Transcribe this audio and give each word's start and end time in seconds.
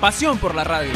Pasión 0.00 0.36
por 0.38 0.54
la 0.54 0.62
radio. 0.62 0.92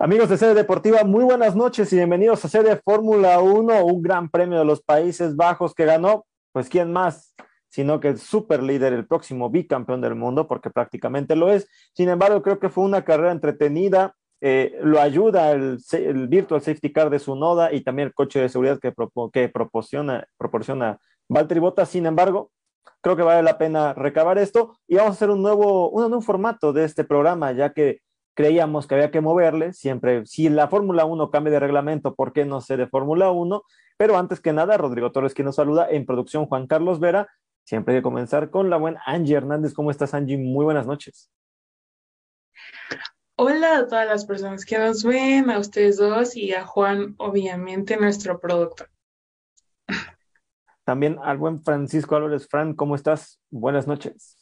Amigos 0.00 0.28
de 0.28 0.38
Sede 0.38 0.54
Deportiva, 0.54 1.04
muy 1.04 1.22
buenas 1.22 1.54
noches 1.54 1.92
y 1.92 1.96
bienvenidos 1.96 2.44
a 2.44 2.48
Sede 2.48 2.74
Fórmula 2.84 3.38
1, 3.38 3.84
un 3.84 4.02
gran 4.02 4.28
premio 4.28 4.58
de 4.58 4.64
los 4.64 4.82
Países 4.82 5.36
Bajos 5.36 5.72
que 5.72 5.84
ganó, 5.84 6.26
pues 6.52 6.68
quién 6.68 6.92
más, 6.92 7.32
sino 7.70 8.00
que 8.00 8.08
el 8.08 8.18
super 8.18 8.62
líder, 8.62 8.92
el 8.92 9.06
próximo 9.06 9.48
bicampeón 9.48 10.00
del 10.00 10.16
mundo, 10.16 10.46
porque 10.46 10.70
prácticamente 10.70 11.36
lo 11.36 11.50
es. 11.50 11.68
Sin 11.94 12.08
embargo, 12.08 12.42
creo 12.42 12.58
que 12.58 12.68
fue 12.68 12.84
una 12.84 13.04
carrera 13.04 13.32
entretenida, 13.32 14.14
eh, 14.42 14.78
lo 14.82 15.00
ayuda 15.00 15.52
el, 15.52 15.78
Virtual 16.28 16.60
Safety 16.60 16.92
Car 16.92 17.10
de 17.10 17.18
su 17.18 17.36
noda 17.36 17.72
y 17.72 17.82
también 17.82 18.08
el 18.08 18.14
coche 18.14 18.40
de 18.40 18.48
seguridad 18.48 18.80
que, 18.80 18.90
propo, 18.90 19.30
que 19.30 19.48
proporciona, 19.48 20.26
proporciona 20.36 20.98
Valtteri 21.28 21.60
Bottas. 21.60 21.88
Sin 21.88 22.06
embargo, 22.06 22.50
creo 23.00 23.16
que 23.16 23.22
vale 23.22 23.42
la 23.42 23.58
pena 23.58 23.94
recabar 23.94 24.38
esto 24.38 24.76
y 24.88 24.96
vamos 24.96 25.10
a 25.10 25.14
hacer 25.14 25.30
un 25.30 25.42
nuevo, 25.42 25.90
un 25.90 26.02
nuevo 26.02 26.22
formato 26.22 26.72
de 26.72 26.84
este 26.84 27.04
programa, 27.04 27.52
ya 27.52 27.72
que 27.72 28.00
creíamos 28.34 28.86
que 28.86 28.94
había 28.94 29.10
que 29.10 29.20
moverle, 29.20 29.72
siempre, 29.74 30.24
si 30.24 30.48
la 30.48 30.68
Fórmula 30.68 31.04
1 31.04 31.30
cambia 31.30 31.52
de 31.52 31.60
reglamento, 31.60 32.14
¿por 32.14 32.32
qué 32.32 32.44
no 32.44 32.60
sé 32.60 32.76
de 32.76 32.86
Fórmula 32.86 33.30
1? 33.30 33.62
Pero 33.98 34.16
antes 34.16 34.40
que 34.40 34.54
nada, 34.54 34.78
Rodrigo 34.78 35.12
Torres, 35.12 35.34
quien 35.34 35.44
nos 35.44 35.56
saluda, 35.56 35.86
en 35.90 36.06
producción 36.06 36.46
Juan 36.46 36.66
Carlos 36.66 37.00
Vera, 37.00 37.28
siempre 37.70 37.94
hay 37.94 38.00
que 38.00 38.02
comenzar 38.02 38.50
con 38.50 38.68
la 38.68 38.78
buena 38.78 39.00
Angie 39.06 39.36
Hernández. 39.36 39.74
¿Cómo 39.74 39.92
estás, 39.92 40.12
Angie? 40.12 40.36
Muy 40.36 40.64
buenas 40.64 40.88
noches. 40.88 41.30
Hola 43.36 43.78
a 43.78 43.86
todas 43.86 44.08
las 44.08 44.24
personas 44.24 44.64
que 44.64 44.76
nos 44.76 45.04
ven, 45.04 45.48
a 45.50 45.60
ustedes 45.60 45.96
dos 45.96 46.34
y 46.34 46.52
a 46.52 46.66
Juan, 46.66 47.14
obviamente, 47.18 47.96
nuestro 47.96 48.40
productor. 48.40 48.90
También 50.84 51.18
al 51.22 51.38
buen 51.38 51.62
Francisco 51.62 52.16
Álvarez. 52.16 52.48
Fran, 52.48 52.74
¿cómo 52.74 52.96
estás? 52.96 53.38
Buenas 53.50 53.86
noches. 53.86 54.36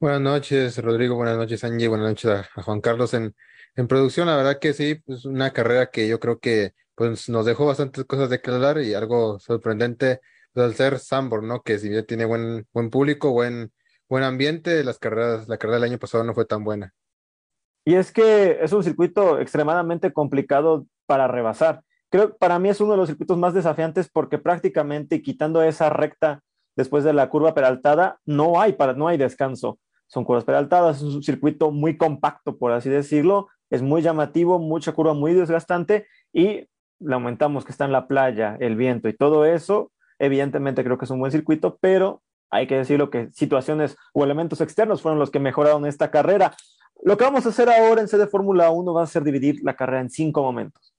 Buenas 0.00 0.20
noches, 0.20 0.76
Rodrigo. 0.82 1.14
Buenas 1.14 1.36
noches, 1.36 1.62
Angie. 1.62 1.86
Buenas 1.86 2.08
noches 2.08 2.30
a, 2.32 2.60
a, 2.60 2.62
Juan 2.64 2.80
Carlos 2.80 3.14
en, 3.14 3.32
en 3.76 3.86
producción. 3.86 4.26
La 4.26 4.36
verdad 4.36 4.58
que 4.58 4.72
sí, 4.72 4.96
pues 4.96 5.24
una 5.24 5.52
carrera 5.52 5.88
que 5.92 6.08
yo 6.08 6.18
creo 6.18 6.40
que 6.40 6.72
pues, 6.96 7.28
nos 7.28 7.46
dejó 7.46 7.66
bastantes 7.66 8.04
cosas 8.06 8.28
de 8.28 8.40
hablar 8.44 8.80
y 8.80 8.92
algo 8.94 9.38
sorprendente 9.38 10.20
al 10.54 10.74
ser 10.74 10.98
Sambor, 10.98 11.42
¿no? 11.42 11.62
Que 11.62 11.78
si 11.78 11.88
bien 11.88 12.06
tiene 12.06 12.24
buen, 12.24 12.66
buen 12.72 12.90
público, 12.90 13.32
buen, 13.32 13.72
buen 14.08 14.24
ambiente, 14.24 14.84
las 14.84 14.98
carreras, 14.98 15.48
la 15.48 15.58
carrera 15.58 15.80
del 15.80 15.90
año 15.90 15.98
pasado 15.98 16.24
no 16.24 16.34
fue 16.34 16.44
tan 16.44 16.64
buena. 16.64 16.92
Y 17.84 17.94
es 17.94 18.12
que 18.12 18.58
es 18.60 18.72
un 18.72 18.84
circuito 18.84 19.38
extremadamente 19.40 20.12
complicado 20.12 20.86
para 21.06 21.26
rebasar. 21.26 21.82
Creo 22.10 22.28
que 22.28 22.34
para 22.38 22.58
mí 22.58 22.68
es 22.68 22.80
uno 22.80 22.92
de 22.92 22.98
los 22.98 23.08
circuitos 23.08 23.38
más 23.38 23.54
desafiantes 23.54 24.08
porque 24.08 24.38
prácticamente 24.38 25.22
quitando 25.22 25.62
esa 25.62 25.90
recta 25.90 26.42
después 26.76 27.04
de 27.04 27.12
la 27.12 27.28
curva 27.28 27.54
peraltada, 27.54 28.20
no 28.24 28.60
hay, 28.60 28.74
para, 28.74 28.92
no 28.92 29.08
hay 29.08 29.18
descanso 29.18 29.78
son 30.12 30.24
curvas 30.24 30.44
peraltadas, 30.44 30.98
es 30.98 31.04
un 31.04 31.22
circuito 31.22 31.70
muy 31.70 31.96
compacto, 31.96 32.58
por 32.58 32.72
así 32.72 32.90
decirlo, 32.90 33.48
es 33.70 33.80
muy 33.80 34.02
llamativo, 34.02 34.58
mucha 34.58 34.92
curva 34.92 35.14
muy 35.14 35.32
desgastante 35.32 36.06
y 36.34 36.68
le 37.00 37.14
aumentamos 37.14 37.64
que 37.64 37.72
está 37.72 37.86
en 37.86 37.92
la 37.92 38.06
playa, 38.06 38.58
el 38.60 38.76
viento 38.76 39.08
y 39.08 39.14
todo 39.14 39.46
eso, 39.46 39.90
evidentemente 40.22 40.84
creo 40.84 40.96
que 40.98 41.04
es 41.04 41.10
un 41.10 41.18
buen 41.18 41.32
circuito, 41.32 41.78
pero 41.80 42.22
hay 42.48 42.68
que 42.68 42.76
decirlo 42.76 43.10
que 43.10 43.30
situaciones 43.32 43.96
o 44.12 44.22
elementos 44.22 44.60
externos 44.60 45.02
fueron 45.02 45.18
los 45.18 45.30
que 45.30 45.40
mejoraron 45.40 45.84
esta 45.84 46.12
carrera. 46.12 46.54
Lo 47.02 47.16
que 47.16 47.24
vamos 47.24 47.44
a 47.44 47.48
hacer 47.48 47.68
ahora 47.68 48.00
en 48.00 48.08
sede 48.08 48.28
Fórmula 48.28 48.70
1 48.70 48.94
va 48.94 49.02
a 49.02 49.06
ser 49.06 49.24
dividir 49.24 49.60
la 49.64 49.74
carrera 49.74 50.00
en 50.00 50.10
cinco 50.10 50.42
momentos. 50.42 50.94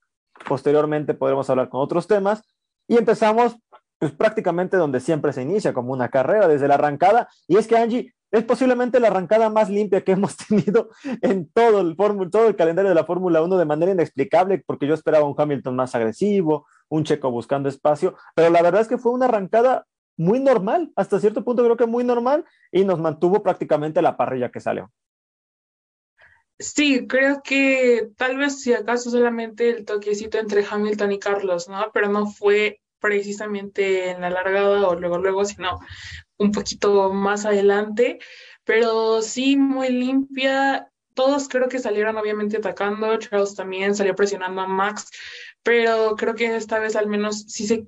Posteriormente 0.46 1.14
podremos 1.14 1.50
hablar 1.50 1.70
con 1.70 1.80
otros 1.80 2.06
temas 2.06 2.44
y 2.86 2.98
empezamos 2.98 3.56
pues 3.98 4.12
prácticamente 4.12 4.76
donde 4.76 5.00
siempre 5.00 5.32
se 5.32 5.44
inicia, 5.44 5.74
como 5.74 5.94
una 5.94 6.10
carrera, 6.10 6.50
desde 6.50 6.68
la 6.68 6.74
arrancada. 6.74 7.30
Y 7.48 7.56
es 7.56 7.68
que 7.68 7.78
Angie, 7.78 8.14
es 8.30 8.44
posiblemente 8.44 9.00
la 9.00 9.08
arrancada 9.08 9.50
más 9.50 9.70
limpia 9.70 10.04
que 10.04 10.12
hemos 10.14 10.36
tenido 10.36 10.90
en 11.22 11.50
todo 11.50 11.80
el, 11.80 11.96
todo 12.30 12.48
el 12.48 12.58
calendario 12.58 12.90
de 12.90 12.96
la 12.96 13.06
Fórmula 13.06 13.42
1 13.42 13.58
de 13.58 13.66
manera 13.66 13.94
inexplicable, 13.94 14.62
porque 14.66 14.88
yo 14.88 14.96
esperaba 14.96 15.26
un 15.26 15.36
Hamilton 15.38 15.78
más 15.78 15.96
agresivo, 15.96 16.66
un 16.90 17.04
Checo 17.04 17.32
buscando 17.32 17.70
espacio, 17.70 18.16
pero 18.36 18.50
la 18.50 18.62
verdad 18.62 18.82
es 18.82 18.88
que 18.88 18.98
fue 18.98 19.12
una 19.12 19.26
arrancada 19.26 19.86
muy 20.18 20.40
normal, 20.40 20.92
hasta 20.96 21.20
cierto 21.20 21.44
punto 21.44 21.64
creo 21.64 21.78
que 21.78 21.88
muy 21.88 22.04
normal, 22.04 22.46
y 22.72 22.86
nos 22.86 23.00
mantuvo 23.00 23.42
prácticamente 23.42 24.02
la 24.02 24.18
parrilla 24.18 24.52
que 24.52 24.60
salió. 24.60 24.92
Sí, 26.60 27.08
creo 27.08 27.42
que 27.44 28.10
tal 28.16 28.38
vez 28.38 28.62
si 28.62 28.74
acaso 28.74 29.10
solamente 29.10 29.70
el 29.70 29.86
toquecito 29.86 30.38
entre 30.38 30.66
Hamilton 30.70 31.12
y 31.12 31.20
Carlos, 31.20 31.68
¿no? 31.68 31.90
Pero 31.94 32.10
no 32.10 32.28
fue 32.28 32.80
precisamente 33.00 34.12
en 34.12 34.22
la 34.22 34.30
largada 34.30 34.88
o 34.88 34.96
luego, 34.96 35.18
luego, 35.18 35.44
sino 35.44 35.80
un 36.38 36.52
poquito 36.52 37.12
más 37.12 37.46
adelante, 37.46 38.20
pero 38.64 39.22
sí 39.22 39.58
muy 39.58 39.90
limpia. 39.90 40.90
Todos 41.16 41.50
creo 41.50 41.68
que 41.68 41.80
salieron 41.80 42.18
obviamente 42.18 42.58
atacando, 42.58 43.18
Charles 43.18 43.56
también 43.56 43.94
salió 43.94 44.16
presionando 44.16 44.62
a 44.62 44.68
Max, 44.68 45.12
pero 45.64 46.16
creo 46.18 46.36
que 46.36 46.56
esta 46.56 46.80
vez 46.80 46.96
al 46.96 47.08
menos 47.08 47.46
sí 47.48 47.66
se 47.66 47.88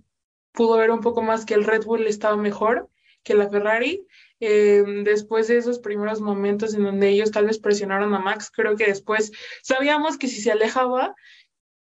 pudo 0.51 0.77
ver 0.77 0.91
un 0.91 1.01
poco 1.01 1.21
más 1.21 1.45
que 1.45 1.53
el 1.53 1.65
Red 1.65 1.83
Bull 1.83 2.07
estaba 2.07 2.37
mejor 2.37 2.89
que 3.23 3.35
la 3.35 3.49
Ferrari. 3.49 4.07
Eh, 4.39 4.83
después 5.03 5.47
de 5.47 5.57
esos 5.57 5.79
primeros 5.79 6.21
momentos 6.21 6.73
en 6.73 6.83
donde 6.83 7.09
ellos 7.09 7.31
tal 7.31 7.45
vez 7.45 7.59
presionaron 7.59 8.13
a 8.13 8.19
Max, 8.19 8.51
creo 8.53 8.75
que 8.75 8.85
después 8.87 9.31
sabíamos 9.63 10.17
que 10.17 10.27
si 10.27 10.41
se 10.41 10.51
alejaba, 10.51 11.15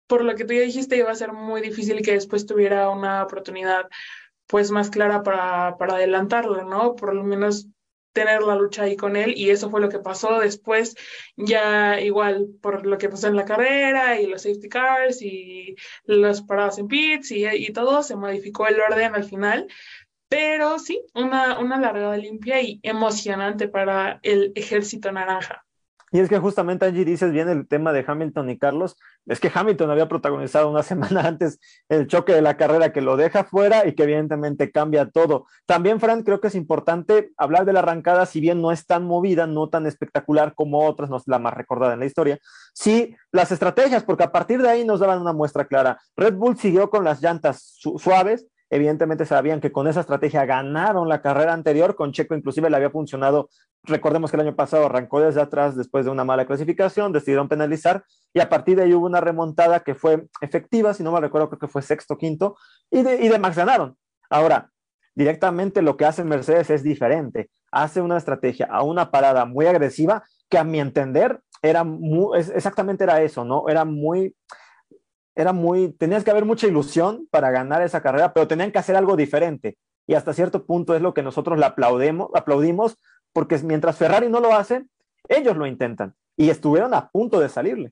por 0.08 0.24
lo 0.24 0.36
que 0.36 0.46
tú 0.46 0.54
ya 0.54 0.62
dijiste, 0.62 0.98
iba 0.98 1.12
a 1.12 1.16
ser 1.16 1.32
muy 1.32 1.62
difícil 1.62 2.02
que 2.02 2.14
después 2.14 2.46
tuviera 2.46 2.90
una 2.90 3.24
oportunidad 3.24 3.88
pues 4.48 4.70
más 4.70 4.90
clara 4.90 5.24
para, 5.24 5.78
para 5.78 5.96
adelantarlo, 5.96 6.66
¿no? 6.66 6.96
Por 6.96 7.16
lo 7.16 7.24
menos 7.24 7.68
tener 8.14 8.44
la 8.44 8.56
lucha 8.56 8.84
ahí 8.84 8.96
con 8.96 9.16
él 9.16 9.34
y 9.36 9.50
eso 9.50 9.70
fue 9.70 9.82
lo 9.82 9.90
que 9.90 10.00
pasó. 10.00 10.40
Después 10.40 10.96
ya 11.36 12.00
igual 12.02 12.48
por 12.62 12.86
lo 12.86 12.98
que 12.98 13.10
pasó 13.10 13.28
en 13.28 13.36
la 13.36 13.46
carrera 13.46 14.20
y 14.20 14.28
los 14.28 14.44
safety 14.44 14.70
cars 14.70 15.22
y 15.22 15.76
las 16.06 16.42
paradas 16.42 16.78
en 16.78 16.88
pits 16.88 17.32
y, 17.32 17.72
todo 17.74 18.04
se 18.04 18.16
modificó 18.16 18.68
el 18.68 18.80
orden 18.82 19.16
al 19.16 19.24
final. 19.24 19.68
Pero 20.30 20.80
sí 20.80 21.02
una, 21.14 21.60
una 21.60 21.80
largada 21.80 22.18
limpia 22.18 22.62
y 22.62 22.80
emocionante 22.84 23.68
para 23.68 24.20
el 24.24 24.52
ejército 24.56 25.12
naranja 25.12 25.66
y 26.12 26.20
es 26.20 26.28
que 26.28 26.40
justamente 26.40 26.86
Angie 26.86 27.06
dices 27.06 27.32
bien 27.32 27.48
el 27.48 27.68
tema 27.68 27.94
de 27.94 28.04
Hamilton 28.06 28.50
y 28.50 28.58
Carlos, 28.58 28.98
es 29.26 29.40
que 29.40 29.52
Hamilton 29.54 29.92
había 29.92 30.10
protagonizado 30.10 30.70
una 30.70 30.84
semana 30.84 31.22
antes 31.22 31.60
el 31.88 32.08
choque 32.08 32.34
de 32.34 32.42
la 32.42 32.58
carrera 32.58 32.92
que 32.92 33.02
lo 33.02 33.16
deja 33.16 33.46
fuera 33.46 33.88
y 33.88 33.96
que 33.96 34.04
evidentemente 34.04 34.72
cambia 34.72 35.10
todo. 35.10 35.46
También, 35.66 36.00
Fran, 36.00 36.24
creo 36.24 36.42
que 36.42 36.50
es 36.50 36.56
importante 36.56 37.32
hablar 37.38 37.66
de 37.66 37.74
la 37.74 37.80
arrancada, 37.80 38.26
si 38.26 38.42
bien 38.42 38.62
no 38.62 38.72
es 38.72 38.86
tan 38.86 39.06
movida, 39.06 39.48
no 39.48 39.70
tan 39.70 39.86
espectacular 39.86 40.54
como 40.54 40.86
otras, 40.86 41.10
no 41.10 41.18
es 41.18 41.24
la 41.28 41.40
más 41.40 41.54
recordada 41.54 41.94
en 41.94 42.02
la 42.02 42.06
historia, 42.06 42.40
sí 42.74 43.16
las 43.32 43.52
estrategias, 43.52 44.04
porque 44.04 44.24
a 44.24 44.32
partir 44.32 44.62
de 44.62 44.70
ahí 44.70 44.84
nos 44.84 45.00
daban 45.00 45.22
una 45.22 45.34
muestra 45.34 45.66
clara. 45.66 45.98
Red 46.18 46.36
Bull 46.36 46.58
siguió 46.58 46.90
con 46.90 47.06
las 47.06 47.22
llantas 47.22 47.62
su 47.78 47.98
suaves, 47.98 48.48
evidentemente 48.72 49.26
sabían 49.26 49.60
que 49.60 49.72
con 49.72 49.88
esa 49.88 50.00
estrategia 50.00 50.46
ganaron 50.46 51.10
la 51.10 51.22
carrera 51.22 51.54
anterior, 51.54 51.96
con 51.96 52.14
Checo 52.14 52.36
inclusive 52.36 52.70
le 52.70 52.78
había 52.78 52.90
funcionado, 52.90 53.50
recordemos 53.84 54.32
que 54.32 54.38
el 54.38 54.48
año 54.48 54.56
pasado 54.56 54.86
arrancó 54.86 55.20
desde 55.20 55.42
atrás 55.42 55.76
después 55.76 56.06
de 56.06 56.12
una 56.12 56.24
mala 56.24 56.46
clasificación, 56.46 57.12
decidieron 57.12 57.50
penalizar 57.50 58.06
y 58.34 58.40
a 58.40 58.50
partir 58.50 58.78
de 58.78 58.84
ahí 58.84 58.94
hubo 58.94 59.06
una 59.06 59.20
remontada 59.20 59.82
que 59.82 59.94
fue 59.94 60.28
efectiva, 60.40 60.94
si 60.94 61.04
no 61.04 61.12
me 61.12 61.20
recuerdo 61.20 61.50
creo 61.50 61.60
que 61.60 61.68
fue 61.68 61.82
sexto, 61.82 62.18
quinto, 62.18 62.56
y 62.90 63.04
de, 63.04 63.22
y 63.22 63.28
de 63.28 63.40
Max 63.40 63.58
ganaron. 63.58 63.98
Ahora, 64.30 64.72
directamente 65.16 65.82
lo 65.82 65.98
que 65.98 66.06
hace 66.06 66.24
Mercedes 66.24 66.70
es 66.70 66.82
diferente, 66.82 67.52
hace 67.74 68.00
una 68.00 68.18
estrategia 68.18 68.68
a 68.72 68.84
una 68.84 69.12
parada 69.12 69.44
muy 69.44 69.66
agresiva 69.66 70.24
que 70.50 70.58
a 70.58 70.64
mi 70.64 70.80
entender 70.80 71.42
era 71.62 71.86
exactamente 72.36 73.04
era 73.04 73.22
eso, 73.22 73.44
¿no? 73.44 73.68
Era 73.68 73.86
muy 73.86 74.34
era 75.36 75.54
muy, 75.54 75.94
tenías 75.94 76.24
que 76.24 76.32
haber 76.32 76.46
mucha 76.46 76.68
ilusión 76.68 77.28
para 77.32 77.52
ganar 77.52 77.82
esa 77.82 78.02
carrera, 78.02 78.34
pero 78.34 78.48
tenían 78.48 78.72
que 78.72 78.80
hacer 78.80 78.96
algo 78.96 79.16
diferente. 79.16 79.78
Y 80.08 80.16
hasta 80.16 80.34
cierto 80.34 80.66
punto 80.66 80.96
es 80.96 81.02
lo 81.02 81.14
que 81.14 81.24
nosotros 81.24 81.58
le 81.58 81.66
aplaudimos, 81.66 82.30
aplaudimos 82.34 82.98
porque 83.34 83.58
mientras 83.60 83.98
Ferrari 83.98 84.30
no 84.30 84.40
lo 84.40 84.54
hace, 84.54 84.86
ellos 85.28 85.56
lo 85.56 85.66
intentan 85.66 86.16
y 86.36 86.50
estuvieron 86.50 86.94
a 86.94 87.10
punto 87.10 87.40
de 87.40 87.50
salirle. 87.50 87.92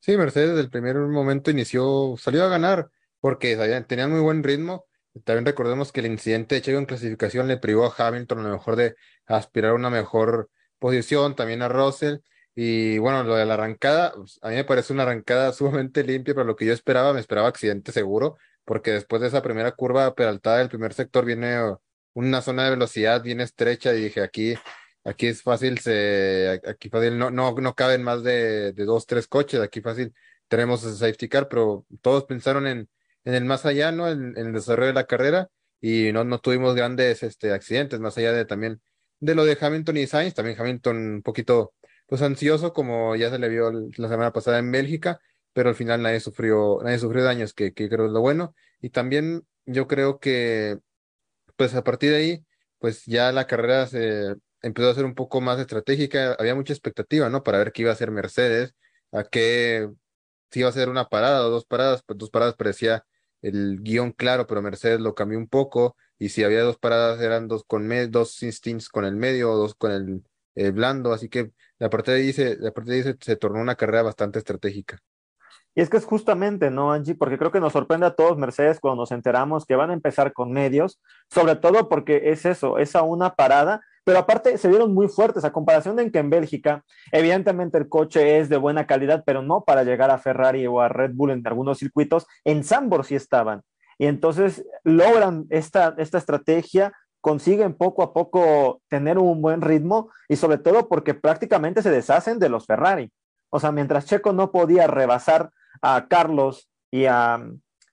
Sí, 0.00 0.16
Mercedes 0.16 0.50
desde 0.50 0.62
el 0.62 0.70
primer 0.70 0.96
momento 0.96 1.50
inició, 1.50 2.14
salió 2.16 2.44
a 2.44 2.48
ganar 2.48 2.90
porque 3.20 3.56
tenían 3.86 4.10
muy 4.10 4.20
buen 4.20 4.42
ritmo. 4.42 4.86
También 5.24 5.44
recordemos 5.44 5.92
que 5.92 6.00
el 6.00 6.06
incidente 6.06 6.54
de 6.54 6.62
Checo 6.62 6.78
en 6.78 6.86
clasificación 6.86 7.48
le 7.48 7.58
privó 7.58 7.86
a 7.86 7.94
Hamilton 7.96 8.38
a 8.38 8.42
lo 8.44 8.50
mejor 8.50 8.76
de 8.76 8.94
aspirar 9.26 9.72
a 9.72 9.74
una 9.74 9.90
mejor 9.90 10.48
posición, 10.78 11.34
también 11.34 11.62
a 11.62 11.68
Russell. 11.68 12.18
Y 12.62 12.98
bueno, 12.98 13.24
lo 13.24 13.36
de 13.36 13.46
la 13.46 13.54
arrancada, 13.54 14.12
pues, 14.14 14.38
a 14.42 14.50
mí 14.50 14.56
me 14.56 14.64
parece 14.64 14.92
una 14.92 15.04
arrancada 15.04 15.50
sumamente 15.54 16.04
limpia, 16.04 16.34
pero 16.34 16.44
lo 16.44 16.56
que 16.56 16.66
yo 16.66 16.74
esperaba, 16.74 17.14
me 17.14 17.20
esperaba 17.20 17.48
accidente 17.48 17.90
seguro, 17.90 18.36
porque 18.66 18.90
después 18.92 19.22
de 19.22 19.28
esa 19.28 19.40
primera 19.40 19.72
curva 19.72 20.14
peraltada 20.14 20.58
del 20.58 20.68
primer 20.68 20.92
sector 20.92 21.24
viene 21.24 21.62
uh, 21.64 21.78
una 22.12 22.42
zona 22.42 22.64
de 22.64 22.70
velocidad 22.72 23.22
bien 23.22 23.40
estrecha 23.40 23.94
y 23.94 24.02
dije 24.02 24.20
aquí, 24.20 24.56
aquí 25.04 25.28
es 25.28 25.42
fácil, 25.42 25.78
se, 25.78 26.60
aquí 26.66 26.90
fácil, 26.90 27.18
no, 27.18 27.30
no, 27.30 27.54
no 27.54 27.74
caben 27.74 28.02
más 28.02 28.22
de, 28.22 28.72
dos, 28.74 29.06
tres 29.06 29.26
coches, 29.26 29.60
aquí 29.60 29.80
fácil 29.80 30.12
tenemos 30.48 30.84
ese 30.84 30.98
safety 30.98 31.30
car, 31.30 31.48
pero 31.48 31.86
todos 32.02 32.24
pensaron 32.26 32.66
en, 32.66 32.90
en 33.24 33.34
el 33.34 33.46
más 33.46 33.64
allá, 33.64 33.90
¿no? 33.90 34.06
En, 34.06 34.36
en, 34.36 34.48
el 34.48 34.52
desarrollo 34.52 34.88
de 34.88 34.94
la 34.94 35.06
carrera 35.06 35.48
y 35.80 36.12
no, 36.12 36.24
no 36.24 36.40
tuvimos 36.40 36.74
grandes 36.74 37.22
este, 37.22 37.52
accidentes, 37.52 38.00
más 38.00 38.18
allá 38.18 38.32
de 38.32 38.44
también 38.44 38.82
de 39.18 39.34
lo 39.34 39.46
de 39.46 39.56
Hamilton 39.58 39.96
y 39.96 40.06
Sainz, 40.06 40.34
también 40.34 40.60
Hamilton 40.60 40.96
un 40.96 41.22
poquito 41.22 41.72
pues 42.10 42.22
ansioso, 42.22 42.72
como 42.72 43.14
ya 43.14 43.30
se 43.30 43.38
le 43.38 43.48
vio 43.48 43.70
la 43.70 44.08
semana 44.08 44.32
pasada 44.32 44.58
en 44.58 44.72
Bélgica, 44.72 45.20
pero 45.52 45.68
al 45.68 45.76
final 45.76 46.02
nadie 46.02 46.18
sufrió, 46.18 46.80
nadie 46.82 46.98
sufrió 46.98 47.22
daños, 47.22 47.54
que, 47.54 47.72
que 47.72 47.88
creo 47.88 48.06
es 48.06 48.12
lo 48.12 48.20
bueno. 48.20 48.52
Y 48.80 48.90
también 48.90 49.46
yo 49.64 49.86
creo 49.86 50.18
que, 50.18 50.78
pues 51.56 51.72
a 51.76 51.84
partir 51.84 52.10
de 52.10 52.16
ahí, 52.16 52.46
pues 52.80 53.04
ya 53.06 53.30
la 53.30 53.46
carrera 53.46 53.86
se 53.86 54.34
empezó 54.60 54.90
a 54.90 54.94
ser 54.94 55.04
un 55.04 55.14
poco 55.14 55.40
más 55.40 55.60
estratégica, 55.60 56.34
había 56.36 56.56
mucha 56.56 56.72
expectativa, 56.72 57.28
¿no? 57.30 57.44
Para 57.44 57.58
ver 57.58 57.70
qué 57.70 57.82
iba 57.82 57.92
a 57.92 57.94
hacer 57.94 58.10
Mercedes, 58.10 58.74
a 59.12 59.22
qué, 59.22 59.88
si 60.50 60.60
iba 60.60 60.68
a 60.68 60.72
ser 60.72 60.88
una 60.88 61.08
parada 61.08 61.46
o 61.46 61.50
dos 61.50 61.64
paradas, 61.64 62.02
pues 62.04 62.18
dos 62.18 62.30
paradas 62.30 62.56
parecía 62.56 63.04
el 63.40 63.78
guion 63.82 64.10
claro, 64.10 64.48
pero 64.48 64.62
Mercedes 64.62 64.98
lo 64.98 65.14
cambió 65.14 65.38
un 65.38 65.48
poco, 65.48 65.96
y 66.18 66.30
si 66.30 66.42
había 66.42 66.62
dos 66.62 66.76
paradas 66.76 67.20
eran 67.20 67.46
dos 67.46 67.62
con 67.64 67.88
dos 68.10 68.42
instincts 68.42 68.88
con 68.88 69.04
el 69.04 69.14
medio 69.14 69.52
o 69.52 69.56
dos 69.56 69.76
con 69.76 69.92
el 70.56 70.72
blando, 70.72 71.12
así 71.12 71.28
que 71.28 71.52
la 71.80 71.90
parte 71.90 72.12
de 72.12 72.18
ahí, 72.18 72.32
se, 72.32 72.56
la 72.58 72.70
parte 72.70 72.92
de 72.92 72.96
ahí 72.98 73.14
se, 73.18 73.36
tornó 73.36 73.60
una 73.60 73.74
carrera 73.74 74.02
bastante 74.02 74.38
estratégica. 74.38 74.98
Y 75.74 75.80
es 75.80 75.88
que 75.88 75.96
es 75.96 76.04
justamente, 76.04 76.70
¿no, 76.70 76.92
Angie? 76.92 77.14
Porque 77.14 77.38
creo 77.38 77.50
que 77.50 77.60
nos 77.60 77.72
sorprende 77.72 78.06
a 78.06 78.14
todos 78.14 78.36
Mercedes 78.36 78.80
cuando 78.80 79.02
nos 79.02 79.12
enteramos 79.12 79.64
que 79.64 79.76
van 79.76 79.90
a 79.90 79.94
empezar 79.94 80.32
con 80.32 80.52
medios, 80.52 81.00
sobre 81.30 81.56
todo 81.56 81.88
porque 81.88 82.30
es 82.30 82.44
eso, 82.44 82.76
es 82.76 82.94
a 82.96 83.02
una 83.02 83.34
parada, 83.34 83.80
pero 84.04 84.18
aparte 84.18 84.58
se 84.58 84.68
vieron 84.68 84.92
muy 84.92 85.08
fuertes 85.08 85.44
a 85.44 85.52
comparación 85.52 85.96
de 85.96 86.10
que 86.10 86.18
en 86.18 86.28
Bélgica, 86.28 86.84
evidentemente 87.12 87.78
el 87.78 87.88
coche 87.88 88.40
es 88.40 88.48
de 88.48 88.56
buena 88.58 88.86
calidad, 88.86 89.22
pero 89.24 89.42
no 89.42 89.64
para 89.64 89.84
llegar 89.84 90.10
a 90.10 90.18
Ferrari 90.18 90.66
o 90.66 90.80
a 90.80 90.88
Red 90.88 91.12
Bull 91.14 91.30
en 91.30 91.46
algunos 91.46 91.78
circuitos, 91.78 92.26
en 92.44 92.62
Sambor 92.64 93.06
sí 93.06 93.14
estaban. 93.14 93.62
Y 93.96 94.06
entonces 94.06 94.66
logran 94.82 95.46
esta, 95.50 95.94
esta 95.98 96.18
estrategia 96.18 96.92
consiguen 97.20 97.74
poco 97.74 98.02
a 98.02 98.12
poco 98.12 98.80
tener 98.88 99.18
un 99.18 99.42
buen 99.42 99.60
ritmo 99.60 100.10
y 100.28 100.36
sobre 100.36 100.58
todo 100.58 100.88
porque 100.88 101.14
prácticamente 101.14 101.82
se 101.82 101.90
deshacen 101.90 102.38
de 102.38 102.48
los 102.48 102.66
Ferrari. 102.66 103.12
O 103.50 103.60
sea, 103.60 103.72
mientras 103.72 104.06
Checo 104.06 104.32
no 104.32 104.52
podía 104.52 104.86
rebasar 104.86 105.50
a 105.82 106.06
Carlos 106.08 106.68
y 106.90 107.06
a, 107.06 107.40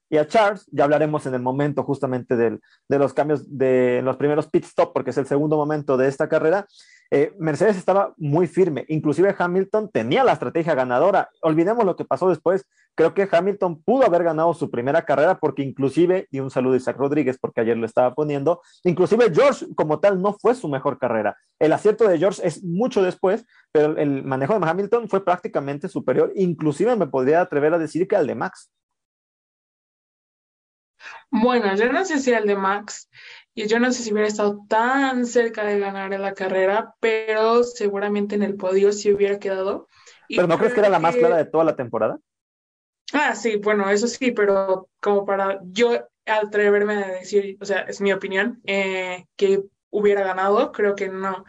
y 0.09 0.17
a 0.17 0.27
Charles, 0.27 0.67
ya 0.71 0.85
hablaremos 0.85 1.25
en 1.25 1.33
el 1.33 1.41
momento 1.41 1.83
justamente 1.83 2.35
del, 2.35 2.61
de 2.87 2.99
los 2.99 3.13
cambios 3.13 3.57
de 3.57 4.01
los 4.03 4.17
primeros 4.17 4.47
pit 4.47 4.63
stop, 4.63 4.93
porque 4.93 5.09
es 5.09 5.17
el 5.17 5.25
segundo 5.25 5.57
momento 5.57 5.97
de 5.97 6.07
esta 6.07 6.29
carrera, 6.29 6.67
eh, 7.11 7.33
Mercedes 7.37 7.77
estaba 7.77 8.13
muy 8.17 8.47
firme, 8.47 8.85
inclusive 8.89 9.35
Hamilton 9.37 9.89
tenía 9.91 10.23
la 10.23 10.33
estrategia 10.33 10.75
ganadora. 10.75 11.29
Olvidemos 11.41 11.85
lo 11.85 11.95
que 11.95 12.05
pasó 12.05 12.29
después. 12.29 12.65
Creo 12.95 13.13
que 13.13 13.27
Hamilton 13.31 13.81
pudo 13.83 14.05
haber 14.05 14.23
ganado 14.23 14.53
su 14.53 14.71
primera 14.71 15.03
carrera 15.03 15.39
porque 15.39 15.61
inclusive, 15.61 16.27
y 16.31 16.39
un 16.39 16.49
saludo 16.49 16.73
a 16.73 16.77
Isaac 16.77 16.97
Rodríguez 16.97 17.37
porque 17.39 17.61
ayer 17.61 17.77
lo 17.77 17.85
estaba 17.85 18.13
poniendo, 18.15 18.61
inclusive 18.83 19.31
George 19.33 19.67
como 19.75 19.99
tal 19.99 20.21
no 20.21 20.33
fue 20.33 20.55
su 20.55 20.67
mejor 20.67 20.97
carrera. 20.97 21.37
El 21.59 21.73
acierto 21.73 22.07
de 22.07 22.17
George 22.17 22.41
es 22.45 22.63
mucho 22.63 23.03
después, 23.03 23.45
pero 23.71 23.97
el 23.97 24.23
manejo 24.23 24.59
de 24.59 24.67
Hamilton 24.67 25.09
fue 25.09 25.23
prácticamente 25.23 25.87
superior. 25.87 26.31
Inclusive 26.35 26.95
me 26.95 27.07
podría 27.07 27.41
atrever 27.41 27.73
a 27.73 27.79
decir 27.79 28.07
que 28.07 28.15
al 28.15 28.27
de 28.27 28.35
Max. 28.35 28.71
Bueno, 31.29 31.75
yo 31.75 31.91
no 31.91 32.03
sé 32.05 32.19
si 32.19 32.33
al 32.33 32.47
de 32.47 32.55
Max, 32.55 33.09
y 33.57 33.65
yo 33.65 33.79
no 33.79 33.91
sé 33.91 34.03
si 34.03 34.13
hubiera 34.13 34.27
estado 34.27 34.63
tan 34.69 35.25
cerca 35.25 35.65
de 35.65 35.79
ganar 35.79 36.13
en 36.13 36.21
la 36.21 36.35
carrera, 36.35 36.93
pero 36.99 37.63
seguramente 37.63 38.35
en 38.35 38.43
el 38.43 38.55
podio 38.55 38.93
sí 38.93 39.11
hubiera 39.11 39.39
quedado. 39.39 39.87
¿Pero 40.29 40.45
no 40.45 40.59
crees 40.59 40.75
que 40.75 40.81
era 40.81 40.89
la 40.89 40.99
más 40.99 41.15
clara 41.15 41.37
de 41.37 41.45
toda 41.45 41.63
la 41.63 41.75
temporada? 41.75 42.19
Ah, 43.13 43.33
sí, 43.33 43.55
bueno, 43.55 43.89
eso 43.89 44.07
sí, 44.07 44.29
pero 44.29 44.89
como 45.01 45.25
para 45.25 45.59
yo 45.63 46.07
atreverme 46.27 47.03
a 47.03 47.07
decir, 47.07 47.57
o 47.59 47.65
sea, 47.65 47.79
es 47.81 47.99
mi 47.99 48.13
opinión, 48.13 48.61
eh, 48.67 49.25
que 49.35 49.63
hubiera 49.89 50.23
ganado, 50.23 50.71
creo 50.71 50.93
que 50.93 51.09
no. 51.09 51.43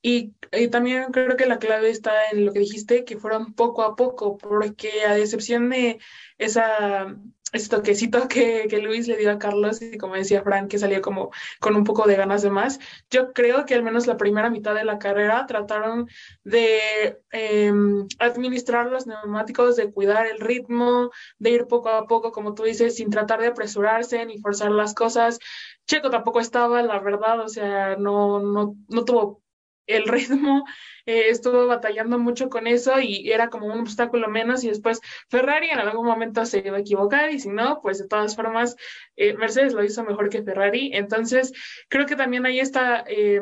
Y, 0.00 0.32
y, 0.50 0.68
también 0.68 1.12
creo 1.12 1.36
que 1.36 1.44
la 1.44 1.58
clave 1.58 1.90
está 1.90 2.30
en 2.32 2.46
lo 2.46 2.54
que 2.54 2.60
dijiste, 2.60 3.04
que 3.04 3.18
fueron 3.18 3.52
poco 3.52 3.82
a 3.82 3.96
poco, 3.96 4.38
porque 4.38 5.04
a 5.06 5.18
excepción 5.18 5.68
de 5.68 5.98
esa 6.38 7.14
ese 7.54 7.68
toquecito 7.68 8.26
que, 8.28 8.66
que, 8.68 8.78
Luis 8.78 9.06
le 9.06 9.16
dio 9.16 9.30
a 9.30 9.38
Carlos 9.38 9.80
y 9.80 9.96
como 9.96 10.14
decía 10.14 10.42
Frank, 10.42 10.68
que 10.68 10.78
salió 10.78 11.00
como 11.00 11.30
con 11.60 11.76
un 11.76 11.84
poco 11.84 12.06
de 12.06 12.16
ganas 12.16 12.42
de 12.42 12.50
más. 12.50 12.80
Yo 13.10 13.32
creo 13.32 13.64
que 13.64 13.74
al 13.74 13.84
menos 13.84 14.08
la 14.08 14.16
primera 14.16 14.50
mitad 14.50 14.74
de 14.74 14.84
la 14.84 14.98
carrera 14.98 15.46
trataron 15.46 16.08
de 16.42 17.20
em, 17.30 18.06
administrar 18.18 18.86
los 18.86 19.06
neumáticos, 19.06 19.76
de 19.76 19.92
cuidar 19.92 20.26
el 20.26 20.40
ritmo, 20.40 21.10
de 21.38 21.50
ir 21.50 21.66
poco 21.66 21.90
a 21.90 22.06
poco, 22.06 22.32
como 22.32 22.54
tú 22.54 22.64
dices, 22.64 22.96
sin 22.96 23.08
tratar 23.08 23.40
de 23.40 23.48
apresurarse 23.48 24.26
ni 24.26 24.38
forzar 24.38 24.72
las 24.72 24.92
cosas. 24.92 25.38
Checo 25.86 26.10
tampoco 26.10 26.40
estaba, 26.40 26.82
la 26.82 26.98
verdad, 26.98 27.40
o 27.40 27.48
sea, 27.48 27.96
no, 27.96 28.40
no, 28.40 28.76
no 28.88 29.04
tuvo 29.04 29.43
el 29.86 30.04
ritmo, 30.08 30.64
eh, 31.06 31.28
estuvo 31.28 31.66
batallando 31.66 32.18
mucho 32.18 32.48
con 32.48 32.66
eso 32.66 33.00
y 33.00 33.30
era 33.30 33.48
como 33.48 33.66
un 33.66 33.80
obstáculo 33.80 34.28
menos 34.28 34.64
y 34.64 34.68
después 34.68 35.00
Ferrari 35.28 35.70
en 35.70 35.78
algún 35.78 36.06
momento 36.06 36.44
se 36.46 36.58
iba 36.64 36.76
a 36.76 36.80
equivocar 36.80 37.30
y 37.30 37.40
si 37.40 37.50
no, 37.50 37.80
pues 37.82 37.98
de 37.98 38.08
todas 38.08 38.36
formas 38.36 38.76
eh, 39.16 39.34
Mercedes 39.34 39.74
lo 39.74 39.84
hizo 39.84 40.04
mejor 40.04 40.28
que 40.28 40.42
Ferrari. 40.42 40.90
Entonces, 40.94 41.52
creo 41.88 42.06
que 42.06 42.16
también 42.16 42.46
ahí 42.46 42.60
está... 42.60 43.04
Eh, 43.06 43.40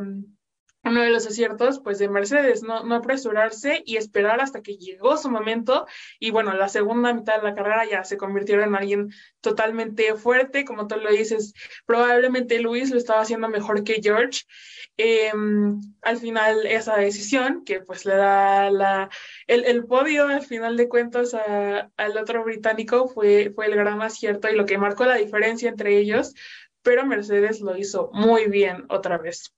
uno 0.84 1.00
de 1.00 1.10
los 1.10 1.26
aciertos, 1.26 1.80
pues, 1.80 1.98
de 1.98 2.08
Mercedes, 2.08 2.62
no, 2.62 2.76
apresurarse 2.94 3.82
y 3.86 3.96
esperar 3.96 4.40
hasta 4.40 4.62
que 4.62 4.76
llegó 4.76 5.16
su 5.16 5.30
momento. 5.30 5.86
Y 6.18 6.30
bueno, 6.30 6.52
la 6.54 6.68
segunda 6.68 7.12
mitad 7.14 7.36
de 7.36 7.44
la 7.44 7.54
carrera 7.54 7.84
ya 7.88 8.04
se 8.04 8.16
convirtieron 8.16 8.68
en 8.68 8.74
alguien 8.74 9.10
totalmente 9.40 10.14
fuerte, 10.14 10.64
como 10.64 10.86
tú 10.86 10.96
lo 10.96 11.10
dices, 11.10 11.54
probablemente 11.86 12.60
Luis 12.60 12.90
lo 12.90 12.98
estaba 12.98 13.20
haciendo 13.20 13.48
mejor 13.48 13.84
que 13.84 14.00
George. 14.02 14.42
Em, 14.96 15.80
al 16.02 16.18
final, 16.18 16.66
esa 16.66 16.96
decisión, 16.96 17.64
que 17.64 17.80
pues 17.80 18.04
le 18.04 18.16
da 18.16 19.08
el 19.46 19.84
podio 19.86 20.26
al 20.26 20.42
final 20.42 20.76
de 20.76 20.88
cuentas 20.88 21.34
al 21.34 22.16
otro 22.16 22.44
británico, 22.44 23.08
fue, 23.08 23.52
fue 23.54 23.66
el 23.66 23.76
gran 23.76 24.02
acierto 24.02 24.48
y 24.50 24.56
lo 24.56 24.66
que 24.66 24.78
marcó 24.78 25.04
la 25.04 25.16
diferencia 25.16 25.68
entre 25.68 25.98
ellos, 25.98 26.34
pero 26.82 27.06
Mercedes 27.06 27.60
lo 27.60 27.76
hizo 27.76 28.10
muy 28.12 28.46
bien 28.46 28.84
otra 28.88 29.18
vez. 29.18 29.54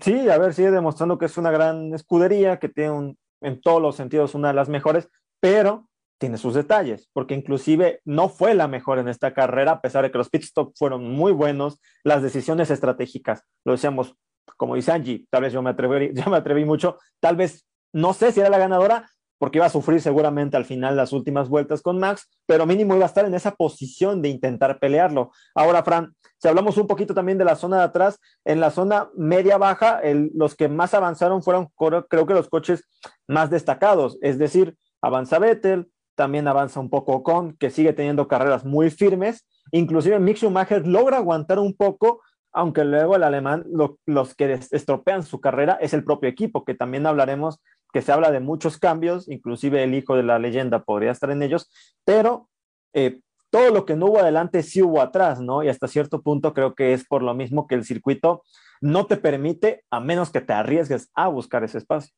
Sí, 0.00 0.28
a 0.28 0.38
ver, 0.38 0.54
sigue 0.54 0.70
demostrando 0.70 1.18
que 1.18 1.26
es 1.26 1.38
una 1.38 1.50
gran 1.50 1.94
escudería, 1.94 2.58
que 2.58 2.68
tiene 2.68 2.90
un, 2.90 3.18
en 3.40 3.60
todos 3.60 3.80
los 3.80 3.96
sentidos 3.96 4.34
una 4.34 4.48
de 4.48 4.54
las 4.54 4.68
mejores, 4.68 5.08
pero 5.40 5.88
tiene 6.18 6.36
sus 6.36 6.54
detalles, 6.54 7.08
porque 7.12 7.34
inclusive 7.34 8.00
no 8.04 8.28
fue 8.28 8.54
la 8.54 8.66
mejor 8.66 8.98
en 8.98 9.08
esta 9.08 9.32
carrera, 9.32 9.72
a 9.72 9.80
pesar 9.80 10.02
de 10.02 10.10
que 10.10 10.18
los 10.18 10.28
pit 10.28 10.42
stops 10.42 10.76
fueron 10.76 11.08
muy 11.08 11.32
buenos, 11.32 11.80
las 12.02 12.22
decisiones 12.22 12.70
estratégicas, 12.70 13.44
lo 13.64 13.72
decíamos, 13.72 14.16
como 14.56 14.74
dice 14.74 14.90
Angie, 14.90 15.26
tal 15.30 15.42
vez 15.42 15.52
yo 15.52 15.62
me 15.62 15.70
atreví, 15.70 16.12
yo 16.14 16.30
me 16.30 16.36
atreví 16.36 16.64
mucho, 16.64 16.98
tal 17.20 17.36
vez 17.36 17.64
no 17.92 18.12
sé 18.12 18.32
si 18.32 18.40
era 18.40 18.50
la 18.50 18.58
ganadora, 18.58 19.08
porque 19.38 19.58
iba 19.58 19.66
a 19.66 19.70
sufrir 19.70 20.00
seguramente 20.00 20.56
al 20.56 20.64
final 20.64 20.96
las 20.96 21.12
últimas 21.12 21.48
vueltas 21.48 21.80
con 21.80 21.98
Max, 21.98 22.28
pero 22.46 22.66
mínimo 22.66 22.94
iba 22.94 23.04
a 23.04 23.08
estar 23.08 23.24
en 23.24 23.34
esa 23.34 23.54
posición 23.54 24.20
de 24.20 24.28
intentar 24.28 24.78
pelearlo. 24.78 25.30
Ahora, 25.54 25.82
Fran, 25.82 26.14
si 26.38 26.48
hablamos 26.48 26.76
un 26.76 26.86
poquito 26.86 27.14
también 27.14 27.38
de 27.38 27.44
la 27.44 27.56
zona 27.56 27.78
de 27.78 27.84
atrás, 27.84 28.20
en 28.44 28.60
la 28.60 28.70
zona 28.70 29.10
media-baja, 29.16 30.00
los 30.34 30.54
que 30.54 30.68
más 30.68 30.94
avanzaron 30.94 31.42
fueron, 31.42 31.68
creo 31.76 32.26
que 32.26 32.34
los 32.34 32.48
coches 32.48 32.84
más 33.26 33.50
destacados, 33.50 34.18
es 34.22 34.38
decir, 34.38 34.76
avanza 35.00 35.38
Vettel, 35.38 35.90
también 36.14 36.48
avanza 36.48 36.80
un 36.80 36.90
poco 36.90 37.22
Con, 37.22 37.56
que 37.56 37.70
sigue 37.70 37.92
teniendo 37.92 38.26
carreras 38.26 38.64
muy 38.64 38.90
firmes, 38.90 39.46
inclusive 39.70 40.18
Mick 40.18 40.36
Schumacher 40.36 40.86
logra 40.86 41.18
aguantar 41.18 41.60
un 41.60 41.74
poco, 41.76 42.22
aunque 42.52 42.82
luego 42.82 43.14
el 43.14 43.22
alemán, 43.22 43.64
los 44.04 44.34
que 44.34 44.58
estropean 44.72 45.22
su 45.22 45.40
carrera 45.40 45.78
es 45.80 45.94
el 45.94 46.02
propio 46.02 46.28
equipo, 46.28 46.64
que 46.64 46.74
también 46.74 47.06
hablaremos 47.06 47.60
que 47.92 48.02
se 48.02 48.12
habla 48.12 48.30
de 48.30 48.40
muchos 48.40 48.78
cambios, 48.78 49.28
inclusive 49.28 49.82
el 49.82 49.94
hijo 49.94 50.16
de 50.16 50.22
la 50.22 50.38
leyenda 50.38 50.84
podría 50.84 51.10
estar 51.10 51.30
en 51.30 51.42
ellos, 51.42 51.70
pero 52.04 52.48
eh, 52.92 53.20
todo 53.50 53.70
lo 53.70 53.84
que 53.86 53.96
no 53.96 54.06
hubo 54.06 54.18
adelante 54.18 54.62
sí 54.62 54.82
hubo 54.82 55.00
atrás, 55.00 55.40
¿no? 55.40 55.62
Y 55.62 55.68
hasta 55.68 55.88
cierto 55.88 56.22
punto 56.22 56.52
creo 56.52 56.74
que 56.74 56.92
es 56.92 57.06
por 57.06 57.22
lo 57.22 57.34
mismo 57.34 57.66
que 57.66 57.74
el 57.74 57.84
circuito 57.84 58.42
no 58.80 59.06
te 59.06 59.16
permite, 59.16 59.84
a 59.90 60.00
menos 60.00 60.30
que 60.30 60.40
te 60.40 60.52
arriesgues 60.52 61.10
a 61.14 61.28
buscar 61.28 61.64
ese 61.64 61.78
espacio. 61.78 62.14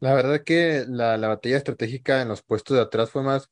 La 0.00 0.14
verdad 0.14 0.42
que 0.44 0.84
la, 0.88 1.16
la 1.16 1.28
batalla 1.28 1.56
estratégica 1.56 2.22
en 2.22 2.28
los 2.28 2.42
puestos 2.42 2.76
de 2.76 2.82
atrás 2.82 3.10
fue 3.10 3.22
más 3.22 3.50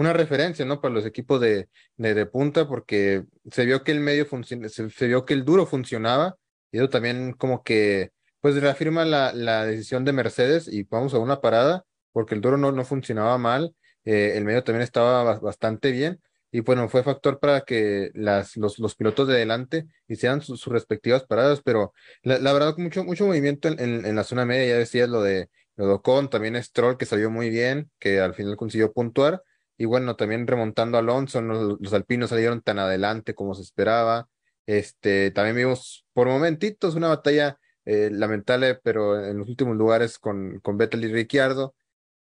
una 0.00 0.14
referencia, 0.14 0.64
¿no? 0.64 0.80
Para 0.80 0.94
los 0.94 1.04
equipos 1.04 1.40
de, 1.40 1.68
de, 1.96 2.26
punta, 2.26 2.66
porque 2.66 3.24
se 3.50 3.66
vio 3.66 3.84
que 3.84 3.92
el 3.92 4.00
medio 4.00 4.24
funciona, 4.24 4.68
se, 4.70 5.06
vio 5.06 5.26
que 5.26 5.34
el 5.34 5.44
duro 5.44 5.66
funcionaba, 5.66 6.36
y 6.72 6.78
eso 6.78 6.88
también 6.88 7.34
como 7.34 7.62
que, 7.62 8.10
pues 8.40 8.60
reafirma 8.60 9.04
la, 9.04 9.32
la 9.32 9.66
decisión 9.66 10.04
de 10.04 10.12
Mercedes 10.12 10.68
y 10.68 10.84
vamos 10.84 11.14
a 11.14 11.18
una 11.18 11.40
parada, 11.40 11.84
porque 12.12 12.34
el 12.34 12.40
duro 12.40 12.56
no, 12.56 12.72
no 12.72 12.84
funcionaba 12.84 13.38
mal, 13.38 13.74
eh, 14.04 14.32
el 14.36 14.44
medio 14.44 14.64
también 14.64 14.82
estaba 14.82 15.38
bastante 15.40 15.92
bien, 15.92 16.20
y 16.52 16.60
bueno, 16.60 16.88
fue 16.88 17.04
factor 17.04 17.38
para 17.38 17.60
que 17.60 18.10
las, 18.14 18.56
los, 18.56 18.78
los 18.80 18.96
pilotos 18.96 19.28
de 19.28 19.34
adelante 19.34 19.86
hicieran 20.08 20.42
sus, 20.42 20.66
respectivas 20.66 21.24
paradas, 21.24 21.62
pero 21.62 21.92
la, 22.22 22.38
la, 22.38 22.52
verdad, 22.52 22.74
mucho, 22.76 23.04
mucho 23.04 23.26
movimiento 23.26 23.68
en, 23.68 23.78
en, 24.04 24.16
la 24.16 24.24
zona 24.24 24.44
media, 24.44 24.66
ya 24.74 24.78
decías 24.78 25.08
lo 25.08 25.22
de, 25.22 25.48
lo 25.76 25.86
de 25.86 26.28
también 26.28 26.60
Stroll 26.62 26.96
que 26.96 27.06
salió 27.06 27.30
muy 27.30 27.50
bien, 27.50 27.90
que 28.00 28.20
al 28.20 28.34
final 28.34 28.56
consiguió 28.56 28.92
puntuar, 28.92 29.42
y 29.80 29.86
bueno, 29.86 30.14
también 30.14 30.46
remontando 30.46 30.98
a 30.98 31.00
Alonso, 31.00 31.40
los, 31.40 31.92
alpinos 31.94 32.28
salieron 32.28 32.60
tan 32.60 32.78
adelante 32.78 33.34
como 33.34 33.54
se 33.54 33.62
esperaba. 33.62 34.28
Este, 34.66 35.30
también 35.30 35.56
vimos 35.56 36.04
por 36.12 36.28
momentitos 36.28 36.96
una 36.96 37.08
batalla 37.08 37.58
eh, 37.84 38.10
lamentable, 38.12 38.76
pero 38.76 39.24
en 39.24 39.38
los 39.38 39.48
últimos 39.48 39.76
lugares 39.76 40.18
con, 40.18 40.60
con 40.60 40.76
Vettel 40.78 41.04
y 41.04 41.12
Ricciardo, 41.12 41.74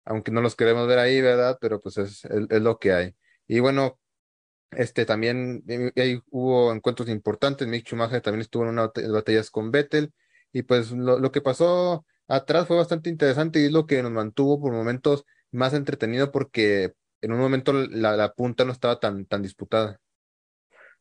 aunque 0.05 0.33
no 0.33 0.41
los 0.43 0.57
queremos 0.57 0.89
ver 0.89 0.99
ahí, 0.99 1.21
¿verdad? 1.21 1.59
Pero 1.61 1.81
pues 1.81 1.99
es, 1.99 2.25
es, 2.25 2.63
lo 2.63 2.79
que 2.79 2.93
hay. 2.93 3.17
Y 3.47 3.61
bueno, 3.61 4.01
este 4.73 5.07
también 5.07 5.65
eh, 5.69 5.93
ahí 5.97 6.21
hubo 6.31 6.73
encuentros 6.73 7.09
importantes. 7.09 7.69
Mick 7.69 7.87
Schumacher 7.87 8.21
también 8.23 8.43
estuvo 8.43 8.65
en 8.65 8.71
unas 8.71 8.91
batallas 9.13 9.51
con 9.51 9.71
Vettel. 9.71 10.13
Y 10.53 10.63
pues 10.63 10.93
lo, 10.93 11.31
que 11.33 11.41
pasó 11.41 12.07
atrás 12.29 12.67
fue 12.67 12.77
bastante 12.77 13.11
interesante 13.11 13.61
y 13.61 13.67
es 13.67 13.73
lo 13.73 13.87
que 13.87 14.03
nos 14.03 14.13
mantuvo 14.13 14.61
por 14.61 14.73
momentos 14.73 15.25
más 15.53 15.75
entretenido 15.75 16.33
porque 16.33 16.95
en 17.21 17.33
un 17.33 17.39
momento 17.39 17.73
la, 17.73 18.17
la, 18.17 18.33
punta 18.35 18.65
no 18.65 18.73
estaba 18.73 18.99
tan, 19.01 19.27
tan 19.27 19.43
disputada. 19.43 20.01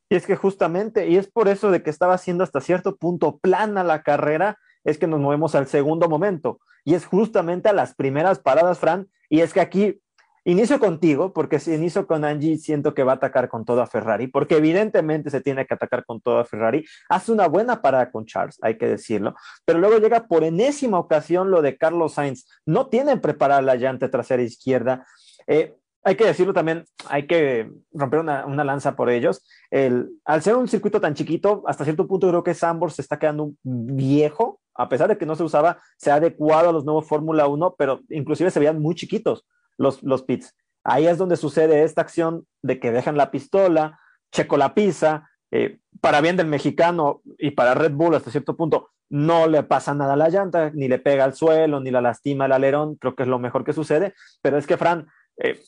Y 0.10 0.16
es 0.16 0.26
que 0.26 0.36
justamente, 0.36 1.08
y 1.08 1.18
es 1.18 1.28
por 1.30 1.48
eso 1.48 1.72
de 1.72 1.84
que 1.84 1.92
estaba 1.92 2.18
siendo 2.18 2.44
hasta 2.44 2.62
cierto 2.62 2.98
punto 2.98 3.38
plana 3.38 3.84
la 3.84 4.02
carrera, 4.02 4.58
es 4.84 4.98
que 4.98 5.08
nos 5.08 5.20
movemos 5.20 5.56
al 5.56 5.68
segundo 5.68 6.10
momento. 6.10 6.60
Y 6.84 6.96
es 6.96 7.06
justamente 7.06 7.70
a 7.70 7.74
las 7.74 7.94
primeras 7.94 8.40
paradas, 8.40 8.80
Fran. 8.80 9.08
Y 9.30 9.42
es 9.42 9.54
que 9.54 9.62
aquí 9.62 10.02
inicio 10.46 10.80
contigo, 10.80 11.32
porque 11.32 11.60
si 11.60 11.74
inicio 11.74 12.08
con 12.08 12.26
Angie, 12.26 12.58
siento 12.58 12.96
que 12.96 13.04
va 13.04 13.14
a 13.14 13.16
atacar 13.16 13.50
con 13.50 13.66
todo 13.66 13.82
a 13.82 13.88
Ferrari, 13.88 14.28
porque 14.28 14.58
evidentemente 14.58 15.30
se 15.30 15.42
tiene 15.42 15.68
que 15.68 15.76
atacar 15.76 16.06
con 16.06 16.22
todo 16.22 16.40
a 16.40 16.46
Ferrari. 16.46 16.84
Hace 17.10 17.32
una 17.32 17.48
buena 17.48 17.82
parada 17.82 18.10
con 18.12 18.26
Charles, 18.26 18.58
hay 18.62 18.78
que 18.78 18.88
decirlo. 18.88 19.36
Pero 19.66 19.80
luego 19.80 20.00
llega 20.00 20.28
por 20.28 20.44
enésima 20.44 20.98
ocasión 20.98 21.52
lo 21.52 21.62
de 21.62 21.78
Carlos 21.78 22.14
Sainz. 22.14 22.48
No 22.66 22.88
tienen 22.88 23.22
preparada 23.22 23.62
la 23.62 23.76
llanta 23.76 24.10
trasera 24.10 24.42
izquierda. 24.42 25.06
Eh, 25.46 25.76
hay 26.04 26.16
que 26.16 26.26
decirlo 26.26 26.54
también, 26.54 26.86
hay 27.08 27.28
que 27.28 27.72
romper 27.94 28.20
una, 28.20 28.46
una 28.46 28.64
lanza 28.64 28.96
por 28.96 29.10
ellos. 29.10 29.46
El, 29.70 30.10
al 30.26 30.42
ser 30.42 30.56
un 30.56 30.68
circuito 30.68 31.02
tan 31.02 31.14
chiquito, 31.14 31.64
hasta 31.68 31.84
cierto 31.84 32.08
punto 32.08 32.30
creo 32.30 32.44
que 32.44 32.54
Sambor 32.54 32.92
se 32.92 33.02
está 33.02 33.20
quedando 33.20 33.52
viejo, 33.64 34.60
a 34.76 34.88
pesar 34.88 35.10
de 35.10 35.18
que 35.18 35.26
no 35.26 35.36
se 35.36 35.44
usaba, 35.44 35.82
se 35.98 36.12
ha 36.12 36.16
adecuado 36.16 36.70
a 36.70 36.72
los 36.72 36.86
nuevos 36.86 37.08
Fórmula 37.08 37.48
1, 37.48 37.76
pero 37.78 38.00
inclusive 38.10 38.50
se 38.50 38.60
veían 38.60 38.82
muy 38.82 38.96
chiquitos 38.96 39.46
los, 39.78 40.02
los 40.04 40.24
pits. 40.24 40.56
Ahí 40.84 41.06
es 41.06 41.18
donde 41.18 41.36
sucede 41.36 41.84
esta 41.84 42.02
acción 42.02 42.46
de 42.62 42.80
que 42.80 42.92
dejan 42.92 43.18
la 43.18 43.32
pistola, 43.32 44.00
Checo 44.32 44.58
la 44.58 44.74
pisa, 44.74 45.30
eh, 45.52 45.80
para 46.02 46.22
bien 46.22 46.38
del 46.38 46.48
mexicano 46.48 47.22
y 47.38 47.52
para 47.52 47.74
Red 47.74 47.94
Bull 47.94 48.16
hasta 48.16 48.32
cierto 48.32 48.56
punto, 48.56 48.92
no 49.10 49.48
le 49.48 49.64
pasa 49.64 49.94
nada 49.96 50.14
a 50.14 50.18
la 50.18 50.30
llanta, 50.30 50.70
ni 50.74 50.88
le 50.88 51.00
pega 51.00 51.24
al 51.24 51.34
suelo, 51.34 51.80
ni 51.80 51.90
la 51.92 52.02
lastima 52.02 52.46
el 52.46 52.52
alerón, 52.52 52.96
creo 52.96 53.16
que 53.16 53.24
es 53.24 53.30
lo 53.30 53.40
mejor 53.40 53.64
que 53.64 53.74
sucede, 53.74 54.14
pero 54.42 54.58
es 54.58 54.68
que 54.68 54.78
Fran, 54.78 55.08
eh, 55.38 55.60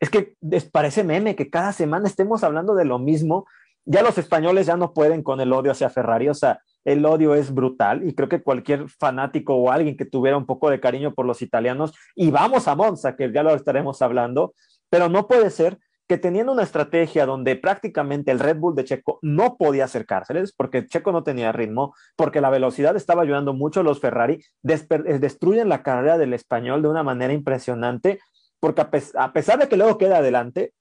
es 0.00 0.10
que 0.10 0.34
parece 0.72 1.04
meme 1.04 1.36
que 1.36 1.50
cada 1.50 1.72
semana 1.72 2.06
estemos 2.06 2.44
hablando 2.44 2.74
de 2.74 2.84
lo 2.84 2.98
mismo. 2.98 3.46
Ya 3.84 4.02
los 4.02 4.18
españoles 4.18 4.66
ya 4.66 4.76
no 4.76 4.92
pueden 4.92 5.22
con 5.22 5.40
el 5.40 5.52
odio 5.52 5.70
hacia 5.70 5.90
Ferrari, 5.90 6.28
o 6.28 6.34
sea, 6.34 6.60
el 6.84 7.04
odio 7.06 7.34
es 7.34 7.52
brutal 7.52 8.06
y 8.06 8.14
creo 8.14 8.28
que 8.28 8.42
cualquier 8.42 8.88
fanático 8.88 9.54
o 9.54 9.70
alguien 9.70 9.96
que 9.96 10.04
tuviera 10.04 10.36
un 10.36 10.46
poco 10.46 10.70
de 10.70 10.80
cariño 10.80 11.14
por 11.14 11.24
los 11.24 11.40
italianos, 11.42 11.92
y 12.14 12.30
vamos 12.30 12.66
a 12.68 12.74
Monza, 12.74 13.16
que 13.16 13.32
ya 13.32 13.42
lo 13.42 13.54
estaremos 13.54 14.02
hablando, 14.02 14.54
pero 14.90 15.08
no 15.08 15.28
puede 15.28 15.50
ser 15.50 15.78
que 16.08 16.18
teniendo 16.18 16.52
una 16.52 16.62
estrategia 16.62 17.26
donde 17.26 17.56
prácticamente 17.56 18.30
el 18.30 18.38
Red 18.38 18.58
Bull 18.58 18.76
de 18.76 18.84
Checo 18.84 19.18
no 19.22 19.56
podía 19.56 19.86
acercárseles, 19.86 20.52
porque 20.52 20.86
Checo 20.86 21.10
no 21.10 21.24
tenía 21.24 21.50
ritmo, 21.50 21.94
porque 22.14 22.40
la 22.40 22.50
velocidad 22.50 22.94
estaba 22.94 23.22
ayudando 23.22 23.52
mucho 23.54 23.80
a 23.80 23.82
los 23.82 24.00
Ferrari, 24.00 24.40
destruyen 24.62 25.68
la 25.68 25.82
carrera 25.82 26.18
del 26.18 26.32
español 26.32 26.82
de 26.82 26.88
una 26.88 27.02
manera 27.02 27.32
impresionante 27.32 28.20
porque 28.66 28.80
a, 29.14 29.32
pesar 29.32 29.60
de 29.60 29.68
que 29.68 29.76
luego 29.76 29.96
queda 29.96 30.18
adelante, 30.18 30.74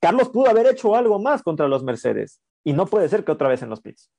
Carlos 0.00 0.30
pudo 0.30 0.50
haber 0.50 0.66
hecho 0.66 0.96
algo 0.96 1.20
más 1.20 1.44
contra 1.44 1.68
los 1.68 1.84
Mercedes 1.84 2.40
y 2.64 2.72
no 2.72 2.86
puede 2.86 3.08
ser 3.08 3.24
que 3.24 3.30
otra 3.30 3.48
vez 3.48 3.62
en 3.62 3.70
los 3.70 3.80
pits. 3.80 4.10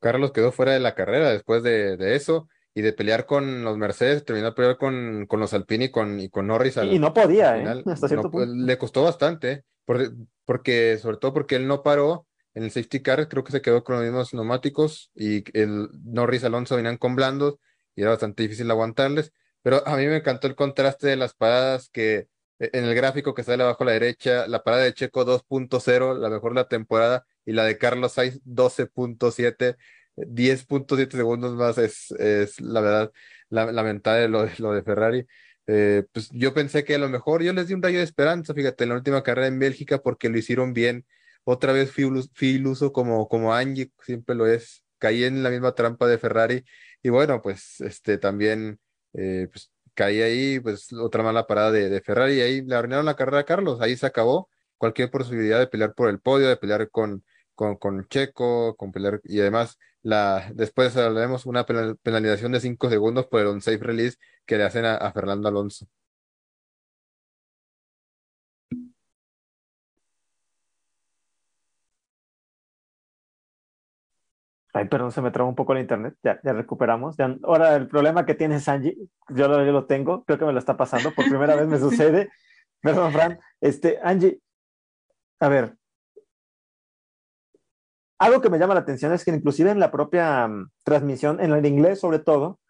Carlos 0.00 0.32
quedó 0.32 0.52
fuera 0.52 0.72
de 0.72 0.80
la 0.80 0.94
carrera 0.94 1.30
después 1.30 1.62
de, 1.62 2.16
eso 2.16 2.48
y 2.72 2.80
de 2.80 2.94
pelear 2.94 3.26
con 3.26 3.62
los 3.62 3.76
Mercedes, 3.76 4.24
terminó 4.24 4.46
de 4.46 4.52
pelear 4.54 4.78
con, 4.78 5.26
con 5.26 5.38
los 5.38 5.52
Alpine 5.52 5.84
y 5.84 5.90
con, 5.90 6.18
y 6.18 6.30
con 6.30 6.46
Norris. 6.46 6.78
y 6.78 6.98
no 6.98 7.12
podía, 7.12 7.58
¿eh? 7.58 7.82
Hasta 7.84 8.08
cierto 8.08 8.30
punto. 8.30 8.50
Le 8.54 8.78
costó 8.78 9.02
bastante, 9.02 9.64
porque, 9.84 10.08
porque, 10.46 10.96
sobre 10.96 11.18
todo 11.18 11.34
porque 11.34 11.56
él 11.56 11.66
no 11.66 11.82
paró 11.82 12.26
en 12.54 12.62
el 12.62 12.70
safety 12.70 13.02
car, 13.02 13.28
creo 13.28 13.44
que 13.44 13.52
se 13.52 13.60
quedó 13.60 13.84
con 13.84 13.96
los 13.96 14.04
mismos 14.04 14.32
neumáticos 14.32 15.10
y 15.14 15.44
el 15.52 15.90
Norris 16.04 16.44
Alonso 16.44 16.76
venían 16.76 16.96
con 16.96 17.16
blandos 17.16 17.56
y 17.94 18.00
era 18.00 18.12
bastante 18.12 18.44
difícil 18.44 18.70
aguantarles. 18.70 19.34
Pero 19.62 19.86
a 19.86 19.96
mí 19.96 20.06
me 20.06 20.16
encantó 20.16 20.46
el 20.46 20.54
contraste 20.54 21.06
de 21.08 21.16
las 21.16 21.34
paradas 21.34 21.88
que 21.90 22.28
e, 22.58 22.70
en 22.72 22.84
el 22.84 22.94
gráfico 22.94 23.34
que 23.34 23.44
sale 23.44 23.62
abajo 23.62 23.82
a 23.84 23.86
la 23.86 23.92
derecha, 23.92 24.46
la 24.48 24.62
parada 24.62 24.84
de 24.84 24.94
Checo 24.94 25.24
2.0, 25.24 26.18
la 26.18 26.30
mejor 26.30 26.52
de 26.52 26.60
la 26.60 26.68
temporada, 26.68 27.26
y 27.44 27.52
la 27.52 27.64
de 27.64 27.78
Carlos 27.78 28.12
Sainz 28.12 28.40
12.7, 28.44 29.76
10.7 30.16 31.16
segundos 31.16 31.54
más, 31.54 31.78
es, 31.78 32.10
es 32.12 32.60
la 32.60 32.80
verdad 32.80 33.12
lamentable 33.50 34.28
lo, 34.28 34.48
lo 34.58 34.72
de 34.72 34.82
Ferrari. 34.82 35.26
Eh, 35.66 36.04
pues 36.12 36.28
yo 36.32 36.54
pensé 36.54 36.84
que 36.84 36.94
a 36.96 36.98
lo 36.98 37.08
mejor 37.08 37.42
yo 37.42 37.52
les 37.52 37.68
di 37.68 37.74
un 37.74 37.82
rayo 37.82 37.98
de 37.98 38.04
esperanza, 38.04 38.54
fíjate, 38.54 38.84
en 38.84 38.90
la 38.90 38.96
última 38.96 39.22
carrera 39.22 39.46
en 39.46 39.58
Bélgica 39.58 39.98
porque 40.02 40.28
lo 40.28 40.38
hicieron 40.38 40.72
bien. 40.72 41.06
Otra 41.44 41.72
vez 41.72 41.90
fui, 41.92 42.04
fui 42.34 42.48
iluso 42.48 42.92
como, 42.92 43.28
como 43.28 43.54
Angie, 43.54 43.90
siempre 44.02 44.34
lo 44.34 44.46
es. 44.46 44.84
Caí 44.98 45.24
en 45.24 45.42
la 45.42 45.50
misma 45.50 45.74
trampa 45.74 46.06
de 46.06 46.18
Ferrari 46.18 46.64
y 47.02 47.08
bueno, 47.08 47.42
pues 47.42 47.80
este 47.80 48.18
también 48.18 48.78
eh, 49.14 49.48
pues 49.50 49.70
caí 49.94 50.22
ahí, 50.22 50.60
pues 50.60 50.92
otra 50.92 51.22
mala 51.22 51.46
parada 51.46 51.70
de, 51.70 51.88
de, 51.88 52.00
Ferrari 52.00 52.40
ahí 52.40 52.62
le 52.62 52.74
arruinaron 52.74 53.06
la 53.06 53.16
carrera 53.16 53.40
a 53.40 53.44
Carlos, 53.44 53.80
ahí 53.80 53.96
se 53.96 54.06
acabó 54.06 54.48
cualquier 54.78 55.10
posibilidad 55.10 55.58
de 55.58 55.66
pelear 55.66 55.94
por 55.94 56.08
el 56.08 56.20
podio, 56.20 56.48
de 56.48 56.56
pelear 56.56 56.90
con, 56.90 57.24
con, 57.54 57.76
con 57.76 58.06
Checo, 58.08 58.76
con 58.76 58.92
pelear 58.92 59.20
y 59.24 59.40
además 59.40 59.78
la, 60.02 60.50
después 60.54 60.96
hablaremos 60.96 61.46
una 61.46 61.64
penalización 61.66 62.52
de 62.52 62.60
5 62.60 62.90
segundos 62.90 63.26
por 63.26 63.40
el 63.40 63.46
on-safe 63.48 63.78
release 63.78 64.18
que 64.46 64.56
le 64.56 64.64
hacen 64.64 64.84
a 64.84 65.12
Fernando 65.12 65.48
Alonso. 65.48 65.86
Ay, 74.74 74.86
perdón, 74.88 75.12
se 75.12 75.20
me 75.20 75.30
trabó 75.30 75.50
un 75.50 75.54
poco 75.54 75.74
el 75.74 75.80
internet. 75.80 76.16
Ya, 76.22 76.40
ya 76.42 76.52
recuperamos. 76.52 77.16
Ya, 77.16 77.36
ahora, 77.42 77.76
el 77.76 77.88
problema 77.88 78.24
que 78.24 78.34
tiene 78.34 78.58
Sanji, 78.58 78.96
yo 79.28 79.48
lo, 79.48 79.64
yo 79.64 79.72
lo 79.72 79.84
tengo, 79.84 80.24
creo 80.24 80.38
que 80.38 80.46
me 80.46 80.52
lo 80.52 80.58
está 80.58 80.76
pasando. 80.76 81.12
Por 81.14 81.28
primera 81.28 81.54
vez 81.56 81.66
me 81.68 81.78
sucede. 81.78 82.30
Perdón, 82.80 83.12
Fran. 83.12 83.38
Este, 83.60 83.98
Angie, 84.02 84.40
a 85.40 85.48
ver. 85.48 85.76
Algo 88.18 88.40
que 88.40 88.48
me 88.50 88.58
llama 88.58 88.74
la 88.74 88.80
atención 88.80 89.12
es 89.12 89.24
que 89.24 89.32
inclusive 89.32 89.70
en 89.70 89.80
la 89.80 89.90
propia 89.90 90.46
um, 90.46 90.68
transmisión, 90.84 91.40
en 91.40 91.52
el 91.52 91.66
inglés 91.66 92.00
sobre 92.00 92.20
todo, 92.20 92.60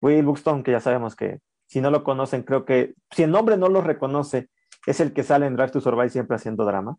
Will 0.00 0.24
Buxton, 0.24 0.62
que 0.62 0.72
ya 0.72 0.80
sabemos 0.80 1.14
que 1.14 1.40
si 1.66 1.80
no 1.80 1.90
lo 1.90 2.02
conocen, 2.04 2.42
creo 2.42 2.64
que 2.64 2.94
si 3.10 3.22
el 3.22 3.30
nombre 3.30 3.56
no 3.56 3.68
lo 3.68 3.80
reconoce, 3.80 4.48
es 4.86 5.00
el 5.00 5.12
que 5.12 5.22
sale 5.22 5.46
en 5.46 5.56
Drive 5.56 5.72
to 5.72 5.80
Survive 5.80 6.08
siempre 6.08 6.36
haciendo 6.36 6.64
drama 6.64 6.96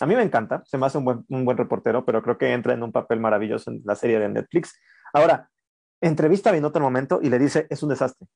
a 0.00 0.06
mí 0.06 0.14
me 0.14 0.22
encanta, 0.22 0.62
se 0.66 0.76
me 0.78 0.86
hace 0.86 0.98
un 0.98 1.24
buen, 1.28 1.56
reportero, 1.56 2.04
pero 2.04 2.22
creo 2.22 2.38
que 2.38 2.52
entra 2.52 2.74
en 2.74 2.82
un 2.82 2.92
papel 2.92 3.20
maravilloso 3.20 3.70
en 3.70 3.82
la 3.84 3.94
serie 3.94 4.18
de 4.18 4.28
Netflix. 4.28 4.78
Ahora, 5.12 5.50
entrevista 6.00 6.50
a 6.50 6.52
Binotto 6.52 6.78
en 6.78 6.82
un 6.82 6.92
momento 6.92 7.20
y 7.22 7.30
le 7.30 7.38
dice, 7.38 7.66
es 7.70 7.82
un 7.82 7.88
desastre. 7.88 8.26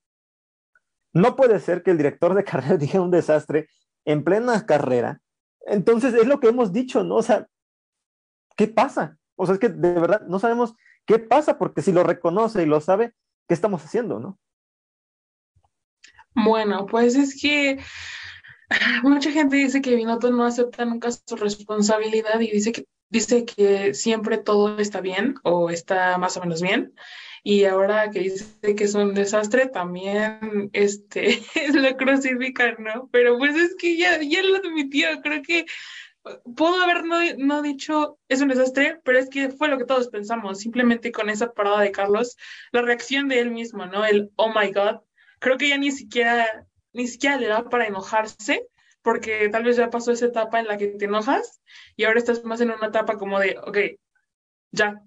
No 1.13 1.35
puede 1.35 1.59
ser 1.59 1.83
que 1.83 1.91
el 1.91 1.97
director 1.97 2.33
de 2.33 2.43
carrera 2.43 2.77
diga 2.77 3.01
un 3.01 3.11
desastre 3.11 3.67
en 4.05 4.23
plena 4.23 4.65
carrera. 4.65 5.21
Entonces, 5.67 6.13
es 6.15 6.25
lo 6.25 6.39
que 6.39 6.47
hemos 6.47 6.73
dicho, 6.73 7.03
¿no? 7.03 7.17
O 7.17 7.23
sea, 7.23 7.47
¿qué 8.55 8.67
pasa? 8.67 9.17
O 9.35 9.45
sea, 9.45 9.53
es 9.53 9.59
que 9.59 9.69
de 9.69 9.93
verdad 9.93 10.21
no 10.27 10.39
sabemos 10.39 10.75
qué 11.05 11.19
pasa, 11.19 11.57
porque 11.57 11.81
si 11.81 11.91
lo 11.91 12.03
reconoce 12.03 12.63
y 12.63 12.65
lo 12.65 12.81
sabe, 12.81 13.13
¿qué 13.47 13.53
estamos 13.53 13.83
haciendo, 13.83 14.19
no? 14.19 14.39
Bueno, 16.33 16.85
pues 16.85 17.15
es 17.15 17.39
que 17.39 17.79
Mucha 19.03 19.31
gente 19.31 19.57
dice 19.57 19.81
que 19.81 19.95
Binotto 19.95 20.31
no 20.31 20.45
acepta 20.45 20.85
nunca 20.85 21.09
su 21.11 21.35
responsabilidad 21.35 22.39
y 22.39 22.51
dice 22.51 22.71
que, 22.71 22.85
dice 23.09 23.45
que 23.45 23.93
siempre 23.93 24.37
todo 24.37 24.79
está 24.79 25.01
bien 25.01 25.35
o 25.43 25.69
está 25.69 26.17
más 26.17 26.37
o 26.37 26.41
menos 26.41 26.61
bien. 26.61 26.93
Y 27.43 27.65
ahora 27.65 28.11
que 28.11 28.19
dice 28.19 28.75
que 28.75 28.83
es 28.83 28.93
un 28.93 29.15
desastre, 29.15 29.67
también 29.67 30.69
este, 30.73 31.41
lo 31.73 31.97
crucifican, 31.97 32.75
¿no? 32.79 33.09
Pero 33.11 33.37
pues 33.37 33.55
es 33.55 33.75
que 33.75 33.97
ya, 33.97 34.21
ya 34.21 34.43
lo 34.43 34.57
admitió, 34.57 35.07
creo 35.21 35.41
que 35.41 35.65
puedo 36.55 36.79
haber 36.81 37.03
no, 37.03 37.17
no, 37.37 37.61
dicho 37.63 38.19
es 38.27 38.41
un 38.41 38.49
desastre, 38.49 38.99
pero 39.03 39.17
es 39.17 39.27
que 39.29 39.49
fue 39.49 39.69
lo 39.69 39.79
que 39.79 39.85
todos 39.85 40.09
pensamos, 40.09 40.59
simplemente 40.59 41.11
con 41.11 41.29
esa 41.29 41.51
parada 41.51 41.81
de 41.81 41.91
Carlos, 41.91 42.37
la 42.71 42.83
reacción 42.83 43.27
de 43.27 43.39
él 43.39 43.49
mismo, 43.49 43.87
¿no? 43.87 44.05
El 44.05 44.29
oh 44.35 44.53
my 44.53 44.71
god, 44.71 45.01
creo 45.39 45.57
que 45.57 45.69
ya 45.69 45.77
ni 45.79 45.91
siquiera 45.91 46.67
ni 46.93 47.07
siquiera 47.07 47.37
le 47.37 47.47
da 47.47 47.69
para 47.69 47.87
enojarse, 47.87 48.67
porque 49.01 49.49
tal 49.49 49.63
vez 49.63 49.77
ya 49.77 49.89
pasó 49.89 50.11
esa 50.11 50.27
etapa 50.27 50.59
en 50.59 50.67
la 50.67 50.77
que 50.77 50.87
te 50.87 51.05
enojas 51.05 51.61
y 51.95 52.03
ahora 52.03 52.19
estás 52.19 52.43
más 52.43 52.61
en 52.61 52.71
una 52.71 52.87
etapa 52.87 53.17
como 53.17 53.39
de, 53.39 53.57
ok, 53.59 53.77
ya 54.71 55.01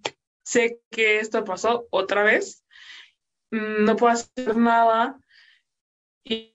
sé 0.45 0.81
que 0.91 1.21
esto 1.21 1.45
pasó 1.45 1.87
otra 1.91 2.23
vez, 2.23 2.65
mm, 3.51 3.85
no 3.85 3.97
puedo 3.97 4.13
hacer 4.13 4.57
nada 4.57 5.19
y, 6.25 6.55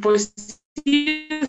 pues 0.00 0.62
¿qué 0.84 1.48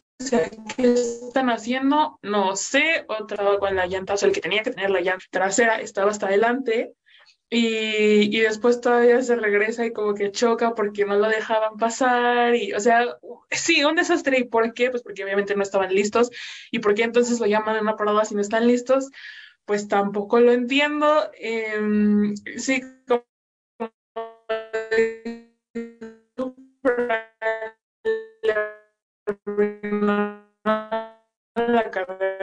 están 0.77 1.49
haciendo? 1.49 2.19
No 2.21 2.55
sé, 2.55 3.05
otra 3.07 3.57
con 3.57 3.75
la 3.75 3.87
llanta, 3.87 4.13
o 4.13 4.17
sea, 4.17 4.27
el 4.27 4.33
que 4.33 4.41
tenía 4.41 4.63
que 4.63 4.71
tener 4.71 4.89
la 4.89 5.01
llanta 5.01 5.25
trasera 5.31 5.81
estaba 5.81 6.11
hasta 6.11 6.27
adelante 6.27 6.93
y, 7.51 8.37
y, 8.37 8.41
después 8.41 8.79
todavía 8.79 9.21
se 9.23 9.35
regresa 9.35 9.85
y 9.85 9.91
como 9.91 10.13
que 10.13 10.31
choca 10.31 10.75
porque 10.75 11.05
no 11.05 11.15
lo 11.15 11.27
dejaban 11.27 11.77
pasar 11.77 12.55
y, 12.55 12.73
o 12.73 12.79
sea, 12.79 13.17
sí, 13.49 13.83
un 13.83 13.95
desastre. 13.95 14.39
¿Y 14.39 14.43
por 14.43 14.73
qué? 14.73 14.91
Pues 14.91 15.01
porque 15.01 15.23
obviamente 15.23 15.55
no 15.55 15.63
estaban 15.63 15.93
listos. 15.93 16.29
¿Y 16.71 16.79
por 16.79 16.93
qué 16.93 17.03
entonces 17.03 17.39
lo 17.39 17.47
llaman 17.47 17.75
en 17.77 17.83
una 17.83 17.95
parada 17.95 18.23
si 18.25 18.35
no 18.35 18.41
están 18.41 18.67
listos? 18.67 19.09
Pues 19.65 19.87
tampoco 19.87 20.39
lo 20.39 20.51
entiendo. 20.51 21.31
Eh, 21.39 22.33
sí, 22.57 22.81
como 23.07 23.25
la 31.55 31.91
carrera 31.91 32.38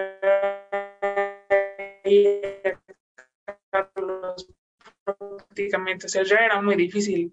o 6.05 6.09
sea, 6.09 6.23
ya 6.25 6.37
era 6.37 6.61
muy 6.63 6.77
difícil. 6.77 7.33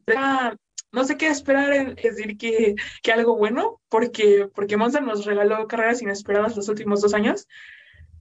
no 0.91 1.03
sé 1.03 1.17
qué 1.17 1.27
esperar, 1.27 1.73
es 1.97 2.15
decir, 2.15 2.37
que, 2.37 2.75
que 3.01 3.11
algo 3.11 3.35
bueno, 3.35 3.81
porque, 3.89 4.47
porque 4.53 4.77
Monza 4.77 4.99
nos 5.01 5.25
regaló 5.25 5.67
carreras 5.67 6.01
inesperadas 6.01 6.55
los 6.55 6.69
últimos 6.69 7.01
dos 7.01 7.13
años, 7.13 7.47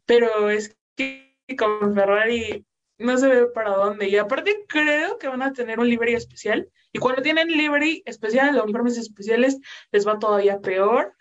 pero 0.07 0.51
es 0.51 0.77
que 0.97 1.37
con 1.59 1.95
Ferrari 1.95 2.65
no 2.99 3.19
se 3.19 3.29
ve 3.29 3.47
para 3.47 3.71
dónde. 3.71 4.09
Y 4.09 4.17
aparte 4.17 4.65
creo 4.69 5.19
que 5.19 5.29
van 5.29 5.43
a 5.43 5.53
tener 5.53 5.79
un 5.79 5.89
livery 5.89 6.15
especial. 6.15 6.69
Y 6.93 6.99
cuando 6.99 7.23
tienen 7.23 7.49
livery 7.49 8.03
especial, 8.07 8.55
los 8.55 8.65
uniformes 8.65 8.99
especiales, 8.99 9.59
les 9.91 10.07
va 10.07 10.19
todavía 10.19 10.61
peor. 10.61 11.15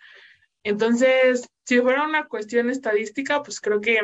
Entonces, 0.63 1.49
si 1.65 1.79
fuera 1.79 2.05
una 2.05 2.27
cuestión 2.27 2.69
estadística, 2.69 3.41
pues 3.43 3.59
creo 3.59 3.81
que, 3.81 3.99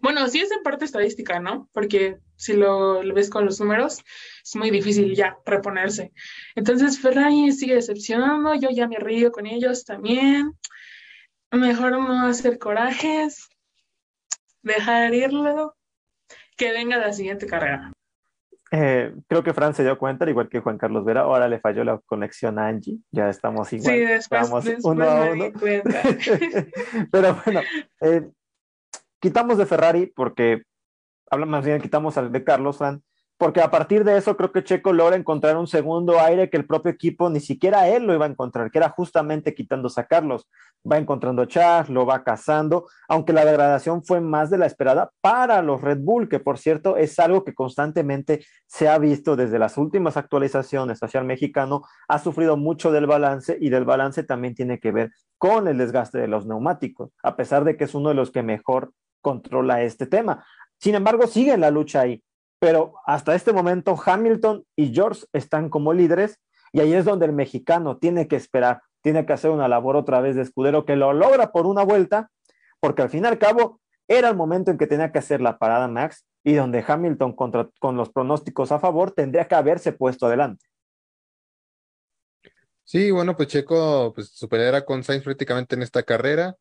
bueno, 0.00 0.26
sí 0.28 0.40
es 0.40 0.50
en 0.52 0.62
parte 0.62 0.84
estadística, 0.84 1.40
¿no? 1.40 1.68
Porque 1.72 2.18
si 2.36 2.54
lo, 2.54 3.02
ves 3.14 3.30
con 3.30 3.44
los 3.44 3.60
números, 3.60 4.02
es 4.44 4.56
muy 4.56 4.70
difícil 4.70 5.14
ya 5.14 5.36
reponerse. 5.44 6.12
Entonces 6.54 7.00
Ferrari 7.00 7.52
sigue 7.52 7.74
decepcionando, 7.74 8.54
yo 8.54 8.70
ya 8.70 8.86
me 8.86 8.98
río 8.98 9.32
con 9.32 9.46
ellos 9.46 9.84
también. 9.84 10.52
Mejor 11.50 11.92
no 11.92 12.26
hacer 12.26 12.58
corajes, 12.58 13.48
dejar 14.62 15.14
irlo, 15.14 15.74
que 16.56 16.72
venga 16.72 16.98
la 16.98 17.12
siguiente 17.12 17.46
carrera. 17.46 17.92
Eh, 18.70 19.14
creo 19.26 19.42
que 19.42 19.54
Fran 19.54 19.74
se 19.74 19.82
dio 19.82 19.96
cuenta, 19.96 20.24
al 20.24 20.30
igual 20.30 20.48
que 20.48 20.60
Juan 20.60 20.76
Carlos 20.76 21.04
Vera, 21.04 21.22
ahora 21.22 21.48
le 21.48 21.58
falló 21.58 21.84
la 21.84 21.98
conexión 22.04 22.58
a 22.58 22.68
Angie, 22.68 22.98
ya 23.10 23.30
estamos 23.30 23.72
igual. 23.72 23.94
Sí, 23.94 24.00
después, 24.00 24.50
uno 24.82 25.04
a 25.04 25.30
uno. 25.30 25.52
Pero 27.10 27.40
bueno, 27.44 27.60
eh, 28.02 28.28
quitamos 29.20 29.58
de 29.58 29.66
Ferrari 29.66 30.06
porque 30.06 30.62
habla 31.30 31.46
más 31.46 31.64
bien, 31.64 31.80
quitamos 31.80 32.16
al 32.16 32.32
de 32.32 32.44
Carlos, 32.44 32.78
Fran, 32.78 33.02
porque 33.38 33.60
a 33.60 33.70
partir 33.70 34.02
de 34.02 34.16
eso 34.18 34.36
creo 34.36 34.50
que 34.50 34.64
Checo 34.64 34.92
logra 34.92 35.14
encontrar 35.14 35.56
un 35.56 35.68
segundo 35.68 36.18
aire 36.18 36.50
que 36.50 36.56
el 36.56 36.66
propio 36.66 36.90
equipo 36.90 37.30
ni 37.30 37.38
siquiera 37.38 37.88
él 37.88 38.04
lo 38.04 38.12
iba 38.12 38.26
a 38.26 38.28
encontrar, 38.28 38.68
que 38.72 38.78
era 38.78 38.88
justamente 38.90 39.54
quitándose 39.54 40.00
a 40.00 40.06
Carlos. 40.06 40.48
Va 40.90 40.98
encontrando 40.98 41.42
a 41.42 41.46
Charles, 41.46 41.88
lo 41.88 42.04
va 42.04 42.24
cazando, 42.24 42.88
aunque 43.08 43.32
la 43.32 43.44
degradación 43.44 44.02
fue 44.02 44.20
más 44.20 44.50
de 44.50 44.58
la 44.58 44.66
esperada 44.66 45.12
para 45.20 45.62
los 45.62 45.80
Red 45.80 45.98
Bull, 46.00 46.28
que 46.28 46.40
por 46.40 46.58
cierto 46.58 46.96
es 46.96 47.16
algo 47.20 47.44
que 47.44 47.54
constantemente 47.54 48.44
se 48.66 48.88
ha 48.88 48.98
visto 48.98 49.36
desde 49.36 49.60
las 49.60 49.78
últimas 49.78 50.16
actualizaciones 50.16 51.00
hacia 51.00 51.20
el 51.20 51.26
mexicano, 51.26 51.82
ha 52.08 52.18
sufrido 52.18 52.56
mucho 52.56 52.90
del 52.90 53.06
balance 53.06 53.56
y 53.60 53.70
del 53.70 53.84
balance 53.84 54.24
también 54.24 54.56
tiene 54.56 54.80
que 54.80 54.90
ver 54.90 55.12
con 55.36 55.68
el 55.68 55.78
desgaste 55.78 56.18
de 56.18 56.26
los 56.26 56.44
neumáticos, 56.46 57.10
a 57.22 57.36
pesar 57.36 57.62
de 57.62 57.76
que 57.76 57.84
es 57.84 57.94
uno 57.94 58.08
de 58.08 58.16
los 58.16 58.32
que 58.32 58.42
mejor 58.42 58.92
controla 59.20 59.82
este 59.82 60.06
tema. 60.06 60.44
Sin 60.80 60.94
embargo, 60.94 61.26
sigue 61.26 61.56
la 61.56 61.70
lucha 61.70 62.00
ahí. 62.00 62.22
Pero 62.60 62.94
hasta 63.06 63.34
este 63.34 63.52
momento 63.52 63.96
Hamilton 64.04 64.64
y 64.76 64.92
George 64.92 65.24
están 65.32 65.70
como 65.70 65.92
líderes 65.92 66.38
y 66.72 66.80
ahí 66.80 66.92
es 66.92 67.04
donde 67.04 67.26
el 67.26 67.32
mexicano 67.32 67.98
tiene 67.98 68.26
que 68.26 68.36
esperar, 68.36 68.82
tiene 69.00 69.24
que 69.24 69.32
hacer 69.32 69.50
una 69.50 69.68
labor 69.68 69.96
otra 69.96 70.20
vez 70.20 70.36
de 70.36 70.42
escudero 70.42 70.84
que 70.84 70.96
lo 70.96 71.12
logra 71.12 71.52
por 71.52 71.66
una 71.66 71.84
vuelta, 71.84 72.30
porque 72.80 73.02
al 73.02 73.10
fin 73.10 73.24
y 73.24 73.28
al 73.28 73.38
cabo 73.38 73.80
era 74.08 74.28
el 74.28 74.36
momento 74.36 74.70
en 74.70 74.78
que 74.78 74.86
tenía 74.86 75.12
que 75.12 75.18
hacer 75.18 75.40
la 75.40 75.58
parada 75.58 75.86
Max 75.86 76.24
y 76.42 76.54
donde 76.54 76.84
Hamilton 76.86 77.34
contra, 77.34 77.68
con 77.78 77.96
los 77.96 78.10
pronósticos 78.10 78.72
a 78.72 78.80
favor 78.80 79.12
tendría 79.12 79.46
que 79.46 79.54
haberse 79.54 79.92
puesto 79.92 80.26
adelante. 80.26 80.64
Sí, 82.84 83.10
bueno, 83.10 83.36
pues 83.36 83.48
Checo 83.48 84.12
pues 84.14 84.30
supera 84.30 84.84
con 84.84 85.04
Sainz 85.04 85.22
prácticamente 85.22 85.76
en 85.76 85.82
esta 85.82 86.02
carrera, 86.02 86.56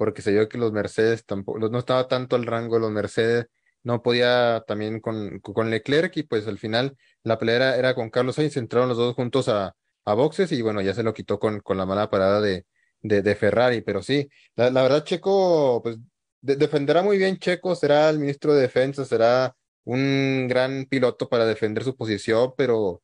porque 0.00 0.22
se 0.22 0.32
vio 0.32 0.48
que 0.48 0.56
los 0.56 0.72
Mercedes 0.72 1.26
tampoco, 1.26 1.58
no 1.58 1.78
estaba 1.78 2.08
tanto 2.08 2.34
al 2.34 2.46
rango 2.46 2.78
los 2.78 2.90
Mercedes 2.90 3.48
no 3.82 4.02
podía 4.02 4.64
también 4.66 4.98
con, 5.00 5.40
con 5.40 5.68
Leclerc 5.68 6.16
y 6.16 6.22
pues 6.22 6.46
al 6.46 6.56
final 6.56 6.96
la 7.22 7.38
pelea 7.38 7.76
era, 7.76 7.94
con 7.94 8.08
Carlos 8.08 8.36
Sainz, 8.36 8.56
entraron 8.56 8.88
los 8.88 8.96
dos 8.96 9.14
juntos 9.14 9.48
a, 9.50 9.76
a 10.06 10.14
boxes 10.14 10.52
y 10.52 10.62
bueno, 10.62 10.80
ya 10.80 10.94
se 10.94 11.02
lo 11.02 11.12
quitó 11.12 11.38
con, 11.38 11.60
con 11.60 11.76
la 11.76 11.84
mala 11.84 12.08
parada 12.08 12.40
de, 12.40 12.64
de, 13.02 13.34
Ferrari, 13.34 13.82
pero 13.82 14.02
sí, 14.02 14.26
la, 14.56 14.70
verdad 14.70 15.04
Checo, 15.04 15.82
pues 15.82 15.98
defenderá 16.40 17.02
muy 17.02 17.18
bien 17.18 17.36
Checo, 17.38 17.74
será 17.74 18.08
el 18.08 18.18
ministro 18.18 18.54
de 18.54 18.62
Defensa, 18.62 19.04
será 19.04 19.54
un 19.84 20.48
gran 20.48 20.86
piloto 20.86 21.28
para 21.28 21.44
defender 21.44 21.84
su 21.84 21.94
posición, 21.94 22.54
pero 22.56 23.02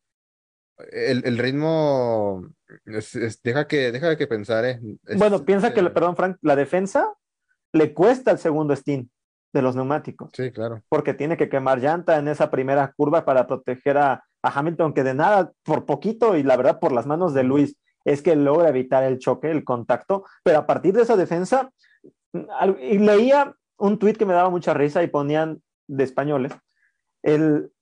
el, 0.92 1.22
el 1.24 1.38
ritmo 1.38 2.46
deja 3.42 3.66
que 3.66 3.92
deja 3.92 4.16
que 4.16 4.26
pensar. 4.26 4.64
¿eh? 4.64 4.80
bueno, 5.16 5.44
piensa 5.44 5.72
que, 5.72 5.82
perdón 5.84 6.16
Frank, 6.16 6.36
la 6.42 6.56
defensa 6.56 7.14
le 7.72 7.92
cuesta 7.94 8.30
el 8.30 8.38
segundo 8.38 8.74
Steam 8.74 9.08
de 9.52 9.62
los 9.62 9.76
neumáticos. 9.76 10.30
Sí, 10.34 10.50
claro. 10.50 10.82
Porque 10.88 11.14
tiene 11.14 11.36
que 11.36 11.48
quemar 11.48 11.80
llanta 11.80 12.18
en 12.18 12.28
esa 12.28 12.50
primera 12.50 12.92
curva 12.96 13.24
para 13.24 13.46
proteger 13.46 13.98
a, 13.98 14.22
Hamilton, 14.42 14.92
que 14.92 15.02
de 15.02 15.14
nada, 15.14 15.50
por 15.64 15.86
poquito 15.86 16.36
y 16.36 16.44
la 16.44 16.56
verdad 16.56 16.78
por 16.78 16.92
las 16.92 17.04
manos 17.04 17.34
de 17.34 17.42
Luis, 17.42 17.76
es 18.04 18.22
que 18.22 18.36
logra 18.36 18.68
evitar 18.68 19.02
el 19.02 19.18
choque, 19.18 19.50
el 19.50 19.64
contacto, 19.64 20.24
pero 20.44 20.58
a 20.58 20.66
partir 20.66 20.94
de 20.94 21.02
esa 21.02 21.16
defensa, 21.16 21.72
y 22.32 22.98
leía 22.98 23.56
un 23.76 23.98
tuit 23.98 24.16
que 24.16 24.24
me 24.24 24.34
daba 24.34 24.48
mucha 24.48 24.72
risa 24.72 25.02
y 25.02 25.08
ponían 25.08 25.60
de 25.88 26.04
españoles, 26.04 26.52
el 27.24 27.72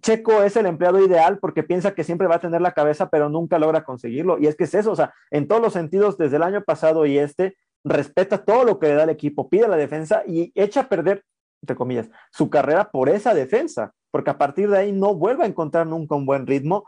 Checo 0.00 0.42
es 0.42 0.56
el 0.56 0.66
empleado 0.66 1.04
ideal 1.04 1.38
porque 1.38 1.62
piensa 1.62 1.94
que 1.94 2.04
siempre 2.04 2.28
va 2.28 2.36
a 2.36 2.40
tener 2.40 2.60
la 2.60 2.72
cabeza, 2.72 3.10
pero 3.10 3.28
nunca 3.28 3.58
logra 3.58 3.84
conseguirlo. 3.84 4.38
Y 4.38 4.46
es 4.46 4.56
que 4.56 4.64
es 4.64 4.74
eso, 4.74 4.92
o 4.92 4.96
sea, 4.96 5.12
en 5.30 5.48
todos 5.48 5.60
los 5.60 5.72
sentidos, 5.72 6.16
desde 6.16 6.36
el 6.36 6.42
año 6.42 6.62
pasado 6.62 7.06
y 7.06 7.18
este, 7.18 7.56
respeta 7.84 8.44
todo 8.44 8.64
lo 8.64 8.78
que 8.78 8.88
le 8.88 8.94
da 8.94 9.04
el 9.04 9.10
equipo, 9.10 9.48
pide 9.48 9.68
la 9.68 9.76
defensa 9.76 10.22
y 10.26 10.52
echa 10.54 10.82
a 10.82 10.88
perder, 10.88 11.24
entre 11.62 11.76
comillas, 11.76 12.08
su 12.30 12.48
carrera 12.50 12.90
por 12.90 13.08
esa 13.08 13.34
defensa, 13.34 13.92
porque 14.10 14.30
a 14.30 14.38
partir 14.38 14.70
de 14.70 14.78
ahí 14.78 14.92
no 14.92 15.14
vuelve 15.14 15.44
a 15.44 15.48
encontrar 15.48 15.86
nunca 15.86 16.14
un 16.14 16.26
buen 16.26 16.46
ritmo 16.46 16.86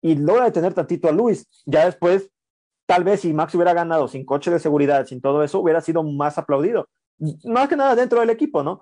y 0.00 0.16
logra 0.16 0.44
detener 0.44 0.74
tantito 0.74 1.08
a 1.08 1.12
Luis. 1.12 1.48
Ya 1.66 1.86
después, 1.86 2.30
tal 2.86 3.04
vez 3.04 3.20
si 3.20 3.32
Max 3.32 3.54
hubiera 3.54 3.72
ganado 3.72 4.06
sin 4.06 4.24
coche 4.24 4.50
de 4.50 4.58
seguridad, 4.60 5.06
sin 5.06 5.20
todo 5.20 5.42
eso, 5.42 5.60
hubiera 5.60 5.80
sido 5.80 6.02
más 6.02 6.38
aplaudido. 6.38 6.88
Más 7.44 7.68
que 7.68 7.76
nada 7.76 7.94
dentro 7.94 8.20
del 8.20 8.30
equipo, 8.30 8.62
¿no? 8.62 8.80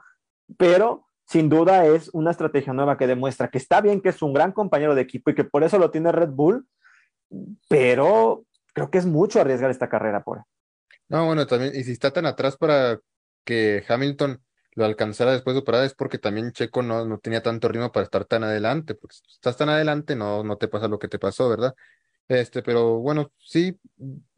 Pero 0.57 1.07
sin 1.33 1.49
duda 1.49 1.87
es 1.87 2.11
una 2.13 2.31
estrategia 2.31 2.75
nueva 2.75 2.99
que 2.99 3.07
demuestra 3.07 3.49
que 3.49 3.57
está 3.57 3.81
bien 3.81 4.03
que 4.03 4.11
es 4.11 4.21
un 4.21 4.35
gran 4.35 4.53
compañero 4.53 4.95
de 4.95 5.01
equipo 5.01 5.31
y 5.31 5.35
que 5.35 5.45
por 5.45 5.65
eso 5.65 5.79
lo 5.79 5.91
tiene 5.91 6.13
Red 6.13 6.29
Bull, 6.29 6.69
pero 7.69 8.45
creo 8.75 8.91
que 8.91 8.99
es 8.99 9.07
mucho 9.07 9.41
arriesgar 9.41 9.71
esta 9.71 9.89
carrera 9.89 10.23
por 10.23 10.45
no, 11.09 11.27
bueno, 11.27 11.47
también, 11.47 11.75
y 11.75 11.85
si 11.85 11.93
está 11.93 12.11
tan 12.11 12.27
atrás 12.27 12.57
para 12.57 12.99
que 13.45 13.83
Hamilton 13.89 14.43
lo 14.75 14.85
alcanzara 14.85 15.33
después 15.33 15.57
de 15.57 15.63
parada 15.63 15.85
es 15.85 15.95
porque 15.95 16.19
también 16.19 16.53
Checo 16.53 16.83
no, 16.83 17.07
no 17.07 17.19
tenía 17.19 17.43
tanto 17.43 17.69
ritmo 17.69 17.93
para 17.93 18.05
estar 18.05 18.25
tan 18.25 18.45
adelante, 18.45 18.95
porque 18.95 19.17
si 19.17 19.23
estás 19.35 19.57
tan 19.57 19.69
adelante 19.69 20.17
no, 20.17 20.43
no 20.45 20.57
te 20.57 20.69
pasa 20.69 20.89
lo 20.89 20.99
que 20.99 21.09
te 21.09 21.19
pasó, 21.19 21.49
¿verdad? 21.49 21.75
Este, 22.29 22.63
pero 22.63 22.99
bueno, 22.99 23.33
sí, 23.39 23.79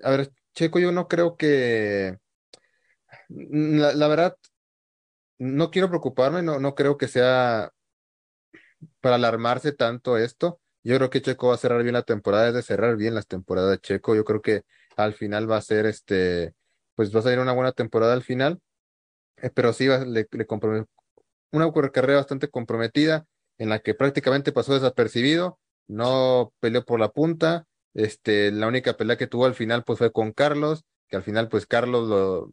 a 0.03 0.11
ver, 0.11 0.33
Checo, 0.53 0.79
yo 0.79 0.91
no 0.91 1.07
creo 1.07 1.37
que, 1.37 2.19
la, 3.29 3.95
la 3.95 4.09
verdad, 4.09 4.37
no 5.39 5.71
quiero 5.71 5.89
preocuparme, 5.89 6.43
no, 6.43 6.59
no 6.61 6.75
creo 6.75 6.97
que 6.97 7.09
sea 7.09 7.71
para 9.01 9.17
alarmarse 9.17 9.73
tanto 9.73 10.17
esto. 10.19 10.61
Yo 10.83 10.97
creo 10.97 11.11
que 11.11 11.23
Checo 11.23 11.49
va 11.49 11.55
a 11.55 11.59
cerrar 11.59 11.83
bien 11.83 11.95
la 11.95 12.03
temporada, 12.03 12.49
es 12.49 12.55
de 12.55 12.63
cerrar 12.63 12.97
bien 12.97 13.15
las 13.15 13.27
temporadas 13.27 13.71
de 13.71 13.79
Checo. 13.79 14.15
Yo 14.15 14.25
creo 14.25 14.43
que 14.43 14.63
al 14.97 15.15
final 15.15 15.51
va 15.51 15.57
a 15.57 15.63
ser 15.63 15.87
este, 15.87 16.55
pues 16.95 17.15
va 17.15 17.21
a 17.21 17.23
ser 17.23 17.39
una 17.39 17.53
buena 17.53 17.73
temporada 17.73 18.13
al 18.13 18.23
final, 18.23 18.61
eh, 19.39 19.51
pero 19.51 19.73
sí 19.73 19.89
va, 19.89 19.99
le, 20.05 20.27
le 20.31 20.47
una 21.53 21.73
carrera 21.93 22.19
bastante 22.19 22.49
comprometida 22.49 23.27
en 23.59 23.69
la 23.69 23.79
que 23.79 23.95
prácticamente 23.95 24.53
pasó 24.53 24.75
desapercibido, 24.75 25.59
no 25.87 26.53
peleó 26.61 26.85
por 26.85 27.01
la 27.01 27.11
punta, 27.11 27.67
este, 27.95 28.51
la 28.51 28.67
única 28.67 28.97
pelea 28.97 29.17
que 29.17 29.27
tuvo 29.29 29.47
al 29.47 29.55
final 29.55 29.85
pues 29.85 29.99
fue 29.99 30.13
con 30.13 30.33
Carlos, 30.33 30.85
que 31.09 31.17
al 31.17 31.23
final 31.23 31.49
pues 31.49 31.67
Carlos 31.67 32.09
lo, 32.09 32.51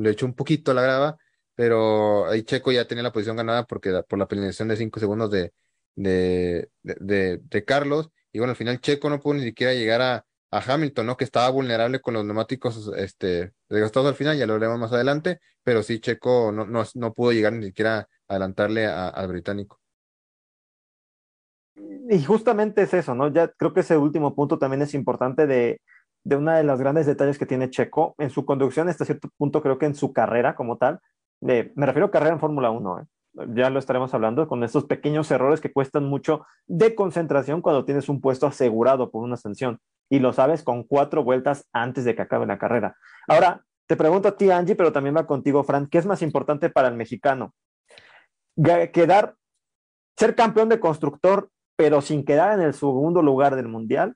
le 0.00 0.10
echó 0.10 0.26
un 0.26 0.34
poquito 0.34 0.70
a 0.70 0.74
la 0.74 0.82
grava, 0.82 1.16
pero 1.54 2.26
ahí 2.26 2.42
Checo 2.42 2.72
ya 2.72 2.86
tenía 2.86 3.02
la 3.02 3.12
posición 3.12 3.36
ganada 3.36 3.64
porque 3.64 4.02
por 4.08 4.18
la 4.18 4.26
penalización 4.28 4.68
de 4.68 4.76
cinco 4.76 5.00
segundos 5.00 5.30
de, 5.30 5.52
de, 5.94 6.68
de, 6.82 7.38
de, 7.38 7.64
Carlos, 7.64 8.10
y 8.32 8.38
bueno, 8.38 8.50
al 8.50 8.56
final 8.56 8.80
Checo 8.80 9.08
no 9.10 9.20
pudo 9.20 9.34
ni 9.34 9.42
siquiera 9.42 9.74
llegar 9.74 10.02
a, 10.02 10.26
a 10.50 10.72
Hamilton, 10.74 11.06
¿no? 11.06 11.16
Que 11.16 11.24
estaba 11.24 11.48
vulnerable 11.50 12.00
con 12.00 12.14
los 12.14 12.24
neumáticos 12.24 12.90
este, 12.96 13.52
desgastados 13.68 14.08
al 14.08 14.14
final, 14.14 14.36
ya 14.36 14.46
lo 14.46 14.54
veremos 14.54 14.78
más 14.78 14.92
adelante, 14.92 15.40
pero 15.62 15.82
sí 15.82 16.00
Checo 16.00 16.52
no, 16.52 16.66
no, 16.66 16.84
no 16.94 17.12
pudo 17.12 17.32
llegar 17.32 17.52
ni 17.52 17.66
siquiera 17.66 17.98
a 17.98 18.08
adelantarle 18.28 18.86
al 18.86 19.28
británico. 19.28 19.80
Y 22.08 22.22
justamente 22.22 22.82
es 22.82 22.94
eso, 22.94 23.14
¿no? 23.14 23.32
Ya 23.32 23.48
creo 23.48 23.72
que 23.72 23.80
ese 23.80 23.96
último 23.96 24.34
punto 24.34 24.58
también 24.58 24.82
es 24.82 24.94
importante 24.94 25.46
de, 25.46 25.80
de 26.22 26.36
una 26.36 26.56
de 26.56 26.64
los 26.64 26.78
grandes 26.78 27.06
detalles 27.06 27.38
que 27.38 27.46
tiene 27.46 27.70
Checo 27.70 28.14
en 28.18 28.30
su 28.30 28.44
conducción, 28.44 28.88
hasta 28.88 29.04
cierto 29.04 29.28
punto 29.36 29.62
creo 29.62 29.78
que 29.78 29.86
en 29.86 29.94
su 29.94 30.12
carrera 30.12 30.54
como 30.54 30.76
tal, 30.76 31.00
me 31.40 31.86
refiero 31.86 32.06
a 32.06 32.10
carrera 32.10 32.34
en 32.34 32.40
Fórmula 32.40 32.70
1, 32.70 33.00
¿eh? 33.00 33.04
ya 33.54 33.70
lo 33.70 33.78
estaremos 33.78 34.14
hablando, 34.14 34.46
con 34.46 34.62
estos 34.62 34.84
pequeños 34.84 35.30
errores 35.30 35.60
que 35.60 35.72
cuestan 35.72 36.04
mucho 36.04 36.46
de 36.66 36.94
concentración 36.94 37.62
cuando 37.62 37.84
tienes 37.84 38.08
un 38.08 38.20
puesto 38.20 38.46
asegurado 38.46 39.10
por 39.10 39.24
una 39.24 39.36
sanción 39.36 39.80
y 40.08 40.20
lo 40.20 40.32
sabes 40.32 40.62
con 40.62 40.84
cuatro 40.84 41.24
vueltas 41.24 41.66
antes 41.72 42.04
de 42.04 42.14
que 42.14 42.22
acabe 42.22 42.46
la 42.46 42.58
carrera. 42.58 42.96
Ahora, 43.26 43.64
te 43.86 43.96
pregunto 43.96 44.28
a 44.28 44.36
ti, 44.36 44.50
Angie, 44.50 44.76
pero 44.76 44.92
también 44.92 45.16
va 45.16 45.26
contigo, 45.26 45.64
Fran, 45.64 45.86
¿qué 45.88 45.98
es 45.98 46.06
más 46.06 46.22
importante 46.22 46.70
para 46.70 46.88
el 46.88 46.94
mexicano? 46.94 47.54
¿Quedar, 48.92 49.34
ser 50.16 50.34
campeón 50.34 50.68
de 50.68 50.80
constructor, 50.80 51.50
pero 51.76 52.00
sin 52.00 52.24
quedar 52.24 52.58
en 52.58 52.64
el 52.64 52.74
segundo 52.74 53.22
lugar 53.22 53.56
del 53.56 53.68
mundial? 53.68 54.14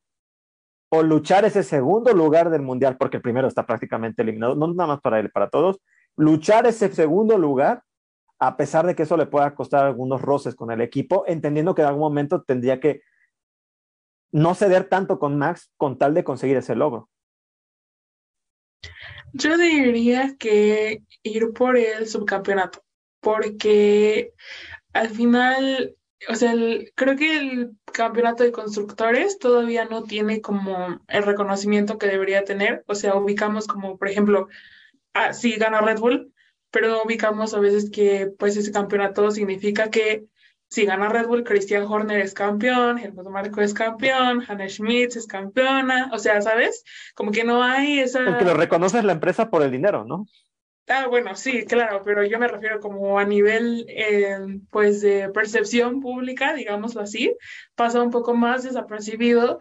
¿O 0.90 1.02
luchar 1.02 1.44
ese 1.44 1.62
segundo 1.64 2.14
lugar 2.14 2.48
del 2.48 2.62
mundial, 2.62 2.96
porque 2.96 3.18
el 3.18 3.22
primero 3.22 3.48
está 3.48 3.66
prácticamente 3.66 4.22
eliminado, 4.22 4.54
no 4.54 4.72
nada 4.72 4.86
más 4.86 5.00
para 5.00 5.20
él, 5.20 5.30
para 5.30 5.50
todos, 5.50 5.80
luchar 6.18 6.66
ese 6.66 6.92
segundo 6.92 7.38
lugar, 7.38 7.84
a 8.40 8.56
pesar 8.56 8.86
de 8.86 8.94
que 8.94 9.04
eso 9.04 9.16
le 9.16 9.26
pueda 9.26 9.54
costar 9.54 9.86
algunos 9.86 10.20
roces 10.20 10.54
con 10.54 10.70
el 10.70 10.80
equipo, 10.80 11.24
entendiendo 11.26 11.74
que 11.74 11.82
en 11.82 11.88
algún 11.88 12.02
momento 12.02 12.42
tendría 12.42 12.80
que 12.80 13.02
no 14.32 14.54
ceder 14.54 14.88
tanto 14.88 15.18
con 15.18 15.38
Max 15.38 15.70
con 15.76 15.96
tal 15.96 16.14
de 16.14 16.24
conseguir 16.24 16.56
ese 16.56 16.74
logro. 16.74 17.08
Yo 19.32 19.56
diría 19.56 20.36
que 20.38 21.02
ir 21.22 21.52
por 21.52 21.76
el 21.76 22.08
subcampeonato, 22.08 22.82
porque 23.20 24.32
al 24.92 25.10
final, 25.10 25.94
o 26.28 26.34
sea, 26.34 26.52
creo 26.96 27.16
que 27.16 27.38
el 27.38 27.76
campeonato 27.92 28.42
de 28.42 28.52
constructores 28.52 29.38
todavía 29.38 29.84
no 29.84 30.02
tiene 30.02 30.40
como 30.40 31.00
el 31.06 31.22
reconocimiento 31.22 31.96
que 31.96 32.06
debería 32.06 32.44
tener, 32.44 32.84
o 32.88 32.94
sea, 32.96 33.14
ubicamos 33.14 33.66
como, 33.66 33.98
por 33.98 34.08
ejemplo, 34.08 34.48
ah, 35.18 35.32
sí 35.32 35.56
gana 35.56 35.80
Red 35.80 35.98
Bull, 35.98 36.32
pero 36.70 37.02
ubicamos 37.02 37.54
a 37.54 37.60
veces 37.60 37.90
que 37.90 38.30
pues 38.38 38.56
ese 38.56 38.72
campeonato 38.72 39.30
significa 39.30 39.90
que 39.90 40.24
si 40.70 40.84
gana 40.84 41.08
Red 41.08 41.26
Bull, 41.26 41.44
Christian 41.44 41.84
Horner 41.84 42.20
es 42.20 42.34
campeón, 42.34 42.98
Helmut 42.98 43.28
Marco 43.28 43.62
es 43.62 43.72
campeón, 43.72 44.44
Hannah 44.46 44.68
Schmitz 44.68 45.16
es 45.16 45.26
campeona, 45.26 46.10
o 46.12 46.18
sea, 46.18 46.42
¿sabes? 46.42 46.84
Como 47.14 47.30
que 47.30 47.42
no 47.42 47.62
hay 47.62 48.00
esa... 48.00 48.20
El 48.20 48.36
que 48.36 48.44
lo 48.44 48.54
reconoce 48.54 48.98
es 48.98 49.04
la 49.04 49.12
empresa 49.12 49.48
por 49.48 49.62
el 49.62 49.70
dinero, 49.70 50.04
¿no? 50.04 50.26
Ah, 50.86 51.06
bueno, 51.06 51.34
sí, 51.36 51.64
claro, 51.64 52.02
pero 52.02 52.24
yo 52.24 52.38
me 52.38 52.48
refiero 52.48 52.80
como 52.80 53.18
a 53.18 53.24
nivel, 53.24 53.84
eh, 53.88 54.38
pues, 54.70 55.02
de 55.02 55.28
percepción 55.30 56.00
pública, 56.00 56.54
digámoslo 56.54 57.02
así, 57.02 57.36
pasa 57.74 58.02
un 58.02 58.10
poco 58.10 58.34
más 58.34 58.62
desapercibido 58.62 59.58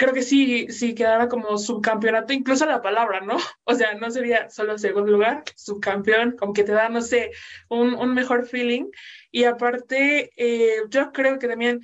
creo 0.00 0.14
que 0.14 0.22
sí, 0.22 0.68
sí 0.70 0.94
quedara 0.94 1.28
como 1.28 1.58
subcampeonato, 1.58 2.32
incluso 2.32 2.64
la 2.64 2.80
palabra, 2.80 3.20
¿no? 3.20 3.36
O 3.64 3.74
sea, 3.74 3.94
no 3.94 4.10
sería 4.10 4.48
solo 4.48 4.78
segundo 4.78 5.12
lugar, 5.12 5.44
subcampeón, 5.56 6.36
como 6.38 6.54
que 6.54 6.64
te 6.64 6.72
da, 6.72 6.88
no 6.88 7.02
sé, 7.02 7.32
un, 7.68 7.92
un 7.94 8.14
mejor 8.14 8.46
feeling. 8.46 8.86
Y 9.30 9.44
aparte, 9.44 10.30
eh, 10.36 10.84
yo 10.88 11.12
creo 11.12 11.38
que 11.38 11.48
también 11.48 11.82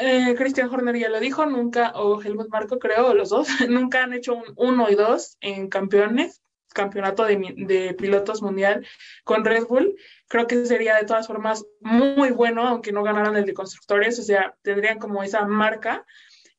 eh, 0.00 0.34
Christian 0.36 0.68
Horner 0.68 0.96
ya 0.98 1.08
lo 1.08 1.18
dijo, 1.18 1.46
nunca, 1.46 1.92
o 1.94 2.20
Helmut 2.20 2.50
Marco 2.50 2.78
creo, 2.78 3.14
los 3.14 3.30
dos, 3.30 3.48
nunca 3.70 4.04
han 4.04 4.12
hecho 4.12 4.34
un 4.34 4.44
uno 4.56 4.90
y 4.90 4.94
dos 4.94 5.38
en 5.40 5.70
campeones, 5.70 6.42
campeonato 6.74 7.24
de, 7.24 7.54
de, 7.56 7.94
pilotos 7.94 8.42
mundial 8.42 8.86
con 9.24 9.46
Red 9.46 9.64
Bull. 9.66 9.96
Creo 10.28 10.46
que 10.46 10.66
sería 10.66 10.96
de 10.96 11.06
todas 11.06 11.26
formas 11.26 11.64
muy 11.80 12.32
bueno, 12.32 12.68
aunque 12.68 12.92
no 12.92 13.02
ganaran 13.02 13.36
el 13.36 13.46
de 13.46 13.54
constructores, 13.54 14.18
o 14.18 14.22
sea, 14.22 14.54
tendrían 14.62 14.98
como 14.98 15.22
esa 15.22 15.46
marca 15.46 16.04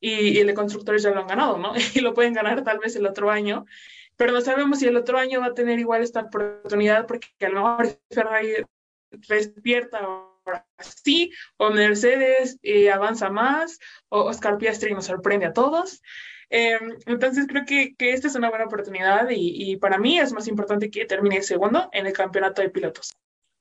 y, 0.02 0.40
el 0.40 0.48
de 0.48 0.54
constructores 0.54 1.02
ya 1.02 1.10
lo 1.10 1.20
han 1.20 1.28
ganado, 1.28 1.56
¿no? 1.56 1.72
Y 1.94 2.00
lo 2.00 2.12
pueden 2.12 2.34
ganar 2.34 2.62
tal 2.64 2.78
vez 2.78 2.96
el 2.96 3.06
otro 3.06 3.30
año, 3.30 3.64
pero 4.16 4.32
no 4.32 4.40
sabemos 4.40 4.80
si 4.80 4.86
el 4.86 4.96
otro 4.96 5.16
año 5.16 5.40
va 5.40 5.46
a 5.46 5.54
tener 5.54 5.78
igual 5.78 6.02
esta 6.02 6.20
oportunidad 6.20 7.06
porque 7.06 7.28
a 7.40 7.48
lo 7.48 7.62
mejor 7.62 7.98
Ferrari 8.10 8.54
despierta 9.28 9.98
ahora 9.98 10.66
sí, 10.78 11.30
o 11.56 11.70
Mercedes 11.70 12.58
eh, 12.62 12.90
avanza 12.90 13.30
más, 13.30 13.78
o 14.08 14.24
Oscar 14.24 14.58
Piastri 14.58 14.92
nos 14.92 15.06
sorprende 15.06 15.46
a 15.46 15.52
todos. 15.52 16.02
Eh, 16.50 16.78
entonces 17.06 17.46
creo 17.46 17.64
que, 17.64 17.94
que, 17.94 18.12
esta 18.12 18.26
es 18.26 18.34
una 18.34 18.50
buena 18.50 18.66
oportunidad 18.66 19.30
y, 19.30 19.70
y, 19.70 19.76
para 19.76 19.98
mí 19.98 20.18
es 20.18 20.34
más 20.34 20.48
importante 20.48 20.90
que 20.90 21.06
termine 21.06 21.40
segundo 21.40 21.88
en 21.92 22.06
el 22.06 22.12
campeonato 22.12 22.60
de 22.60 22.68
pilotos. 22.68 23.16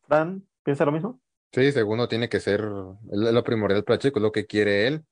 Dan, 0.07 0.45
¿piensa 0.63 0.83
lo 0.83 0.91
mismo? 0.91 1.21
Sí, 1.53 1.71
segundo 1.71 2.09
tiene 2.09 2.27
que 2.27 2.41
ser 2.41 2.61
lo 2.61 3.43
primordial 3.43 3.85
para 3.85 3.99
Checo, 3.99 4.19
lo 4.19 4.33
que 4.33 4.45
quiere 4.45 4.87
él 4.87 5.05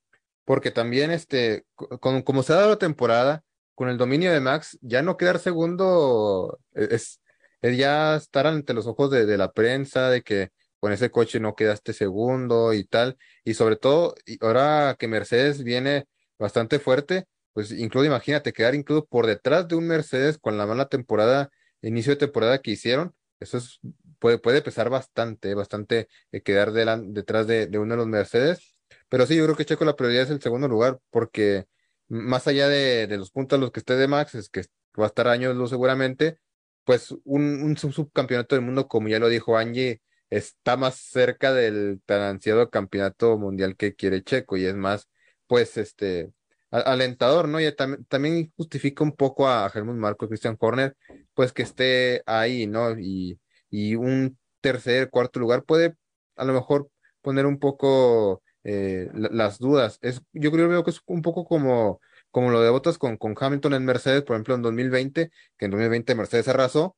porque 0.50 0.72
también, 0.72 1.12
este, 1.12 1.64
con, 1.76 2.24
como 2.24 2.42
se 2.42 2.54
ha 2.54 2.56
dado 2.56 2.70
la 2.70 2.80
temporada, 2.80 3.44
con 3.76 3.88
el 3.88 4.00
dominio 4.00 4.34
de 4.34 4.40
Max, 4.40 4.80
ya 4.82 5.04
no 5.04 5.16
quedar 5.16 5.38
segundo 5.38 6.60
e, 6.74 6.88
es, 6.90 7.22
es 7.62 7.78
ya 7.78 8.16
estar 8.16 8.48
ante 8.48 8.74
los 8.74 8.88
ojos 8.88 9.12
de, 9.12 9.28
de, 9.28 9.38
la 9.38 9.52
prensa, 9.52 10.10
de 10.10 10.24
que 10.24 10.50
con 10.80 10.92
ese 10.92 11.12
coche 11.12 11.40
no 11.40 11.54
quedaste 11.54 11.94
segundo 11.94 12.74
y 12.74 12.84
tal, 12.84 13.16
y 13.44 13.54
sobre 13.54 13.76
todo, 13.76 14.16
ahora 14.42 14.96
que 14.98 15.08
Mercedes 15.08 15.64
viene 15.64 16.08
bastante 16.40 16.80
fuerte, 16.80 17.28
pues 17.54 17.72
incluso 17.72 18.06
imagínate 18.08 18.52
quedar 18.52 18.74
incluso 18.74 19.06
por 19.06 19.28
detrás 19.28 19.68
de 19.68 19.76
un 19.76 19.86
Mercedes 19.86 20.40
con 20.40 20.58
la 20.58 20.66
mala 20.66 20.88
temporada, 20.88 21.52
inicio 21.84 22.14
de 22.14 22.18
temporada 22.26 22.58
que 22.60 22.72
hicieron, 22.72 23.14
eso 23.40 23.60
es, 23.60 23.80
puede, 24.18 24.40
puede 24.40 24.64
pesar 24.64 24.90
bastante, 24.90 25.54
bastante 25.54 26.08
eh, 26.32 26.42
quedar 26.42 26.72
detrás 26.72 27.46
de, 27.46 27.68
de 27.68 27.78
uno 27.78 27.94
de 27.94 27.98
los 27.98 28.08
Mercedes 28.08 28.79
pero 29.10 29.26
sí, 29.26 29.36
yo 29.36 29.44
creo 29.46 29.56
que 29.56 29.66
Checo 29.66 29.86
la 29.86 29.96
prioridad 29.96 30.24
es 30.24 30.30
el 30.30 30.42
segundo 30.42 30.68
lugar, 30.68 31.00
porque 31.10 31.66
más 32.08 32.48
allá 32.48 32.68
de, 32.68 33.08
de 33.08 33.18
los 33.18 33.32
puntos 33.32 33.58
a 33.58 33.60
los 33.62 33.72
que 33.72 33.80
esté 33.80 33.96
de 33.96 34.08
Max, 34.08 34.36
es 34.36 34.50
que 34.50 34.62
va 35.00 35.06
a 35.06 35.08
estar 35.08 35.28
años 35.28 35.56
luz 35.56 35.70
seguramente, 35.70 36.40
pues 36.84 37.12
un, 37.24 37.62
un 37.64 37.78
subcampeonato 37.78 38.56
del 38.56 38.66
mundo, 38.66 38.88
como 38.88 39.08
ya 39.08 39.20
lo 39.20 39.30
dijo 39.30 39.58
Angie, 39.58 40.02
está 40.30 40.78
más 40.78 40.96
cerca 40.96 41.54
del 41.54 42.02
tan 42.06 42.22
ansiado 42.22 42.70
campeonato 42.70 43.38
mundial 43.38 43.76
que 43.76 43.96
quiere 43.96 44.24
Checo 44.24 44.58
y 44.58 44.66
es 44.66 44.76
más, 44.76 45.10
pues, 45.48 45.78
este, 45.78 46.32
alentador, 46.72 47.48
¿no? 47.48 47.60
Y 47.60 47.72
también, 47.76 48.06
también 48.06 48.54
justifica 48.56 49.04
un 49.04 49.16
poco 49.16 49.48
a 49.48 49.72
Helmut 49.74 49.96
Marco 49.96 50.26
y 50.26 50.30
Christian 50.30 50.58
Horner, 50.60 50.96
pues 51.34 51.52
que 51.54 51.64
esté 51.64 52.22
ahí, 52.26 52.68
¿no? 52.68 52.98
Y, 53.00 53.40
y 53.70 53.96
un 53.96 54.38
tercer, 54.62 55.10
cuarto 55.10 55.40
lugar 55.40 55.64
puede 55.64 55.96
a 56.36 56.46
lo 56.46 56.54
mejor 56.54 56.90
poner 57.22 57.46
un 57.46 57.60
poco 57.60 58.42
eh, 58.70 59.10
las 59.14 59.60
dudas. 59.60 60.00
Es, 60.02 60.22
yo 60.34 60.52
creo 60.52 60.84
que 60.84 60.92
es 60.92 61.02
un 61.06 61.22
poco 61.22 61.46
como, 61.46 62.02
como 62.32 62.52
lo 62.52 62.62
de 62.62 62.70
Botas 62.70 62.98
con, 62.98 63.18
con 63.18 63.36
Hamilton 63.40 63.74
en 63.74 63.86
Mercedes, 63.86 64.24
por 64.24 64.36
ejemplo, 64.36 64.56
en 64.56 64.62
2020, 64.62 65.32
que 65.58 65.66
en 65.66 65.72
2020 65.72 66.16
Mercedes 66.16 66.48
arrasó. 66.48 66.96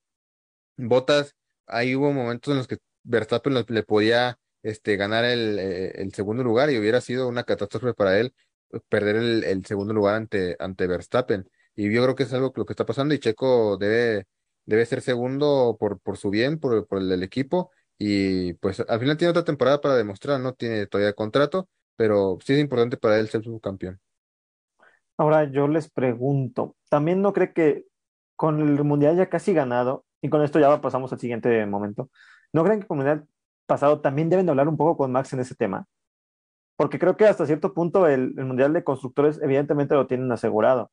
Botas, 0.77 1.35
ahí 1.67 1.95
hubo 1.95 2.11
momentos 2.13 2.51
en 2.51 2.57
los 2.57 2.67
que 2.67 2.77
Verstappen 3.03 3.53
le 3.67 3.83
podía 3.83 4.39
este, 4.63 4.97
ganar 4.97 5.25
el, 5.25 5.59
eh, 5.59 5.91
el, 6.01 6.13
segundo 6.13 6.43
lugar 6.43 6.69
y 6.71 6.77
hubiera 6.77 7.01
sido 7.01 7.27
una 7.27 7.43
catástrofe 7.43 7.93
para 7.93 8.19
él 8.19 8.33
perder 8.89 9.15
el, 9.17 9.43
el, 9.43 9.65
segundo 9.65 9.93
lugar 9.93 10.15
ante, 10.15 10.55
ante 10.59 10.87
Verstappen. 10.87 11.49
Y 11.75 11.91
yo 11.93 12.03
creo 12.03 12.15
que 12.15 12.23
es 12.23 12.33
algo 12.33 12.53
lo 12.55 12.65
que 12.65 12.73
está 12.73 12.85
pasando 12.85 13.13
y 13.13 13.19
Checo 13.19 13.77
debe 13.77 14.25
debe 14.65 14.85
ser 14.85 15.01
segundo 15.01 15.77
por, 15.79 15.99
por 15.99 16.17
su 16.17 16.29
bien, 16.29 16.59
por, 16.59 16.87
por 16.87 16.99
el 17.01 17.23
equipo. 17.23 17.71
Y 18.03 18.53
pues 18.53 18.79
al 18.79 18.99
final 18.99 19.15
tiene 19.15 19.29
otra 19.29 19.43
temporada 19.43 19.79
para 19.79 19.93
demostrar, 19.93 20.39
no 20.39 20.53
tiene 20.53 20.87
todavía 20.87 21.13
contrato, 21.13 21.69
pero 21.95 22.39
sí 22.43 22.53
es 22.53 22.59
importante 22.59 22.97
para 22.97 23.19
él 23.19 23.29
ser 23.29 23.43
subcampeón. 23.43 23.99
Ahora 25.17 25.43
yo 25.43 25.67
les 25.67 25.87
pregunto, 25.87 26.75
¿también 26.89 27.21
no 27.21 27.31
cree 27.31 27.53
que 27.53 27.85
con 28.35 28.59
el 28.59 28.83
Mundial 28.83 29.17
ya 29.17 29.29
casi 29.29 29.53
ganado, 29.53 30.03
y 30.19 30.29
con 30.29 30.41
esto 30.41 30.59
ya 30.59 30.81
pasamos 30.81 31.13
al 31.13 31.19
siguiente 31.19 31.63
momento, 31.67 32.09
¿no 32.51 32.63
creen 32.63 32.79
que 32.81 32.87
con 32.87 32.97
el 32.97 33.05
Mundial 33.05 33.27
pasado 33.67 34.01
también 34.01 34.31
deben 34.31 34.47
de 34.47 34.49
hablar 34.49 34.67
un 34.67 34.77
poco 34.77 34.97
con 34.97 35.11
Max 35.11 35.33
en 35.33 35.41
ese 35.41 35.53
tema? 35.53 35.85
Porque 36.77 36.97
creo 36.97 37.15
que 37.15 37.27
hasta 37.27 37.45
cierto 37.45 37.75
punto 37.75 38.07
el, 38.07 38.33
el 38.35 38.45
Mundial 38.45 38.73
de 38.73 38.83
Constructores 38.83 39.39
evidentemente 39.43 39.93
lo 39.93 40.07
tienen 40.07 40.31
asegurado, 40.31 40.89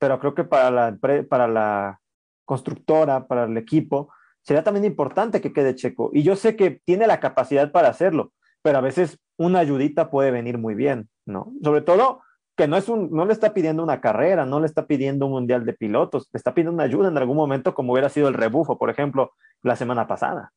pero 0.00 0.18
creo 0.18 0.34
que 0.34 0.42
para 0.42 0.72
la, 0.72 0.98
para 1.28 1.46
la 1.46 2.00
constructora, 2.44 3.28
para 3.28 3.44
el 3.44 3.56
equipo, 3.56 4.12
sería 4.48 4.64
también 4.64 4.86
importante 4.86 5.42
que 5.42 5.52
quede 5.52 5.74
Checo. 5.74 6.08
Y 6.14 6.22
yo 6.22 6.34
sé 6.34 6.56
que 6.56 6.80
tiene 6.86 7.06
la 7.06 7.20
capacidad 7.20 7.70
para 7.70 7.88
hacerlo, 7.88 8.32
pero 8.62 8.78
a 8.78 8.80
veces 8.80 9.18
una 9.36 9.58
ayudita 9.58 10.10
puede 10.10 10.30
venir 10.30 10.56
muy 10.56 10.74
bien, 10.74 11.10
¿no? 11.26 11.52
Sobre 11.62 11.82
todo 11.82 12.22
que 12.56 12.66
no, 12.66 12.78
es 12.78 12.88
un, 12.88 13.10
no 13.10 13.26
le 13.26 13.34
está 13.34 13.52
pidiendo 13.52 13.82
una 13.82 14.00
carrera, 14.00 14.46
no 14.46 14.58
le 14.58 14.66
está 14.66 14.86
pidiendo 14.86 15.26
un 15.26 15.32
mundial 15.32 15.66
de 15.66 15.74
pilotos, 15.74 16.30
le 16.32 16.38
está 16.38 16.54
pidiendo 16.54 16.72
una 16.72 16.84
ayuda 16.84 17.08
en 17.08 17.18
algún 17.18 17.36
momento 17.36 17.74
como 17.74 17.92
hubiera 17.92 18.08
sido 18.08 18.26
el 18.28 18.34
rebufo, 18.34 18.78
por 18.78 18.88
ejemplo, 18.88 19.34
la 19.60 19.76
semana 19.76 20.08
pasada. 20.08 20.50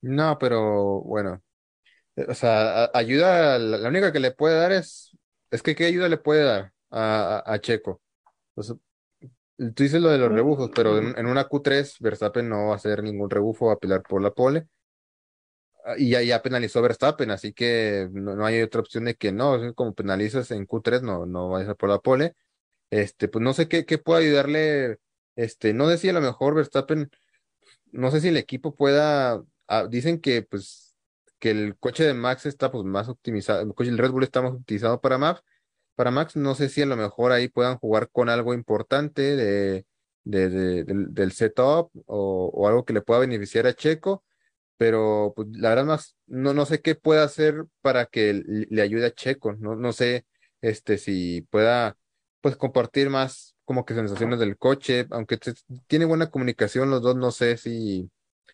No, 0.00 0.38
pero 0.38 1.02
bueno, 1.02 1.42
o 2.16 2.34
sea, 2.34 2.90
ayuda, 2.94 3.58
la 3.58 3.88
única 3.88 4.10
que 4.10 4.20
le 4.20 4.30
puede 4.30 4.58
dar 4.58 4.72
es, 4.72 5.14
es 5.50 5.62
que 5.62 5.74
qué 5.74 5.84
ayuda 5.84 6.08
le 6.08 6.16
puede 6.16 6.44
dar 6.44 6.72
a, 6.90 7.58
Checo. 7.60 8.00
Tú 9.56 9.82
dices 9.82 10.00
lo 10.00 10.10
de 10.10 10.18
los 10.18 10.32
rebufos, 10.32 10.70
pero 10.74 10.98
en, 10.98 11.16
en, 11.18 11.26
una 11.26 11.48
Q3 11.48 11.96
Verstappen 12.00 12.48
no 12.48 12.68
va 12.68 12.72
a 12.74 12.76
hacer 12.76 13.02
ningún 13.02 13.30
rebufo, 13.30 13.66
va 13.66 13.74
a 13.74 13.78
pelear 13.78 14.02
por 14.02 14.22
la 14.22 14.32
pole. 14.32 14.68
Ah, 15.84 15.94
y 15.98 16.10
ya, 16.10 16.22
ya 16.22 16.40
penalizó 16.42 16.80
Verstappen, 16.80 17.30
así 17.30 17.52
que 17.52 18.08
no, 18.12 18.44
hay 18.46 18.62
otra 18.62 18.80
opción 18.80 19.04
de 19.04 19.16
que 19.16 19.32
no, 19.32 19.74
como 19.74 19.94
penalizas 19.94 20.50
en 20.50 20.66
Q3, 20.66 21.02
no, 21.02 21.26
no 21.26 21.50
vayas 21.50 21.68
a 21.70 21.74
por 21.74 21.90
la 21.90 21.98
pole. 21.98 22.34
Este, 22.90 23.28
pues 23.28 23.42
no 23.42 23.52
sé 23.54 23.68
qué, 23.68 23.84
qué 23.86 23.98
puede 23.98 24.24
ayudarle, 24.26 24.98
este, 25.36 25.74
no 25.74 25.88
sé 25.88 25.98
si 25.98 26.08
a 26.08 26.12
lo 26.14 26.20
mejor 26.22 26.54
Verstappen, 26.54 27.10
no 27.92 28.10
sé 28.10 28.20
si 28.20 28.28
el 28.28 28.36
equipo 28.38 28.74
pueda, 28.76 29.42
ah, 29.68 29.86
dicen 29.88 30.20
que 30.20 30.42
pues 30.42 30.84
que 31.38 31.50
el 31.50 31.76
coche 31.78 32.04
de 32.04 32.14
Max 32.14 32.46
está 32.46 32.72
pues 32.72 32.84
más 32.84 33.08
optimizado, 33.08 33.60
el 33.62 33.74
coche 33.74 33.90
del 33.90 33.98
Red 33.98 34.12
Bull 34.12 34.24
está 34.24 34.42
más 34.42 34.54
optimizado 34.54 35.00
para 35.00 35.18
Max, 35.18 35.42
para 35.94 36.10
Max, 36.10 36.36
no 36.36 36.54
sé 36.54 36.68
si 36.68 36.82
a 36.82 36.86
lo 36.86 36.96
mejor 36.96 37.32
ahí 37.32 37.48
puedan 37.48 37.78
jugar 37.78 38.08
con 38.10 38.28
algo 38.28 38.54
importante 38.54 39.36
de, 39.36 39.86
de, 40.24 40.84
del, 40.84 41.32
setup 41.32 41.90
o, 42.06 42.68
algo 42.68 42.84
que 42.84 42.92
le 42.94 43.02
pueda 43.02 43.20
beneficiar 43.20 43.66
a 43.66 43.74
Checo 43.74 44.24
pero 44.76 45.32
pues, 45.36 45.48
la 45.52 45.70
verdad 45.70 45.84
más 45.84 46.16
no, 46.26 46.54
no 46.54 46.66
sé 46.66 46.80
qué 46.80 46.94
pueda 46.94 47.24
hacer 47.24 47.64
para 47.80 48.06
que 48.06 48.42
le 48.44 48.82
ayude 48.82 49.06
a 49.06 49.14
Checo, 49.14 49.54
no, 49.54 49.76
no 49.76 49.92
sé 49.92 50.26
este 50.60 50.98
si 50.98 51.42
pueda 51.50 51.96
pues 52.40 52.56
compartir 52.56 53.10
más 53.10 53.54
como 53.64 53.84
que 53.86 53.94
sensaciones 53.94 54.38
del 54.38 54.58
coche, 54.58 55.06
aunque 55.10 55.38
tiene 55.86 56.04
buena 56.04 56.30
comunicación 56.30 56.90
los 56.90 57.02
dos, 57.02 57.16
no 57.16 57.30
sé 57.30 57.56
si 57.56 58.10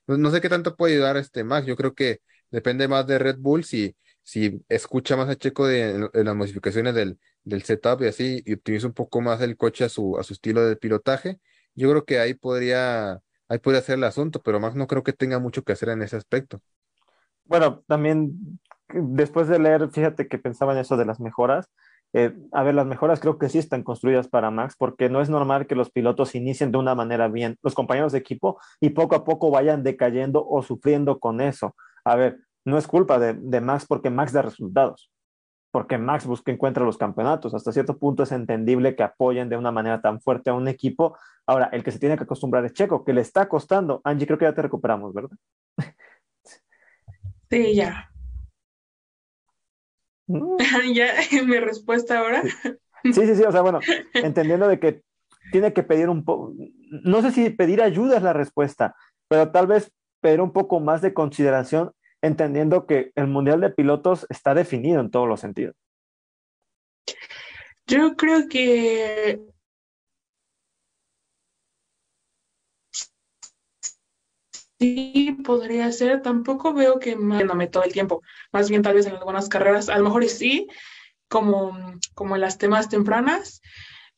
no, 0.06 0.30
sé 0.30 0.40
qué 0.40 0.48
tanto 0.48 0.76
puede 0.76 0.94
ayudar 0.94 1.16
este 1.16 1.44
Max, 1.44 1.66
yo 1.66 1.76
creo 1.76 1.94
que 1.94 2.20
depende 2.50 2.88
más 2.88 3.06
de 3.06 3.18
Red 3.18 3.38
Bull 3.38 3.64
si 3.64 3.96
si 4.22 4.62
escucha 4.68 5.16
más 5.16 5.28
a 5.28 5.36
Checo 5.36 5.66
de, 5.66 6.08
en, 6.12 6.24
las 6.24 6.36
modificaciones 6.36 6.94
del, 6.94 7.18
del 7.44 7.62
setup 7.62 8.02
y 8.02 8.06
así 8.06 8.42
y 8.44 8.54
optimiza 8.54 8.86
un 8.86 8.92
poco 8.92 9.20
más 9.20 9.40
el 9.40 9.56
coche 9.56 9.84
a 9.84 9.88
su 9.88 10.16
estilo 10.28 10.66
de 10.66 10.76
pilotaje, 10.76 11.38
yo 11.74 11.90
creo 11.90 12.04
que 12.04 12.18
ahí 12.18 12.34
podría 12.34 13.22
ahí 13.50 13.58
puede 13.58 13.82
ser 13.82 13.96
el 13.96 14.04
asunto, 14.04 14.40
pero 14.42 14.60
más 14.60 14.74
no 14.74 14.86
creo 14.86 15.02
que 15.02 15.12
tenga 15.12 15.38
mucho 15.38 15.62
que 15.62 15.72
hacer 15.72 15.90
en 15.90 16.02
ese 16.02 16.16
aspecto. 16.16 16.62
Bueno, 17.44 17.82
también 17.88 18.60
después 18.94 19.48
de 19.48 19.58
leer, 19.58 19.90
fíjate 19.90 20.28
que 20.28 20.38
pensaba 20.38 20.72
en 20.72 20.78
eso 20.78 20.96
de 20.96 21.04
las 21.04 21.20
mejoras. 21.20 21.68
Eh, 22.12 22.32
a 22.52 22.62
ver, 22.62 22.74
las 22.74 22.86
mejoras 22.86 23.20
creo 23.20 23.38
que 23.38 23.48
sí 23.48 23.58
están 23.58 23.82
construidas 23.82 24.28
para 24.28 24.50
Max, 24.50 24.74
porque 24.78 25.08
no 25.08 25.20
es 25.20 25.28
normal 25.28 25.66
que 25.66 25.74
los 25.74 25.90
pilotos 25.90 26.34
inicien 26.34 26.72
de 26.72 26.78
una 26.78 26.94
manera 26.94 27.28
bien, 27.28 27.56
los 27.62 27.74
compañeros 27.74 28.12
de 28.12 28.18
equipo, 28.18 28.60
y 28.80 28.90
poco 28.90 29.16
a 29.16 29.24
poco 29.24 29.50
vayan 29.50 29.82
decayendo 29.82 30.46
o 30.46 30.62
sufriendo 30.62 31.18
con 31.18 31.40
eso. 31.40 31.74
A 32.04 32.14
ver, 32.14 32.38
no 32.64 32.78
es 32.78 32.86
culpa 32.86 33.18
de, 33.18 33.34
de 33.34 33.60
Max 33.60 33.84
porque 33.86 34.10
Max 34.10 34.32
da 34.32 34.42
resultados 34.42 35.10
porque 35.70 35.98
Max 35.98 36.26
busca 36.26 36.50
encuentra 36.50 36.84
los 36.84 36.98
campeonatos. 36.98 37.54
Hasta 37.54 37.72
cierto 37.72 37.98
punto 37.98 38.22
es 38.22 38.32
entendible 38.32 38.96
que 38.96 39.02
apoyen 39.02 39.48
de 39.48 39.56
una 39.56 39.70
manera 39.70 40.00
tan 40.00 40.20
fuerte 40.20 40.50
a 40.50 40.54
un 40.54 40.68
equipo. 40.68 41.16
Ahora, 41.46 41.68
el 41.72 41.84
que 41.84 41.92
se 41.92 41.98
tiene 41.98 42.16
que 42.16 42.24
acostumbrar 42.24 42.64
es 42.64 42.72
Checo, 42.72 43.04
que 43.04 43.12
le 43.12 43.20
está 43.20 43.48
costando. 43.48 44.00
Angie, 44.04 44.26
creo 44.26 44.38
que 44.38 44.44
ya 44.46 44.54
te 44.54 44.62
recuperamos, 44.62 45.14
¿verdad? 45.14 45.36
Sí, 47.50 47.74
ya. 47.74 48.08
Mm. 50.28 50.56
ya, 50.94 51.08
mi 51.46 51.58
respuesta 51.58 52.20
ahora. 52.20 52.42
Sí, 53.02 53.12
sí, 53.12 53.34
sí, 53.34 53.42
o 53.42 53.50
sea, 53.50 53.62
bueno, 53.62 53.80
entendiendo 54.14 54.68
de 54.68 54.78
que 54.78 55.02
tiene 55.50 55.72
que 55.72 55.82
pedir 55.82 56.08
un 56.08 56.24
poco, 56.24 56.54
no 57.02 57.22
sé 57.22 57.32
si 57.32 57.50
pedir 57.50 57.82
ayuda 57.82 58.18
es 58.18 58.22
la 58.22 58.32
respuesta, 58.32 58.94
pero 59.26 59.50
tal 59.50 59.66
vez 59.66 59.90
pedir 60.20 60.40
un 60.40 60.52
poco 60.52 60.78
más 60.78 61.02
de 61.02 61.12
consideración 61.12 61.92
entendiendo 62.22 62.86
que 62.86 63.12
el 63.14 63.26
Mundial 63.26 63.60
de 63.60 63.70
Pilotos 63.70 64.26
está 64.28 64.54
definido 64.54 65.00
en 65.00 65.10
todos 65.10 65.28
los 65.28 65.40
sentidos? 65.40 65.76
Yo 67.86 68.16
creo 68.16 68.48
que 68.48 69.40
sí 74.78 75.36
podría 75.44 75.92
ser. 75.92 76.22
Tampoco 76.22 76.72
veo 76.72 76.98
que 76.98 77.16
me 77.16 77.66
todo 77.68 77.84
el 77.84 77.92
tiempo. 77.92 78.22
Más 78.52 78.70
bien 78.70 78.82
tal 78.82 78.94
vez 78.94 79.06
en 79.06 79.14
algunas 79.14 79.48
carreras, 79.48 79.88
a 79.88 79.98
lo 79.98 80.04
mejor 80.04 80.24
sí, 80.26 80.68
como, 81.28 81.76
como 82.14 82.34
en 82.34 82.40
las 82.40 82.58
temas 82.58 82.88
tempranas, 82.88 83.60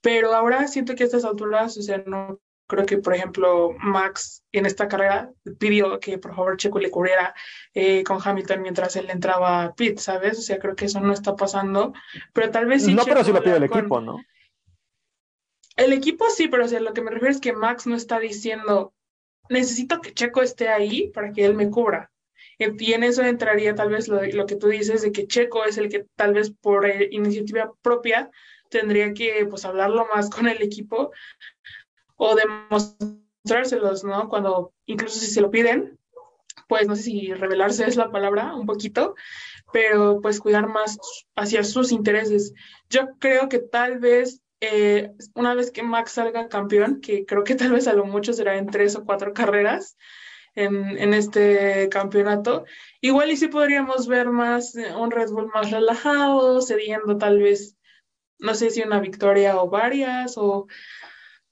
pero 0.00 0.34
ahora 0.34 0.66
siento 0.68 0.94
que 0.94 1.02
a 1.02 1.06
estas 1.06 1.24
alturas, 1.24 1.76
no 2.06 2.40
Creo 2.72 2.86
que, 2.86 2.96
por 2.96 3.14
ejemplo, 3.14 3.76
Max 3.80 4.44
en 4.50 4.64
esta 4.64 4.88
carrera 4.88 5.30
pidió 5.58 6.00
que 6.00 6.16
por 6.16 6.34
favor 6.34 6.56
Checo 6.56 6.78
le 6.78 6.90
cubriera 6.90 7.34
eh, 7.74 8.02
con 8.02 8.18
Hamilton 8.24 8.62
mientras 8.62 8.96
él 8.96 9.10
entraba 9.10 9.62
a 9.62 9.74
pit, 9.74 9.98
¿sabes? 9.98 10.38
O 10.38 10.40
sea, 10.40 10.58
creo 10.58 10.74
que 10.74 10.86
eso 10.86 10.98
no 10.98 11.12
está 11.12 11.36
pasando, 11.36 11.92
pero 12.32 12.50
tal 12.50 12.64
vez 12.64 12.86
sí. 12.86 12.94
No, 12.94 13.04
pero 13.04 13.22
sí 13.24 13.30
lo 13.30 13.42
pide 13.42 13.56
el 13.56 13.64
equipo, 13.64 14.00
¿no? 14.00 14.24
El 15.76 15.92
equipo 15.92 16.30
sí, 16.30 16.48
pero 16.48 16.64
o 16.64 16.68
sea, 16.68 16.80
lo 16.80 16.94
que 16.94 17.02
me 17.02 17.10
refiero 17.10 17.30
es 17.30 17.42
que 17.42 17.52
Max 17.52 17.86
no 17.86 17.94
está 17.94 18.18
diciendo, 18.18 18.94
necesito 19.50 20.00
que 20.00 20.14
Checo 20.14 20.40
esté 20.40 20.70
ahí 20.70 21.10
para 21.10 21.30
que 21.30 21.44
él 21.44 21.54
me 21.54 21.68
cubra. 21.68 22.10
Y 22.56 22.94
en 22.94 23.02
eso 23.02 23.22
entraría 23.22 23.74
tal 23.74 23.90
vez 23.90 24.08
lo, 24.08 24.22
lo 24.22 24.46
que 24.46 24.56
tú 24.56 24.68
dices 24.68 25.02
de 25.02 25.12
que 25.12 25.26
Checo 25.26 25.66
es 25.66 25.76
el 25.76 25.90
que 25.90 26.06
tal 26.16 26.32
vez 26.32 26.50
por 26.58 26.86
eh, 26.86 27.08
iniciativa 27.10 27.70
propia 27.82 28.30
tendría 28.72 29.12
que 29.12 29.46
pues 29.48 29.64
hablarlo 29.64 30.08
más 30.12 30.30
con 30.30 30.48
el 30.48 30.62
equipo 30.62 31.12
o 32.24 32.36
demostrárselos, 32.36 34.04
¿no? 34.04 34.28
Cuando 34.28 34.72
incluso 34.86 35.18
si 35.18 35.26
se 35.26 35.40
lo 35.40 35.50
piden, 35.50 35.98
pues 36.68 36.86
no 36.86 36.94
sé 36.94 37.02
si 37.02 37.34
revelarse 37.34 37.84
es 37.84 37.96
la 37.96 38.12
palabra, 38.12 38.54
un 38.54 38.64
poquito, 38.64 39.16
pero 39.72 40.20
pues 40.20 40.38
cuidar 40.38 40.68
más 40.68 40.98
hacia 41.34 41.64
sus 41.64 41.90
intereses. 41.90 42.54
Yo 42.88 43.08
creo 43.18 43.48
que 43.48 43.58
tal 43.58 43.98
vez 43.98 44.40
eh, 44.60 45.10
una 45.34 45.54
vez 45.54 45.72
que 45.72 45.82
Max 45.82 46.12
salga 46.12 46.48
campeón, 46.48 47.00
que 47.00 47.26
creo 47.26 47.42
que 47.42 47.56
tal 47.56 47.72
vez 47.72 47.88
a 47.88 47.92
lo 47.92 48.04
mucho 48.04 48.32
será 48.32 48.56
en 48.56 48.68
tres 48.68 48.94
o 48.94 49.04
cuatro 49.04 49.32
carreras 49.34 49.96
en, 50.54 50.96
en 50.98 51.14
este 51.14 51.88
campeonato, 51.90 52.66
igual 53.00 53.32
y 53.32 53.36
sí 53.36 53.48
podríamos 53.48 54.06
ver 54.06 54.28
más 54.30 54.76
eh, 54.76 54.94
un 54.94 55.10
Red 55.10 55.30
Bull 55.30 55.50
más 55.52 55.72
relajado, 55.72 56.62
cediendo 56.62 57.18
tal 57.18 57.40
vez, 57.40 57.76
no 58.38 58.54
sé 58.54 58.70
si 58.70 58.82
una 58.82 59.00
victoria 59.00 59.56
o 59.60 59.68
varias, 59.68 60.34
o 60.36 60.68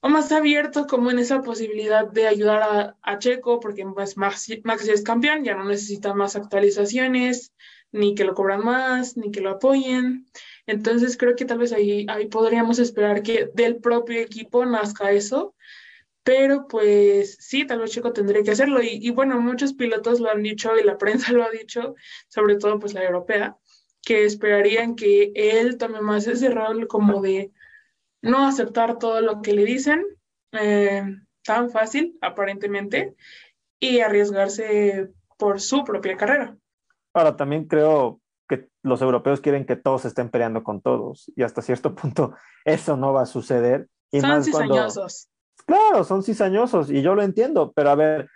o 0.01 0.09
más 0.09 0.33
abierto 0.33 0.87
como 0.87 1.11
en 1.11 1.19
esa 1.19 1.43
posibilidad 1.43 2.09
de 2.09 2.27
ayudar 2.27 2.97
a, 3.03 3.19
Checo, 3.19 3.61
porque 3.61 3.85
pues, 3.95 4.17
Max, 4.17 4.49
Max 4.65 4.87
ya 4.87 4.95
es 4.95 5.03
campeón, 5.03 5.45
ya 5.45 5.55
no 5.55 5.65
necesita 5.65 6.15
más 6.15 6.37
actualizaciones, 6.37 7.53
ni 7.93 8.15
que 8.15 8.25
lo 8.25 8.35
cobran 8.35 8.65
más, 8.65 9.17
ni 9.17 9.31
que 9.31 9.41
lo 9.41 9.51
apoyen. 9.51 10.27
Entonces 10.67 11.17
creo 11.17 11.37
que 11.37 11.45
tal 11.45 11.59
vez 11.59 11.73
ahí, 11.73 12.07
ahí 12.09 12.27
podríamos 12.29 12.79
esperar 12.79 13.23
que 13.23 13.51
del 13.55 13.77
propio 13.77 14.21
equipo 14.21 14.65
nazca 14.65 15.13
eso, 15.13 15.55
pero 16.23 16.67
pues 16.69 17.37
sí, 17.41 17.67
tal 17.67 17.81
vez 17.81 17.91
Checo 17.91 18.13
tendría 18.13 18.43
que 18.43 18.53
hacerlo. 18.53 18.83
Y, 18.83 18.99
y 19.03 19.11
bueno, 19.11 19.41
muchos 19.41 19.75
pilotos 19.75 20.21
lo 20.21 20.31
han 20.31 20.43
dicho 20.43 20.79
y 20.79 20.85
la 20.85 20.97
prensa 20.99 21.33
lo 21.33 21.45
ha 21.45 21.51
dicho, 21.51 21.95
sobre 22.29 22.57
todo 22.57 22.79
pues 22.79 22.95
la 22.95 23.05
europea, 23.05 23.59
que 24.03 24.25
esperarían 24.25 24.97
que 24.97 25.33
él 25.35 25.77
tome 25.77 26.01
más 26.01 26.27
ese 26.27 26.49
rol 26.51 26.89
como 26.89 27.21
de 27.21 27.53
no 28.23 28.47
aceptar 28.47 28.99
todo 28.99 29.21
lo 29.21 29.43
que 29.43 29.53
le 29.53 29.65
dicen 29.65 30.05
eh, 30.53 31.03
tan 31.45 31.71
fácil, 31.71 32.19
aparentemente, 32.21 33.15
y 33.79 34.01
arriesgarse 34.01 35.11
por 35.39 35.61
su 35.61 35.85
propia 35.85 36.17
carrera. 36.17 36.57
Ahora, 37.15 37.37
también 37.37 37.65
creo 37.65 38.21
que 38.49 38.69
los 38.83 39.01
europeos 39.01 39.41
quieren 39.41 39.65
que 39.65 39.77
todos 39.77 40.05
estén 40.05 40.29
peleando 40.29 40.63
con 40.63 40.81
todos 40.81 41.31
y 41.37 41.43
hasta 41.43 41.63
cierto 41.63 41.95
punto 41.95 42.35
eso 42.65 42.97
no 42.97 43.13
va 43.13 43.23
a 43.23 43.27
suceder. 43.27 43.89
Y 44.13 44.21
Son 44.21 44.31
más 44.31 44.49
cuando, 44.51 44.89
Claro, 45.67 46.05
son 46.05 46.23
cizañosos 46.23 46.91
y 46.91 47.03
yo 47.03 47.15
lo 47.15 47.23
entiendo, 47.23 47.73
pero 47.73 47.91
a 47.91 47.95
ver, 47.95 48.29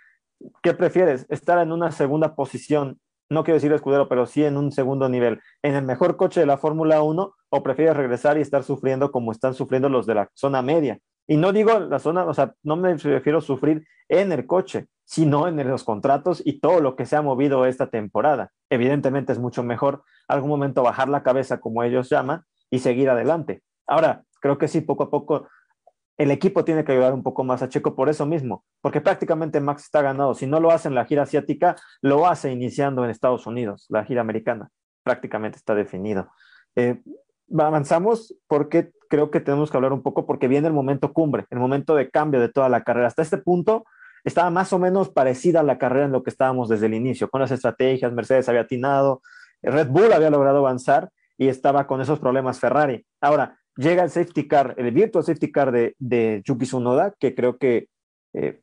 ¿qué 0.61 0.73
prefieres? 0.73 1.25
¿Estar 1.29 1.59
en 1.59 1.71
una 1.71 1.91
segunda 1.91 2.35
posición? 2.35 2.99
No 3.29 3.43
quiero 3.43 3.55
decir 3.55 3.73
escudero, 3.73 4.07
pero 4.07 4.25
sí 4.25 4.43
en 4.43 4.55
un 4.57 4.71
segundo 4.71 5.09
nivel, 5.09 5.41
en 5.63 5.75
el 5.75 5.83
mejor 5.83 6.15
coche 6.15 6.39
de 6.39 6.45
la 6.45 6.57
Fórmula 6.57 7.01
1 7.01 7.33
o 7.49 7.63
prefieres 7.63 7.97
regresar 7.97 8.37
y 8.37 8.41
estar 8.41 8.63
sufriendo 8.63 9.11
como 9.11 9.31
están 9.31 9.53
sufriendo 9.53 9.89
los 9.89 10.05
de 10.05 10.15
la 10.15 10.29
zona 10.33 10.61
media? 10.61 10.99
Y 11.27 11.37
no 11.37 11.51
digo 11.51 11.79
la 11.79 11.99
zona, 11.99 12.25
o 12.25 12.33
sea, 12.33 12.53
no 12.61 12.75
me 12.75 12.95
refiero 12.95 13.39
a 13.39 13.41
sufrir 13.41 13.87
en 14.09 14.31
el 14.31 14.45
coche, 14.45 14.87
sino 15.05 15.47
en 15.47 15.67
los 15.67 15.83
contratos 15.83 16.41
y 16.45 16.59
todo 16.59 16.81
lo 16.81 16.95
que 16.95 17.07
se 17.07 17.15
ha 17.15 17.21
movido 17.23 17.65
esta 17.65 17.87
temporada. 17.89 18.51
Evidentemente 18.69 19.31
es 19.31 19.39
mucho 19.39 19.63
mejor 19.63 20.03
algún 20.27 20.49
momento 20.49 20.83
bajar 20.83 21.09
la 21.09 21.23
cabeza, 21.23 21.59
como 21.59 21.81
ellos 21.81 22.09
llaman, 22.09 22.43
y 22.69 22.79
seguir 22.79 23.09
adelante. 23.09 23.63
Ahora, 23.87 24.23
creo 24.39 24.57
que 24.59 24.67
sí, 24.67 24.81
poco 24.81 25.03
a 25.03 25.09
poco 25.09 25.47
el 26.17 26.31
equipo 26.31 26.63
tiene 26.63 26.83
que 26.83 26.93
ayudar 26.93 27.13
un 27.13 27.23
poco 27.23 27.43
más 27.43 27.61
a 27.61 27.69
Checo 27.69 27.95
por 27.95 28.09
eso 28.09 28.25
mismo, 28.25 28.63
porque 28.81 29.01
prácticamente 29.01 29.59
Max 29.59 29.83
está 29.83 30.01
ganado. 30.01 30.33
Si 30.33 30.47
no 30.47 30.59
lo 30.59 30.71
hace 30.71 30.87
en 30.87 30.95
la 30.95 31.05
gira 31.05 31.23
asiática, 31.23 31.75
lo 32.01 32.27
hace 32.27 32.51
iniciando 32.51 33.03
en 33.03 33.11
Estados 33.11 33.45
Unidos, 33.47 33.85
la 33.89 34.05
gira 34.05 34.21
americana. 34.21 34.69
Prácticamente 35.03 35.57
está 35.57 35.75
definido. 35.75 36.29
Eh, 36.75 37.01
avanzamos 37.57 38.35
porque 38.47 38.91
creo 39.09 39.29
que 39.29 39.39
tenemos 39.39 39.69
que 39.69 39.77
hablar 39.77 39.93
un 39.93 40.01
poco 40.01 40.25
porque 40.25 40.47
viene 40.47 40.67
el 40.67 40.73
momento 40.73 41.13
cumbre, 41.13 41.45
el 41.49 41.59
momento 41.59 41.95
de 41.95 42.09
cambio 42.09 42.39
de 42.39 42.49
toda 42.49 42.69
la 42.69 42.83
carrera. 42.83 43.07
Hasta 43.07 43.21
este 43.21 43.37
punto 43.37 43.85
estaba 44.23 44.49
más 44.49 44.73
o 44.73 44.79
menos 44.79 45.09
parecida 45.09 45.59
a 45.59 45.63
la 45.63 45.77
carrera 45.77 46.05
en 46.05 46.11
lo 46.11 46.23
que 46.23 46.31
estábamos 46.31 46.69
desde 46.69 46.87
el 46.87 46.93
inicio, 46.93 47.29
con 47.29 47.41
las 47.41 47.51
estrategias, 47.51 48.11
Mercedes 48.13 48.49
había 48.49 48.61
atinado, 48.61 49.21
Red 49.61 49.87
Bull 49.89 50.13
había 50.13 50.29
logrado 50.29 50.59
avanzar 50.59 51.09
y 51.37 51.47
estaba 51.47 51.85
con 51.85 52.01
esos 52.01 52.19
problemas 52.19 52.59
Ferrari. 52.59 53.05
Ahora, 53.21 53.59
llega 53.75 54.03
el 54.03 54.09
safety 54.09 54.47
car, 54.47 54.75
el 54.77 54.91
virtual 54.91 55.23
safety 55.23 55.51
car 55.51 55.71
de, 55.71 56.41
Yuki 56.45 56.65
Tsunoda, 56.65 57.13
que 57.19 57.35
creo 57.35 57.57
que 57.57 57.89
eh, 58.33 58.61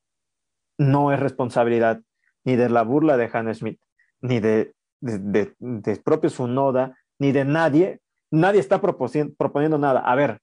no 0.78 1.12
es 1.12 1.20
responsabilidad 1.20 2.00
ni 2.44 2.56
de 2.56 2.68
la 2.68 2.82
burla 2.82 3.16
de 3.16 3.30
Hannah 3.32 3.54
Smith, 3.54 3.80
ni 4.20 4.40
de, 4.40 4.74
de, 5.00 5.96
propio 6.04 6.30
Tsunoda, 6.30 6.96
ni 7.18 7.32
de 7.32 7.44
nadie. 7.44 8.00
Nadie 8.30 8.60
está 8.60 8.80
proponiendo 8.80 9.78
nada. 9.78 10.00
A 10.00 10.14
ver, 10.14 10.40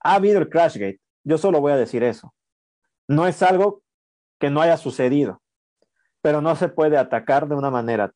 ha 0.00 0.14
habido 0.14 0.40
el 0.40 0.48
Crashgate. 0.48 1.00
Yo 1.24 1.38
solo 1.38 1.60
voy 1.60 1.72
a 1.72 1.76
decir 1.76 2.02
eso. 2.02 2.34
No 3.06 3.26
es 3.26 3.42
algo 3.42 3.82
que 4.40 4.50
no 4.50 4.60
haya 4.60 4.76
sucedido, 4.76 5.40
pero 6.20 6.40
no 6.40 6.56
se 6.56 6.68
puede 6.68 6.96
atacar 6.96 7.48
de 7.48 7.54
una 7.54 7.70
manera 7.70 8.12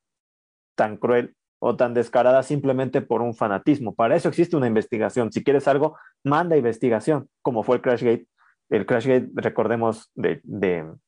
tan 0.74 0.96
cruel 0.96 1.36
o 1.64 1.76
tan 1.76 1.94
descarada 1.94 2.42
simplemente 2.42 3.02
por 3.02 3.22
un 3.22 3.34
fanatismo. 3.34 3.94
Para 3.94 4.16
eso 4.16 4.28
existe 4.28 4.56
una 4.56 4.66
investigación. 4.66 5.30
Si 5.30 5.44
quieres 5.44 5.68
algo, 5.68 5.96
manda 6.24 6.56
investigación, 6.56 7.28
como 7.40 7.62
fue 7.62 7.76
el 7.76 7.82
Crashgate. 7.82 8.26
El 8.68 8.84
Crashgate, 8.84 9.28
recordemos, 9.34 10.10
de, 10.16 10.40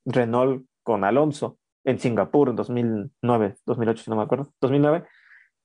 Renault 0.05 0.65
con 0.85 1.03
Alonso 1.03 1.59
en 1.83 1.99
Singapur 1.99 2.51
en 2.51 2.57
2009, 2.57 3.57
2008, 3.67 4.05
si 4.05 4.11
no 4.11 4.17
me 4.17 4.23
acuerdo, 4.23 4.53
2009. 4.61 5.05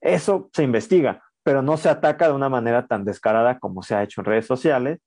Eso 0.02 0.50
se 0.54 0.64
investiga, 0.64 1.22
pero 1.44 1.62
no 1.62 1.78
se 1.78 1.90
ataca 1.90 2.28
de 2.28 2.34
una 2.34 2.50
manera 2.50 2.88
tan 2.88 3.06
descarada 3.06 3.60
como 3.60 3.84
se 3.84 3.94
ha 3.94 4.02
hecho 4.02 4.22
en 4.22 4.26
redes 4.26 4.48
sociales, 4.48 4.98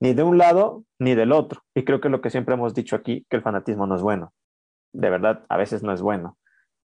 ni 0.00 0.12
de 0.12 0.22
un 0.22 0.36
lado 0.36 0.84
ni 0.98 1.14
del 1.14 1.32
otro. 1.32 1.62
Y 1.74 1.84
creo 1.84 2.02
que 2.02 2.10
lo 2.10 2.20
que 2.20 2.28
siempre 2.28 2.56
hemos 2.56 2.74
dicho 2.74 2.94
aquí, 2.94 3.24
que 3.30 3.36
el 3.36 3.42
fanatismo 3.42 3.86
no 3.86 3.96
es 3.96 4.02
bueno. 4.02 4.34
De 4.92 5.08
verdad, 5.08 5.46
a 5.48 5.56
veces 5.56 5.82
no 5.82 5.94
es 5.94 6.02
bueno 6.02 6.36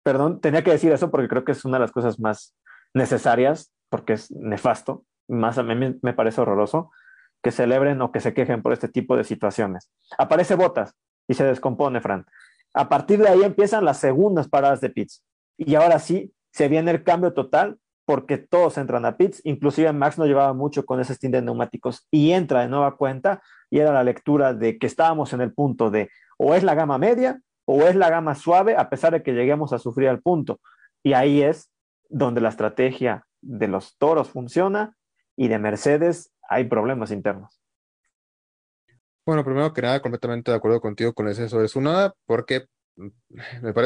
perdón, 0.03 0.41
tenía 0.41 0.62
que 0.62 0.73
decir 0.73 0.93
eso 0.93 1.11
porque 1.11 1.29
creo 1.29 1.45
que 1.45 1.53
es 1.53 1.65
una 1.65 1.77
de 1.77 1.83
las 1.83 1.93
cosas 1.93 2.19
más 2.19 2.55
necesarias, 2.95 3.73
porque 3.88 4.15
es 4.15 4.31
nefasto, 4.31 5.05
más 5.29 5.59
a 5.59 5.62
mí 5.62 5.99
me 6.03 6.12
parece 6.12 6.41
horroroso, 6.41 6.91
que 7.43 7.51
celebren 7.51 8.01
o 8.03 8.12
que 8.12 8.21
se 8.21 8.35
quejen 8.35 8.62
por 8.62 8.73
este 8.73 8.88
tipo 8.88 9.17
de 9.17 9.25
situaciones. 9.25 9.91
Aparece 10.19 10.55
Botas 10.55 10.95
y 11.29 11.35
se 11.35 11.45
descompone, 11.45 12.01
Fran. 12.01 12.27
A 12.75 12.88
partir 12.88 13.21
de 13.21 13.29
ahí 13.29 13.43
empiezan 13.43 13.85
las 13.85 13.99
segundas 13.99 14.49
paradas 14.49 14.81
de 14.81 14.91
pits. 14.91 15.25
Y 15.59 15.75
ahora 15.75 15.99
sí, 15.99 16.33
se 16.53 16.69
viene 16.69 16.91
el 16.91 17.03
cambio 17.03 17.33
total 17.33 17.79
porque 18.05 18.38
todos 18.38 18.79
entran 18.79 19.05
a 19.05 19.17
pits, 19.17 19.41
inclusive 19.45 19.93
Max 19.93 20.19
no 20.19 20.27
llevaba 20.27 20.53
mucho 20.53 20.85
con 20.85 21.01
ese 21.01 21.15
stint 21.15 21.35
de 21.35 21.43
neumáticos 21.43 22.07
y 22.11 22.33
entra 22.33 22.61
de 22.61 22.69
nueva 22.69 22.97
cuenta 22.97 23.43
y 23.71 23.79
era 23.79 23.93
la 23.93 24.05
lectura 24.05 24.55
de 24.55 24.79
que 24.79 24.87
estábamos 24.87 25.33
en 25.33 25.41
el 25.41 25.53
punto 25.53 25.91
de 25.91 26.11
o 26.37 26.55
es 26.55 26.65
la 26.65 26.75
gama 26.75 26.99
media 26.99 27.41
o 27.64 27.87
es 27.87 27.96
la 27.96 28.11
gama 28.11 28.35
suave 28.35 28.77
a 28.77 28.88
pesar 28.90 29.12
de 29.12 29.22
que 29.22 29.33
lleguemos 29.33 29.72
a 29.72 29.79
sufrir 29.79 30.09
al 30.09 30.20
punto. 30.20 30.61
Y 31.03 31.12
ahí 31.14 31.42
es 31.42 31.70
donde 32.09 32.40
la 32.40 32.48
estrategia 32.48 33.27
de 33.40 33.68
los 33.68 33.96
toros 33.98 34.31
funciona 34.31 34.96
y 35.37 35.48
de 35.48 35.59
Mercedes 35.59 36.33
hay 36.48 36.64
problemas 36.64 37.11
internos. 37.11 37.61
Bueno, 39.25 39.44
primero 39.44 39.72
que 39.72 39.83
nada, 39.83 40.03
completamente 40.03 40.51
de 40.51 40.57
acuerdo 40.57 40.81
contigo 40.81 41.12
con 41.14 41.29
ese 41.29 41.48
sobre 41.48 41.68
nada 41.81 42.14
porque 42.27 42.66
mm, 42.96 43.09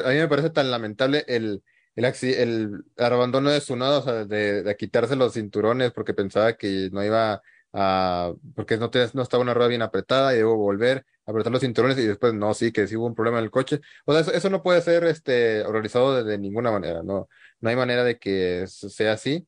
a 0.04 0.08
mí 0.10 0.16
me 0.16 0.28
parece 0.28 0.50
tan 0.50 0.70
lamentable 0.70 1.24
el, 1.28 1.62
el, 1.94 2.04
el, 2.04 2.84
abandono 2.96 3.50
de 3.50 3.60
su 3.60 3.74
o 3.74 4.02
sea, 4.02 4.24
de, 4.24 4.62
de, 4.62 4.76
quitarse 4.76 5.14
los 5.14 5.34
cinturones 5.34 5.92
porque 5.92 6.14
pensaba 6.14 6.54
que 6.54 6.88
no 6.90 7.04
iba 7.04 7.42
a, 7.76 8.32
porque 8.54 8.76
no, 8.78 8.90
te, 8.90 9.06
no 9.14 9.22
estaba 9.22 9.42
una 9.42 9.54
rueda 9.54 9.68
bien 9.68 9.82
apretada 9.82 10.34
y 10.34 10.38
debo 10.38 10.56
volver 10.56 11.04
apretar 11.26 11.52
los 11.52 11.60
cinturones 11.60 11.98
y 11.98 12.06
después 12.06 12.32
no, 12.34 12.54
sí, 12.54 12.72
que 12.72 12.86
sí 12.86 12.96
hubo 12.96 13.06
un 13.06 13.14
problema 13.14 13.38
en 13.38 13.44
el 13.44 13.50
coche. 13.50 13.80
O 14.04 14.12
sea, 14.12 14.32
eso, 14.34 14.50
no 14.50 14.62
puede 14.62 14.80
ser 14.80 15.04
este, 15.04 15.62
organizado 15.62 16.24
de, 16.24 16.38
ninguna 16.38 16.70
manera, 16.70 17.02
no, 17.02 17.28
no 17.60 17.68
hay 17.68 17.76
manera 17.76 18.04
de 18.04 18.18
que 18.18 18.66
sea 18.66 19.12
así. 19.12 19.46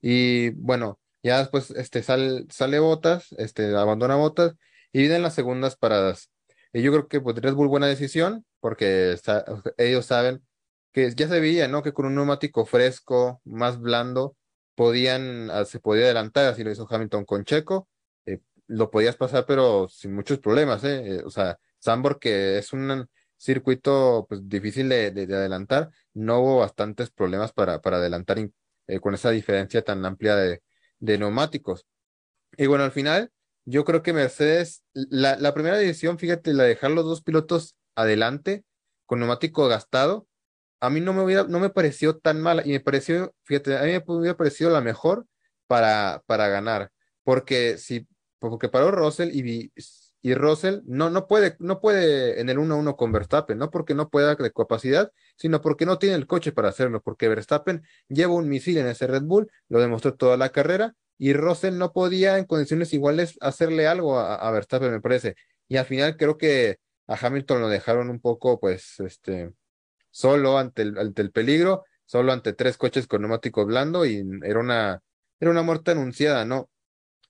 Y 0.00 0.50
bueno, 0.50 1.00
ya 1.22 1.38
después 1.38 1.70
este, 1.70 2.02
sale, 2.02 2.46
sale 2.50 2.78
Botas, 2.80 3.28
este, 3.38 3.74
abandona 3.76 4.16
Botas 4.16 4.54
y 4.92 5.00
vienen 5.00 5.22
las 5.22 5.34
segundas 5.34 5.76
paradas. 5.76 6.30
Y 6.72 6.82
yo 6.82 6.92
creo 6.92 7.08
que 7.08 7.20
pues, 7.20 7.36
Red 7.36 7.54
Bull 7.54 7.68
buena 7.68 7.86
decisión 7.86 8.44
porque 8.60 9.16
ellos 9.78 10.06
saben 10.06 10.42
que 10.92 11.12
ya 11.14 11.28
se 11.28 11.40
veía, 11.40 11.68
¿no? 11.68 11.82
Que 11.82 11.92
con 11.92 12.06
un 12.06 12.14
neumático 12.14 12.66
fresco, 12.66 13.40
más 13.44 13.80
blando, 13.80 14.36
podían, 14.74 15.50
ah, 15.50 15.64
se 15.64 15.80
podía 15.80 16.04
adelantar, 16.06 16.46
así 16.46 16.64
lo 16.64 16.70
hizo 16.70 16.86
Hamilton 16.88 17.24
con 17.24 17.44
Checo 17.44 17.88
lo 18.72 18.90
podías 18.90 19.16
pasar, 19.16 19.44
pero 19.46 19.88
sin 19.88 20.14
muchos 20.14 20.38
problemas, 20.38 20.84
¿eh? 20.84 21.16
eh 21.16 21.22
o 21.24 21.30
sea, 21.30 21.58
Sambor, 21.78 22.18
que 22.18 22.58
es 22.58 22.72
un 22.72 23.08
circuito 23.36 24.26
pues, 24.28 24.48
difícil 24.48 24.88
de, 24.88 25.08
adelantar, 25.08 25.90
no 26.14 26.40
hubo 26.40 26.58
bastantes 26.58 27.10
problemas 27.10 27.52
para, 27.52 27.80
para 27.80 27.98
adelantar 27.98 28.38
eh, 28.38 29.00
con 29.00 29.14
esa 29.14 29.30
diferencia 29.30 29.82
tan 29.82 30.04
amplia 30.04 30.36
de, 30.36 30.62
neumáticos. 31.00 31.86
Y 32.56 32.66
bueno, 32.66 32.84
al 32.84 32.92
final, 32.92 33.30
yo 33.64 33.84
creo 33.84 34.02
que 34.02 34.12
Mercedes, 34.12 34.84
la, 34.94 35.36
la 35.36 35.54
primera 35.54 35.76
decisión, 35.76 36.18
fíjate, 36.18 36.52
la 36.54 36.64
de 36.64 36.70
dejar 36.70 36.92
los 36.92 37.04
dos 37.04 37.22
pilotos 37.22 37.76
adelante 37.94 38.64
con 39.06 39.18
neumático 39.18 39.66
gastado, 39.68 40.26
a 40.82 40.90
mí 40.90 41.00
no 41.00 41.12
me 41.12 41.22
hubiera, 41.22 41.44
no 41.44 41.60
me 41.60 41.70
pareció 41.70 42.18
tan 42.18 42.42
mala 42.42 42.62
y 42.66 42.70
me 42.70 42.80
pareció, 42.80 43.32
fíjate, 43.44 43.78
a 43.78 43.82
mí 43.82 43.92
me 43.92 44.02
hubiera 44.06 44.36
parecido 44.36 44.68
la 44.68 44.80
mejor 44.80 45.26
para, 45.68 46.22
para 46.26 46.48
ganar, 46.48 46.90
porque 47.22 47.78
si 47.78 48.08
porque 48.40 48.68
paró 48.68 48.90
Russell 48.90 49.30
y, 49.32 49.72
y 50.22 50.34
Russell 50.34 50.80
no, 50.84 51.08
no, 51.08 51.28
puede, 51.28 51.54
no 51.60 51.80
puede 51.80 52.40
en 52.40 52.48
el 52.48 52.58
1-1 52.58 52.96
con 52.96 53.12
Verstappen, 53.12 53.56
no 53.58 53.70
porque 53.70 53.94
no 53.94 54.10
pueda 54.10 54.34
de 54.34 54.50
capacidad, 54.50 55.12
sino 55.36 55.60
porque 55.60 55.86
no 55.86 55.98
tiene 55.98 56.16
el 56.16 56.26
coche 56.26 56.50
para 56.50 56.70
hacerlo, 56.70 57.00
porque 57.00 57.28
Verstappen 57.28 57.84
lleva 58.08 58.34
un 58.34 58.48
misil 58.48 58.78
en 58.78 58.88
ese 58.88 59.06
Red 59.06 59.22
Bull, 59.22 59.48
lo 59.68 59.80
demostró 59.80 60.14
toda 60.16 60.36
la 60.36 60.48
carrera, 60.48 60.96
y 61.16 61.32
Russell 61.32 61.78
no 61.78 61.92
podía 61.92 62.38
en 62.38 62.46
condiciones 62.46 62.92
iguales 62.92 63.38
hacerle 63.40 63.86
algo 63.86 64.18
a, 64.18 64.50
Verstappen, 64.50 64.90
me 64.90 65.00
parece. 65.00 65.36
Y 65.68 65.76
al 65.76 65.86
final 65.86 66.16
creo 66.16 66.36
que 66.36 66.78
a 67.06 67.14
Hamilton 67.14 67.60
lo 67.60 67.68
dejaron 67.68 68.10
un 68.10 68.20
poco, 68.20 68.58
pues, 68.58 68.98
este, 68.98 69.52
solo 70.12 70.58
ante 70.58 70.82
el, 70.82 70.96
ante 70.96 71.22
el 71.22 71.32
peligro, 71.32 71.84
solo 72.04 72.32
ante 72.32 72.52
tres 72.52 72.76
coches 72.76 73.08
con 73.08 73.22
neumático 73.22 73.66
blando, 73.66 74.06
y 74.06 74.22
era 74.44 74.60
una, 74.60 75.00
era 75.40 75.50
una 75.50 75.62
muerte 75.62 75.90
anunciada, 75.90 76.44
¿no? 76.44 76.70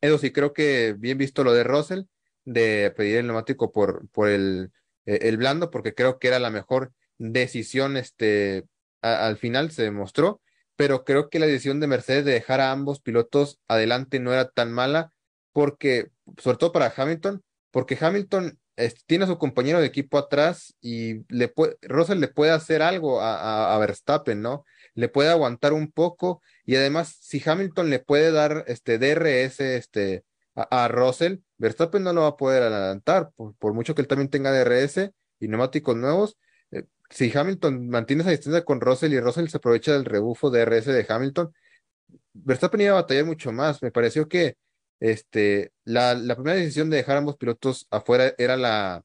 Eso 0.02 0.18
sí, 0.18 0.32
creo 0.32 0.52
que 0.52 0.94
bien 0.98 1.16
visto 1.16 1.44
lo 1.44 1.54
de 1.54 1.64
Russell, 1.64 2.02
de 2.44 2.92
pedir 2.94 3.18
el 3.18 3.26
neumático 3.26 3.72
por, 3.72 4.08
por 4.10 4.28
el, 4.28 4.72
eh, 5.06 5.20
el 5.22 5.38
blando, 5.38 5.70
porque 5.70 5.94
creo 5.94 6.18
que 6.18 6.28
era 6.28 6.38
la 6.38 6.50
mejor 6.50 6.92
decisión, 7.16 7.96
este, 7.96 8.64
al 9.00 9.36
final 9.36 9.70
se 9.70 9.84
demostró, 9.84 10.42
pero 10.76 11.04
creo 11.04 11.30
que 11.30 11.38
la 11.38 11.46
decisión 11.46 11.80
de 11.80 11.86
Mercedes 11.86 12.24
de 12.24 12.32
dejar 12.32 12.60
a 12.60 12.72
ambos 12.72 13.00
pilotos 13.00 13.60
adelante 13.68 14.18
no 14.20 14.32
era 14.32 14.50
tan 14.50 14.72
mala, 14.72 15.12
porque, 15.52 16.10
sobre 16.38 16.58
todo 16.58 16.72
para 16.72 16.92
Hamilton, 16.94 17.42
porque 17.70 17.96
Hamilton 18.00 18.58
tiene 19.06 19.24
a 19.24 19.28
su 19.28 19.38
compañero 19.38 19.80
de 19.80 19.86
equipo 19.86 20.18
atrás 20.18 20.74
y 20.80 21.24
le 21.28 21.52
Russell 21.82 22.18
le 22.18 22.28
puede 22.28 22.52
hacer 22.52 22.82
algo 22.82 23.20
a, 23.20 23.74
a 23.74 23.78
Verstappen, 23.78 24.40
¿no? 24.40 24.64
Le 24.94 25.08
puede 25.08 25.30
aguantar 25.30 25.72
un 25.72 25.90
poco 25.90 26.42
y 26.64 26.76
además, 26.76 27.16
si 27.20 27.42
Hamilton 27.44 27.90
le 27.90 27.98
puede 27.98 28.30
dar 28.30 28.64
este 28.66 28.98
DRS 28.98 29.60
este, 29.60 30.24
a, 30.54 30.88
Russell, 30.88 31.38
Verstappen 31.58 32.02
no 32.02 32.12
lo 32.12 32.22
va 32.22 32.28
a 32.28 32.36
poder 32.36 32.62
adelantar, 32.62 33.30
por, 33.36 33.74
mucho 33.74 33.94
que 33.94 34.02
él 34.02 34.08
también 34.08 34.28
tenga 34.30 34.52
DRS 34.52 35.10
y 35.40 35.48
neumáticos 35.48 35.96
nuevos. 35.96 36.38
Eh, 36.70 36.84
si 37.10 37.36
Hamilton 37.36 37.88
mantiene 37.88 38.22
esa 38.22 38.30
distancia 38.30 38.64
con 38.64 38.80
Russell 38.80 39.12
y 39.12 39.20
Russell 39.20 39.48
se 39.48 39.56
aprovecha 39.56 39.92
del 39.92 40.04
rebufo 40.04 40.50
DRS 40.50 40.86
de 40.86 41.06
Hamilton, 41.08 41.52
Verstappen 42.34 42.80
iba 42.80 42.92
a 42.92 43.02
batallar 43.02 43.24
mucho 43.24 43.52
más. 43.52 43.82
Me 43.82 43.90
pareció 43.90 44.28
que 44.28 44.56
este, 45.02 45.72
la, 45.82 46.14
la 46.14 46.36
primera 46.36 46.56
decisión 46.56 46.88
de 46.88 46.98
dejar 46.98 47.16
ambos 47.16 47.36
pilotos 47.36 47.88
afuera 47.90 48.34
era 48.38 48.56
la, 48.56 49.02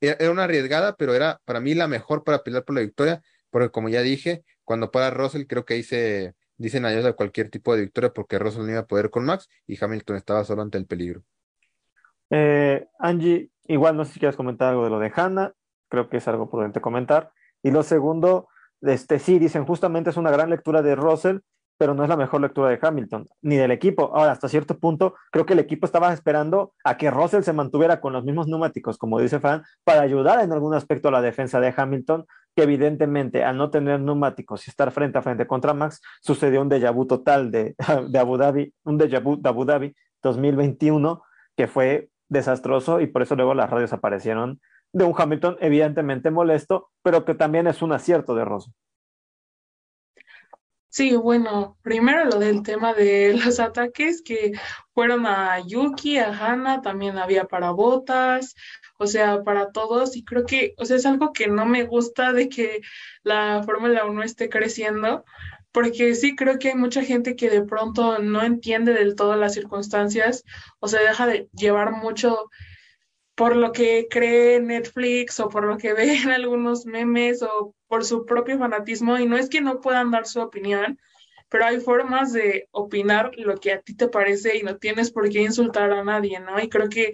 era, 0.00 0.30
una 0.30 0.44
arriesgada, 0.44 0.96
pero 0.96 1.14
era 1.14 1.38
para 1.44 1.60
mí 1.60 1.74
la 1.74 1.86
mejor 1.86 2.24
para 2.24 2.42
pelear 2.42 2.64
por 2.64 2.74
la 2.74 2.80
victoria, 2.80 3.20
porque 3.50 3.70
como 3.70 3.90
ya 3.90 4.00
dije, 4.00 4.42
cuando 4.64 4.90
para 4.90 5.10
Russell 5.10 5.44
creo 5.46 5.66
que 5.66 5.74
ahí 5.74 5.82
se 5.82 6.34
dicen 6.56 6.86
adiós 6.86 7.04
a 7.04 7.12
cualquier 7.12 7.50
tipo 7.50 7.74
de 7.74 7.82
victoria 7.82 8.10
porque 8.10 8.38
Russell 8.38 8.62
no 8.62 8.70
iba 8.70 8.80
a 8.80 8.86
poder 8.86 9.10
con 9.10 9.26
Max 9.26 9.50
y 9.66 9.76
Hamilton 9.78 10.16
estaba 10.16 10.44
solo 10.44 10.62
ante 10.62 10.78
el 10.78 10.86
peligro. 10.86 11.22
Eh, 12.30 12.86
Angie, 12.98 13.50
igual 13.66 13.98
no 13.98 14.06
sé 14.06 14.14
si 14.14 14.20
quieres 14.20 14.36
comentar 14.36 14.70
algo 14.70 14.84
de 14.84 14.90
lo 14.90 14.98
de 14.98 15.12
Hanna, 15.14 15.52
creo 15.90 16.08
que 16.08 16.16
es 16.16 16.28
algo 16.28 16.48
prudente 16.48 16.80
comentar. 16.80 17.32
Y 17.62 17.70
lo 17.70 17.82
segundo, 17.82 18.48
este, 18.80 19.18
sí, 19.18 19.38
dicen 19.38 19.66
justamente 19.66 20.08
es 20.08 20.16
una 20.16 20.30
gran 20.30 20.48
lectura 20.48 20.80
de 20.80 20.94
Russell, 20.94 21.40
pero 21.78 21.94
no 21.94 22.02
es 22.02 22.08
la 22.08 22.16
mejor 22.16 22.40
lectura 22.40 22.68
de 22.68 22.78
Hamilton, 22.82 23.26
ni 23.40 23.56
del 23.56 23.70
equipo. 23.70 24.10
Ahora, 24.14 24.32
hasta 24.32 24.48
cierto 24.48 24.78
punto, 24.78 25.14
creo 25.30 25.46
que 25.46 25.52
el 25.54 25.60
equipo 25.60 25.86
estaba 25.86 26.12
esperando 26.12 26.72
a 26.84 26.96
que 26.96 27.10
Russell 27.10 27.42
se 27.42 27.52
mantuviera 27.52 28.00
con 28.00 28.12
los 28.12 28.24
mismos 28.24 28.48
neumáticos, 28.48 28.98
como 28.98 29.20
dice 29.20 29.38
Fran, 29.38 29.62
para 29.84 30.02
ayudar 30.02 30.40
en 30.40 30.52
algún 30.52 30.74
aspecto 30.74 31.08
a 31.08 31.12
la 31.12 31.22
defensa 31.22 31.60
de 31.60 31.72
Hamilton, 31.74 32.26
que 32.56 32.64
evidentemente 32.64 33.44
al 33.44 33.56
no 33.56 33.70
tener 33.70 34.00
neumáticos 34.00 34.66
y 34.66 34.70
estar 34.70 34.90
frente 34.90 35.18
a 35.18 35.22
frente 35.22 35.46
contra 35.46 35.72
Max, 35.72 36.02
sucedió 36.20 36.60
un 36.60 36.68
déjà 36.68 36.92
vu 36.92 37.06
total 37.06 37.52
de, 37.52 37.76
de 38.08 38.18
Abu 38.18 38.36
Dhabi, 38.36 38.74
un 38.84 38.98
déjà 38.98 39.22
vu 39.22 39.36
de 39.40 39.48
Abu 39.48 39.64
Dhabi 39.64 39.94
2021, 40.22 41.22
que 41.56 41.68
fue 41.68 42.10
desastroso 42.28 43.00
y 43.00 43.06
por 43.06 43.22
eso 43.22 43.36
luego 43.36 43.54
las 43.54 43.70
radios 43.70 43.92
aparecieron 43.92 44.60
de 44.92 45.04
un 45.04 45.14
Hamilton 45.16 45.56
evidentemente 45.60 46.30
molesto, 46.30 46.90
pero 47.02 47.24
que 47.24 47.34
también 47.34 47.66
es 47.66 47.82
un 47.82 47.92
acierto 47.92 48.34
de 48.34 48.44
Russell. 48.44 48.72
Sí, 50.90 51.14
bueno, 51.16 51.76
primero 51.82 52.24
lo 52.24 52.38
del 52.38 52.62
tema 52.62 52.94
de 52.94 53.34
los 53.44 53.60
ataques 53.60 54.22
que 54.22 54.52
fueron 54.94 55.26
a 55.26 55.60
Yuki, 55.60 56.18
a 56.18 56.30
Hannah, 56.32 56.80
también 56.80 57.18
había 57.18 57.44
para 57.44 57.70
Botas, 57.72 58.54
o 58.98 59.06
sea, 59.06 59.42
para 59.44 59.70
todos, 59.70 60.16
y 60.16 60.24
creo 60.24 60.44
que, 60.46 60.74
o 60.78 60.84
sea, 60.86 60.96
es 60.96 61.06
algo 61.06 61.32
que 61.32 61.46
no 61.48 61.66
me 61.66 61.84
gusta 61.84 62.32
de 62.32 62.48
que 62.48 62.80
la 63.22 63.62
Fórmula 63.64 64.06
1 64.06 64.22
esté 64.22 64.48
creciendo, 64.48 65.24
porque 65.72 66.14
sí 66.14 66.34
creo 66.34 66.58
que 66.58 66.68
hay 66.68 66.74
mucha 66.74 67.04
gente 67.04 67.36
que 67.36 67.50
de 67.50 67.62
pronto 67.62 68.18
no 68.18 68.42
entiende 68.42 68.94
del 68.94 69.14
todo 69.14 69.36
las 69.36 69.54
circunstancias 69.54 70.42
o 70.80 70.88
se 70.88 70.98
deja 70.98 71.26
de 71.26 71.48
llevar 71.52 71.92
mucho 71.92 72.48
por 73.38 73.54
lo 73.54 73.70
que 73.70 74.08
cree 74.10 74.58
Netflix 74.58 75.38
o 75.38 75.48
por 75.48 75.62
lo 75.62 75.78
que 75.78 75.94
ve 75.94 76.12
en 76.12 76.30
algunos 76.30 76.86
memes 76.86 77.40
o 77.40 77.72
por 77.86 78.04
su 78.04 78.26
propio 78.26 78.58
fanatismo 78.58 79.16
y 79.16 79.26
no 79.26 79.36
es 79.38 79.48
que 79.48 79.60
no 79.60 79.80
puedan 79.80 80.10
dar 80.10 80.26
su 80.26 80.40
opinión, 80.40 80.98
pero 81.48 81.64
hay 81.64 81.78
formas 81.78 82.32
de 82.32 82.66
opinar 82.72 83.30
lo 83.36 83.54
que 83.54 83.70
a 83.70 83.80
ti 83.80 83.94
te 83.94 84.08
parece 84.08 84.56
y 84.56 84.64
no 84.64 84.76
tienes 84.78 85.12
por 85.12 85.30
qué 85.30 85.42
insultar 85.42 85.92
a 85.92 86.02
nadie, 86.02 86.40
¿no? 86.40 86.58
Y 86.60 86.68
creo 86.68 86.88
que 86.88 87.12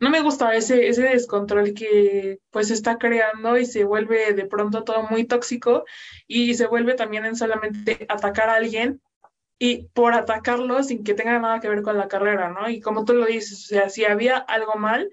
no 0.00 0.10
me 0.10 0.22
gusta 0.22 0.56
ese, 0.56 0.88
ese 0.88 1.02
descontrol 1.02 1.72
que 1.72 2.40
pues 2.50 2.72
está 2.72 2.98
creando 2.98 3.58
y 3.58 3.64
se 3.64 3.84
vuelve 3.84 4.34
de 4.34 4.44
pronto 4.44 4.82
todo 4.82 5.04
muy 5.04 5.24
tóxico 5.24 5.84
y 6.26 6.54
se 6.54 6.66
vuelve 6.66 6.94
también 6.94 7.24
en 7.24 7.36
solamente 7.36 8.06
atacar 8.08 8.50
a 8.50 8.56
alguien 8.56 9.00
y 9.58 9.88
por 9.88 10.14
atacarlo 10.14 10.82
sin 10.82 11.02
que 11.02 11.14
tenga 11.14 11.38
nada 11.38 11.60
que 11.60 11.68
ver 11.68 11.82
con 11.82 11.98
la 11.98 12.08
carrera, 12.08 12.48
¿no? 12.50 12.68
Y 12.70 12.80
como 12.80 13.04
tú 13.04 13.14
lo 13.14 13.26
dices, 13.26 13.64
o 13.64 13.68
sea, 13.68 13.88
si 13.88 14.04
había 14.04 14.36
algo 14.36 14.74
mal, 14.76 15.10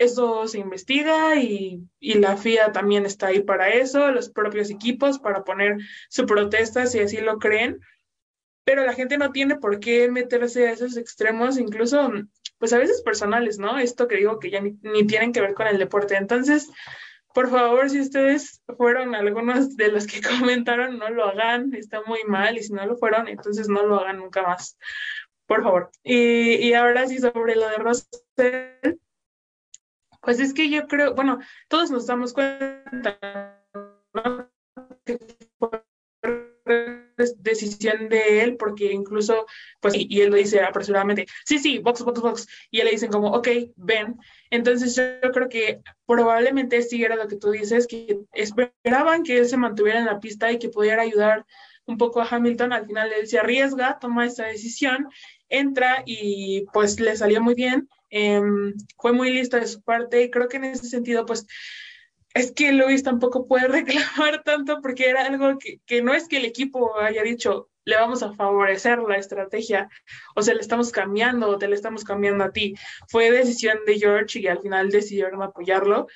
eso 0.00 0.48
se 0.48 0.58
investiga 0.58 1.36
y, 1.36 1.86
y, 2.00 2.14
la 2.14 2.38
FIA 2.38 2.72
también 2.72 3.04
está 3.04 3.26
ahí 3.26 3.42
para 3.42 3.68
eso, 3.68 4.10
los 4.10 4.30
propios 4.30 4.70
equipos 4.70 5.18
para 5.18 5.44
poner 5.44 5.76
su 6.08 6.24
protesta 6.24 6.86
si 6.86 7.00
así 7.00 7.18
lo 7.18 7.38
creen, 7.38 7.80
pero 8.64 8.86
la 8.86 8.94
gente 8.94 9.18
no 9.18 9.30
tiene 9.30 9.56
por 9.56 9.78
qué 9.78 10.10
meterse 10.10 10.68
a 10.68 10.72
esos 10.72 10.96
extremos, 10.96 11.58
incluso, 11.58 12.10
pues 12.58 12.72
a 12.72 12.78
veces 12.78 13.02
personales, 13.02 13.58
¿no? 13.58 13.78
Esto 13.78 14.08
que 14.08 14.16
digo 14.16 14.38
que 14.38 14.50
ya 14.50 14.62
ni, 14.62 14.78
ni 14.80 15.06
tienen 15.06 15.32
que 15.32 15.42
ver 15.42 15.52
con 15.52 15.66
el 15.66 15.78
deporte. 15.78 16.16
Entonces, 16.16 16.70
por 17.34 17.50
favor, 17.50 17.90
si 17.90 18.00
ustedes 18.00 18.62
fueron 18.78 19.14
algunos 19.14 19.76
de 19.76 19.92
los 19.92 20.06
que 20.06 20.22
comentaron, 20.40 20.98
no 20.98 21.10
lo 21.10 21.26
hagan, 21.26 21.74
está 21.74 22.00
muy 22.06 22.24
mal 22.26 22.56
y 22.56 22.62
si 22.62 22.72
no 22.72 22.86
lo 22.86 22.96
fueron, 22.96 23.28
entonces 23.28 23.68
no 23.68 23.84
lo 23.84 24.00
hagan 24.00 24.16
nunca 24.16 24.42
más, 24.44 24.78
por 25.44 25.62
favor. 25.62 25.90
Y, 26.02 26.54
y 26.54 26.72
ahora 26.72 27.06
sí 27.06 27.18
sobre 27.18 27.54
lo 27.54 27.68
de 27.68 27.76
Rosel, 27.76 29.00
pues 30.20 30.40
es 30.40 30.54
que 30.54 30.70
yo 30.70 30.86
creo, 30.86 31.14
bueno, 31.14 31.38
todos 31.68 31.90
nos 31.90 32.06
damos 32.06 32.32
cuenta 32.32 33.62
¿no? 34.14 34.50
que 35.04 35.18
fue 35.58 35.82
decisión 37.38 38.08
de 38.08 38.42
él, 38.42 38.56
porque 38.56 38.92
incluso, 38.92 39.46
pues, 39.80 39.94
y, 39.96 40.20
él 40.20 40.30
lo 40.30 40.36
dice 40.36 40.60
apresuradamente, 40.60 41.26
sí, 41.44 41.58
sí, 41.58 41.78
box, 41.78 42.02
box, 42.02 42.20
box, 42.20 42.48
y 42.70 42.80
él 42.80 42.86
le 42.86 42.92
dicen 42.92 43.10
como, 43.10 43.28
ok, 43.32 43.48
ven. 43.76 44.16
Entonces 44.50 44.96
yo 44.96 45.30
creo 45.32 45.48
que 45.48 45.80
probablemente 46.06 46.82
sí 46.82 47.02
era 47.04 47.16
lo 47.16 47.28
que 47.28 47.36
tú 47.36 47.50
dices, 47.50 47.86
que 47.86 48.20
esperaban 48.32 49.22
que 49.22 49.38
él 49.38 49.46
se 49.46 49.56
mantuviera 49.56 49.98
en 49.98 50.06
la 50.06 50.20
pista 50.20 50.50
y 50.50 50.58
que 50.58 50.68
pudiera 50.68 51.02
ayudar 51.02 51.44
un 51.86 51.98
poco 51.98 52.20
a 52.20 52.28
Hamilton, 52.28 52.72
al 52.72 52.86
final 52.86 53.12
él 53.12 53.26
se 53.26 53.38
arriesga, 53.38 53.98
toma 54.00 54.26
esa 54.26 54.46
decisión, 54.46 55.08
entra 55.48 56.02
y 56.06 56.66
pues 56.72 57.00
le 57.00 57.16
salió 57.16 57.42
muy 57.42 57.54
bien, 57.54 57.88
em, 58.10 58.74
fue 58.98 59.12
muy 59.12 59.30
listo 59.32 59.56
de 59.56 59.66
su 59.66 59.82
parte 59.82 60.22
y 60.22 60.30
creo 60.30 60.48
que 60.48 60.58
en 60.58 60.64
ese 60.64 60.86
sentido 60.86 61.26
pues 61.26 61.46
es 62.34 62.52
que 62.52 62.72
Luis 62.72 63.02
tampoco 63.02 63.46
puede 63.46 63.68
reclamar 63.68 64.42
tanto 64.44 64.80
porque 64.80 65.08
era 65.08 65.26
algo 65.26 65.58
que, 65.58 65.80
que, 65.86 66.02
no 66.02 66.14
es 66.14 66.28
que 66.28 66.38
el 66.38 66.44
equipo 66.44 66.98
haya 66.98 67.22
dicho 67.22 67.70
le 67.84 67.96
vamos 67.96 68.22
a 68.22 68.32
favorecer 68.34 68.98
la 69.00 69.16
estrategia 69.16 69.88
o 70.36 70.42
sea, 70.42 70.54
le 70.54 70.60
estamos 70.60 70.92
cambiando 70.92 71.48
o 71.48 71.58
te 71.58 71.68
le 71.68 71.74
estamos 71.74 72.04
cambiando 72.04 72.44
a 72.44 72.52
ti. 72.52 72.74
Fue 73.08 73.30
decisión 73.30 73.78
de 73.86 73.98
George 73.98 74.40
y 74.40 74.46
al 74.46 74.60
final 74.60 74.90
decidieron 74.90 75.42
apoyarlo, 75.42 76.06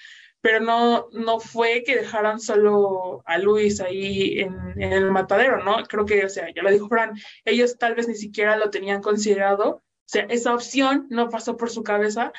pero 0.40 0.60
no, 0.60 1.08
no 1.12 1.40
fue 1.40 1.82
que 1.84 1.96
dejaran 1.96 2.38
solo 2.38 3.22
a 3.24 3.38
Luis 3.38 3.80
ahí 3.80 4.40
en, 4.40 4.54
en 4.76 4.92
el 4.92 5.10
matadero, 5.10 5.64
¿no? 5.64 5.82
Creo 5.84 6.04
que, 6.04 6.24
o 6.24 6.28
sea, 6.28 6.48
ya 6.54 6.62
lo 6.62 6.70
dijo 6.70 6.88
Fran, 6.88 7.14
ellos 7.44 7.78
tal 7.78 7.94
vez 7.94 8.08
ni 8.08 8.14
siquiera 8.14 8.56
lo 8.56 8.70
tenían 8.70 9.00
considerado, 9.00 9.82
sea, 10.06 10.26
esa 10.28 10.54
opción 10.54 11.06
no 11.10 11.28
pasó 11.28 11.56
por 11.56 11.70
su 11.70 11.82
cabeza 11.82 12.32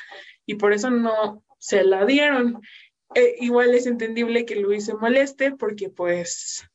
y 0.44 0.54
por 0.54 0.72
eso 0.72 0.90
no 0.90 1.42
se 1.58 1.84
la 1.84 2.04
dieron. 2.04 2.60
Eh, 3.14 3.36
igual 3.40 3.74
es 3.74 3.86
entendible 3.86 4.44
que 4.44 4.56
Luis 4.56 4.86
se 4.86 4.94
moleste 4.94 5.52
porque 5.52 5.90
pues 5.90 6.68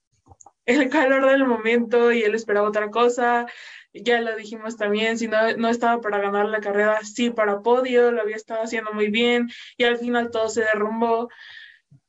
el 0.65 0.89
calor 0.89 1.29
del 1.29 1.45
momento 1.45 2.11
y 2.11 2.23
él 2.23 2.35
esperaba 2.35 2.67
otra 2.67 2.89
cosa, 2.89 3.47
ya 3.93 4.21
lo 4.21 4.35
dijimos 4.35 4.77
también, 4.77 5.17
si 5.17 5.27
no, 5.27 5.55
no 5.57 5.69
estaba 5.69 6.01
para 6.01 6.19
ganar 6.19 6.47
la 6.47 6.61
carrera, 6.61 6.99
sí 7.03 7.29
para 7.29 7.61
podio, 7.61 8.11
lo 8.11 8.21
había 8.21 8.35
estado 8.35 8.61
haciendo 8.63 8.93
muy 8.93 9.09
bien 9.09 9.49
y 9.77 9.83
al 9.83 9.97
final 9.97 10.31
todo 10.31 10.49
se 10.49 10.61
derrumbó, 10.61 11.29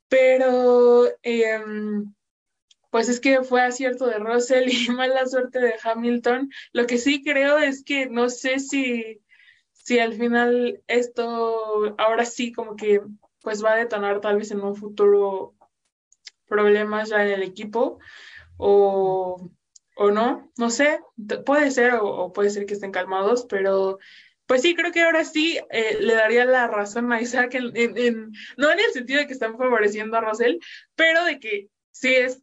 pero 0.07 1.07
em, 1.21 2.13
pues 2.93 3.09
es 3.09 3.19
que 3.19 3.41
fue 3.41 3.63
acierto 3.63 4.05
de 4.05 4.19
Russell 4.19 4.69
y 4.69 4.87
mala 4.91 5.25
suerte 5.25 5.59
de 5.59 5.73
Hamilton. 5.83 6.51
Lo 6.73 6.85
que 6.85 6.99
sí 6.99 7.23
creo 7.23 7.57
es 7.57 7.83
que 7.83 8.05
no 8.05 8.29
sé 8.29 8.59
si, 8.59 9.19
si 9.71 9.97
al 9.97 10.13
final 10.13 10.79
esto 10.85 11.95
ahora 11.97 12.23
sí 12.23 12.51
como 12.51 12.75
que 12.75 13.01
pues 13.41 13.65
va 13.65 13.73
a 13.73 13.77
detonar 13.77 14.21
tal 14.21 14.37
vez 14.37 14.51
en 14.51 14.61
un 14.61 14.75
futuro 14.75 15.55
problemas 16.45 17.09
ya 17.09 17.23
en 17.25 17.31
el 17.31 17.41
equipo 17.41 17.97
o, 18.57 19.49
o 19.95 20.11
no, 20.11 20.51
no 20.55 20.69
sé, 20.69 20.99
puede 21.47 21.71
ser 21.71 21.95
o, 21.99 22.31
puede 22.31 22.51
ser 22.51 22.67
que 22.67 22.75
estén 22.75 22.91
calmados, 22.91 23.47
pero 23.49 23.97
pues 24.45 24.61
sí, 24.61 24.75
creo 24.75 24.91
que 24.91 25.01
ahora 25.01 25.25
sí 25.25 25.59
eh, 25.71 25.97
le 25.99 26.13
daría 26.13 26.45
la 26.45 26.67
razón 26.67 27.11
a 27.11 27.19
Isaac, 27.19 27.55
en, 27.55 28.31
no 28.55 28.71
en 28.71 28.79
el 28.79 28.91
sentido 28.93 29.19
de 29.19 29.25
que 29.25 29.33
están 29.33 29.57
favoreciendo 29.57 30.15
a 30.15 30.21
Rosell, 30.21 30.59
pero 30.93 31.23
de 31.25 31.39
que 31.39 31.69
sí 31.89 32.13
es 32.13 32.42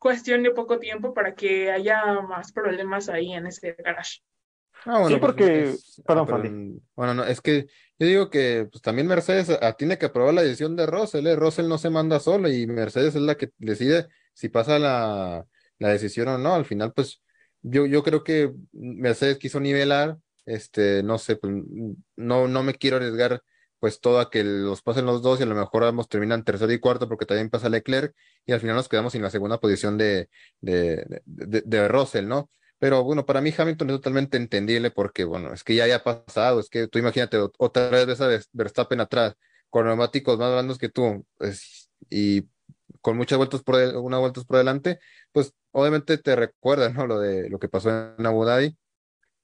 cuestión 0.00 0.42
de 0.42 0.50
poco 0.50 0.80
tiempo 0.80 1.14
para 1.14 1.36
que 1.36 1.70
haya 1.70 2.20
más 2.22 2.52
problemas 2.52 3.08
ahí 3.08 3.32
en 3.34 3.46
ese 3.46 3.74
garage. 3.78 4.20
Ah, 4.86 5.04
sí, 5.06 5.14
pues, 5.16 5.20
porque, 5.20 5.70
es- 5.70 6.02
perdón, 6.06 6.26
pero, 6.26 6.42
bueno, 6.96 7.14
no, 7.14 7.24
es 7.24 7.40
que 7.42 7.66
yo 7.98 8.06
digo 8.06 8.30
que 8.30 8.66
pues, 8.72 8.80
también 8.82 9.06
Mercedes 9.06 9.50
ah, 9.60 9.74
tiene 9.74 9.98
que 9.98 10.06
aprobar 10.06 10.32
la 10.34 10.42
decisión 10.42 10.74
de 10.76 10.86
Russell, 10.86 11.26
¿eh? 11.26 11.36
Russell 11.36 11.68
no 11.68 11.76
se 11.78 11.90
manda 11.90 12.18
solo 12.18 12.48
y 12.50 12.66
Mercedes 12.66 13.14
es 13.14 13.20
la 13.22 13.36
que 13.36 13.50
decide 13.58 14.08
si 14.32 14.48
pasa 14.48 14.78
la, 14.78 15.46
la 15.78 15.88
decisión 15.90 16.28
o 16.28 16.38
no. 16.38 16.54
Al 16.54 16.64
final, 16.64 16.92
pues 16.94 17.22
yo, 17.62 17.84
yo 17.86 18.02
creo 18.02 18.24
que 18.24 18.52
Mercedes 18.72 19.38
quiso 19.38 19.60
nivelar, 19.60 20.16
este, 20.46 21.02
no 21.02 21.18
sé, 21.18 21.36
pues, 21.36 21.52
no, 22.16 22.48
no 22.48 22.62
me 22.62 22.74
quiero 22.74 22.96
arriesgar 22.96 23.42
pues 23.80 24.00
todo 24.00 24.20
a 24.20 24.30
que 24.30 24.44
los 24.44 24.82
pasen 24.82 25.06
los 25.06 25.22
dos 25.22 25.40
y 25.40 25.44
a 25.44 25.46
lo 25.46 25.54
mejor 25.56 25.84
ambos 25.84 26.08
terminan 26.08 26.44
tercero 26.44 26.72
y 26.72 26.80
cuarto 26.80 27.08
porque 27.08 27.26
también 27.26 27.50
pasa 27.50 27.68
Leclerc 27.70 28.14
y 28.46 28.52
al 28.52 28.60
final 28.60 28.76
nos 28.76 28.88
quedamos 28.88 29.14
en 29.16 29.22
la 29.22 29.30
segunda 29.30 29.58
posición 29.60 29.98
de, 29.98 30.28
de, 30.60 31.22
de, 31.26 31.62
de 31.64 31.88
Russell, 31.88 32.28
¿no? 32.28 32.50
Pero 32.78 33.04
bueno, 33.04 33.26
para 33.26 33.40
mí 33.42 33.52
Hamilton 33.56 33.90
es 33.90 33.96
totalmente 33.96 34.36
entendible 34.38 34.90
porque, 34.90 35.24
bueno, 35.24 35.52
es 35.52 35.64
que 35.64 35.74
ya 35.74 35.84
haya 35.84 36.02
pasado, 36.02 36.60
es 36.60 36.70
que 36.70 36.88
tú 36.88 36.98
imagínate 36.98 37.38
ot- 37.38 37.52
otra 37.58 37.90
vez 37.90 38.20
a 38.20 38.28
Vers- 38.28 38.48
Verstappen 38.52 39.00
atrás, 39.00 39.34
con 39.68 39.86
neumáticos 39.86 40.38
más 40.38 40.52
blandos 40.52 40.78
que 40.78 40.88
tú, 40.88 41.26
y 42.10 42.48
con 43.00 43.16
muchas 43.16 43.38
vueltas 43.38 43.62
por, 43.62 43.76
del- 43.76 43.96
unas 43.96 44.20
vueltas 44.20 44.44
por 44.44 44.58
delante, 44.58 44.98
pues 45.32 45.54
obviamente 45.72 46.18
te 46.18 46.36
recuerda, 46.36 46.88
¿no? 46.90 47.06
Lo 47.06 47.18
de 47.20 47.48
lo 47.50 47.58
que 47.58 47.68
pasó 47.68 47.90
en 48.18 48.26
Abu 48.26 48.44
Dhabi. 48.44 48.76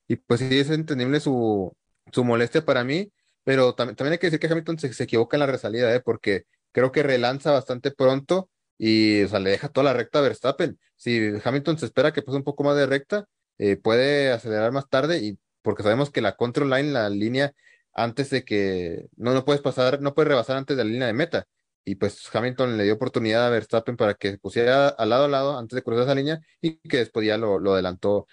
y 0.09 0.17
pues 0.17 0.41
sí 0.41 0.59
es 0.59 0.71
entendible 0.71 1.21
su, 1.21 1.73
su 2.13 2.25
molestia 2.25 2.65
para 2.65 2.85
mí, 2.85 3.13
pero 3.47 3.77
también, 3.77 3.95
también 3.95 4.15
hay 4.15 4.19
que 4.19 4.27
decir 4.27 4.41
que 4.41 4.49
Hamilton 4.49 4.81
se, 4.81 4.93
se 4.93 5.05
equivoca 5.05 5.37
en 5.37 5.41
la 5.41 5.47
resalida, 5.47 5.95
¿eh? 5.95 6.01
porque 6.01 6.47
creo 6.73 6.91
que 6.91 7.05
relanza 7.05 7.53
bastante 7.53 7.93
pronto 7.93 8.51
y 8.77 9.23
o 9.23 9.29
sea, 9.29 9.39
le 9.39 9.51
deja 9.51 9.69
toda 9.69 9.85
la 9.85 9.93
recta 9.93 10.19
a 10.19 10.23
Verstappen. 10.23 10.81
Si 10.97 11.33
Hamilton 11.45 11.79
se 11.79 11.87
espera 11.87 12.13
que 12.13 12.23
pase 12.23 12.37
un 12.39 12.43
poco 12.43 12.65
más 12.65 12.77
de 12.77 12.87
recta, 12.87 13.27
eh, 13.59 13.77
puede 13.77 14.33
acelerar 14.33 14.73
más 14.73 14.89
tarde 14.89 15.19
y 15.21 15.39
porque 15.63 15.85
sabemos 15.85 16.11
que 16.11 16.23
la 16.23 16.35
control 16.35 16.71
line, 16.71 16.91
la 16.91 17.09
línea 17.09 17.53
antes 17.95 18.31
de 18.31 18.45
que 18.45 19.07
no, 19.17 19.33
no 19.33 19.45
puedes 19.45 19.63
pasar, 19.63 20.01
no 20.01 20.13
puedes 20.13 20.29
rebasar 20.29 20.57
antes 20.57 20.77
de 20.77 20.85
la 20.85 20.91
línea 20.91 21.07
de 21.07 21.13
meta. 21.13 21.47
Y 21.85 21.95
pues 21.95 22.29
Hamilton 22.35 22.77
le 22.77 22.83
dio 22.83 22.95
oportunidad 22.95 23.47
a 23.47 23.51
Verstappen 23.51 23.97
para 23.97 24.15
que 24.15 24.39
pusiera 24.39 24.89
al 24.89 25.09
lado 25.09 25.27
a 25.27 25.29
lado 25.29 25.57
antes 25.57 25.77
de 25.77 25.83
cruzar 25.85 26.05
esa 26.05 26.17
línea 26.17 26.41
y 26.61 26.79
que 26.79 26.97
después 26.99 27.25
ya 27.25 27.39
lo, 27.39 27.61
lo 27.61 27.75
adelantó 27.75 28.27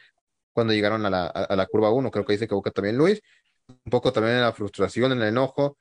cuando 0.54 0.74
llegaron 0.74 1.06
a 1.06 1.10
la, 1.10 1.28
a, 1.28 1.56
la 1.56 1.66
curva 1.68 1.92
1. 1.92 2.12
Creo 2.12 2.26
que 2.26 2.34
ahí 2.34 2.38
se 2.40 2.46
equivoca 2.46 2.72
también 2.72 2.98
Luis. 2.98 3.22
Un 3.86 3.90
poco 3.90 4.14
también 4.14 4.36
en 4.36 4.42
la 4.42 4.54
frustración, 4.54 5.12
en 5.12 5.22
el 5.22 5.30
enojo. 5.30 5.78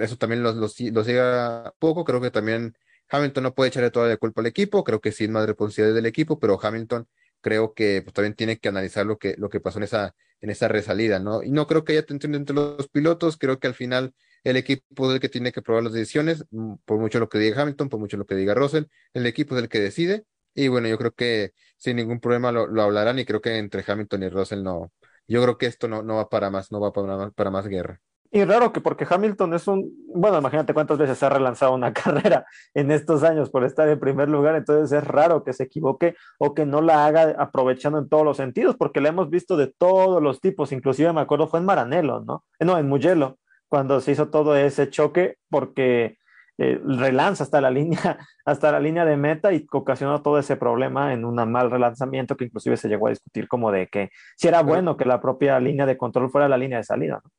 Eso 0.00 0.16
también 0.16 0.42
los, 0.42 0.56
los, 0.56 0.76
llega 1.06 1.74
poco. 1.78 2.04
Creo 2.04 2.20
que 2.20 2.30
también 2.30 2.76
Hamilton 3.08 3.44
no 3.44 3.54
puede 3.54 3.68
echarle 3.68 3.90
toda 3.90 4.08
la 4.08 4.16
culpa 4.16 4.40
al 4.40 4.46
equipo. 4.46 4.84
Creo 4.84 5.00
que 5.00 5.12
sí 5.12 5.24
es 5.24 5.30
más 5.30 5.46
responsabilidad 5.46 5.94
del 5.94 6.06
equipo, 6.06 6.38
pero 6.38 6.58
Hamilton 6.60 7.06
creo 7.40 7.74
que 7.74 8.02
pues, 8.02 8.14
también 8.14 8.34
tiene 8.34 8.58
que 8.58 8.68
analizar 8.68 9.06
lo 9.06 9.18
que, 9.18 9.34
lo 9.38 9.48
que 9.48 9.60
pasó 9.60 9.78
en 9.78 9.84
esa, 9.84 10.14
en 10.40 10.50
esa 10.50 10.68
resalida, 10.68 11.18
¿no? 11.18 11.42
Y 11.42 11.50
no 11.50 11.66
creo 11.66 11.84
que 11.84 11.92
haya 11.92 12.04
tensión 12.04 12.34
entre 12.34 12.54
los 12.54 12.88
pilotos, 12.88 13.36
creo 13.36 13.58
que 13.58 13.66
al 13.66 13.74
final 13.74 14.14
el 14.44 14.56
equipo 14.56 15.08
es 15.08 15.14
el 15.14 15.20
que 15.20 15.28
tiene 15.28 15.52
que 15.52 15.62
probar 15.62 15.84
las 15.84 15.92
decisiones, 15.92 16.44
mm, 16.50 16.74
por 16.84 16.98
mucho 16.98 17.18
lo 17.18 17.28
que 17.28 17.38
diga 17.38 17.62
Hamilton, 17.62 17.88
por 17.88 18.00
mucho 18.00 18.16
lo 18.16 18.26
que 18.26 18.34
diga 18.34 18.54
Russell, 18.54 18.84
el 19.14 19.26
equipo 19.26 19.56
es 19.56 19.62
el 19.62 19.68
que 19.68 19.80
decide, 19.80 20.24
y 20.54 20.68
bueno, 20.68 20.88
yo 20.88 20.98
creo 20.98 21.12
que 21.12 21.52
sin 21.76 21.96
ningún 21.96 22.20
problema 22.20 22.52
lo, 22.52 22.66
lo 22.66 22.82
hablarán, 22.82 23.18
y 23.18 23.24
creo 23.24 23.40
que 23.40 23.58
entre 23.58 23.84
Hamilton 23.86 24.22
y 24.22 24.28
Russell 24.28 24.62
no, 24.62 24.92
yo 25.30 25.42
creo 25.42 25.58
que 25.58 25.66
esto 25.66 25.88
no, 25.88 26.02
no 26.02 26.16
va 26.16 26.28
para 26.28 26.50
más, 26.50 26.72
no 26.72 26.80
va 26.80 26.92
para, 26.92 27.30
para 27.30 27.50
más 27.50 27.66
guerra. 27.68 28.00
Y 28.32 28.44
raro 28.44 28.72
que 28.72 28.80
porque 28.80 29.06
Hamilton 29.08 29.54
es 29.54 29.66
un, 29.66 29.92
bueno, 30.14 30.38
imagínate 30.38 30.72
cuántas 30.72 30.98
veces 30.98 31.18
se 31.18 31.26
ha 31.26 31.30
relanzado 31.30 31.74
una 31.74 31.92
carrera 31.92 32.46
en 32.74 32.92
estos 32.92 33.24
años 33.24 33.50
por 33.50 33.64
estar 33.64 33.88
en 33.88 33.98
primer 33.98 34.28
lugar, 34.28 34.54
entonces 34.54 34.96
es 34.96 35.04
raro 35.04 35.42
que 35.42 35.52
se 35.52 35.64
equivoque 35.64 36.14
o 36.38 36.54
que 36.54 36.64
no 36.64 36.80
la 36.80 37.06
haga 37.06 37.34
aprovechando 37.38 37.98
en 37.98 38.08
todos 38.08 38.24
los 38.24 38.36
sentidos, 38.36 38.76
porque 38.76 39.00
la 39.00 39.08
hemos 39.08 39.30
visto 39.30 39.56
de 39.56 39.66
todos 39.66 40.22
los 40.22 40.40
tipos, 40.40 40.70
inclusive 40.70 41.12
me 41.12 41.20
acuerdo 41.20 41.48
fue 41.48 41.58
en 41.58 41.66
Maranello, 41.66 42.20
¿no? 42.20 42.44
Eh, 42.60 42.64
no, 42.64 42.78
en 42.78 42.88
Mugello, 42.88 43.38
cuando 43.66 44.00
se 44.00 44.12
hizo 44.12 44.28
todo 44.28 44.56
ese 44.56 44.90
choque, 44.90 45.38
porque 45.48 46.18
eh, 46.62 46.78
relanza 46.84 47.42
hasta 47.42 47.58
la 47.62 47.70
línea, 47.70 48.18
hasta 48.44 48.70
la 48.70 48.80
línea 48.80 49.06
de 49.06 49.16
meta 49.16 49.50
y 49.50 49.66
ocasionó 49.72 50.20
todo 50.20 50.38
ese 50.38 50.56
problema 50.56 51.14
en 51.14 51.24
un 51.24 51.36
mal 51.50 51.70
relanzamiento 51.70 52.36
que 52.36 52.44
inclusive 52.44 52.76
se 52.76 52.86
llegó 52.86 53.06
a 53.06 53.10
discutir 53.10 53.48
como 53.48 53.72
de 53.72 53.86
que 53.86 54.10
si 54.36 54.46
era 54.46 54.62
bueno 54.62 54.98
que 54.98 55.06
la 55.06 55.22
propia 55.22 55.58
línea 55.58 55.86
de 55.86 55.96
control 55.96 56.30
fuera 56.30 56.50
la 56.50 56.58
línea 56.58 56.76
de 56.76 56.84
salida, 56.84 57.22
¿no? 57.24 57.30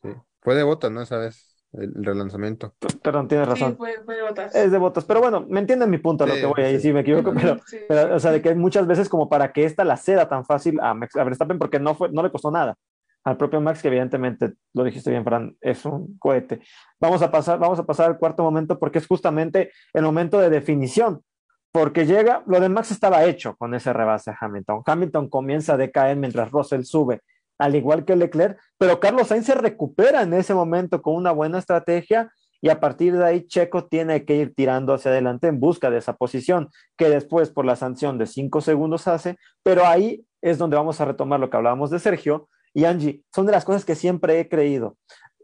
Sí. 0.00 0.16
Fue 0.42 0.54
de 0.54 0.62
botas, 0.62 0.92
¿no? 0.92 1.02
Esa 1.02 1.18
vez, 1.18 1.56
el, 1.72 1.92
relanzamiento. 2.04 2.76
Perdón, 3.02 3.26
tienes 3.26 3.48
razón. 3.48 3.72
Sí, 3.72 3.78
fue, 3.78 3.94
fue, 4.04 4.14
de 4.14 4.22
botas. 4.22 4.54
Es 4.54 4.70
de 4.70 4.78
botas, 4.78 5.04
pero 5.04 5.18
bueno, 5.18 5.44
me 5.48 5.58
entienden 5.58 5.90
mi 5.90 5.98
punto 5.98 6.22
a 6.22 6.28
lo 6.28 6.34
que 6.34 6.46
voy 6.46 6.62
ahí, 6.62 6.76
sí. 6.76 6.82
si 6.82 6.92
me 6.92 7.00
equivoco, 7.00 7.34
pero, 7.34 7.58
sí, 7.66 7.78
pero, 7.88 8.14
o 8.14 8.20
sea, 8.20 8.30
de 8.30 8.40
que 8.40 8.54
muchas 8.54 8.86
veces 8.86 9.08
como 9.08 9.28
para 9.28 9.52
que 9.52 9.64
esta 9.64 9.82
la 9.82 9.96
ceda 9.96 10.28
tan 10.28 10.44
fácil 10.44 10.78
a, 10.78 10.90
a 10.90 11.24
Verstappen 11.24 11.58
porque 11.58 11.80
no, 11.80 11.96
fue, 11.96 12.10
no 12.12 12.22
le 12.22 12.30
costó 12.30 12.52
nada. 12.52 12.76
Al 13.24 13.36
propio 13.36 13.60
Max, 13.60 13.82
que 13.82 13.88
evidentemente, 13.88 14.54
lo 14.72 14.84
dijiste 14.84 15.10
bien, 15.10 15.24
Fran, 15.24 15.56
es 15.60 15.84
un 15.84 16.18
cohete. 16.18 16.60
Vamos 17.00 17.20
a 17.22 17.30
pasar, 17.30 17.58
vamos 17.58 17.78
a 17.78 17.84
pasar 17.84 18.06
al 18.06 18.18
cuarto 18.18 18.42
momento 18.42 18.78
porque 18.78 18.98
es 18.98 19.06
justamente 19.06 19.70
el 19.92 20.02
momento 20.02 20.38
de 20.38 20.50
definición 20.50 21.22
porque 21.70 22.06
llega, 22.06 22.42
lo 22.46 22.60
de 22.60 22.68
Max 22.68 22.90
estaba 22.90 23.24
hecho 23.24 23.54
con 23.56 23.74
ese 23.74 23.92
rebase 23.92 24.30
a 24.30 24.36
Hamilton. 24.40 24.82
Hamilton 24.84 25.28
comienza 25.28 25.74
a 25.74 25.76
decaer 25.76 26.16
mientras 26.16 26.50
Russell 26.50 26.82
sube 26.82 27.20
al 27.58 27.74
igual 27.74 28.04
que 28.04 28.16
Leclerc, 28.16 28.58
pero 28.78 29.00
Carlos 29.00 29.28
Sainz 29.28 29.46
se 29.46 29.54
recupera 29.54 30.22
en 30.22 30.32
ese 30.32 30.54
momento 30.54 31.02
con 31.02 31.16
una 31.16 31.32
buena 31.32 31.58
estrategia 31.58 32.32
y 32.60 32.68
a 32.68 32.80
partir 32.80 33.16
de 33.16 33.24
ahí 33.24 33.46
Checo 33.46 33.86
tiene 33.86 34.24
que 34.24 34.36
ir 34.36 34.54
tirando 34.54 34.94
hacia 34.94 35.10
adelante 35.10 35.48
en 35.48 35.60
busca 35.60 35.90
de 35.90 35.98
esa 35.98 36.14
posición 36.16 36.70
que 36.96 37.08
después 37.08 37.50
por 37.50 37.64
la 37.64 37.76
sanción 37.76 38.16
de 38.16 38.26
cinco 38.26 38.60
segundos 38.60 39.08
hace, 39.08 39.36
pero 39.62 39.86
ahí 39.86 40.24
es 40.40 40.58
donde 40.58 40.76
vamos 40.76 41.00
a 41.00 41.04
retomar 41.04 41.40
lo 41.40 41.50
que 41.50 41.56
hablábamos 41.56 41.90
de 41.90 41.98
Sergio 41.98 42.48
y 42.74 42.84
Angie, 42.84 43.24
son 43.34 43.46
de 43.46 43.52
las 43.52 43.64
cosas 43.64 43.84
que 43.84 43.94
siempre 43.94 44.40
he 44.40 44.48
creído. 44.48 44.96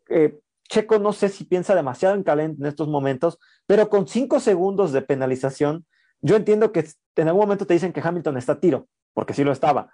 Eh, 0.09 0.39
Checo 0.68 0.99
no 0.99 1.12
sé 1.12 1.29
si 1.29 1.45
piensa 1.45 1.75
demasiado 1.75 2.14
en 2.14 2.22
calent 2.22 2.59
en 2.59 2.66
estos 2.66 2.89
momentos, 2.89 3.39
pero 3.66 3.89
con 3.89 4.09
cinco 4.09 4.41
segundos 4.41 4.93
de 4.93 5.03
penalización, 5.03 5.87
yo 6.20 6.37
entiendo 6.37 6.72
que 6.72 6.89
en 7.16 7.29
algún 7.29 7.43
momento 7.43 7.66
te 7.66 7.75
dicen 7.75 7.93
que 7.93 8.01
Hamilton 8.03 8.39
está 8.39 8.53
a 8.53 8.61
tiro, 8.61 8.89
porque 9.12 9.35
sí 9.35 9.45
lo 9.45 9.53
estaba, 9.53 9.93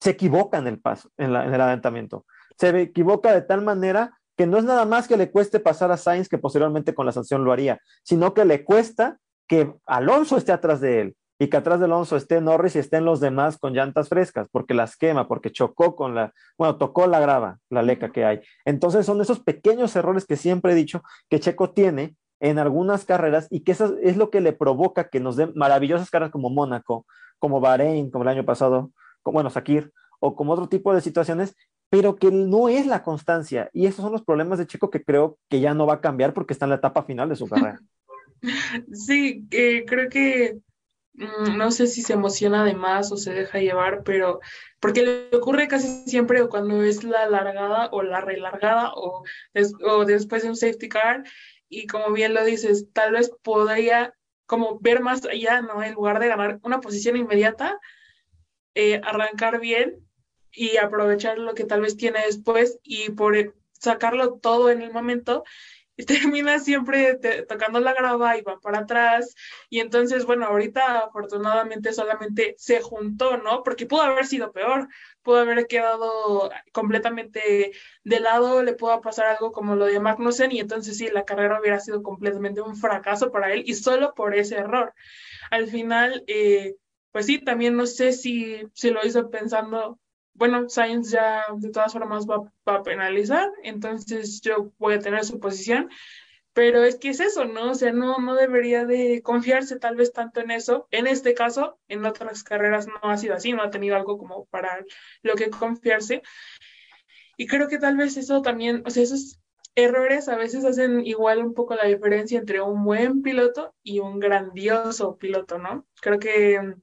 se 0.00 0.10
equivoca 0.10 0.58
en 0.58 0.68
el 0.68 0.80
paso, 0.80 1.10
en, 1.16 1.32
la, 1.32 1.44
en, 1.44 1.52
el 1.52 1.60
adelantamiento. 1.60 2.24
Se 2.56 2.80
equivoca 2.80 3.32
de 3.32 3.42
tal 3.42 3.62
manera 3.62 4.18
que 4.36 4.46
no 4.46 4.58
es 4.58 4.64
nada 4.64 4.84
más 4.84 5.08
que 5.08 5.16
le 5.16 5.32
cueste 5.32 5.58
pasar 5.58 5.90
a 5.90 5.96
Sainz, 5.96 6.28
que 6.28 6.38
posteriormente 6.38 6.94
con 6.94 7.06
la 7.06 7.12
sanción 7.12 7.44
lo 7.44 7.52
haría, 7.52 7.80
sino 8.04 8.34
que 8.34 8.44
le 8.44 8.64
cuesta 8.64 9.18
que 9.48 9.74
Alonso 9.86 10.36
esté 10.36 10.52
atrás 10.52 10.80
de 10.80 11.00
él 11.00 11.16
y 11.38 11.48
que 11.48 11.56
atrás 11.56 11.78
de 11.78 11.84
Alonso 11.84 12.16
esté 12.16 12.40
Norris 12.40 12.74
y 12.76 12.80
estén 12.80 13.04
los 13.04 13.20
demás 13.20 13.58
con 13.58 13.72
llantas 13.72 14.08
frescas, 14.08 14.48
porque 14.50 14.74
las 14.74 14.96
quema, 14.96 15.28
porque 15.28 15.52
chocó 15.52 15.94
con 15.94 16.14
la, 16.14 16.32
bueno, 16.56 16.76
tocó 16.76 17.06
la 17.06 17.20
grava, 17.20 17.58
la 17.70 17.82
leca 17.82 18.10
que 18.10 18.24
hay. 18.24 18.40
Entonces 18.64 19.06
son 19.06 19.20
esos 19.20 19.40
pequeños 19.40 19.94
errores 19.94 20.26
que 20.26 20.36
siempre 20.36 20.72
he 20.72 20.74
dicho 20.74 21.02
que 21.28 21.38
Checo 21.38 21.70
tiene 21.70 22.16
en 22.40 22.58
algunas 22.58 23.04
carreras 23.04 23.46
y 23.50 23.60
que 23.60 23.72
eso 23.72 23.96
es 24.02 24.16
lo 24.16 24.30
que 24.30 24.40
le 24.40 24.52
provoca 24.52 25.08
que 25.08 25.20
nos 25.20 25.36
den 25.36 25.52
maravillosas 25.54 26.10
carreras 26.10 26.32
como 26.32 26.50
Mónaco, 26.50 27.06
como 27.38 27.60
Bahrein, 27.60 28.10
como 28.10 28.22
el 28.22 28.28
año 28.28 28.44
pasado, 28.44 28.90
como, 29.22 29.34
bueno, 29.34 29.50
Sakir, 29.50 29.92
o 30.20 30.34
como 30.34 30.52
otro 30.52 30.68
tipo 30.68 30.92
de 30.92 31.00
situaciones, 31.00 31.54
pero 31.88 32.16
que 32.16 32.30
no 32.32 32.68
es 32.68 32.86
la 32.86 33.02
constancia. 33.02 33.70
Y 33.72 33.86
esos 33.86 34.02
son 34.02 34.12
los 34.12 34.24
problemas 34.24 34.58
de 34.58 34.66
Checo 34.66 34.90
que 34.90 35.04
creo 35.04 35.38
que 35.48 35.60
ya 35.60 35.72
no 35.72 35.86
va 35.86 35.94
a 35.94 36.00
cambiar 36.00 36.34
porque 36.34 36.52
está 36.52 36.66
en 36.66 36.70
la 36.70 36.76
etapa 36.76 37.04
final 37.04 37.28
de 37.28 37.36
su 37.36 37.46
carrera. 37.48 37.80
Sí, 38.92 39.46
eh, 39.50 39.84
creo 39.86 40.08
que 40.08 40.58
no 41.18 41.70
sé 41.70 41.86
si 41.86 42.02
se 42.02 42.12
emociona 42.12 42.64
de 42.64 42.74
más 42.74 43.10
o 43.10 43.16
se 43.16 43.32
deja 43.32 43.58
llevar, 43.58 44.02
pero 44.04 44.40
porque 44.80 45.02
le 45.02 45.36
ocurre 45.36 45.66
casi 45.66 45.88
siempre 46.08 46.46
cuando 46.48 46.82
es 46.82 47.02
la 47.02 47.28
largada 47.28 47.88
o 47.90 48.02
la 48.02 48.20
relargada 48.20 48.92
o, 48.94 49.24
des, 49.52 49.72
o 49.84 50.04
después 50.04 50.42
de 50.42 50.50
un 50.50 50.56
safety 50.56 50.88
car 50.88 51.24
y 51.68 51.86
como 51.86 52.12
bien 52.12 52.34
lo 52.34 52.44
dices, 52.44 52.86
tal 52.92 53.12
vez 53.12 53.30
podría 53.42 54.14
como 54.46 54.78
ver 54.80 55.00
más 55.00 55.24
allá, 55.26 55.60
¿no? 55.60 55.82
En 55.82 55.94
lugar 55.94 56.20
de 56.20 56.28
ganar 56.28 56.58
una 56.62 56.80
posición 56.80 57.16
inmediata, 57.16 57.78
eh, 58.74 59.00
arrancar 59.04 59.60
bien 59.60 60.06
y 60.52 60.78
aprovechar 60.78 61.38
lo 61.38 61.54
que 61.54 61.64
tal 61.64 61.82
vez 61.82 61.96
tiene 61.96 62.20
después 62.24 62.78
y 62.82 63.10
por 63.10 63.54
sacarlo 63.72 64.38
todo 64.38 64.70
en 64.70 64.82
el 64.82 64.92
momento 64.92 65.44
y 65.98 66.04
termina 66.06 66.58
siempre 66.60 67.16
te, 67.16 67.42
tocando 67.42 67.80
la 67.80 67.92
grava 67.92 68.38
y 68.38 68.42
va 68.42 68.58
para 68.60 68.78
atrás. 68.80 69.34
Y 69.68 69.80
entonces 69.80 70.24
bueno 70.24 70.46
ahorita 70.46 71.00
afortunadamente 71.00 71.92
solamente 71.92 72.54
se 72.56 72.80
juntó 72.80 73.36
no 73.36 73.62
porque 73.62 73.84
pudo 73.86 74.02
haber 74.02 74.26
sido 74.26 74.52
peor 74.52 74.88
pudo 75.22 75.40
haber 75.40 75.66
quedado 75.66 76.50
completamente 76.72 77.72
de 78.04 78.20
lado 78.20 78.62
le 78.62 78.72
pudo 78.74 79.00
pasar 79.02 79.26
algo 79.26 79.52
como 79.52 79.76
lo 79.76 79.86
de 79.86 80.00
Magnussen 80.00 80.52
y 80.52 80.60
entonces 80.60 80.96
sí 80.96 81.08
la 81.08 81.24
carrera 81.24 81.60
hubiera 81.60 81.80
sido 81.80 82.02
completamente 82.02 82.62
un 82.62 82.76
fracaso 82.76 83.30
para 83.30 83.52
él 83.52 83.64
y 83.66 83.74
solo 83.74 84.14
por 84.14 84.34
ese 84.34 84.56
error. 84.56 84.94
Al 85.50 85.66
final 85.68 86.24
eh, 86.28 86.76
pues 87.12 87.26
sí, 87.26 87.38
también 87.38 87.76
no 87.76 87.86
sé 87.86 88.12
si, 88.12 88.62
si 88.74 88.90
lo 88.90 89.04
hizo 89.04 89.30
pensando, 89.30 89.98
bueno, 90.38 90.68
Sainz 90.68 91.10
ya 91.10 91.44
de 91.56 91.70
todas 91.70 91.92
formas 91.92 92.26
va, 92.26 92.50
va, 92.66 92.76
a 92.76 92.82
penalizar, 92.82 93.50
entonces 93.64 94.40
yo 94.40 94.72
voy 94.78 94.94
a 94.94 95.00
tener 95.00 95.24
su 95.24 95.40
posición, 95.40 95.90
pero 96.52 96.84
es 96.84 96.96
que 96.96 97.10
es 97.10 97.20
eso, 97.20 97.44
¿no? 97.44 97.72
O 97.72 97.74
sea, 97.74 97.92
no, 97.92 98.18
no 98.18 98.34
debería 98.34 98.84
de 98.84 99.20
confiarse 99.22 99.78
tal 99.78 99.96
vez 99.96 100.12
tanto 100.12 100.40
en 100.40 100.50
eso. 100.50 100.88
En 100.90 101.06
este 101.06 101.34
caso, 101.34 101.78
en 101.88 102.04
otras 102.04 102.42
carreras 102.42 102.86
no 102.86 103.10
ha 103.10 103.16
sido 103.16 103.34
así, 103.34 103.52
no 103.52 103.62
ha 103.62 103.70
tenido 103.70 103.96
algo 103.96 104.18
como 104.18 104.46
para 104.46 104.84
lo 105.22 105.34
que 105.34 105.50
confiarse. 105.50 106.22
Y 107.36 107.46
creo 107.46 107.68
que 107.68 107.78
tal 107.78 107.96
vez 107.96 108.16
eso 108.16 108.42
también, 108.42 108.82
o 108.86 108.90
sea, 108.90 109.02
esos 109.02 109.40
errores 109.76 110.28
a 110.28 110.36
veces 110.36 110.64
hacen 110.64 111.06
igual 111.06 111.38
un 111.44 111.54
poco 111.54 111.76
la 111.76 111.86
diferencia 111.86 112.38
entre 112.38 112.60
un 112.60 112.84
buen 112.84 113.22
piloto 113.22 113.74
y 113.82 114.00
un 114.00 114.18
grandioso 114.18 115.16
piloto, 115.16 115.58
¿no? 115.58 115.86
Creo 116.00 116.18
que 116.18 116.74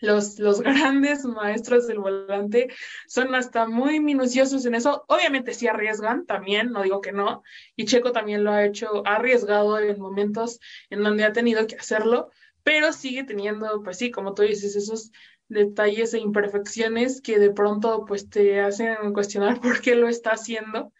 los, 0.00 0.38
los 0.38 0.60
grandes 0.62 1.24
maestros 1.24 1.86
del 1.86 1.98
volante 1.98 2.68
son 3.06 3.34
hasta 3.34 3.66
muy 3.66 4.00
minuciosos 4.00 4.64
en 4.66 4.74
eso. 4.74 5.04
Obviamente 5.08 5.54
sí 5.54 5.66
arriesgan 5.66 6.26
también, 6.26 6.70
no 6.70 6.82
digo 6.82 7.00
que 7.00 7.12
no, 7.12 7.42
y 7.76 7.84
Checo 7.84 8.12
también 8.12 8.44
lo 8.44 8.52
ha 8.52 8.64
hecho, 8.64 9.06
arriesgado 9.06 9.78
en 9.78 10.00
momentos 10.00 10.60
en 10.90 11.02
donde 11.02 11.24
ha 11.24 11.32
tenido 11.32 11.66
que 11.66 11.76
hacerlo, 11.76 12.30
pero 12.62 12.92
sigue 12.92 13.24
teniendo, 13.24 13.82
pues 13.82 13.98
sí, 13.98 14.10
como 14.10 14.34
tú 14.34 14.42
dices, 14.42 14.76
esos 14.76 15.12
detalles 15.48 16.14
e 16.14 16.18
imperfecciones 16.18 17.20
que 17.20 17.38
de 17.38 17.50
pronto 17.50 18.04
pues 18.06 18.30
te 18.30 18.60
hacen 18.60 19.12
cuestionar 19.12 19.60
por 19.60 19.80
qué 19.80 19.94
lo 19.94 20.08
está 20.08 20.30
haciendo 20.30 20.92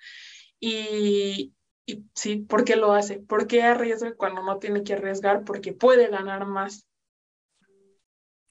y, 0.61 1.55
y 1.87 2.05
sí, 2.15 2.37
por 2.37 2.65
qué 2.65 2.77
lo 2.77 2.93
hace, 2.93 3.19
por 3.19 3.47
qué 3.47 3.63
arriesga 3.63 4.15
cuando 4.15 4.43
no 4.43 4.59
tiene 4.59 4.83
que 4.83 4.95
arriesgar, 4.95 5.45
porque 5.45 5.73
puede 5.73 6.09
ganar 6.09 6.47
más. 6.47 6.87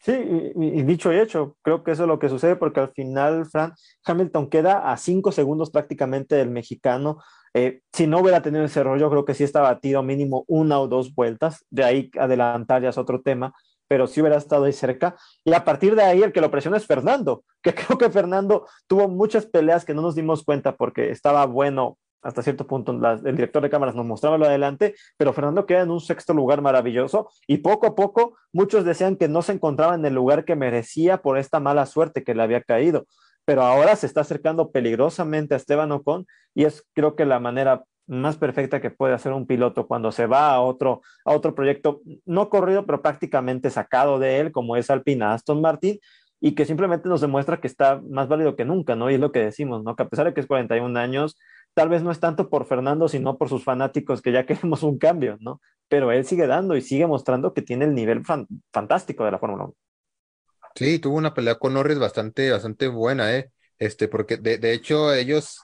Sí, 0.04 0.12
y, 0.12 0.84
dicho 0.84 1.14
y 1.14 1.18
hecho, 1.20 1.56
creo 1.62 1.82
que 1.82 1.92
eso 1.92 2.04
es 2.04 2.10
lo 2.10 2.20
que 2.20 2.28
sucede 2.28 2.58
porque 2.58 2.82
al 2.82 2.92
final, 2.92 3.46
Fran, 3.46 3.74
Hamilton 4.04 4.50
queda 4.50 4.92
a 4.92 4.98
cinco 4.98 5.32
segundos 5.32 5.72
prácticamente 5.72 6.36
del 6.36 6.50
mexicano. 6.50 7.20
Eh, 7.54 7.80
si 7.94 8.06
no 8.06 8.20
hubiera 8.20 8.42
tenido 8.42 8.66
ese 8.66 8.84
yo 8.84 9.10
creo 9.10 9.24
que 9.24 9.34
sí 9.34 9.46
está 9.46 9.62
batido 9.62 10.04
mínimo 10.04 10.44
una 10.48 10.82
o 10.82 10.90
dos 10.90 11.16
vueltas. 11.16 11.66
De 11.70 11.86
ahí 11.86 12.12
adelantar 12.20 12.82
ya 12.82 12.90
es 12.90 12.98
otro 12.98 13.22
tema, 13.22 13.54
pero 13.88 14.06
sí 14.06 14.20
hubiera 14.20 14.36
estado 14.36 14.66
ahí 14.66 14.74
cerca. 14.74 15.16
Y 15.46 15.54
a 15.54 15.64
partir 15.64 15.96
de 15.96 16.04
ahí, 16.04 16.22
el 16.22 16.34
que 16.34 16.42
lo 16.42 16.52
presiona 16.52 16.76
es 16.76 16.86
Fernando, 16.86 17.46
que 17.62 17.74
creo 17.74 17.98
que 17.98 18.10
Fernando 18.10 18.68
tuvo 18.88 19.08
muchas 19.08 19.46
peleas 19.46 19.86
que 19.86 19.94
no 19.94 20.02
nos 20.02 20.16
dimos 20.16 20.44
cuenta 20.44 20.76
porque 20.76 21.12
estaba 21.12 21.46
bueno 21.46 21.98
hasta 22.24 22.42
cierto 22.42 22.66
punto 22.66 22.92
el 22.92 23.36
director 23.36 23.62
de 23.62 23.70
cámaras 23.70 23.96
nos 23.96 24.06
mostraba 24.06 24.38
lo 24.38 24.46
adelante, 24.46 24.96
pero 25.18 25.34
Fernando 25.34 25.66
queda 25.66 25.82
en 25.82 25.92
un 25.92 26.00
sexto 26.00 26.34
lugar 26.34 26.62
maravilloso 26.62 27.30
y 27.48 27.58
poco 27.58 27.88
a 27.88 27.96
poco 27.96 28.38
muchos 28.52 28.86
decían 28.86 29.16
que 29.16 29.28
no 29.28 29.42
se 29.42 29.54
encontraba 29.54 29.96
en 29.96 30.06
el 30.06 30.14
lugar 30.14 30.46
que 30.46 30.56
merecía 30.56 31.18
por 31.18 31.38
esta 31.38 31.60
mala 31.60 31.86
suerte 31.86 32.24
que 32.24 32.34
le 32.36 32.44
había 32.44 32.62
caído, 32.62 33.06
pero 33.46 33.64
ahora 33.64 33.96
se 33.96 34.08
está 34.08 34.22
acercando 34.22 34.72
peligrosamente 34.72 35.54
a 35.54 35.58
Esteban 35.58 35.92
Ocon 35.92 36.26
y 36.56 36.66
es 36.66 36.86
creo 36.94 37.16
que 37.16 37.26
la 37.26 37.40
manera 37.40 37.84
más 38.08 38.38
perfecta 38.38 38.82
que 38.82 38.92
puede 38.92 39.14
hacer 39.14 39.32
un 39.32 39.48
piloto 39.48 39.88
cuando 39.88 40.12
se 40.12 40.26
va 40.26 40.54
a 40.54 40.62
otro, 40.62 41.02
a 41.26 41.32
otro 41.32 41.56
proyecto, 41.56 42.02
no 42.26 42.50
corrido, 42.50 42.86
pero 42.86 43.02
prácticamente 43.02 43.70
sacado 43.70 44.20
de 44.20 44.40
él, 44.40 44.52
como 44.52 44.76
es 44.76 44.90
Alpina 44.90 45.34
Aston 45.34 45.62
Martin, 45.62 46.00
y 46.46 46.56
que 46.56 46.66
simplemente 46.66 47.08
nos 47.08 47.22
demuestra 47.22 47.62
que 47.62 47.68
está 47.68 48.02
más 48.02 48.28
válido 48.28 48.58
que 48.58 48.66
nunca, 48.66 48.98
¿no? 48.98 49.10
Y 49.10 49.14
es 49.14 49.20
lo 49.22 49.32
que 49.32 49.40
decimos, 49.40 49.82
¿no? 49.82 49.96
Que 49.96 50.04
a 50.04 50.10
pesar 50.10 50.26
de 50.26 50.34
que 50.34 50.42
es 50.42 50.46
41 50.46 51.00
años, 51.00 51.38
tal 51.74 51.88
vez 51.88 52.04
no 52.04 52.12
es 52.12 52.20
tanto 52.20 52.50
por 52.50 52.66
Fernando, 52.66 53.08
sino 53.08 53.38
por 53.38 53.48
sus 53.48 53.64
fanáticos 53.64 54.22
que 54.22 54.34
ya 54.34 54.46
queremos 54.46 54.84
un 54.84 54.98
cambio, 54.98 55.38
¿no? 55.40 55.62
Pero 55.88 56.12
él 56.12 56.26
sigue 56.26 56.46
dando 56.46 56.76
y 56.76 56.82
sigue 56.82 57.08
mostrando 57.08 57.54
que 57.54 57.62
tiene 57.62 57.86
el 57.86 57.96
nivel 57.96 58.24
fantástico 58.74 59.24
de 59.24 59.32
la 59.32 59.40
Fórmula 59.40 59.64
1. 59.64 59.76
Sí, 60.76 61.00
tuvo 61.00 61.16
una 61.16 61.34
pelea 61.34 61.56
con 61.56 61.76
Norris 61.76 61.98
bastante, 61.98 62.52
bastante 62.52 62.90
buena, 62.90 63.34
¿eh? 63.34 63.50
Este, 63.80 64.10
porque 64.10 64.36
de, 64.36 64.74
hecho 64.74 65.14
ellos 65.14 65.62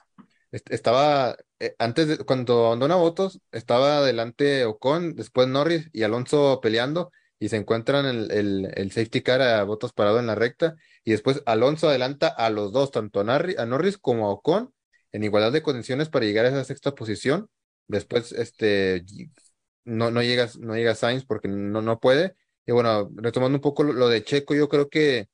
estaba, 0.50 1.36
eh, 1.58 1.74
antes 1.78 2.08
de, 2.08 2.18
cuando 2.24 2.68
abandona 2.68 2.94
votos, 2.96 3.42
estaba 3.52 3.98
adelante 3.98 4.64
Ocon, 4.64 5.14
después 5.14 5.46
Norris 5.46 5.90
y 5.92 6.04
Alonso 6.04 6.58
peleando 6.62 7.10
y 7.40 7.48
se 7.48 7.56
encuentran 7.56 8.06
el, 8.06 8.30
el, 8.30 8.70
el 8.76 8.92
safety 8.92 9.22
car 9.22 9.40
a 9.40 9.64
votos 9.64 9.92
parado 9.94 10.20
en 10.20 10.26
la 10.26 10.34
recta 10.34 10.76
y 11.04 11.10
después 11.12 11.42
Alonso 11.46 11.88
adelanta 11.88 12.28
a 12.28 12.50
los 12.50 12.70
dos, 12.70 12.90
tanto 12.90 13.20
a, 13.20 13.24
Norris 13.24 13.98
como 13.98 14.26
a 14.28 14.30
Ocon 14.32 14.72
en 15.12 15.24
igualdad 15.24 15.50
de 15.50 15.62
condiciones 15.62 16.10
para 16.10 16.26
llegar 16.26 16.44
a 16.44 16.50
esa 16.50 16.64
sexta 16.64 16.94
posición. 16.94 17.48
Después, 17.88 18.32
este, 18.32 19.04
no, 19.84 20.10
no 20.10 20.22
llegas, 20.22 20.58
no 20.58 20.76
llega 20.76 20.94
Sainz 20.94 21.24
porque 21.24 21.48
no, 21.48 21.82
no 21.82 21.98
puede. 21.98 22.36
Y 22.66 22.72
bueno, 22.72 23.10
retomando 23.16 23.56
un 23.56 23.62
poco 23.62 23.82
lo, 23.84 24.08
de 24.08 24.22
Checo, 24.22 24.54
yo 24.54 24.68
creo 24.68 24.88
que, 24.88 25.28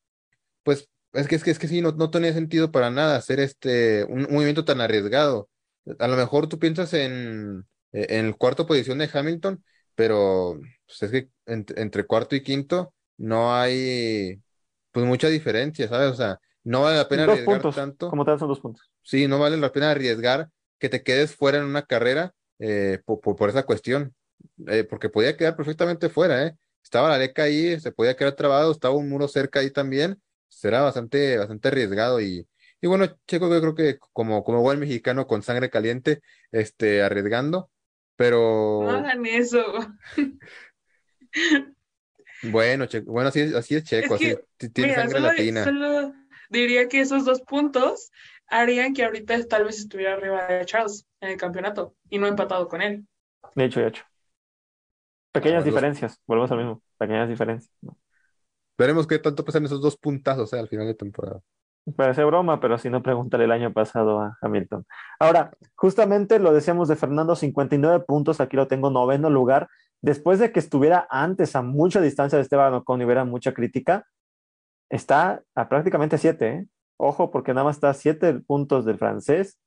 pues, 0.63 0.89
es 1.13 1.29
que, 1.29 1.37
es 1.37 1.45
que, 1.45 1.51
es 1.51 1.59
que 1.59 1.69
sí, 1.69 1.83
no, 1.83 1.93
no 1.93 2.11
tenía 2.11 2.33
sentido 2.33 2.71
para 2.73 2.91
nada 2.91 3.17
hacer 3.17 3.41
este, 3.41 4.05
un, 4.05 4.23
movimiento 4.23 4.65
tan 4.65 4.81
arriesgado. 4.81 5.51
A 5.99 6.09
lo 6.09 6.17
mejor 6.17 6.49
tú 6.49 6.59
piensas 6.59 6.95
en, 6.95 7.67
en 7.93 8.27
el 8.27 8.37
cuarto 8.37 8.67
posición 8.67 8.99
de 8.99 9.11
Hamilton, 9.13 9.63
pero 9.97 10.61
pues 10.87 11.03
es 11.03 11.11
que 11.11 11.29
entre 11.47 12.07
cuarto 12.07 12.37
y 12.37 12.43
quinto 12.43 12.95
no 13.17 13.53
hay, 13.53 14.41
pues, 14.93 15.05
mucha 15.05 15.29
diferencia, 15.29 15.89
¿sabes? 15.89 16.13
O 16.13 16.15
sea, 16.15 16.39
no 16.63 16.83
vale 16.83 16.99
la 16.99 17.09
pena 17.09 17.25
arriesgar 17.25 17.75
tanto. 17.75 18.09
Como 18.09 18.25
tal, 18.25 18.39
son 18.39 18.49
dos 18.49 18.61
puntos 18.61 18.89
sí, 19.07 19.29
no 19.29 19.39
vale 19.39 19.57
la 19.57 19.73
pena 19.73 19.93
arriesgar 19.93 20.51
que 20.79 20.89
te 20.89 21.03
quedes 21.03 21.35
fuera 21.35 21.59
en 21.59 21.65
una 21.65 21.83
carrera 21.87 22.35
eh, 22.59 23.01
por, 23.07 23.49
esa 23.49 23.65
cuestión, 23.65 24.15
eh, 24.67 24.85
porque 24.85 25.09
podía 25.09 25.37
quedar 25.37 25.57
perfectamente 25.57 26.09
fuera, 26.09 26.47
¿eh? 26.47 26.57
Estaba 26.83 27.09
la 27.09 27.19
leca 27.19 27.45
ahí, 27.45 27.81
se 27.81 27.93
podía 27.93 28.17
quedar 28.17 28.35
trabado, 28.35 28.71
estaba 28.73 28.95
un 28.95 29.09
muro 29.09 29.29
cerca 29.29 29.61
ahí 29.61 29.71
también, 29.71 30.21
será 30.49 30.83
bastante, 30.83 31.39
bastante 31.39 31.69
arriesgado 31.69 32.21
y, 32.21 32.47
y 32.81 32.87
bueno, 32.87 33.07
Checo 33.27 33.49
yo 33.53 33.61
creo 33.61 33.75
que 33.75 33.99
como, 34.13 34.45
como 34.45 34.61
buen 34.61 34.79
mexicano 34.81 35.27
con 35.27 35.43
sangre 35.43 35.71
caliente, 35.71 36.21
este, 36.53 37.03
arriesgando, 37.03 37.71
pero... 38.17 38.81
No 38.83 38.91
hagan 38.91 39.25
eso. 39.27 39.63
bueno, 42.43 42.87
Checo, 42.87 43.13
bueno, 43.13 43.29
así, 43.29 43.55
así 43.55 43.77
es 43.77 43.85
Checo, 43.85 44.15
así, 44.15 44.37
tiene 44.73 44.95
sangre 44.95 45.21
latina. 45.21 45.65
Solo 45.65 46.15
diría 46.51 46.89
que 46.89 47.01
esos 47.01 47.25
dos 47.25 47.43
puntos 47.43 48.11
harían 48.49 48.95
que 48.95 49.05
ahorita 49.05 49.47
tal 49.47 49.65
vez 49.65 49.79
estuviera 49.79 50.15
arriba 50.15 50.47
de 50.47 50.65
Charles 50.65 51.07
en 51.21 51.31
el 51.31 51.37
campeonato 51.37 51.95
y 52.09 52.19
no 52.19 52.27
empatado 52.27 52.69
con 52.69 52.83
él. 52.83 53.07
De 53.55 53.65
hecho, 53.65 53.81
de 53.81 53.89
hecho. 53.89 54.05
Pequeñas 55.33 55.65
diferencias, 55.65 56.21
volvemos 56.27 56.51
al 56.51 56.59
mismo, 56.59 56.83
pequeñas 56.97 57.29
diferencias. 57.29 57.71
Veremos 58.79 59.07
qué 59.07 59.19
tanto 59.19 59.45
pesan 59.45 59.65
esos 59.65 59.81
dos 59.81 59.97
puntazos 59.97 60.53
eh, 60.53 60.59
al 60.59 60.69
final 60.69 60.87
de 60.87 60.95
temporada. 60.95 61.43
Parece 61.95 62.25
broma, 62.25 62.59
pero 62.59 62.79
si 62.79 62.91
no, 62.91 63.01
pregúntale 63.01 63.45
el 63.45 63.53
año 63.53 63.73
pasado 63.73 64.21
a 64.21 64.37
Hamilton. 64.41 64.85
Ahora, 65.21 65.53
justamente 65.77 66.41
lo 66.41 66.53
decíamos 66.53 66.89
de 66.89 66.97
Fernando, 66.97 67.37
59 67.37 68.05
puntos, 68.05 68.41
aquí 68.41 68.57
lo 68.57 68.67
tengo 68.67 68.91
noveno 68.91 69.31
lugar. 69.31 69.69
Después 70.03 70.41
de 70.41 70.51
que 70.51 70.59
estuviera 70.59 71.07
antes 71.11 71.55
a 71.55 71.63
mucha 71.63 72.01
distancia 72.01 72.39
de 72.39 72.43
Esteban 72.43 72.75
Ocon 72.75 73.01
y 73.01 73.05
hubiera 73.05 73.25
mucha 73.25 73.53
crítica, 73.55 74.05
está 74.91 75.43
a 75.55 75.69
prácticamente 75.69 76.19
siete, 76.19 76.49
¿eh? 76.49 76.67
Ojo, 76.99 77.31
porque 77.31 77.53
nada 77.53 77.65
más 77.65 77.77
está 77.77 77.91
a 77.91 77.95
siete 77.95 78.35
puntos 78.35 78.85
del 78.85 78.99
francés. 78.99 79.59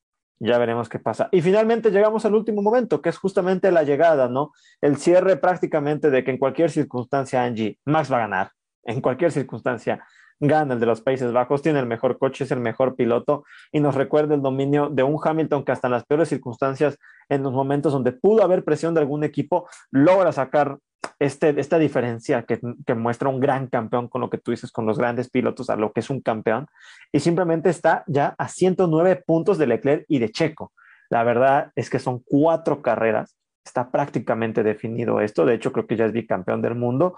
Ya 0.42 0.58
veremos 0.58 0.90
qué 0.90 1.00
pasa. 1.00 1.30
Y 1.32 1.42
finalmente 1.42 1.92
llegamos 1.92 2.26
al 2.26 2.34
último 2.34 2.62
momento, 2.62 3.02
que 3.02 3.10
es 3.10 3.18
justamente 3.18 3.72
la 3.72 3.84
llegada, 3.84 4.30
¿no? 4.30 4.52
El 4.82 4.98
cierre 4.98 5.38
prácticamente 5.38 6.10
de 6.10 6.24
que 6.24 6.32
en 6.32 6.38
cualquier 6.38 6.72
circunstancia, 6.72 7.44
Angie, 7.44 7.78
Max 7.86 8.12
va 8.12 8.18
a 8.18 8.22
ganar. 8.22 8.52
En 8.84 9.02
cualquier 9.02 9.32
circunstancia, 9.32 10.04
gana 10.40 10.74
el 10.74 10.80
de 10.80 10.86
los 10.86 11.02
Países 11.02 11.32
Bajos, 11.32 11.62
tiene 11.62 11.80
el 11.80 11.86
mejor 11.86 12.18
coche, 12.18 12.44
es 12.44 12.52
el 12.52 12.60
mejor 12.60 12.96
piloto 12.96 13.44
y 13.72 13.80
nos 13.80 13.96
recuerda 13.96 14.36
el 14.36 14.42
dominio 14.42 14.90
de 14.90 15.04
un 15.04 15.20
Hamilton 15.24 15.64
que 15.64 15.72
hasta 15.72 15.88
en 15.88 15.94
las 15.94 16.06
peores 16.06 16.30
circunstancias, 16.30 16.98
en 17.28 17.44
los 17.44 17.54
momentos 17.54 17.94
donde 17.94 18.12
pudo 18.12 18.44
haber 18.44 18.64
presión 18.64 18.94
de 18.94 19.02
algún 19.02 19.24
equipo, 19.24 19.68
logra 19.92 20.32
sacar 20.32 20.80
este, 21.20 21.60
esta 21.60 21.78
diferencia 21.78 22.44
que, 22.44 22.60
muestra 22.96 23.30
un 23.30 23.40
gran 23.40 23.68
campeón 23.68 24.08
con 24.08 24.22
lo 24.22 24.30
que 24.30 24.38
tú 24.38 24.52
dices, 24.52 24.72
con 24.72 24.86
los 24.86 24.98
grandes 24.98 25.30
pilotos, 25.30 25.70
a 25.70 25.76
lo 25.76 25.92
que 25.92 26.00
es 26.00 26.10
un 26.10 26.22
campeón, 26.22 26.68
y 27.12 27.20
simplemente 27.20 27.70
está 27.70 28.04
ya 28.08 28.36
a 28.38 28.48
109 28.48 29.24
puntos 29.26 29.58
de 29.58 29.68
Leclerc 29.68 30.06
y 30.08 30.20
de 30.20 30.30
Checo. 30.32 30.72
La 31.10 31.24
verdad 31.24 31.72
es 31.76 31.90
que 31.90 32.00
son 32.00 32.20
cuatro 32.26 32.82
carreras, 32.82 33.36
está 33.70 33.90
prácticamente 33.90 34.64
definido 34.64 35.22
esto, 35.22 35.46
de 35.46 35.56
hecho 35.56 35.72
creo 35.72 35.88
que 35.88 35.96
ya 35.96 36.06
es 36.06 36.12
bicampeón 36.12 36.62
del 36.62 36.76
mundo. 36.76 37.16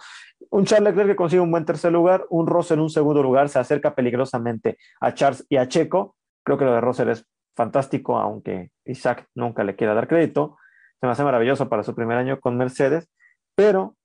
Un 0.49 0.65
Charles 0.65 0.89
Leclerc 0.89 1.09
que 1.09 1.15
consigue 1.15 1.41
un 1.41 1.51
buen 1.51 1.65
tercer 1.65 1.91
lugar, 1.91 2.25
un 2.29 2.47
Russell 2.47 2.77
en 2.77 2.83
un 2.83 2.89
segundo 2.89 3.23
lugar, 3.23 3.49
se 3.49 3.59
acerca 3.59 3.95
peligrosamente 3.95 4.77
a 4.99 5.13
Charles 5.13 5.45
y 5.49 5.57
a 5.57 5.67
Checo, 5.67 6.15
creo 6.43 6.57
que 6.57 6.65
lo 6.65 6.73
de 6.73 6.81
Russell 6.81 7.09
es 7.09 7.25
fantástico, 7.55 8.17
aunque 8.17 8.71
Isaac 8.85 9.27
nunca 9.35 9.63
le 9.63 9.75
quiera 9.75 9.93
dar 9.93 10.07
crédito, 10.07 10.57
se 10.99 11.07
me 11.07 11.11
hace 11.11 11.23
maravilloso 11.23 11.67
para 11.67 11.83
su 11.83 11.95
primer 11.95 12.17
año 12.17 12.39
con 12.39 12.57
Mercedes 12.57 13.09
pero 13.55 13.95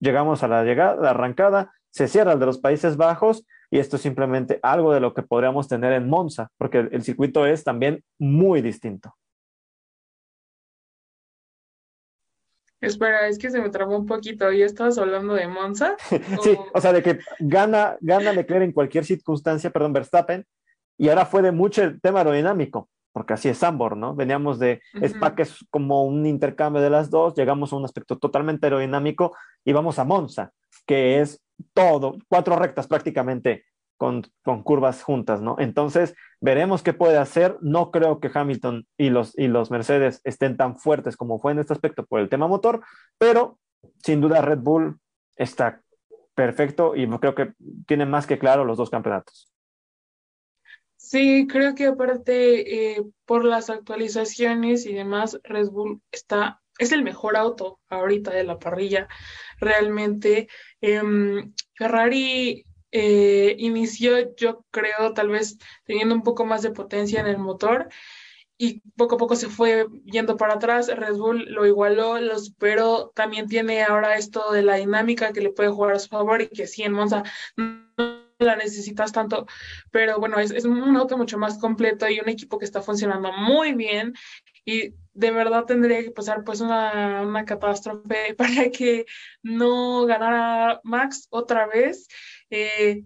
llegamos 0.00 0.42
a 0.42 0.48
la 0.48 0.64
llegada, 0.64 0.96
la 0.96 1.10
arrancada, 1.10 1.72
se 1.90 2.08
cierra 2.08 2.32
el 2.32 2.38
de 2.38 2.46
los 2.46 2.58
Países 2.58 2.96
Bajos 2.96 3.46
y 3.70 3.78
esto 3.78 3.96
es 3.96 4.02
simplemente 4.02 4.58
algo 4.62 4.92
de 4.92 5.00
lo 5.00 5.14
que 5.14 5.22
podríamos 5.22 5.68
tener 5.68 5.92
en 5.92 6.08
Monza, 6.08 6.48
porque 6.56 6.88
el, 6.90 7.02
circuito 7.02 7.46
es 7.46 7.64
también 7.64 8.04
muy 8.18 8.62
distinto. 8.62 9.14
Espera, 12.80 13.28
es 13.28 13.38
que 13.38 13.50
se 13.50 13.60
me 13.60 13.70
trabó 13.70 13.96
un 13.96 14.06
poquito. 14.06 14.50
¿Ya 14.52 14.66
estabas 14.66 14.98
hablando 14.98 15.34
de 15.34 15.48
Monza? 15.48 15.96
sí, 16.42 16.56
o 16.72 16.80
sea, 16.80 16.92
de 16.92 17.02
que 17.02 17.18
gana, 17.40 17.96
gana 18.00 18.32
Leclerc 18.32 18.64
en 18.64 18.72
cualquier 18.72 19.04
circunstancia, 19.04 19.70
perdón, 19.70 19.92
Verstappen, 19.92 20.46
y 20.98 21.08
ahora 21.08 21.26
fue 21.26 21.42
de 21.42 21.52
mucho 21.52 21.82
el 21.82 22.00
tema 22.00 22.20
aerodinámico 22.20 22.88
porque 23.16 23.32
así 23.32 23.48
es 23.48 23.56
Sambor, 23.56 23.96
¿no? 23.96 24.14
Veníamos 24.14 24.58
de 24.58 24.82
Spa, 25.00 25.34
que 25.34 25.44
es 25.44 25.64
como 25.70 26.04
un 26.04 26.26
intercambio 26.26 26.82
de 26.82 26.90
las 26.90 27.08
dos, 27.08 27.34
llegamos 27.34 27.72
a 27.72 27.76
un 27.76 27.84
aspecto 27.86 28.18
totalmente 28.18 28.66
aerodinámico 28.66 29.34
y 29.64 29.72
vamos 29.72 29.98
a 29.98 30.04
Monza, 30.04 30.52
que 30.84 31.22
es 31.22 31.42
todo, 31.72 32.18
cuatro 32.28 32.56
rectas 32.56 32.86
prácticamente 32.86 33.64
con, 33.96 34.22
con, 34.42 34.62
curvas 34.62 35.02
juntas, 35.02 35.40
¿no? 35.40 35.56
Entonces, 35.58 36.14
veremos 36.40 36.82
qué 36.82 36.92
puede 36.92 37.18
hacer. 37.18 37.56
No 37.60 37.90
creo 37.90 38.20
que 38.20 38.30
Hamilton 38.32 38.86
y 38.96 39.10
los, 39.10 39.36
y 39.38 39.48
los 39.48 39.70
Mercedes 39.70 40.20
estén 40.24 40.56
tan 40.56 40.76
fuertes 40.76 41.16
como 41.16 41.38
fue 41.38 41.52
en 41.52 41.58
este 41.58 41.72
aspecto 41.72 42.04
por 42.06 42.20
el 42.20 42.28
tema 42.28 42.46
motor, 42.46 42.82
pero 43.18 43.58
sin 44.02 44.20
duda 44.20 44.42
Red 44.42 44.58
Bull 44.58 44.98
está 45.36 45.82
perfecto 46.34 46.94
y 46.94 47.08
creo 47.18 47.34
que 47.34 47.52
tiene 47.86 48.06
más 48.06 48.26
que 48.26 48.38
claro 48.38 48.64
los 48.64 48.76
dos 48.76 48.90
campeonatos. 48.90 49.50
Sí, 50.96 51.46
creo 51.48 51.74
que 51.74 51.86
aparte 51.86 52.96
eh, 52.96 53.02
por 53.26 53.44
las 53.44 53.70
actualizaciones 53.70 54.86
y 54.86 54.92
demás, 54.92 55.38
Red 55.44 55.68
Bull 55.70 56.00
está, 56.10 56.60
es 56.78 56.90
el 56.90 57.04
mejor 57.04 57.36
auto 57.36 57.78
ahorita 57.88 58.32
de 58.32 58.42
la 58.42 58.58
parrilla. 58.58 59.06
Realmente, 59.60 60.48
em, 60.80 61.54
Ferrari 61.74 62.66
eh, 62.98 63.54
inició, 63.58 64.34
yo 64.36 64.64
creo, 64.70 65.12
tal 65.12 65.28
vez 65.28 65.58
teniendo 65.84 66.14
un 66.14 66.22
poco 66.22 66.46
más 66.46 66.62
de 66.62 66.70
potencia 66.70 67.20
en 67.20 67.26
el 67.26 67.36
motor 67.36 67.90
y 68.56 68.80
poco 68.96 69.16
a 69.16 69.18
poco 69.18 69.36
se 69.36 69.48
fue 69.50 69.86
yendo 70.06 70.38
para 70.38 70.54
atrás. 70.54 70.88
Red 70.88 71.16
Bull 71.16 71.44
lo 71.50 71.66
igualó, 71.66 72.18
lo 72.18 72.38
superó. 72.38 73.12
También 73.14 73.48
tiene 73.48 73.82
ahora 73.82 74.16
esto 74.16 74.50
de 74.50 74.62
la 74.62 74.76
dinámica 74.76 75.34
que 75.34 75.42
le 75.42 75.50
puede 75.50 75.68
jugar 75.68 75.96
a 75.96 75.98
su 75.98 76.08
favor 76.08 76.40
y 76.40 76.48
que 76.48 76.66
sí 76.66 76.84
en 76.84 76.92
Monza 76.92 77.22
no 77.58 77.84
la 78.38 78.56
necesitas 78.56 79.12
tanto, 79.12 79.46
pero 79.90 80.18
bueno, 80.18 80.38
es, 80.38 80.50
es 80.50 80.64
un 80.64 80.96
auto 80.96 81.18
mucho 81.18 81.38
más 81.38 81.58
completo 81.58 82.08
y 82.08 82.20
un 82.20 82.28
equipo 82.28 82.58
que 82.58 82.66
está 82.66 82.82
funcionando 82.82 83.30
muy 83.32 83.74
bien 83.74 84.14
y 84.64 84.94
de 85.16 85.30
verdad 85.30 85.64
tendría 85.64 86.02
que 86.02 86.10
pasar 86.10 86.44
pues 86.44 86.60
una, 86.60 87.22
una 87.22 87.44
catástrofe 87.44 88.34
para 88.38 88.70
que 88.70 89.06
no 89.42 90.06
ganara 90.06 90.80
Max 90.84 91.26
otra 91.30 91.66
vez. 91.66 92.06
Eh, 92.50 93.04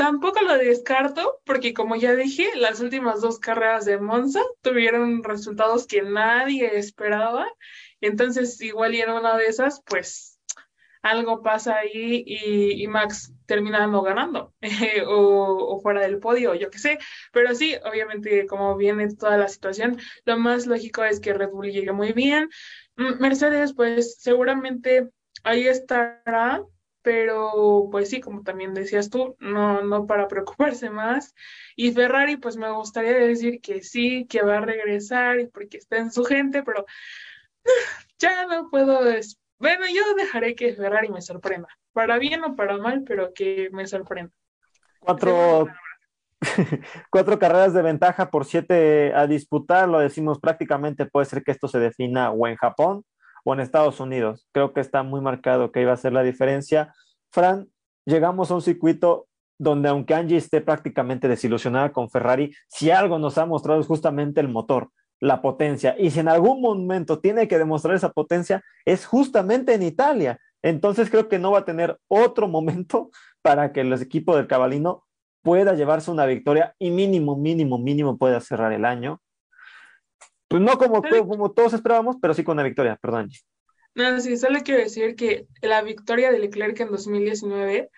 Tampoco 0.00 0.40
lo 0.40 0.56
descarto, 0.56 1.42
porque 1.44 1.74
como 1.74 1.94
ya 1.94 2.14
dije, 2.14 2.48
las 2.56 2.80
últimas 2.80 3.20
dos 3.20 3.38
carreras 3.38 3.84
de 3.84 3.98
Monza 3.98 4.40
tuvieron 4.62 5.22
resultados 5.22 5.86
que 5.86 6.00
nadie 6.00 6.78
esperaba. 6.78 7.46
Entonces, 8.00 8.58
igual 8.62 8.94
y 8.94 9.02
en 9.02 9.10
una 9.10 9.36
de 9.36 9.44
esas, 9.44 9.82
pues 9.84 10.40
algo 11.02 11.42
pasa 11.42 11.76
ahí 11.76 12.24
y, 12.26 12.86
Max 12.86 13.34
termina 13.50 13.84
no 13.88 14.02
ganando 14.02 14.54
o, 15.08 15.74
o, 15.74 15.80
fuera 15.80 16.02
del 16.02 16.20
podio, 16.20 16.54
yo 16.54 16.70
qué 16.70 16.78
sé. 16.78 16.98
Pero 17.32 17.52
sí, 17.56 17.74
obviamente, 17.84 18.46
como 18.46 18.76
viene 18.76 19.08
toda 19.16 19.36
la 19.36 19.48
situación, 19.48 19.98
lo 20.24 20.38
más 20.38 20.68
lógico 20.68 21.02
es 21.02 21.18
que 21.18 21.34
Red 21.34 21.50
Bull 21.50 21.72
llegue 21.72 21.90
muy 21.90 22.12
bien. 22.12 22.48
Mm, 22.96 23.20
Mercedes, 23.20 23.74
pues 23.74 24.18
seguramente 24.20 25.10
ahí 25.42 25.66
estará, 25.66 26.62
pero 27.02 27.88
pues 27.90 28.08
sí, 28.10 28.20
como 28.20 28.44
también 28.44 28.72
decías 28.72 29.10
tú, 29.10 29.34
no, 29.40 29.82
no 29.82 30.06
para 30.06 30.28
preocuparse 30.28 30.88
más. 30.88 31.34
Y 31.74 31.90
Ferrari, 31.90 32.36
pues 32.36 32.56
me 32.56 32.70
gustaría 32.70 33.14
decir 33.14 33.60
que 33.60 33.82
sí, 33.82 34.26
que 34.28 34.42
va 34.42 34.58
a 34.58 34.60
regresar 34.60 35.40
y 35.40 35.48
porque 35.48 35.78
está 35.78 35.96
en 35.96 36.12
su 36.12 36.24
gente, 36.24 36.62
pero 36.62 36.86
ya 38.20 38.46
no 38.46 38.70
puedo. 38.70 39.00
Bueno, 39.58 39.86
yo 39.92 40.14
dejaré 40.14 40.54
que 40.54 40.72
Ferrari 40.72 41.08
me 41.08 41.20
sorprenda, 41.20 41.68
para 41.92 42.18
bien 42.18 42.44
o 42.44 42.56
para 42.56 42.78
mal, 42.78 43.04
pero 43.06 43.32
que 43.34 43.68
me 43.72 43.86
sorprenda. 43.86 44.32
Cuatro, 45.00 45.68
cuatro 47.10 47.38
carreras 47.38 47.74
de 47.74 47.82
ventaja 47.82 48.30
por 48.30 48.44
siete 48.44 49.12
a 49.14 49.26
disputar, 49.26 49.88
lo 49.88 49.98
decimos 49.98 50.38
prácticamente, 50.38 51.06
puede 51.06 51.26
ser 51.26 51.42
que 51.42 51.52
esto 51.52 51.68
se 51.68 51.78
defina 51.78 52.30
o 52.30 52.46
en 52.46 52.56
Japón 52.56 53.04
o 53.44 53.54
en 53.54 53.60
Estados 53.60 54.00
Unidos. 54.00 54.46
Creo 54.52 54.72
que 54.72 54.80
está 54.80 55.02
muy 55.02 55.20
marcado 55.20 55.72
que 55.72 55.82
iba 55.82 55.92
a 55.92 55.96
ser 55.96 56.12
la 56.12 56.22
diferencia. 56.22 56.94
Fran, 57.30 57.68
llegamos 58.04 58.50
a 58.50 58.54
un 58.54 58.62
circuito 58.62 59.26
donde 59.58 59.90
aunque 59.90 60.14
Angie 60.14 60.38
esté 60.38 60.62
prácticamente 60.62 61.28
desilusionada 61.28 61.92
con 61.92 62.08
Ferrari, 62.08 62.54
si 62.66 62.90
algo 62.90 63.18
nos 63.18 63.36
ha 63.36 63.44
mostrado 63.44 63.80
es 63.80 63.86
justamente 63.86 64.40
el 64.40 64.48
motor, 64.48 64.90
la 65.20 65.42
potencia. 65.42 65.94
Y 65.98 66.10
si 66.10 66.20
en 66.20 66.28
algún 66.28 66.62
momento 66.62 67.20
tiene 67.20 67.46
que 67.46 67.58
demostrar 67.58 67.94
esa 67.94 68.10
potencia, 68.10 68.62
es 68.86 69.04
justamente 69.04 69.74
en 69.74 69.82
Italia. 69.82 70.38
Entonces 70.62 71.10
creo 71.10 71.28
que 71.28 71.38
no 71.38 71.52
va 71.52 71.60
a 71.60 71.64
tener 71.64 71.98
otro 72.08 72.48
momento 72.48 73.10
para 73.42 73.72
que 73.72 73.80
el 73.80 73.92
equipo 73.92 74.36
del 74.36 74.46
Cabalino 74.46 75.04
pueda 75.42 75.74
llevarse 75.74 76.10
una 76.10 76.26
victoria 76.26 76.74
y 76.78 76.90
mínimo, 76.90 77.36
mínimo, 77.36 77.78
mínimo 77.78 78.18
pueda 78.18 78.40
cerrar 78.40 78.72
el 78.72 78.84
año 78.84 79.22
pues 80.50 80.60
no 80.60 80.76
como, 80.78 81.00
como 81.00 81.52
todos 81.52 81.74
esperábamos, 81.74 82.16
pero 82.20 82.34
sí 82.34 82.42
con 82.42 82.56
una 82.56 82.64
victoria, 82.64 82.98
perdón. 83.00 83.30
No, 83.94 84.20
sí, 84.20 84.36
solo 84.36 84.58
quiero 84.64 84.80
decir 84.80 85.14
que 85.14 85.46
la 85.62 85.80
victoria 85.80 86.32
de 86.32 86.40
Leclerc 86.40 86.80
en 86.80 86.90
2019, 86.90 87.88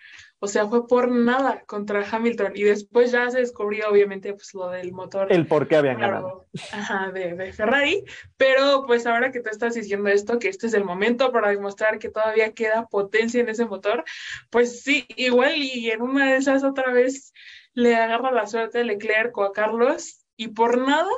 o 0.43 0.47
sea, 0.47 0.67
fue 0.67 0.85
por 0.89 1.09
nada 1.09 1.63
contra 1.65 2.05
Hamilton 2.05 2.51
y 2.53 2.63
después 2.63 3.13
ya 3.13 3.29
se 3.29 3.39
descubrió 3.39 3.89
obviamente 3.89 4.33
pues 4.33 4.53
lo 4.53 4.69
del 4.69 4.91
motor. 4.91 5.31
El 5.31 5.47
por 5.47 5.69
qué 5.69 5.77
habían 5.77 6.01
ganado. 6.01 6.47
Ajá, 6.73 7.11
de, 7.13 7.33
de, 7.35 7.53
Ferrari, 7.53 8.03
pero 8.35 8.83
pues 8.85 9.05
ahora 9.05 9.31
que 9.31 9.39
tú 9.39 9.49
estás 9.49 9.73
diciendo 9.73 10.09
esto, 10.09 10.39
que 10.39 10.49
este 10.49 10.67
es 10.67 10.73
el 10.73 10.83
momento 10.83 11.31
para 11.31 11.47
demostrar 11.47 11.97
que 11.97 12.09
todavía 12.09 12.51
queda 12.51 12.87
potencia 12.87 13.39
en 13.39 13.47
ese 13.47 13.65
motor, 13.65 14.03
pues 14.49 14.81
sí, 14.83 15.05
igual 15.15 15.55
y 15.55 15.89
en 15.91 16.01
una 16.01 16.33
de 16.33 16.39
esas 16.39 16.65
otra 16.65 16.91
vez 16.91 17.31
le 17.73 17.95
agarra 17.95 18.33
la 18.33 18.45
suerte 18.45 18.81
a 18.81 18.83
Leclerc 18.83 19.37
o 19.37 19.45
a 19.45 19.53
Carlos 19.53 20.25
y 20.35 20.49
por 20.49 20.77
nada 20.77 21.09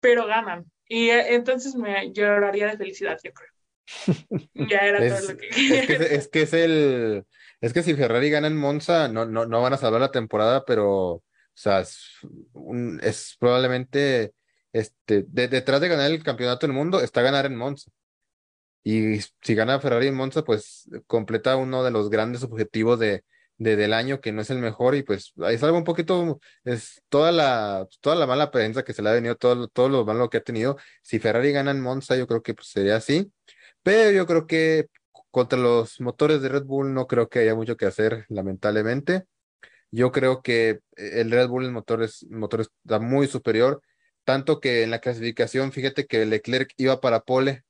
pero 0.00 0.26
ganan. 0.26 0.64
Y 0.88 1.10
eh, 1.10 1.36
entonces 1.36 1.76
me 1.76 2.12
lloraría 2.12 2.66
de 2.66 2.76
felicidad, 2.76 3.20
yo 3.22 3.32
creo. 3.32 3.50
Ya 4.68 4.78
era 4.78 4.98
todo 4.98 5.32
lo 5.32 5.38
que... 5.38 5.48
Es 5.48 5.86
que 5.86 6.14
es, 6.16 6.28
que 6.28 6.42
es 6.42 6.52
el... 6.52 7.24
Es 7.60 7.72
que 7.72 7.82
si 7.82 7.94
Ferrari 7.94 8.30
gana 8.30 8.46
en 8.46 8.56
Monza, 8.56 9.08
no, 9.08 9.24
no, 9.24 9.46
no 9.46 9.62
van 9.62 9.72
a 9.72 9.76
salvar 9.78 10.00
la 10.00 10.10
temporada, 10.12 10.64
pero, 10.64 10.86
o 11.14 11.22
sea, 11.54 11.80
es, 11.80 13.36
probablemente, 13.40 14.32
este, 14.72 15.24
detrás 15.28 15.80
de 15.80 15.88
ganar 15.88 16.10
el 16.10 16.22
campeonato 16.22 16.66
del 16.66 16.74
mundo, 16.76 17.00
está 17.00 17.22
ganar 17.22 17.46
en 17.46 17.56
Monza. 17.56 17.90
Y 18.84 19.20
si 19.42 19.54
gana 19.54 19.80
Ferrari 19.80 20.06
en 20.08 20.14
Monza, 20.14 20.44
pues 20.44 20.88
completa 21.06 21.56
uno 21.56 21.82
de 21.84 21.90
los 21.90 22.10
grandes 22.10 22.42
objetivos 22.44 22.98
de, 22.98 23.24
de, 23.58 23.76
del 23.76 23.92
año 23.92 24.20
que 24.20 24.32
no 24.32 24.40
es 24.42 24.50
el 24.50 24.58
mejor 24.58 24.94
y 24.94 25.02
pues 25.02 25.34
es 25.48 25.62
algo 25.62 25.78
un 25.78 25.84
poquito, 25.84 26.40
es 26.64 27.02
toda 27.08 27.32
la, 27.32 27.86
toda 28.00 28.16
la 28.16 28.26
mala 28.26 28.50
prensa 28.50 28.84
que 28.84 28.92
se 28.94 29.02
le 29.02 29.10
ha 29.10 29.12
venido, 29.12 29.36
todo, 29.36 29.68
todo 29.68 29.88
lo 29.88 30.04
malo 30.04 30.30
que 30.30 30.38
ha 30.38 30.42
tenido. 30.42 30.78
Si 31.02 31.18
Ferrari 31.18 31.52
gana 31.52 31.72
en 31.72 31.80
Monza, 31.80 32.16
yo 32.16 32.26
creo 32.26 32.42
que 32.42 32.54
pues, 32.54 32.68
sería 32.68 32.96
así, 32.96 33.32
pero 33.82 34.10
yo 34.12 34.26
creo 34.26 34.46
que 34.46 34.88
contra 35.38 35.56
los 35.56 36.00
motores 36.00 36.42
de 36.42 36.48
Red 36.48 36.64
Bull 36.64 36.92
no 36.92 37.06
creo 37.06 37.28
que 37.28 37.38
haya 37.38 37.54
mucho 37.54 37.76
que 37.76 37.86
hacer, 37.86 38.26
lamentablemente. 38.28 39.22
Yo 39.92 40.10
creo 40.10 40.42
que 40.42 40.80
el 40.96 41.30
Red 41.30 41.46
Bull, 41.46 41.64
el 41.64 41.70
motor, 41.70 42.02
es, 42.02 42.24
el 42.24 42.38
motor 42.38 42.62
está 42.62 42.98
muy 42.98 43.28
superior, 43.28 43.80
tanto 44.24 44.58
que 44.58 44.82
en 44.82 44.90
la 44.90 44.98
clasificación, 44.98 45.70
fíjate 45.70 46.06
que 46.06 46.26
Leclerc 46.26 46.72
iba 46.76 47.00
para 47.00 47.20
pole 47.20 47.62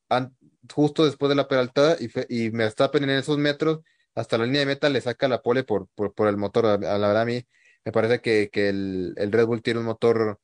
justo 0.73 1.05
después 1.05 1.29
de 1.29 1.35
la 1.35 1.47
peraltada 1.47 1.95
y, 1.99 2.09
y 2.27 2.49
Verstappen 2.49 3.03
en 3.03 3.11
esos 3.11 3.37
metros 3.37 3.81
hasta 4.15 4.39
la 4.39 4.45
línea 4.45 4.61
de 4.61 4.65
meta 4.65 4.89
le 4.89 4.99
saca 4.99 5.27
la 5.27 5.43
pole 5.43 5.63
por, 5.63 5.89
por, 5.89 6.27
el 6.27 6.37
motor. 6.37 6.65
A, 6.65 6.77
la 6.79 7.07
verdad, 7.07 7.21
a 7.21 7.25
mí 7.25 7.45
me 7.85 7.91
parece 7.91 8.19
que, 8.19 8.49
que 8.51 8.69
el, 8.69 9.13
el, 9.15 9.31
Red 9.31 9.45
Bull 9.45 9.61
tiene 9.61 9.79
un 9.79 9.85
motor 9.85 10.39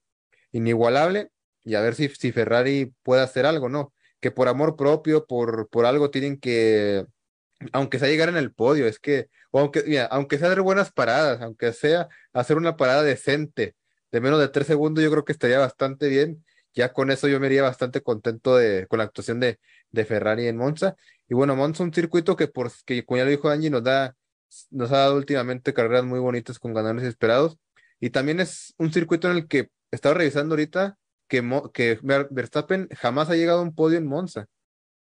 inigualable 0.51 1.29
y 1.63 1.73
a 1.73 1.81
ver 1.81 1.95
si, 1.95 2.07
si 2.09 2.31
Ferrari 2.31 2.93
puede 3.01 3.23
hacer 3.23 3.47
algo, 3.47 3.67
¿no? 3.67 3.93
Que 4.19 4.29
por 4.29 4.47
amor 4.47 4.75
propio, 4.75 5.25
por, 5.25 5.69
por 5.69 5.87
algo 5.87 6.11
tienen 6.11 6.39
que, 6.39 7.07
aunque 7.73 7.99
sea 7.99 8.07
llegar 8.07 8.29
en 8.29 8.37
el 8.37 8.53
podio, 8.53 8.87
es 8.87 8.99
que, 8.99 9.29
o 9.51 9.59
aunque, 9.59 9.83
mira, 9.85 10.05
aunque 10.05 10.37
sea 10.37 10.47
hacer 10.47 10.61
buenas 10.61 10.91
paradas, 10.91 11.41
aunque 11.41 11.73
sea 11.73 12.07
hacer 12.33 12.57
una 12.57 12.77
parada 12.77 13.03
decente 13.03 13.75
de 14.11 14.21
menos 14.21 14.39
de 14.39 14.47
tres 14.49 14.67
segundos, 14.67 15.03
yo 15.03 15.11
creo 15.11 15.25
que 15.25 15.33
estaría 15.33 15.59
bastante 15.59 16.07
bien. 16.07 16.45
Ya 16.73 16.93
con 16.93 17.11
eso 17.11 17.27
yo 17.27 17.39
me 17.39 17.47
iría 17.47 17.63
bastante 17.63 18.01
contento 18.01 18.57
de, 18.57 18.85
con 18.87 18.99
la 18.99 19.05
actuación 19.05 19.39
de, 19.39 19.59
Ferrari 20.05 20.47
en 20.47 20.57
Monza. 20.57 20.95
Y 21.27 21.33
bueno, 21.35 21.55
Monza 21.55 21.83
un 21.83 21.93
circuito 21.93 22.35
que, 22.35 22.47
por, 22.47 22.71
que 22.85 23.05
como 23.05 23.17
ya 23.17 23.23
lo 23.25 23.31
dijo 23.31 23.49
Angie, 23.49 23.69
nos, 23.69 23.83
da, 23.83 24.15
nos 24.71 24.91
ha 24.91 24.97
dado 24.99 25.15
últimamente 25.17 25.73
carreras 25.73 26.03
muy 26.05 26.19
bonitas 26.19 26.59
con 26.59 26.73
ganadores 26.73 27.03
esperados. 27.05 27.57
Y 27.99 28.09
también 28.09 28.39
es 28.39 28.73
un 28.77 28.91
circuito 28.91 29.29
en 29.29 29.37
el 29.37 29.47
que 29.47 29.69
estaba 29.91 30.15
revisando 30.15 30.53
ahorita 30.53 30.97
que, 31.27 31.41
que 31.73 31.99
Verstappen 32.01 32.89
jamás 32.95 33.29
ha 33.29 33.35
llegado 33.35 33.59
a 33.59 33.63
un 33.63 33.73
podio 33.73 33.97
en 33.97 34.07
Monza. 34.07 34.47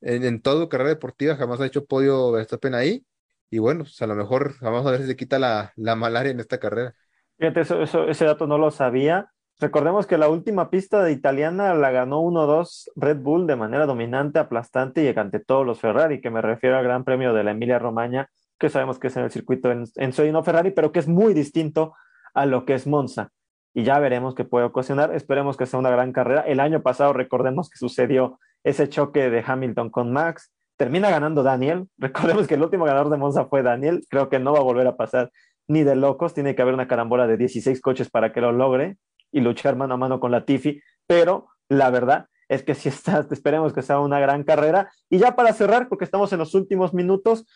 En, 0.01 0.25
en 0.25 0.41
toda 0.41 0.69
carrera 0.69 0.91
deportiva 0.91 1.37
jamás 1.37 1.61
ha 1.61 1.67
hecho 1.67 1.87
podio 1.87 2.33
Verstappen 2.33 2.75
ahí. 2.75 3.05
Y 3.51 3.59
bueno, 3.59 3.85
pues 3.85 4.01
a 4.03 4.07
lo 4.07 4.15
mejor 4.15 4.55
vamos 4.61 4.87
a 4.87 4.91
ver 4.91 5.01
si 5.03 5.07
se 5.07 5.17
quita 5.17 5.39
la, 5.39 5.73
la 5.77 5.97
malaria 5.97 6.33
en 6.33 6.41
esta 6.41 6.59
carrera. 6.59 6.95
Fíjate, 7.39 7.61
eso, 7.61 7.83
eso, 7.83 8.09
ese 8.09 8.25
dato 8.25 8.47
no 8.47 8.59
lo 8.59 8.71
sabía. 8.71 9.31
Recordemos 9.61 10.07
que 10.07 10.19
la 10.19 10.29
última 10.29 10.69
pista 10.71 11.03
de 11.03 11.13
italiana 11.13 11.75
la 11.75 11.93
ganó 11.93 12.21
1-2 12.23 12.91
Red 12.97 13.19
Bull 13.19 13.47
de 13.47 13.55
manera 13.55 13.87
dominante, 13.87 14.41
aplastante 14.41 15.05
y 15.05 15.19
ante 15.19 15.39
todos 15.39 15.65
los 15.65 15.81
Ferrari, 15.81 16.21
que 16.21 16.31
me 16.31 16.43
refiero 16.43 16.77
al 16.77 16.85
Gran 16.85 17.05
Premio 17.05 17.33
de 17.33 17.45
la 17.45 17.53
Emilia 17.53 17.79
Romagna, 17.79 18.29
que 18.59 18.69
sabemos 18.69 18.99
que 18.99 19.07
es 19.07 19.17
en 19.17 19.25
el 19.25 19.31
circuito 19.31 19.71
en, 19.71 19.85
en 19.95 20.33
no 20.33 20.43
Ferrari, 20.43 20.73
pero 20.73 20.91
que 20.91 20.99
es 20.99 21.07
muy 21.07 21.35
distinto 21.35 21.95
a 22.35 22.47
lo 22.47 22.65
que 22.65 22.75
es 22.75 22.87
Monza. 22.87 23.31
Y 23.73 23.85
ya 23.85 23.99
veremos 24.01 24.35
qué 24.35 24.45
puede 24.45 24.67
ocasionar. 24.67 25.15
Esperemos 25.15 25.57
que 25.57 25.67
sea 25.67 25.79
una 25.79 25.91
gran 25.91 26.13
carrera. 26.13 26.43
El 26.43 26.61
año 26.61 26.83
pasado, 26.83 27.13
recordemos 27.13 27.71
que 27.71 27.79
sucedió 27.79 28.39
ese 28.65 28.89
choque 28.89 29.31
de 29.31 29.45
Hamilton 29.47 29.91
con 29.91 30.13
Max. 30.13 30.53
Termina 30.77 31.11
ganando 31.11 31.43
Daniel. 31.43 31.89
Recordemos 31.99 32.47
que 32.47 32.55
el 32.55 32.63
último 32.63 32.85
ganador 32.85 33.11
de 33.11 33.17
Monza 33.17 33.47
fue 33.47 33.63
Daniel. 33.63 34.05
Creo 34.09 34.29
que 34.29 34.39
no 34.39 34.53
va 34.53 34.59
a 34.59 34.63
volver 34.63 34.87
a 34.87 34.97
pasar 34.97 35.31
ni 35.69 35.85
de 35.85 35.95
locos. 35.95 36.35
Tiene 36.35 36.55
que 36.55 36.63
haber 36.63 36.75
una 36.75 36.89
carambola 36.89 37.27
de 37.27 37.37
16 37.37 37.81
coches 37.81 38.11
para 38.11 38.33
que 38.33 38.41
lo 38.41 38.53
logre 38.53 38.97
y 39.31 39.41
luchar 39.41 39.77
mano 39.77 39.95
a 39.95 39.97
mano 39.97 40.21
con 40.21 40.31
la 40.31 40.45
Tifi, 40.45 40.81
pero 41.09 41.49
la 41.69 41.91
verdad 41.91 42.29
es 42.49 42.63
que 42.63 42.75
si 42.75 42.89
estás, 42.89 43.27
esperemos 43.33 43.73
que 43.73 43.83
sea 43.83 44.01
una 44.01 44.21
gran 44.21 44.45
carrera. 44.45 44.91
Y 45.11 45.19
ya 45.19 45.35
para 45.35 45.53
cerrar, 45.53 45.89
porque 45.89 46.05
estamos 46.05 46.33
en 46.33 46.39
los 46.39 46.55
últimos 46.55 46.95
minutos, 46.95 47.47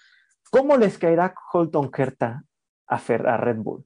¿cómo 0.50 0.76
les 0.76 0.98
caerá 0.98 1.34
Holton 1.52 1.90
Kerta 1.90 2.42
a, 2.86 2.96
a 2.96 3.36
Red 3.36 3.56
Bull? 3.58 3.84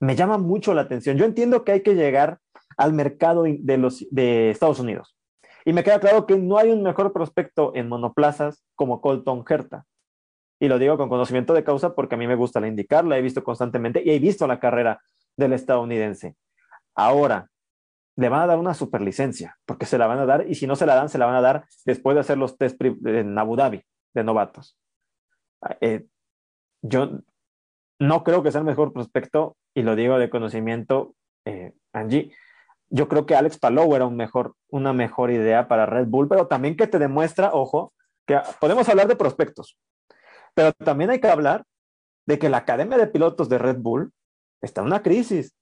Me 0.00 0.14
llama 0.14 0.38
mucho 0.38 0.74
la 0.74 0.82
atención. 0.82 1.16
Yo 1.16 1.24
entiendo 1.24 1.64
que 1.64 1.72
hay 1.72 1.82
que 1.82 1.94
llegar 1.94 2.38
al 2.76 2.92
mercado 2.92 3.42
de, 3.42 3.78
los, 3.78 4.06
de 4.10 4.50
Estados 4.50 4.78
Unidos. 4.78 5.17
Y 5.68 5.74
me 5.74 5.84
queda 5.84 6.00
claro 6.00 6.24
que 6.24 6.38
no 6.38 6.56
hay 6.56 6.70
un 6.70 6.82
mejor 6.82 7.12
prospecto 7.12 7.72
en 7.74 7.90
monoplazas 7.90 8.64
como 8.74 9.02
Colton 9.02 9.44
Herta. 9.46 9.84
Y 10.58 10.66
lo 10.66 10.78
digo 10.78 10.96
con 10.96 11.10
conocimiento 11.10 11.52
de 11.52 11.62
causa 11.62 11.94
porque 11.94 12.14
a 12.14 12.18
mí 12.18 12.26
me 12.26 12.36
gusta 12.36 12.58
la 12.58 12.68
indicar, 12.68 13.04
la 13.04 13.18
he 13.18 13.20
visto 13.20 13.44
constantemente 13.44 14.02
y 14.02 14.12
he 14.12 14.18
visto 14.18 14.46
la 14.46 14.60
carrera 14.60 15.02
del 15.36 15.52
estadounidense. 15.52 16.36
Ahora, 16.94 17.50
le 18.16 18.30
van 18.30 18.40
a 18.40 18.46
dar 18.46 18.58
una 18.58 18.72
superlicencia, 18.72 19.58
porque 19.66 19.84
se 19.84 19.98
la 19.98 20.06
van 20.06 20.20
a 20.20 20.24
dar, 20.24 20.46
y 20.48 20.54
si 20.54 20.66
no 20.66 20.74
se 20.74 20.86
la 20.86 20.94
dan, 20.94 21.10
se 21.10 21.18
la 21.18 21.26
van 21.26 21.34
a 21.34 21.42
dar 21.42 21.66
después 21.84 22.14
de 22.14 22.20
hacer 22.20 22.38
los 22.38 22.56
test 22.56 22.80
en 22.82 23.38
Abu 23.38 23.54
Dhabi 23.54 23.82
de 24.14 24.24
novatos. 24.24 24.78
Eh, 25.82 26.06
yo 26.80 27.10
no 27.98 28.24
creo 28.24 28.42
que 28.42 28.52
sea 28.52 28.60
el 28.60 28.66
mejor 28.66 28.94
prospecto, 28.94 29.58
y 29.74 29.82
lo 29.82 29.96
digo 29.96 30.18
de 30.18 30.30
conocimiento, 30.30 31.14
eh, 31.44 31.74
Angie. 31.92 32.32
Yo 32.90 33.08
creo 33.08 33.26
que 33.26 33.34
Alex 33.34 33.58
Palou 33.58 33.94
era 33.94 34.06
un 34.06 34.16
mejor, 34.16 34.54
una 34.68 34.92
mejor 34.92 35.30
idea 35.30 35.68
para 35.68 35.86
Red 35.86 36.06
Bull, 36.06 36.28
pero 36.28 36.46
también 36.46 36.76
que 36.76 36.86
te 36.86 36.98
demuestra, 36.98 37.50
ojo, 37.52 37.92
que 38.26 38.40
podemos 38.60 38.88
hablar 38.88 39.08
de 39.08 39.16
prospectos, 39.16 39.78
pero 40.54 40.72
también 40.72 41.10
hay 41.10 41.20
que 41.20 41.28
hablar 41.28 41.64
de 42.26 42.38
que 42.38 42.48
la 42.48 42.58
academia 42.58 42.98
de 42.98 43.06
pilotos 43.06 43.48
de 43.48 43.58
Red 43.58 43.78
Bull 43.78 44.12
está 44.60 44.80
en 44.80 44.88
una 44.88 45.02
crisis, 45.02 45.54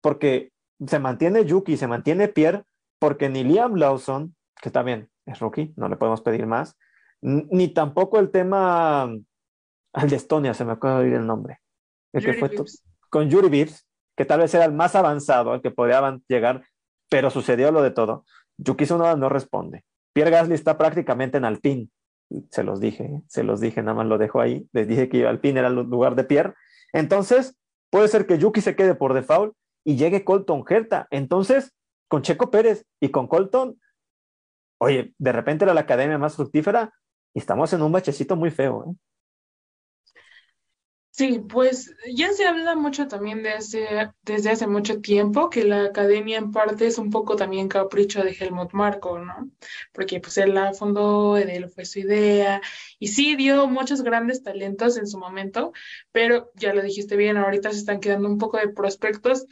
porque 0.00 0.52
se 0.86 0.98
mantiene 0.98 1.44
Yuki, 1.44 1.76
se 1.76 1.86
mantiene 1.86 2.28
Pierre, 2.28 2.64
porque 2.98 3.28
ni 3.28 3.44
Liam 3.44 3.74
Lawson, 3.74 4.34
que 4.60 4.68
está 4.68 4.82
bien, 4.82 5.08
es 5.26 5.40
rookie, 5.40 5.72
no 5.76 5.88
le 5.88 5.96
podemos 5.96 6.20
pedir 6.20 6.46
más, 6.46 6.76
ni 7.20 7.68
tampoco 7.68 8.18
el 8.18 8.30
tema 8.30 9.02
al 9.92 10.10
de 10.10 10.16
Estonia, 10.16 10.54
se 10.54 10.64
me 10.64 10.72
acaba 10.72 10.98
de 10.98 11.04
oír 11.04 11.14
el 11.14 11.26
nombre. 11.26 11.60
El 12.12 12.24
que 12.24 12.34
fue 12.34 12.50
con 13.08 13.28
Yuri 13.28 13.48
Vips, 13.48 13.86
que 14.16 14.24
tal 14.24 14.40
vez 14.40 14.52
era 14.54 14.64
el 14.64 14.72
más 14.72 14.94
avanzado, 14.94 15.52
al 15.52 15.62
que 15.62 15.70
podían 15.70 16.22
llegar, 16.28 16.64
pero 17.12 17.28
sucedió 17.28 17.70
lo 17.72 17.82
de 17.82 17.90
todo. 17.90 18.24
Yuki 18.56 18.86
Tsunoda 18.86 19.16
no 19.16 19.28
responde. 19.28 19.84
Pierre 20.14 20.30
Gasly 20.30 20.54
está 20.54 20.78
prácticamente 20.78 21.36
en 21.36 21.44
Alpine. 21.44 21.90
Se 22.50 22.64
los 22.64 22.80
dije, 22.80 23.20
se 23.28 23.42
los 23.42 23.60
dije, 23.60 23.82
nada 23.82 23.98
más 23.98 24.06
lo 24.06 24.16
dejo 24.16 24.40
ahí. 24.40 24.66
Les 24.72 24.88
dije 24.88 25.10
que 25.10 25.26
Alpine 25.26 25.58
era 25.60 25.68
el 25.68 25.74
lugar 25.74 26.14
de 26.14 26.24
Pierre. 26.24 26.54
Entonces, 26.94 27.54
puede 27.90 28.08
ser 28.08 28.26
que 28.26 28.38
Yuki 28.38 28.62
se 28.62 28.76
quede 28.76 28.94
por 28.94 29.12
default 29.12 29.52
y 29.84 29.96
llegue 29.96 30.24
Colton 30.24 30.64
Herta. 30.66 31.06
Entonces, 31.10 31.74
con 32.08 32.22
Checo 32.22 32.50
Pérez 32.50 32.86
y 32.98 33.10
con 33.10 33.28
Colton, 33.28 33.78
oye, 34.78 35.12
de 35.18 35.32
repente 35.32 35.66
era 35.66 35.74
la 35.74 35.82
academia 35.82 36.16
más 36.16 36.36
fructífera 36.36 36.94
y 37.34 37.40
estamos 37.40 37.74
en 37.74 37.82
un 37.82 37.92
bachecito 37.92 38.36
muy 38.36 38.50
feo. 38.50 38.86
¿eh? 38.88 38.94
Sí, 41.14 41.40
pues 41.46 41.94
ya 42.14 42.32
se 42.32 42.46
habla 42.46 42.74
mucho 42.74 43.06
también 43.06 43.42
desde 43.42 44.50
hace 44.50 44.66
mucho 44.66 45.02
tiempo 45.02 45.50
que 45.50 45.62
la 45.62 45.84
academia 45.84 46.38
en 46.38 46.52
parte 46.52 46.86
es 46.86 46.96
un 46.96 47.10
poco 47.10 47.36
también 47.36 47.68
capricho 47.68 48.24
de 48.24 48.30
Helmut 48.32 48.72
Marko, 48.72 49.18
¿no? 49.18 49.50
Porque 49.92 50.20
pues 50.20 50.38
él 50.38 50.54
la 50.54 50.72
fundó, 50.72 51.36
él 51.36 51.68
fue 51.68 51.84
su 51.84 51.98
idea 51.98 52.62
y 52.98 53.08
sí 53.08 53.36
dio 53.36 53.66
muchos 53.66 54.00
grandes 54.00 54.42
talentos 54.42 54.96
en 54.96 55.06
su 55.06 55.18
momento, 55.18 55.74
pero 56.12 56.50
ya 56.54 56.72
lo 56.72 56.80
dijiste 56.82 57.14
bien, 57.16 57.36
ahorita 57.36 57.70
se 57.72 57.78
están 57.78 58.00
quedando 58.00 58.26
un 58.26 58.38
poco 58.38 58.56
de 58.56 58.70
prospectos 58.70 59.46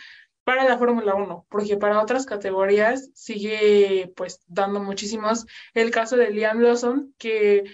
para 0.45 0.65
la 0.65 0.79
Fórmula 0.79 1.15
1, 1.15 1.47
porque 1.51 1.77
para 1.77 2.01
otras 2.01 2.25
categorías 2.25 3.11
sigue 3.15 4.11
pues 4.17 4.41
dando 4.49 4.81
muchísimos. 4.81 5.45
El 5.75 5.91
caso 5.91 6.17
de 6.17 6.31
Liam 6.31 6.61
Lawson, 6.61 7.15
que 7.19 7.65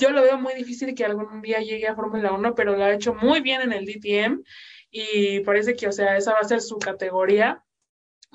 yo 0.00 0.10
lo 0.10 0.22
veo 0.22 0.38
muy 0.38 0.54
difícil 0.54 0.94
que 0.94 1.04
algún 1.04 1.42
día 1.42 1.60
llegue 1.60 1.86
a 1.86 1.94
Fórmula 1.94 2.32
1, 2.32 2.54
pero 2.54 2.76
lo 2.76 2.84
ha 2.84 2.92
hecho 2.92 3.14
muy 3.14 3.40
bien 3.40 3.60
en 3.60 3.72
el 3.72 3.84
DTM 3.84 4.42
y 4.90 5.40
parece 5.40 5.76
que, 5.76 5.86
o 5.86 5.92
sea, 5.92 6.16
esa 6.16 6.32
va 6.32 6.40
a 6.40 6.44
ser 6.44 6.60
su 6.60 6.78
categoría. 6.78 7.62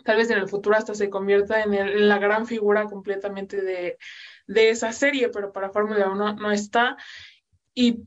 Tal 0.04 0.18
vez 0.18 0.30
en 0.30 0.38
el 0.38 0.48
futuro 0.48 0.76
hasta 0.76 0.94
se 0.94 1.10
convierta 1.10 1.64
en, 1.64 2.08
la 2.08 2.20
gran 2.20 2.46
figura 2.46 2.86
completamente 2.86 3.62
de, 3.62 3.98
esa 4.48 4.92
serie, 4.92 5.30
pero 5.30 5.52
para 5.52 5.72
Fórmula 5.72 6.10
1 6.10 6.36
no 6.36 6.52
está. 6.52 6.98
Y, 7.74 8.04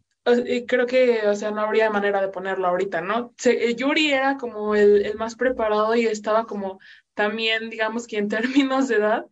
creo 0.67 0.87
que, 0.87 1.27
o 1.27 1.35
sea, 1.35 1.51
no 1.51 1.63
habría 1.63 1.91
manera 1.91 2.21
de 2.21 2.29
ponerlo 2.29 2.69
ahorita, 2.69 3.01
¿no? 3.01 3.35
Eh, 3.45 3.75
Yuri 3.75 4.13
era 4.13 4.37
como 4.37 4.75
el, 4.75 5.05
el 5.05 5.17
más 5.17 5.37
preparado 5.37 5.95
y 5.95 6.07
estaba 6.07 6.47
como 6.47 6.79
también, 7.15 7.71
digamos 7.71 8.07
que 8.07 8.19
en 8.19 8.29
términos 8.29 8.89
de 8.89 8.97
edad, 8.97 9.27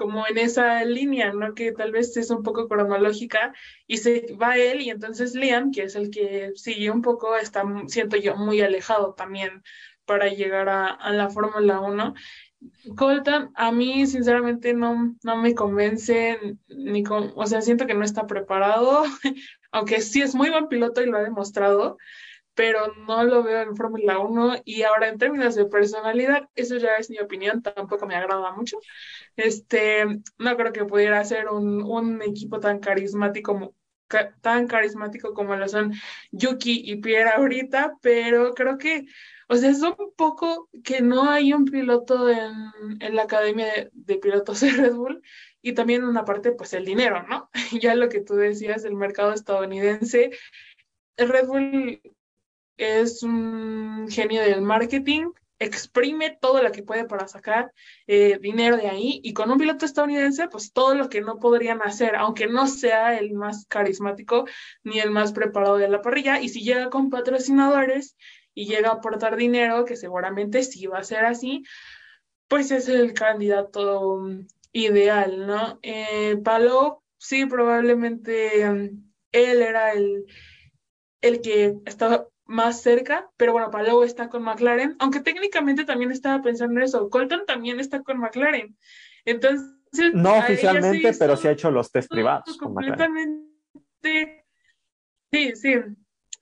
como 0.00 0.26
en 0.26 0.38
esa 0.38 0.82
línea, 0.86 1.30
¿no? 1.34 1.52
Que 1.54 1.72
tal 1.72 1.92
vez 1.92 2.16
es 2.16 2.30
un 2.30 2.42
poco 2.42 2.68
cronológica 2.68 3.52
y 3.86 3.98
se 3.98 4.34
va 4.40 4.56
él 4.56 4.80
y 4.80 4.88
entonces 4.88 5.34
Liam, 5.34 5.72
que 5.72 5.82
es 5.82 5.94
el 5.94 6.08
que 6.08 6.52
sigue 6.54 6.90
un 6.90 7.02
poco, 7.02 7.36
está, 7.36 7.64
siento 7.86 8.16
yo, 8.16 8.34
muy 8.34 8.62
alejado 8.62 9.12
también 9.12 9.62
para 10.06 10.28
llegar 10.28 10.70
a, 10.70 11.12
la 11.12 11.28
Fórmula 11.28 11.80
1. 11.80 12.14
Colton, 12.96 13.50
a 13.54 13.72
mí 13.72 14.06
sinceramente 14.06 14.72
no, 14.72 15.14
no 15.22 15.36
me 15.36 15.54
convence, 15.54 16.38
ni 16.68 17.02
con, 17.02 17.34
o 17.36 17.46
sea, 17.46 17.60
siento 17.60 17.86
que 17.86 17.92
no 17.92 18.04
está 18.04 18.26
preparado, 18.26 19.02
aunque 19.72 20.00
sí 20.00 20.22
es 20.22 20.34
muy 20.34 20.48
buen 20.48 20.68
piloto 20.68 21.02
y 21.02 21.06
lo 21.06 21.18
ha 21.18 21.22
demostrado, 21.22 21.98
pero 22.54 22.94
no 23.06 23.22
lo 23.24 23.42
veo 23.42 23.60
en 23.60 23.76
Fórmula 23.76 24.18
1 24.18 24.62
y 24.64 24.82
ahora 24.82 25.08
en 25.08 25.18
términos 25.18 25.56
de 25.56 25.66
personalidad, 25.66 26.48
eso 26.54 26.78
ya 26.78 26.96
es 26.96 27.10
mi 27.10 27.18
opinión, 27.18 27.60
tampoco 27.62 28.06
me 28.06 28.16
agrada 28.16 28.50
mucho. 28.52 28.78
Este, 29.36 30.04
no 30.38 30.56
creo 30.56 30.72
que 30.72 30.84
pudiera 30.84 31.24
ser 31.24 31.48
un, 31.48 31.82
un 31.82 32.22
equipo 32.22 32.60
tan 32.60 32.78
carismático 32.80 33.74
tan 34.40 34.66
carismático 34.66 35.34
como 35.34 35.56
lo 35.56 35.68
son 35.68 35.92
Yuki 36.32 36.82
y 36.84 36.96
Pierre 36.96 37.30
ahorita, 37.30 37.96
pero 38.02 38.54
creo 38.54 38.78
que, 38.78 39.06
o 39.48 39.56
sea, 39.56 39.70
es 39.70 39.82
un 39.82 39.94
poco 40.16 40.68
que 40.84 41.00
no 41.00 41.30
hay 41.30 41.52
un 41.52 41.64
piloto 41.64 42.28
en, 42.28 42.52
en 43.00 43.14
la 43.14 43.22
academia 43.22 43.66
de, 43.66 43.90
de, 43.92 44.16
pilotos 44.16 44.60
de 44.60 44.70
Red 44.70 44.94
Bull 44.94 45.22
y 45.62 45.74
también 45.74 46.04
una 46.04 46.24
parte, 46.24 46.52
pues 46.52 46.72
el 46.72 46.84
dinero, 46.84 47.24
¿no? 47.28 47.50
Ya 47.80 47.94
lo 47.94 48.08
que 48.08 48.20
tú 48.20 48.34
decías, 48.34 48.84
el 48.84 48.96
mercado 48.96 49.32
estadounidense, 49.32 50.30
Red 51.16 51.46
Bull 51.46 52.00
es 52.76 53.22
un 53.22 54.08
genio 54.10 54.42
del 54.42 54.62
marketing, 54.62 55.32
exprime 55.60 56.36
todo 56.40 56.62
lo 56.62 56.72
que 56.72 56.82
puede 56.82 57.04
para 57.04 57.28
sacar 57.28 57.72
eh, 58.06 58.38
dinero 58.40 58.78
de 58.78 58.88
ahí 58.88 59.20
y 59.22 59.34
con 59.34 59.50
un 59.50 59.58
piloto 59.58 59.84
estadounidense, 59.84 60.48
pues 60.48 60.72
todo 60.72 60.94
lo 60.94 61.10
que 61.10 61.20
no 61.20 61.38
podrían 61.38 61.82
hacer, 61.82 62.16
aunque 62.16 62.46
no 62.46 62.66
sea 62.66 63.18
el 63.18 63.34
más 63.34 63.66
carismático 63.66 64.46
ni 64.82 64.98
el 64.98 65.10
más 65.10 65.32
preparado 65.32 65.76
de 65.76 65.88
la 65.88 66.00
parrilla, 66.00 66.40
y 66.40 66.48
si 66.48 66.62
llega 66.62 66.88
con 66.88 67.10
patrocinadores 67.10 68.16
y 68.54 68.66
llega 68.66 68.88
a 68.88 68.94
aportar 68.94 69.36
dinero, 69.36 69.84
que 69.84 69.96
seguramente 69.96 70.62
sí 70.62 70.86
va 70.86 70.98
a 70.98 71.04
ser 71.04 71.26
así, 71.26 71.62
pues 72.48 72.70
es 72.70 72.88
el 72.88 73.12
candidato 73.12 74.14
um, 74.14 74.46
ideal, 74.72 75.46
¿no? 75.46 75.78
Eh, 75.82 76.36
Palo, 76.42 77.04
sí, 77.18 77.44
probablemente 77.44 78.68
um, 78.68 79.10
él 79.30 79.62
era 79.62 79.92
el, 79.92 80.24
el 81.20 81.42
que 81.42 81.76
estaba 81.84 82.26
más 82.50 82.82
cerca, 82.82 83.30
pero 83.36 83.52
bueno, 83.52 83.70
Palou 83.70 84.02
está 84.02 84.28
con 84.28 84.42
McLaren, 84.42 84.96
aunque 84.98 85.20
técnicamente 85.20 85.84
también 85.84 86.10
estaba 86.10 86.42
pensando 86.42 86.80
en 86.80 86.84
eso, 86.84 87.08
Colton 87.08 87.46
también 87.46 87.78
está 87.78 88.02
con 88.02 88.18
McLaren. 88.18 88.76
Entonces, 89.24 89.70
no 90.14 90.36
oficialmente, 90.36 91.12
pero 91.16 91.36
sí 91.36 91.46
ha 91.46 91.52
hecho 91.52 91.70
los 91.70 91.92
test 91.92 92.10
privados. 92.10 92.58
Completamente. 92.58 94.44
Sí, 95.30 95.54
sí. 95.54 95.74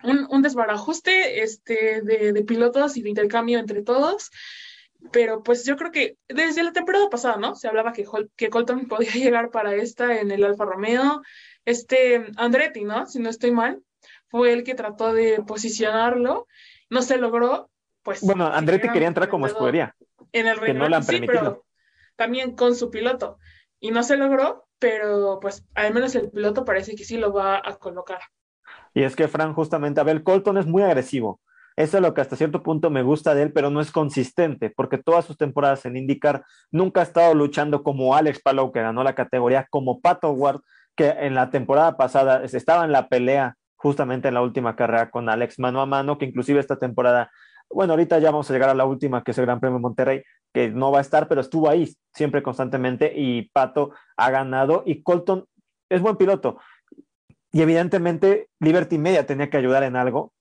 Un, 0.02 0.26
un 0.30 0.42
desbarajuste 0.42 1.42
este, 1.42 2.00
de, 2.00 2.32
de, 2.32 2.42
pilotos 2.42 2.96
y 2.96 3.02
de 3.02 3.10
intercambio 3.10 3.58
entre 3.58 3.82
todos. 3.82 4.30
Pero 5.12 5.42
pues 5.42 5.66
yo 5.66 5.76
creo 5.76 5.92
que 5.92 6.16
desde 6.26 6.62
la 6.62 6.72
temporada 6.72 7.10
pasada, 7.10 7.36
¿no? 7.36 7.54
Se 7.54 7.68
hablaba 7.68 7.92
que, 7.92 8.06
que 8.34 8.48
Colton 8.48 8.86
podía 8.88 9.12
llegar 9.12 9.50
para 9.50 9.74
esta 9.74 10.20
en 10.20 10.30
el 10.30 10.42
Alfa 10.44 10.64
Romeo. 10.64 11.20
Este 11.66 12.24
Andretti, 12.36 12.84
¿no? 12.84 13.06
Si 13.06 13.18
no 13.18 13.28
estoy 13.28 13.50
mal 13.50 13.82
fue 14.28 14.52
el 14.52 14.64
que 14.64 14.74
trató 14.74 15.12
de 15.12 15.42
posicionarlo, 15.46 16.46
no 16.90 17.02
se 17.02 17.18
logró, 17.18 17.70
pues... 18.02 18.22
Bueno, 18.22 18.46
Andretti 18.46 18.88
quería 18.88 19.08
entrar 19.08 19.28
como 19.28 19.46
escudería, 19.46 19.94
en 20.32 20.46
el 20.46 20.60
que 20.60 20.74
no 20.74 20.84
han 20.84 21.04
permitido. 21.04 21.64
también 22.16 22.54
con 22.54 22.74
su 22.74 22.90
piloto, 22.90 23.38
y 23.80 23.90
no 23.90 24.02
se 24.02 24.16
logró, 24.16 24.66
pero 24.78 25.38
pues 25.40 25.64
al 25.74 25.92
menos 25.92 26.14
el 26.14 26.30
piloto 26.30 26.64
parece 26.64 26.94
que 26.94 27.04
sí 27.04 27.16
lo 27.16 27.32
va 27.32 27.60
a 27.64 27.76
colocar. 27.76 28.20
Y 28.94 29.02
es 29.02 29.16
que 29.16 29.28
Fran, 29.28 29.54
justamente, 29.54 30.00
Abel 30.00 30.22
Colton 30.22 30.58
es 30.58 30.66
muy 30.66 30.82
agresivo. 30.82 31.40
Eso 31.76 31.98
es 31.98 32.02
lo 32.02 32.12
que 32.12 32.20
hasta 32.20 32.34
cierto 32.34 32.64
punto 32.64 32.90
me 32.90 33.02
gusta 33.04 33.36
de 33.36 33.42
él, 33.42 33.52
pero 33.52 33.70
no 33.70 33.80
es 33.80 33.92
consistente, 33.92 34.68
porque 34.68 34.98
todas 34.98 35.24
sus 35.24 35.36
temporadas 35.36 35.86
en 35.86 35.96
IndyCar 35.96 36.44
nunca 36.72 37.00
ha 37.00 37.04
estado 37.04 37.34
luchando 37.34 37.84
como 37.84 38.16
Alex 38.16 38.40
Palou, 38.42 38.72
que 38.72 38.82
ganó 38.82 39.04
la 39.04 39.14
categoría, 39.14 39.64
como 39.70 40.00
Pato 40.00 40.32
Ward, 40.32 40.60
que 40.96 41.10
en 41.10 41.36
la 41.36 41.50
temporada 41.50 41.96
pasada 41.96 42.42
estaba 42.42 42.84
en 42.84 42.90
la 42.90 43.08
pelea 43.08 43.56
justamente 43.78 44.28
en 44.28 44.34
la 44.34 44.42
última 44.42 44.76
carrera 44.76 45.10
con 45.10 45.28
Alex 45.28 45.58
mano 45.58 45.80
a 45.80 45.86
mano, 45.86 46.18
que 46.18 46.26
inclusive 46.26 46.60
esta 46.60 46.78
temporada, 46.78 47.30
bueno, 47.70 47.94
ahorita 47.94 48.18
ya 48.18 48.30
vamos 48.30 48.50
a 48.50 48.52
llegar 48.52 48.68
a 48.68 48.74
la 48.74 48.84
última, 48.84 49.22
que 49.22 49.30
es 49.30 49.38
el 49.38 49.46
Gran 49.46 49.60
Premio 49.60 49.78
Monterrey, 49.78 50.22
que 50.52 50.68
no 50.68 50.90
va 50.90 50.98
a 50.98 51.02
estar, 51.02 51.28
pero 51.28 51.40
estuvo 51.40 51.70
ahí 51.70 51.94
siempre 52.12 52.42
constantemente 52.42 53.12
y 53.14 53.48
Pato 53.50 53.92
ha 54.16 54.30
ganado 54.30 54.82
y 54.84 55.02
Colton 55.02 55.46
es 55.88 56.02
buen 56.02 56.16
piloto. 56.16 56.58
Y 57.52 57.62
evidentemente 57.62 58.48
Liberty 58.60 58.98
Media 58.98 59.26
tenía 59.26 59.48
que 59.48 59.56
ayudar 59.56 59.84
en 59.84 59.96
algo 59.96 60.32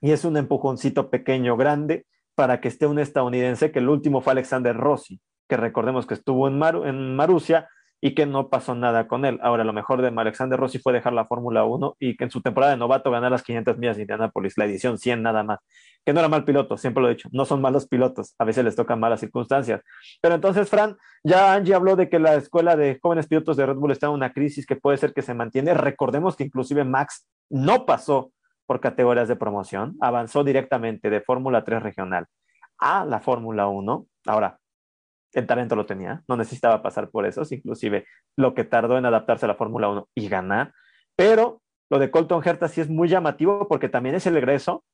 y 0.00 0.12
es 0.12 0.24
un 0.24 0.36
empujoncito 0.36 1.10
pequeño, 1.10 1.56
grande, 1.56 2.06
para 2.34 2.60
que 2.60 2.68
esté 2.68 2.86
un 2.86 2.98
estadounidense, 2.98 3.72
que 3.72 3.80
el 3.80 3.88
último 3.88 4.20
fue 4.20 4.32
Alexander 4.32 4.76
Rossi, 4.76 5.20
que 5.48 5.56
recordemos 5.56 6.06
que 6.06 6.14
estuvo 6.14 6.46
en, 6.46 6.58
Mar 6.58 6.76
en 6.84 7.16
Marusia 7.16 7.68
y 8.00 8.14
que 8.14 8.26
no 8.26 8.48
pasó 8.48 8.74
nada 8.74 9.08
con 9.08 9.24
él. 9.24 9.38
Ahora, 9.42 9.64
lo 9.64 9.72
mejor 9.72 10.02
de 10.02 10.08
Alexander 10.08 10.58
Rossi 10.58 10.78
fue 10.78 10.92
dejar 10.92 11.12
la 11.12 11.26
Fórmula 11.26 11.64
1 11.64 11.96
y 11.98 12.16
que 12.16 12.24
en 12.24 12.30
su 12.30 12.40
temporada 12.40 12.72
de 12.72 12.78
novato 12.78 13.10
ganar 13.10 13.30
las 13.30 13.42
500 13.42 13.76
millas 13.78 13.96
de 13.96 14.02
Indianápolis, 14.02 14.56
la 14.56 14.66
edición 14.66 14.98
100 14.98 15.22
nada 15.22 15.42
más. 15.42 15.58
Que 16.04 16.12
no 16.12 16.20
era 16.20 16.28
mal 16.28 16.44
piloto, 16.44 16.76
siempre 16.76 17.02
lo 17.02 17.08
he 17.08 17.14
dicho, 17.14 17.28
no 17.32 17.44
son 17.44 17.60
malos 17.60 17.88
pilotos, 17.88 18.34
a 18.38 18.44
veces 18.44 18.64
les 18.64 18.76
tocan 18.76 19.00
malas 19.00 19.20
circunstancias. 19.20 19.82
Pero 20.22 20.36
entonces, 20.36 20.68
Fran, 20.68 20.96
ya 21.24 21.54
Angie 21.54 21.74
habló 21.74 21.96
de 21.96 22.08
que 22.08 22.18
la 22.18 22.36
escuela 22.36 22.76
de 22.76 22.98
jóvenes 23.02 23.26
pilotos 23.26 23.56
de 23.56 23.66
Red 23.66 23.76
Bull 23.76 23.90
está 23.90 24.06
en 24.06 24.12
una 24.12 24.32
crisis 24.32 24.64
que 24.64 24.76
puede 24.76 24.96
ser 24.96 25.12
que 25.12 25.22
se 25.22 25.34
mantiene. 25.34 25.74
Recordemos 25.74 26.36
que 26.36 26.44
inclusive 26.44 26.84
Max 26.84 27.26
no 27.50 27.84
pasó 27.84 28.32
por 28.66 28.80
categorías 28.80 29.28
de 29.28 29.36
promoción, 29.36 29.96
avanzó 30.00 30.44
directamente 30.44 31.10
de 31.10 31.20
Fórmula 31.20 31.64
3 31.64 31.82
regional 31.82 32.26
a 32.78 33.04
la 33.04 33.20
Fórmula 33.20 33.66
1. 33.66 34.06
Ahora, 34.26 34.57
el 35.32 35.46
talento 35.46 35.76
lo 35.76 35.86
tenía, 35.86 36.22
no 36.28 36.36
necesitaba 36.36 36.82
pasar 36.82 37.10
por 37.10 37.26
eso, 37.26 37.42
inclusive 37.50 38.06
lo 38.36 38.54
que 38.54 38.64
tardó 38.64 38.98
en 38.98 39.06
adaptarse 39.06 39.46
a 39.46 39.48
la 39.48 39.54
Fórmula 39.54 39.88
1 39.88 40.08
y 40.14 40.28
ganar, 40.28 40.72
pero 41.16 41.60
lo 41.90 41.98
de 41.98 42.10
Colton 42.10 42.42
Herta 42.44 42.68
sí 42.68 42.80
es 42.80 42.88
muy 42.88 43.08
llamativo 43.08 43.68
porque 43.68 43.88
también 43.88 44.14
es 44.14 44.26
el 44.26 44.36
egreso 44.36 44.84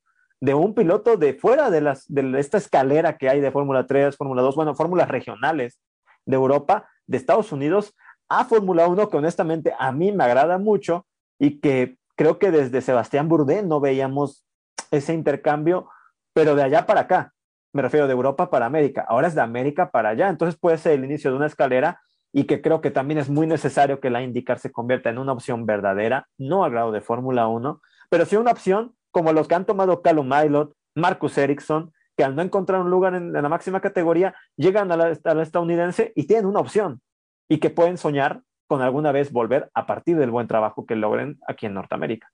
de 0.40 0.54
un 0.54 0.74
piloto 0.74 1.16
de 1.16 1.34
fuera 1.34 1.70
de, 1.70 1.80
las, 1.80 2.04
de 2.08 2.38
esta 2.38 2.58
escalera 2.58 3.16
que 3.16 3.28
hay 3.28 3.40
de 3.40 3.50
Fórmula 3.50 3.86
3, 3.86 4.16
Fórmula 4.16 4.42
2, 4.42 4.56
bueno, 4.56 4.74
fórmulas 4.74 5.08
regionales 5.08 5.80
de 6.26 6.36
Europa, 6.36 6.88
de 7.06 7.16
Estados 7.16 7.52
Unidos, 7.52 7.94
a 8.28 8.44
Fórmula 8.44 8.88
1, 8.88 9.08
que 9.08 9.16
honestamente 9.16 9.74
a 9.78 9.92
mí 9.92 10.12
me 10.12 10.24
agrada 10.24 10.58
mucho 10.58 11.06
y 11.38 11.60
que 11.60 11.96
creo 12.16 12.38
que 12.38 12.50
desde 12.50 12.80
Sebastián 12.80 13.28
Bourdais 13.28 13.64
no 13.64 13.80
veíamos 13.80 14.44
ese 14.90 15.14
intercambio, 15.14 15.88
pero 16.32 16.54
de 16.54 16.62
allá 16.62 16.86
para 16.86 17.02
acá 17.02 17.33
me 17.74 17.82
refiero 17.82 18.06
de 18.06 18.12
Europa 18.12 18.50
para 18.50 18.66
América, 18.66 19.04
ahora 19.06 19.26
es 19.26 19.34
de 19.34 19.40
América 19.40 19.90
para 19.90 20.10
allá, 20.10 20.28
entonces 20.28 20.58
puede 20.58 20.78
ser 20.78 20.92
el 20.92 21.04
inicio 21.04 21.30
de 21.30 21.36
una 21.36 21.46
escalera 21.46 22.00
y 22.32 22.44
que 22.44 22.62
creo 22.62 22.80
que 22.80 22.92
también 22.92 23.18
es 23.18 23.28
muy 23.28 23.46
necesario 23.46 24.00
que 24.00 24.10
la 24.10 24.22
IndyCar 24.22 24.60
se 24.60 24.72
convierta 24.72 25.10
en 25.10 25.18
una 25.18 25.32
opción 25.32 25.66
verdadera, 25.66 26.28
no 26.38 26.64
al 26.64 26.70
grado 26.70 26.92
de 26.92 27.00
Fórmula 27.00 27.48
1, 27.48 27.80
pero 28.08 28.26
sí 28.26 28.36
una 28.36 28.52
opción 28.52 28.94
como 29.10 29.32
los 29.32 29.48
que 29.48 29.56
han 29.56 29.66
tomado 29.66 30.02
Callum 30.02 30.28
Milot, 30.28 30.74
Marcus 30.94 31.36
Ericsson, 31.36 31.92
que 32.16 32.22
al 32.22 32.36
no 32.36 32.42
encontrar 32.42 32.80
un 32.80 32.90
lugar 32.90 33.14
en, 33.14 33.32
la 33.32 33.48
máxima 33.48 33.80
categoría, 33.80 34.34
llegan 34.56 34.92
a 34.92 34.94
a 34.94 35.34
la 35.34 35.42
estadounidense 35.42 36.12
y 36.14 36.28
tienen 36.28 36.46
una 36.46 36.60
opción 36.60 37.02
y 37.48 37.58
que 37.58 37.70
pueden 37.70 37.98
soñar 37.98 38.42
con 38.68 38.82
alguna 38.82 39.10
vez 39.10 39.32
volver 39.32 39.70
a 39.74 39.86
partir 39.86 40.16
del 40.16 40.30
buen 40.30 40.46
trabajo 40.46 40.86
que 40.86 40.96
logren 40.96 41.38
aquí 41.46 41.66
en 41.66 41.74
Norteamérica. 41.74 42.30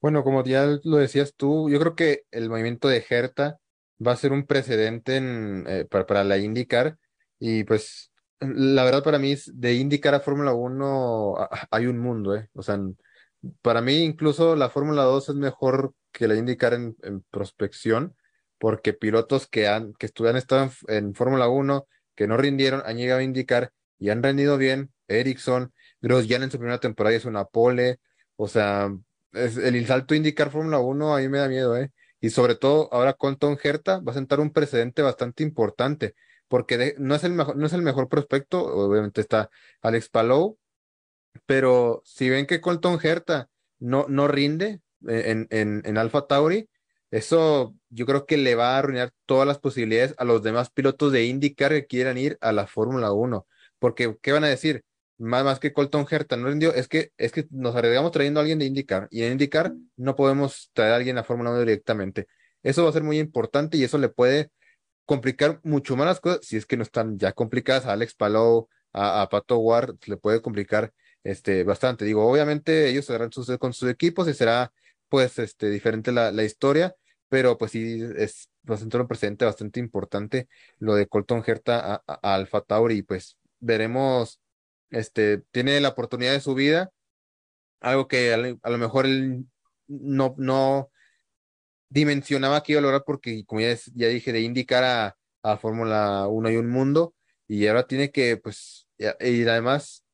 Bueno, 0.00 0.24
como 0.24 0.42
ya 0.44 0.78
lo 0.84 0.96
decías 0.96 1.34
tú, 1.36 1.68
yo 1.70 1.78
creo 1.78 1.94
que 1.94 2.22
el 2.30 2.48
movimiento 2.48 2.88
de 2.88 3.04
Hertha 3.08 3.58
va 4.04 4.12
a 4.12 4.16
ser 4.16 4.32
un 4.32 4.46
precedente 4.46 5.20
eh, 5.20 5.86
para, 5.90 6.24
la 6.24 6.38
IndyCar 6.38 6.96
y 7.38 7.64
pues 7.64 8.10
la 8.40 8.84
verdad 8.84 9.04
para 9.04 9.18
mí 9.18 9.32
es 9.32 9.50
de 9.54 9.74
IndyCar 9.74 10.14
a 10.14 10.20
Fórmula 10.20 10.54
1 10.54 11.36
hay 11.70 11.86
un 11.86 11.98
mundo, 11.98 12.34
¿eh? 12.34 12.48
O 12.54 12.62
sea, 12.62 12.78
para 13.62 13.82
mí 13.82 13.98
incluso 13.98 14.56
la 14.56 14.70
Fórmula 14.70 15.02
2 15.02 15.30
es 15.30 15.34
mejor 15.34 15.94
que 16.12 16.28
la 16.28 16.36
IndyCar 16.36 16.74
en, 16.74 16.96
prospección 17.30 18.16
porque 18.58 18.92
pilotos 18.94 19.46
que 19.48 19.68
han 19.68 19.92
que 19.94 20.06
estuvieron 20.06 20.38
estado 20.38 20.70
en, 20.88 21.14
Fórmula 21.14 21.48
1 21.48 21.86
que 22.14 22.26
no 22.26 22.36
rindieron 22.38 22.82
han 22.86 22.96
llegado 22.96 23.20
a 23.20 23.22
IndyCar 23.22 23.72
y 23.98 24.10
han 24.10 24.22
rendido 24.22 24.56
bien. 24.58 24.92
Ericsson, 25.08 25.72
Grosjean 26.00 26.42
en 26.44 26.50
su 26.50 26.58
primera 26.58 26.80
temporada 26.80 27.16
es 27.16 27.24
una 27.24 27.44
pole, 27.44 27.98
o 28.36 28.48
sea, 28.48 28.90
es, 29.32 29.56
el 29.56 29.86
salto 29.86 30.14
IndyCar 30.14 30.50
Fórmula 30.50 30.78
1 30.80 31.16
a 31.16 31.20
mí 31.20 31.28
me 31.28 31.38
da 31.38 31.48
miedo, 31.48 31.76
¿eh? 31.76 31.90
Y 32.20 32.30
sobre 32.30 32.54
todo 32.54 32.88
ahora 32.92 33.14
con 33.14 33.38
Tom 33.38 33.56
Herta 33.62 34.00
va 34.00 34.12
a 34.12 34.14
sentar 34.14 34.40
un 34.40 34.52
precedente 34.52 35.02
bastante 35.02 35.42
importante, 35.42 36.14
porque 36.48 36.94
no, 36.98 37.14
es 37.14 37.24
el 37.24 37.32
mejor, 37.32 37.56
no 37.56 37.66
es 37.66 37.72
el 37.72 37.82
mejor 37.82 38.08
prospecto, 38.08 38.62
obviamente 38.62 39.20
está 39.20 39.50
Alex 39.82 40.08
Palou, 40.10 40.58
pero 41.46 42.02
si 42.04 42.28
ven 42.30 42.46
que 42.46 42.60
Colton 42.60 42.98
Herta 43.02 43.48
no, 43.78 44.06
no 44.08 44.28
rinde 44.28 44.80
en, 45.06 45.46
en, 45.50 45.82
en 45.84 45.98
Alpha 45.98 46.26
Tauri, 46.26 46.68
eso 47.10 47.74
yo 47.88 48.06
creo 48.06 48.26
que 48.26 48.36
le 48.36 48.54
va 48.54 48.74
a 48.76 48.78
arruinar 48.78 49.12
todas 49.26 49.46
las 49.46 49.58
posibilidades 49.58 50.14
a 50.18 50.24
los 50.24 50.42
demás 50.42 50.70
pilotos 50.70 51.12
de 51.12 51.24
IndyCar 51.24 51.72
que 51.72 51.86
quieran 51.86 52.18
ir 52.18 52.38
a 52.40 52.52
la 52.52 52.66
Fórmula 52.66 53.12
1. 53.12 53.46
Porque, 53.78 54.16
¿qué 54.22 54.32
van 54.32 54.44
a 54.44 54.48
decir? 54.48 54.84
Más, 55.20 55.44
más 55.44 55.60
que 55.60 55.72
Colton 55.72 56.06
Herta 56.10 56.36
no 56.36 56.48
rindió, 56.48 56.74
es 56.74 56.88
que, 56.88 57.12
es 57.18 57.32
que 57.32 57.46
nos 57.50 57.76
arriesgamos 57.76 58.10
trayendo 58.12 58.40
a 58.40 58.42
alguien 58.42 58.58
de 58.58 58.64
IndyCar 58.64 59.08
y 59.10 59.22
en 59.22 59.32
IndyCar 59.32 59.72
no 59.96 60.16
podemos 60.16 60.70
traer 60.72 60.92
a 60.92 60.96
alguien 60.96 61.18
a 61.18 61.24
Fórmula 61.24 61.50
1 61.50 61.60
directamente. 61.60 62.26
Eso 62.62 62.84
va 62.84 62.90
a 62.90 62.92
ser 62.92 63.02
muy 63.02 63.18
importante 63.18 63.76
y 63.76 63.84
eso 63.84 63.98
le 63.98 64.08
puede 64.08 64.50
complicar 65.04 65.60
mucho 65.62 65.96
más 65.96 66.06
las 66.06 66.20
cosas 66.20 66.40
si 66.46 66.56
es 66.56 66.66
que 66.66 66.76
no 66.76 66.82
están 66.82 67.18
ya 67.18 67.32
complicadas. 67.32 67.86
A 67.86 67.92
Alex 67.92 68.14
Palou, 68.14 68.68
a, 68.92 69.28
Pato 69.30 69.58
Ward, 69.58 69.96
le 70.06 70.16
puede 70.16 70.40
complicar 70.42 70.92
este, 71.24 71.64
bastante. 71.64 72.04
Digo, 72.04 72.26
obviamente 72.26 72.88
ellos 72.88 73.10
harán 73.10 73.32
sus, 73.32 73.56
con 73.58 73.72
sus 73.72 73.90
equipos 73.90 74.28
y 74.28 74.34
será 74.34 74.72
pues 75.08 75.38
este, 75.38 75.70
diferente 75.70 76.12
la, 76.12 76.32
la 76.32 76.44
historia, 76.44 76.94
pero 77.28 77.58
pues 77.58 77.72
sí 77.72 78.02
es 78.16 78.48
bastante 78.62 78.98
un 78.98 79.08
presente 79.08 79.44
bastante 79.44 79.80
importante 79.80 80.48
lo 80.78 80.94
de 80.94 81.06
Colton 81.06 81.42
Herta 81.46 82.02
a, 82.06 82.18
a 82.22 82.34
Alfa 82.34 82.60
Tauri 82.60 83.02
pues 83.02 83.38
veremos 83.58 84.40
este, 84.90 85.42
tiene 85.50 85.80
la 85.80 85.90
oportunidad 85.90 86.32
de 86.32 86.40
su 86.40 86.54
vida, 86.54 86.92
algo 87.80 88.08
que 88.08 88.32
a, 88.34 88.70
lo 88.70 88.78
mejor 88.78 89.06
él 89.06 89.46
no, 89.88 90.34
no 90.38 90.90
dimensionaba 91.88 92.62
que 92.62 92.72
iba 92.72 92.80
a 92.80 92.82
lograr 92.82 93.04
porque, 93.06 93.44
como 93.46 93.60
ya, 93.60 93.74
ya 93.94 94.08
dije, 94.08 94.32
de 94.32 94.40
indicar 94.40 94.84
a, 94.84 95.16
a 95.42 95.56
Fórmula 95.58 96.26
1 96.28 96.50
y 96.50 96.56
un 96.56 96.68
mundo, 96.70 97.14
y 97.48 97.66
ahora 97.66 97.86
tiene 97.86 98.10
que, 98.10 98.36
pues, 98.36 98.88
y 98.98 99.48
además 99.48 100.04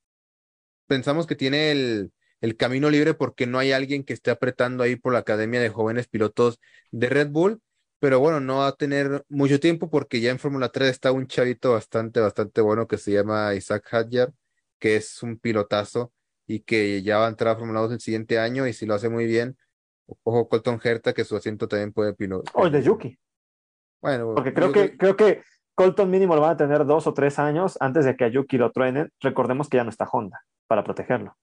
pensamos 0.86 1.26
que 1.26 1.34
tiene 1.36 1.70
el, 1.72 2.12
el 2.40 2.56
camino 2.56 2.90
libre 2.90 3.14
porque 3.14 3.46
no 3.46 3.58
hay 3.58 3.72
alguien 3.72 4.04
que 4.04 4.12
esté 4.12 4.30
apretando 4.30 4.82
ahí 4.82 4.96
por 4.96 5.12
la 5.12 5.20
Academia 5.20 5.60
de 5.60 5.68
Jóvenes 5.68 6.08
Pilotos 6.08 6.60
de 6.90 7.08
Red 7.08 7.28
Bull, 7.30 7.60
pero 7.98 8.20
bueno, 8.20 8.40
no 8.40 8.58
va 8.58 8.68
a 8.68 8.76
tener 8.76 9.24
mucho 9.28 9.58
tiempo 9.60 9.90
porque 9.90 10.20
ya 10.20 10.30
en 10.30 10.38
Fórmula 10.38 10.70
3 10.70 10.90
está 10.90 11.12
un 11.12 11.26
chavito 11.26 11.72
bastante, 11.72 12.20
bastante 12.20 12.60
bueno 12.60 12.86
que 12.86 12.98
se 12.98 13.12
llama 13.12 13.54
Isaac 13.54 13.88
Hadjar, 13.92 14.32
que 14.78 14.96
es 14.96 15.22
un 15.22 15.38
pilotazo 15.38 16.12
y 16.46 16.60
que 16.60 17.02
ya 17.02 17.18
va 17.18 17.26
a 17.26 17.30
entrar 17.30 17.54
a 17.54 17.58
Fórmula 17.58 17.80
2 17.80 17.92
el 17.92 18.00
siguiente 18.00 18.38
año 18.38 18.66
y 18.66 18.72
si 18.72 18.86
lo 18.86 18.94
hace 18.94 19.08
muy 19.08 19.26
bien, 19.26 19.56
ojo 20.22 20.48
Colton 20.48 20.80
Herta 20.82 21.12
que 21.12 21.24
su 21.24 21.36
asiento 21.36 21.68
también 21.68 21.92
puede 21.92 22.14
pilotar. 22.14 22.52
O 22.54 22.66
el 22.66 22.72
de 22.72 22.82
Yuki. 22.82 23.18
Bueno, 24.00 24.34
porque 24.34 24.54
creo 24.54 24.72
que, 24.72 24.96
creo 24.96 25.16
que 25.16 25.42
Colton 25.74 26.10
mínimo 26.10 26.34
lo 26.34 26.42
van 26.42 26.52
a 26.52 26.56
tener 26.56 26.86
dos 26.86 27.06
o 27.06 27.14
tres 27.14 27.38
años 27.38 27.76
antes 27.80 28.04
de 28.04 28.16
que 28.16 28.24
a 28.24 28.28
Yuki 28.28 28.58
lo 28.58 28.70
truenen. 28.70 29.10
Recordemos 29.20 29.68
que 29.68 29.78
ya 29.78 29.84
no 29.84 29.90
está 29.90 30.08
Honda 30.10 30.40
para 30.66 30.84
protegerlo. 30.84 31.36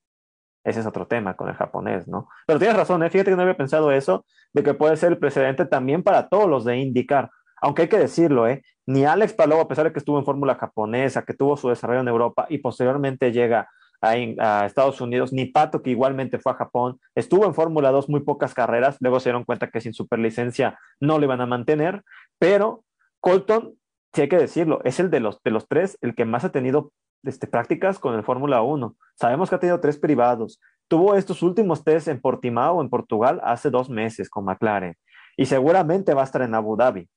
Ese 0.63 0.79
es 0.79 0.86
otro 0.86 1.07
tema 1.07 1.36
con 1.36 1.49
el 1.49 1.55
japonés, 1.55 2.07
¿no? 2.07 2.29
Pero 2.47 2.57
tienes 2.57 2.77
razón, 2.77 3.03
¿eh? 3.03 3.09
fíjate 3.09 3.31
que 3.31 3.36
no 3.36 3.41
había 3.41 3.57
pensado 3.57 3.91
eso, 3.91 4.25
de 4.53 4.63
que 4.63 4.73
puede 4.73 4.95
ser 4.95 5.11
el 5.11 5.17
precedente 5.17 5.65
también 5.65 6.03
para 6.03 6.29
todos 6.29 6.49
los 6.49 6.63
de 6.63 6.77
indicar. 6.77 7.29
Aunque 7.64 7.84
hay 7.84 7.88
que 7.88 7.97
decirlo, 7.97 8.45
¿eh? 8.45 8.61
ni 8.86 9.05
Alex 9.05 9.32
Palou, 9.32 9.61
a 9.61 9.70
pesar 9.70 9.86
de 9.86 9.93
que 9.93 9.99
estuvo 9.99 10.20
en 10.20 10.26
fórmula 10.26 10.55
japonesa, 10.55 11.24
que 11.24 11.34
tuvo 11.34 11.55
su 11.55 11.70
desarrollo 11.70 12.01
en 12.01 12.09
Europa 12.09 12.45
y 12.49 12.57
posteriormente 12.57 13.32
llega 13.32 13.70
a, 14.01 14.66
Estados 14.66 14.99
Unidos, 14.99 15.32
ni 15.32 15.45
Pato, 15.45 15.82
que 15.82 15.91
igualmente 15.91 16.39
fue 16.39 16.51
a 16.51 16.55
Japón, 16.55 16.99
estuvo 17.16 17.45
en 17.45 17.53
Fórmula 17.53 17.91
2 17.91 18.09
muy 18.09 18.20
pocas 18.20 18.53
carreras, 18.53 18.97
luego 18.99 19.22
se 19.22 19.30
dieron 19.30 19.45
cuenta 19.45 19.70
que 19.70 19.80
sin 19.80 19.93
superlicencia 19.93 20.78
no 20.99 21.20
le 21.20 21.26
iban 21.26 21.39
a 21.39 21.45
mantener, 21.45 22.03
pero 22.38 22.84
Colton, 23.22 23.76
sí 24.14 24.24
hay 24.24 24.28
que 24.28 24.38
decirlo, 24.38 24.82
es 24.84 24.99
el 24.99 25.09
de 25.09 25.22
los, 25.22 25.41
de 25.41 25.51
los 25.51 25.70
tres, 25.70 25.97
el 26.01 26.16
que 26.16 26.26
más 26.26 26.43
ha 26.43 26.51
tenido 26.51 26.91
este, 27.24 27.47
prácticas 27.47 27.97
con 27.97 28.14
el 28.14 28.24
Fórmula 28.24 28.61
1. 28.61 28.93
Sabemos 29.16 29.49
que 29.49 29.55
ha 29.55 29.59
tenido 29.59 29.80
tres 29.80 29.97
privados. 29.97 30.59
Tuvo 30.89 31.16
estos 31.16 31.41
últimos 31.41 31.86
test 31.86 32.09
en 32.09 32.20
Portimao, 32.20 32.82
en 32.82 32.89
Portugal, 32.89 33.39
hace 33.41 33.70
dos 33.70 33.89
meses 33.89 34.30
con 34.30 34.43
McLaren. 34.43 34.97
Y 35.38 35.45
seguramente 35.45 36.14
va 36.14 36.24
a 36.24 36.26
estar 36.26 36.41
en 36.41 36.55
Abu 36.55 36.76
Dhabi. 36.76 37.07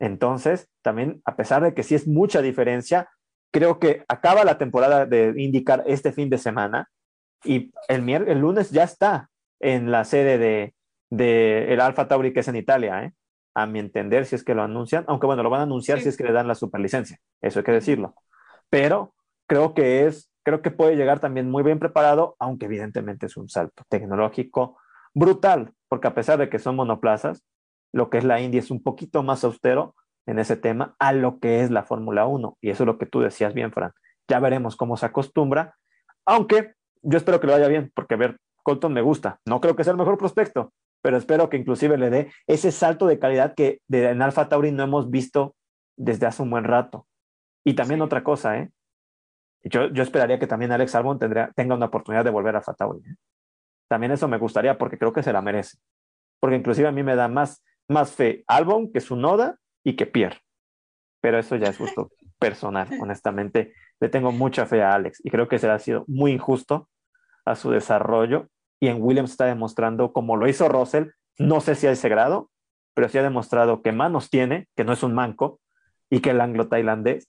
Entonces, 0.00 0.68
también, 0.82 1.22
a 1.24 1.36
pesar 1.36 1.62
de 1.62 1.74
que 1.74 1.82
sí 1.84 1.94
es 1.94 2.08
mucha 2.08 2.42
diferencia, 2.42 3.08
creo 3.52 3.78
que 3.78 4.04
acaba 4.08 4.44
la 4.44 4.58
temporada 4.58 5.06
de 5.06 5.34
indicar 5.36 5.84
este 5.86 6.12
fin 6.12 6.30
de 6.30 6.38
semana 6.38 6.88
y 7.44 7.72
el, 7.88 8.08
el 8.08 8.38
lunes 8.38 8.70
ya 8.70 8.84
está 8.84 9.28
en 9.60 9.90
la 9.90 10.04
sede 10.04 10.38
de, 10.38 10.74
de 11.10 11.72
el 11.72 11.80
Alfa 11.80 12.08
Tauri 12.08 12.32
que 12.32 12.40
es 12.40 12.48
en 12.48 12.56
Italia, 12.56 13.04
¿eh? 13.04 13.12
a 13.54 13.66
mi 13.66 13.78
entender, 13.78 14.26
si 14.26 14.36
es 14.36 14.44
que 14.44 14.54
lo 14.54 14.62
anuncian, 14.62 15.04
aunque 15.08 15.26
bueno, 15.26 15.42
lo 15.42 15.50
van 15.50 15.60
a 15.60 15.64
anunciar 15.64 16.00
si 16.00 16.08
es 16.08 16.16
que 16.16 16.24
le 16.24 16.32
dan 16.32 16.48
la 16.48 16.54
superlicencia, 16.54 17.18
eso 17.40 17.58
hay 17.58 17.64
que 17.64 17.72
decirlo. 17.72 18.14
Pero 18.70 19.14
creo 19.46 19.74
que 19.74 20.06
es, 20.06 20.30
creo 20.44 20.62
que 20.62 20.70
puede 20.70 20.96
llegar 20.96 21.20
también 21.20 21.50
muy 21.50 21.62
bien 21.62 21.78
preparado, 21.78 22.36
aunque 22.38 22.66
evidentemente 22.66 23.26
es 23.26 23.36
un 23.36 23.48
salto 23.48 23.82
tecnológico 23.88 24.78
brutal, 25.12 25.72
porque 25.88 26.06
a 26.06 26.14
pesar 26.14 26.38
de 26.38 26.48
que 26.48 26.60
son 26.60 26.76
monoplazas, 26.76 27.42
lo 27.92 28.10
que 28.10 28.18
es 28.18 28.24
la 28.24 28.40
India 28.40 28.60
es 28.60 28.70
un 28.70 28.82
poquito 28.82 29.22
más 29.22 29.44
austero 29.44 29.94
en 30.26 30.38
ese 30.38 30.56
tema 30.56 30.94
a 30.98 31.12
lo 31.12 31.38
que 31.38 31.62
es 31.62 31.70
la 31.70 31.82
Fórmula 31.82 32.26
1. 32.26 32.58
Y 32.60 32.70
eso 32.70 32.84
es 32.84 32.86
lo 32.86 32.98
que 32.98 33.06
tú 33.06 33.20
decías 33.20 33.54
bien, 33.54 33.72
Fran. 33.72 33.92
Ya 34.28 34.38
veremos 34.38 34.76
cómo 34.76 34.96
se 34.96 35.06
acostumbra, 35.06 35.76
aunque 36.24 36.74
yo 37.02 37.16
espero 37.16 37.40
que 37.40 37.46
lo 37.46 37.54
vaya 37.54 37.68
bien, 37.68 37.90
porque 37.94 38.16
ver, 38.16 38.38
Colton 38.62 38.92
me 38.92 39.02
gusta. 39.02 39.40
No 39.46 39.60
creo 39.60 39.74
que 39.74 39.84
sea 39.84 39.92
el 39.92 39.98
mejor 39.98 40.18
prospecto, 40.18 40.72
pero 41.02 41.16
espero 41.16 41.48
que 41.48 41.56
inclusive 41.56 41.98
le 41.98 42.10
dé 42.10 42.32
ese 42.46 42.70
salto 42.72 43.06
de 43.06 43.18
calidad 43.18 43.54
que 43.54 43.80
en 43.90 44.22
Alfa 44.22 44.48
Tauri 44.48 44.70
no 44.70 44.84
hemos 44.84 45.10
visto 45.10 45.56
desde 45.96 46.26
hace 46.26 46.42
un 46.42 46.50
buen 46.50 46.64
rato. 46.64 47.06
Y 47.64 47.74
también 47.74 48.00
otra 48.02 48.22
cosa, 48.22 48.58
¿eh? 48.58 48.70
Yo, 49.62 49.88
yo 49.88 50.02
esperaría 50.02 50.38
que 50.38 50.46
también 50.46 50.72
Alex 50.72 50.94
Albon 50.94 51.18
tendría, 51.18 51.52
tenga 51.54 51.74
una 51.74 51.86
oportunidad 51.86 52.24
de 52.24 52.30
volver 52.30 52.56
a 52.56 52.62
Fatauri. 52.62 53.00
¿eh? 53.00 53.14
También 53.88 54.12
eso 54.12 54.26
me 54.26 54.38
gustaría 54.38 54.78
porque 54.78 54.96
creo 54.96 55.12
que 55.12 55.22
se 55.22 55.32
la 55.32 55.42
merece. 55.42 55.78
Porque 56.40 56.56
inclusive 56.56 56.88
a 56.88 56.92
mí 56.92 57.02
me 57.02 57.14
da 57.14 57.28
más, 57.28 57.62
más 57.90 58.12
fe 58.12 58.44
Albon 58.46 58.92
que 58.92 59.00
su 59.00 59.16
Noda 59.16 59.58
y 59.84 59.96
que 59.96 60.06
Pierre. 60.06 60.40
Pero 61.20 61.38
eso 61.38 61.56
ya 61.56 61.68
es 61.68 61.78
gusto 61.78 62.10
personal, 62.38 62.88
honestamente. 63.00 63.74
Le 64.00 64.08
tengo 64.08 64.32
mucha 64.32 64.66
fe 64.66 64.82
a 64.82 64.94
Alex 64.94 65.20
y 65.24 65.30
creo 65.30 65.48
que 65.48 65.58
se 65.58 65.68
ha 65.68 65.78
sido 65.78 66.04
muy 66.06 66.32
injusto 66.32 66.88
a 67.44 67.54
su 67.54 67.70
desarrollo. 67.70 68.48
Y 68.80 68.88
en 68.88 69.02
Williams 69.02 69.32
está 69.32 69.44
demostrando, 69.44 70.12
como 70.12 70.36
lo 70.36 70.48
hizo 70.48 70.68
Russell, 70.68 71.08
no 71.38 71.60
sé 71.60 71.74
si 71.74 71.86
a 71.86 71.90
ese 71.90 72.08
grado, 72.08 72.50
pero 72.94 73.08
sí 73.08 73.18
ha 73.18 73.22
demostrado 73.22 73.82
que 73.82 73.92
manos 73.92 74.30
tiene, 74.30 74.68
que 74.74 74.84
no 74.84 74.94
es 74.94 75.02
un 75.02 75.14
manco, 75.14 75.60
y 76.10 76.20
que 76.20 76.30
el 76.30 76.40
anglo-tailandés 76.40 77.28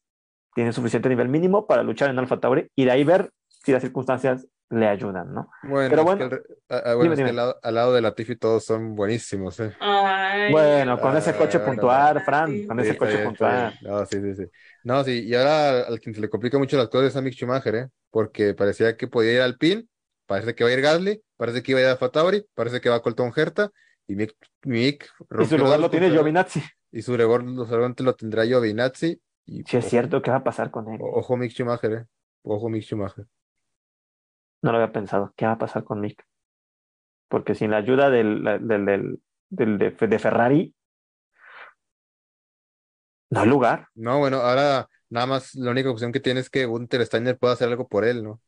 tiene 0.53 0.74
suficiente 0.74 1.09
nivel 1.09 1.30
mínimo 1.30 1.68
para 1.68 1.84
luchar 1.84 2.09
en 2.09 2.20
Alfa 2.20 2.39
Tauri 2.39 2.70
y 2.76 2.86
de 2.86 2.91
ahí 2.91 3.03
ver 3.03 3.32
si 3.47 3.72
las 3.72 3.82
circunstancias 3.82 4.47
le 4.72 4.88
ayudan, 4.88 5.34
¿no? 5.34 5.49
Bueno, 5.63 5.89
Pero 5.89 6.01
es 6.01 6.15
que, 6.15 6.24
el 6.24 6.41
ah, 6.69 6.82
ah, 6.86 6.93
bueno, 6.95 7.03
dime, 7.03 7.13
es 7.13 7.22
que 7.22 7.30
dime. 7.30 7.30
al 7.30 7.36
lado, 7.36 7.59
al 7.61 7.76
lado 7.76 7.93
de 7.93 8.01
Latifi 8.01 8.36
todos 8.36 8.65
son 8.65 8.95
buenísimos, 8.95 9.59
¿eh? 9.59 9.74
Ay, 9.80 10.51
Bueno, 10.51 10.99
con 10.99 11.15
ese 11.17 11.36
coche 11.36 11.59
Ah, 11.59 11.65
puntual, 11.65 12.22
Fran, 12.22 12.65
con 12.67 12.80
Sí, 12.80 12.84
ese 12.84 12.97
coche 12.97 13.17
bien, 13.17 13.26
puntual. 13.26 13.78
No, 13.82 14.05
sí, 14.07 14.19
sí, 14.22 14.36
sí. 14.36 14.43
No, 14.84 15.03
sí, 15.03 15.24
y 15.28 15.36
ahora 15.36 15.82
al 15.82 15.99
quien 15.99 16.15
se 16.15 16.22
le 16.22 16.30
complica 16.30 16.57
mucho 16.57 16.78
las 16.78 16.89
cosas 16.89 17.09
es 17.09 17.15
a 17.15 17.22
Mick 17.22 17.36
Schumacher, 17.36 17.76
¿eh? 17.76 17.88
Porque 18.09 18.53
parecía 18.55 18.97
que 18.97 19.07
podía 19.07 19.34
ir 19.34 19.41
al 19.41 19.57
PIN, 19.57 19.88
parece 20.26 20.55
que 20.55 20.63
va 20.63 20.72
a 20.72 20.74
ir 20.74 20.82
Gasly, 20.82 21.24
parece 21.38 21.61
que 21.61 21.72
iba 21.74 21.80
a 21.80 21.84
ir 21.84 21.89
a 21.89 21.97
Fatauri, 21.97 22.43
parece 22.55 22.82
que 22.82 22.89
va 22.89 22.95
a 22.95 23.01
Colton 23.01 23.32
Herta, 23.36 23.69
y 24.07 24.15
Mick, 24.15 24.36
Mick 24.63 25.07
Y 25.39 25.45
su 25.45 25.57
lugar 25.59 25.80
lo 25.80 25.89
tiene 25.91 26.09
Giovinazzi. 26.09 26.61
Y 26.91 27.01
su 27.03 27.17
lugar 27.17 27.41
seguramente 27.67 28.03
lo 28.03 28.15
tendrá 28.15 28.45
Giovinazzi. 28.45 29.22
Y 29.45 29.63
Si 29.65 29.78
es 29.78 29.86
ojo- 29.86 29.89
cierto, 29.89 30.22
¿qué 30.22 30.32
va 30.32 30.38
a 30.38 30.43
pasar 30.43 30.72
con 30.72 30.89
él? 30.91 30.99
Ojo 31.01 31.38
Mick 31.38 31.51
Schumacher, 31.51 31.91
¿eh? 31.93 32.05
Ojo 32.43 32.69
Mick 32.69 32.84
Schumacher. 32.84 33.28
No 34.64 34.72
lo 34.72 34.80
había 34.80 34.91
pensado. 34.91 35.34
¿Qué 35.38 35.45
va 35.45 35.51
a 35.53 35.57
pasar 35.59 35.84
con 35.84 36.01
Mick? 36.01 36.26
Porque 37.30 37.55
sin 37.55 37.72
la 37.72 37.78
ayuda 37.78 38.09
del, 38.12 38.43
del, 38.43 38.86
del, 38.86 39.20
del- 39.49 39.78
de, 39.80 40.07
de 40.07 40.20
Ferrari, 40.20 40.76
no 43.30 43.39
hay 43.41 43.47
lugar. 43.49 43.88
No, 43.95 44.20
bueno, 44.20 44.38
ahora 44.38 44.88
nada 45.09 45.26
más 45.28 45.53
la 45.55 45.72
única 45.72 45.89
opción 45.91 46.12
que 46.12 46.20
tiene 46.20 46.39
es 46.39 46.49
que 46.49 46.66
Gunther 46.66 47.05
Steiner 47.05 47.38
pueda 47.38 47.53
hacer 47.53 47.68
algo 47.70 47.88
por 47.88 48.05
él, 48.05 48.24
¿no? 48.24 48.41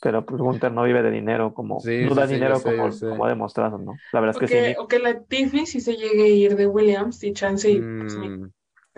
Pero 0.00 0.24
pues 0.26 0.40
Gunther 0.40 0.72
no 0.72 0.84
vive 0.84 1.02
de 1.02 1.10
dinero 1.10 1.54
como, 1.54 1.84
Sí, 1.84 1.96
no 1.98 2.14
sí, 2.14 2.14
da 2.14 2.26
sí, 2.26 2.36
dinero 2.36 2.54
sé, 2.54 2.62
como, 2.62 3.02
como 3.06 3.24
ha 3.24 3.28
demostrado, 3.28 3.78
¿no? 3.78 4.00
La 4.12 4.20
verdad 4.20 4.34
es 4.34 4.38
que 4.38 4.48
sí, 4.48 4.74
o 4.78 4.88
que 4.88 4.98
la 4.98 5.22
Tiffy 5.24 5.66
si 5.66 5.80
se 5.80 5.96
llegue 5.96 6.24
a 6.24 6.28
ir 6.28 6.56
de 6.56 6.66
Williams 6.66 7.22
y 7.24 7.32
chance 7.32 7.70
y 7.70 7.82
pues, 7.96 8.16
Nick 8.18 8.36
Mm, 8.36 8.50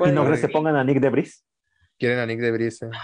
¿Y 0.03 0.13
no 0.13 0.25
crees 0.27 0.41
que 0.43 0.49
pongan 0.49 0.77
a 0.77 0.85
Nick 0.85 1.01
de 1.01 1.11
Bris? 1.11 1.45
quieren 1.99 2.19
a 2.19 2.27
Nick 2.27 2.41
de 2.41 2.51
Vries, 2.53 2.83
¿eh? 2.83 2.97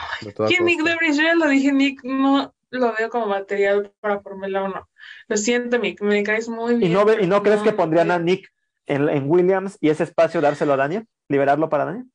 Que 0.45 0.61
Nick 0.61 0.81
costa. 0.81 0.83
de 0.83 0.95
Vries, 0.97 1.17
yo 1.17 1.23
ya 1.23 1.35
lo 1.35 1.49
dije, 1.49 1.73
Nick, 1.73 2.03
no 2.05 2.55
lo 2.79 2.93
veo 2.95 3.09
como 3.11 3.27
material 3.27 3.93
para 4.01 4.21
Fórmula 4.21 4.63
1. 4.65 4.89
Lo 5.29 5.37
siento, 5.37 5.79
Nick, 5.79 6.01
me 6.03 6.23
caes 6.23 6.49
muy 6.49 6.75
¿Y 6.75 6.79
bien. 6.79 6.93
no, 6.93 7.05
ve- 7.05 7.19
y 7.23 7.27
no 7.27 7.43
crees 7.43 7.63
que 7.63 7.71
no, 7.73 7.77
pondrían 7.77 8.11
a 8.11 8.19
no. 8.19 8.25
Nick 8.25 8.49
en, 8.87 9.09
en 9.09 9.31
Williams 9.31 9.79
y 9.81 9.89
ese 9.91 10.03
espacio 10.05 10.41
dárselo 10.41 10.73
a 10.75 10.77
Daniel? 10.77 11.07
¿Liberarlo 11.29 11.69
para 11.69 11.85
Daniel? 11.87 12.07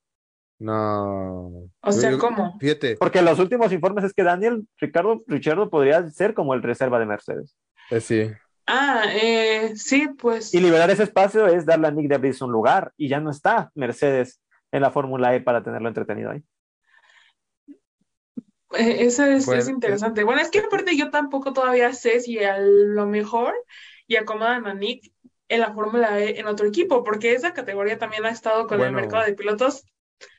No. 0.60 1.70
O 1.82 1.91
sea, 1.91 2.12
Yo- 2.12 2.18
yo- 2.18 2.22
¿cómo? 2.22 2.57
Fíjate, 2.60 2.97
Porque 2.97 3.22
los 3.22 3.39
últimos 3.39 3.72
informes 3.72 4.03
es 4.03 4.14
que 4.14 4.24
Daniel, 4.24 4.68
Ricardo, 4.78 5.24
Richardo 5.28 5.70
podría 5.70 6.07
ser 6.10 6.34
como 6.34 6.53
el 6.53 6.62
reserva 6.64 6.99
de 6.99 7.05
Mercedes. 7.05 7.55
eh, 7.91 8.01
sí. 8.01 8.32
Ah, 8.68 9.05
eh, 9.12 9.72
sí, 9.76 10.10
pues. 10.20 10.53
Y 10.53 10.60
liberar 10.60 10.91
ese 10.91 11.01
espacio 11.03 11.47
es 11.47 11.66
darle 11.66 11.88
a 11.88 11.91
Nick 11.91 12.07
de 12.07 12.18
Vries 12.20 12.39
un 12.43 12.51
lugar 12.51 12.91
y 12.97 13.07
ya 13.10 13.20
no 13.20 13.32
está 13.32 13.72
Mercedes 13.74 14.39
en 14.72 14.84
la 14.84 14.91
Fórmula 14.91 15.34
E 15.34 15.41
para 15.41 15.64
tenerlo 15.64 15.88
entretenido 15.88 16.30
ahí. 16.30 16.43
Eso 18.78 19.26
es, 19.26 19.46
Bueno, 19.46 19.62
es 19.62 19.70
interesante. 19.70 20.24
Bueno, 20.24 20.42
es 20.42 20.50
que 20.50 20.60
aparte 20.60 20.96
yo 20.98 21.10
tampoco 21.10 21.54
todavía 21.54 21.94
sé 21.94 22.20
si 22.20 22.44
a 22.44 22.58
lo 22.60 23.06
mejor 23.06 23.54
y 24.08 24.16
acomodan 24.16 24.68
a 24.68 24.74
Nick 24.74 25.12
en 25.48 25.62
la 25.62 25.74
Fórmula 25.74 26.20
E 26.20 26.40
en 26.40 26.48
otro 26.48 26.68
equipo, 26.68 27.04
porque 27.04 27.34
esa 27.34 27.54
categoría 27.54 27.98
también 27.98 28.26
ha 28.26 28.30
estado 28.30 28.68
con 28.68 28.82
el 28.82 28.92
mercado 28.92 29.26
de 29.26 29.34
pilotos. 29.34 29.84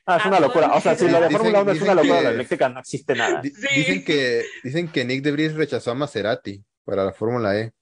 Ah, 0.05 0.17
es 0.17 0.25
una 0.25 0.39
locura. 0.39 0.73
O 0.73 0.79
sea, 0.81 0.95
si 0.95 1.05
dicen- 1.05 1.19
lo 1.19 1.27
de 1.27 1.31
Fórmula 1.31 1.61
1 1.63 1.71
es 1.71 1.81
una 1.81 1.95
locura, 1.95 2.17
que- 2.19 2.23
la 2.23 2.29
eléctrica 2.29 2.69
no 2.69 2.79
existe 2.79 3.15
nada. 3.15 3.41
Di- 3.41 3.49
Sí. 3.49 3.67
Dicen 3.75 4.05
que, 4.05 4.45
dicen 4.63 4.87
que 4.91 5.05
Nick 5.05 5.23
de 5.23 5.31
Vries 5.31 5.55
rechazó 5.55 5.91
a 5.91 5.95
Maserati 5.95 6.63
para 6.85 7.03
la 7.03 7.11
Fórmula 7.13 7.59
E. 7.59 7.73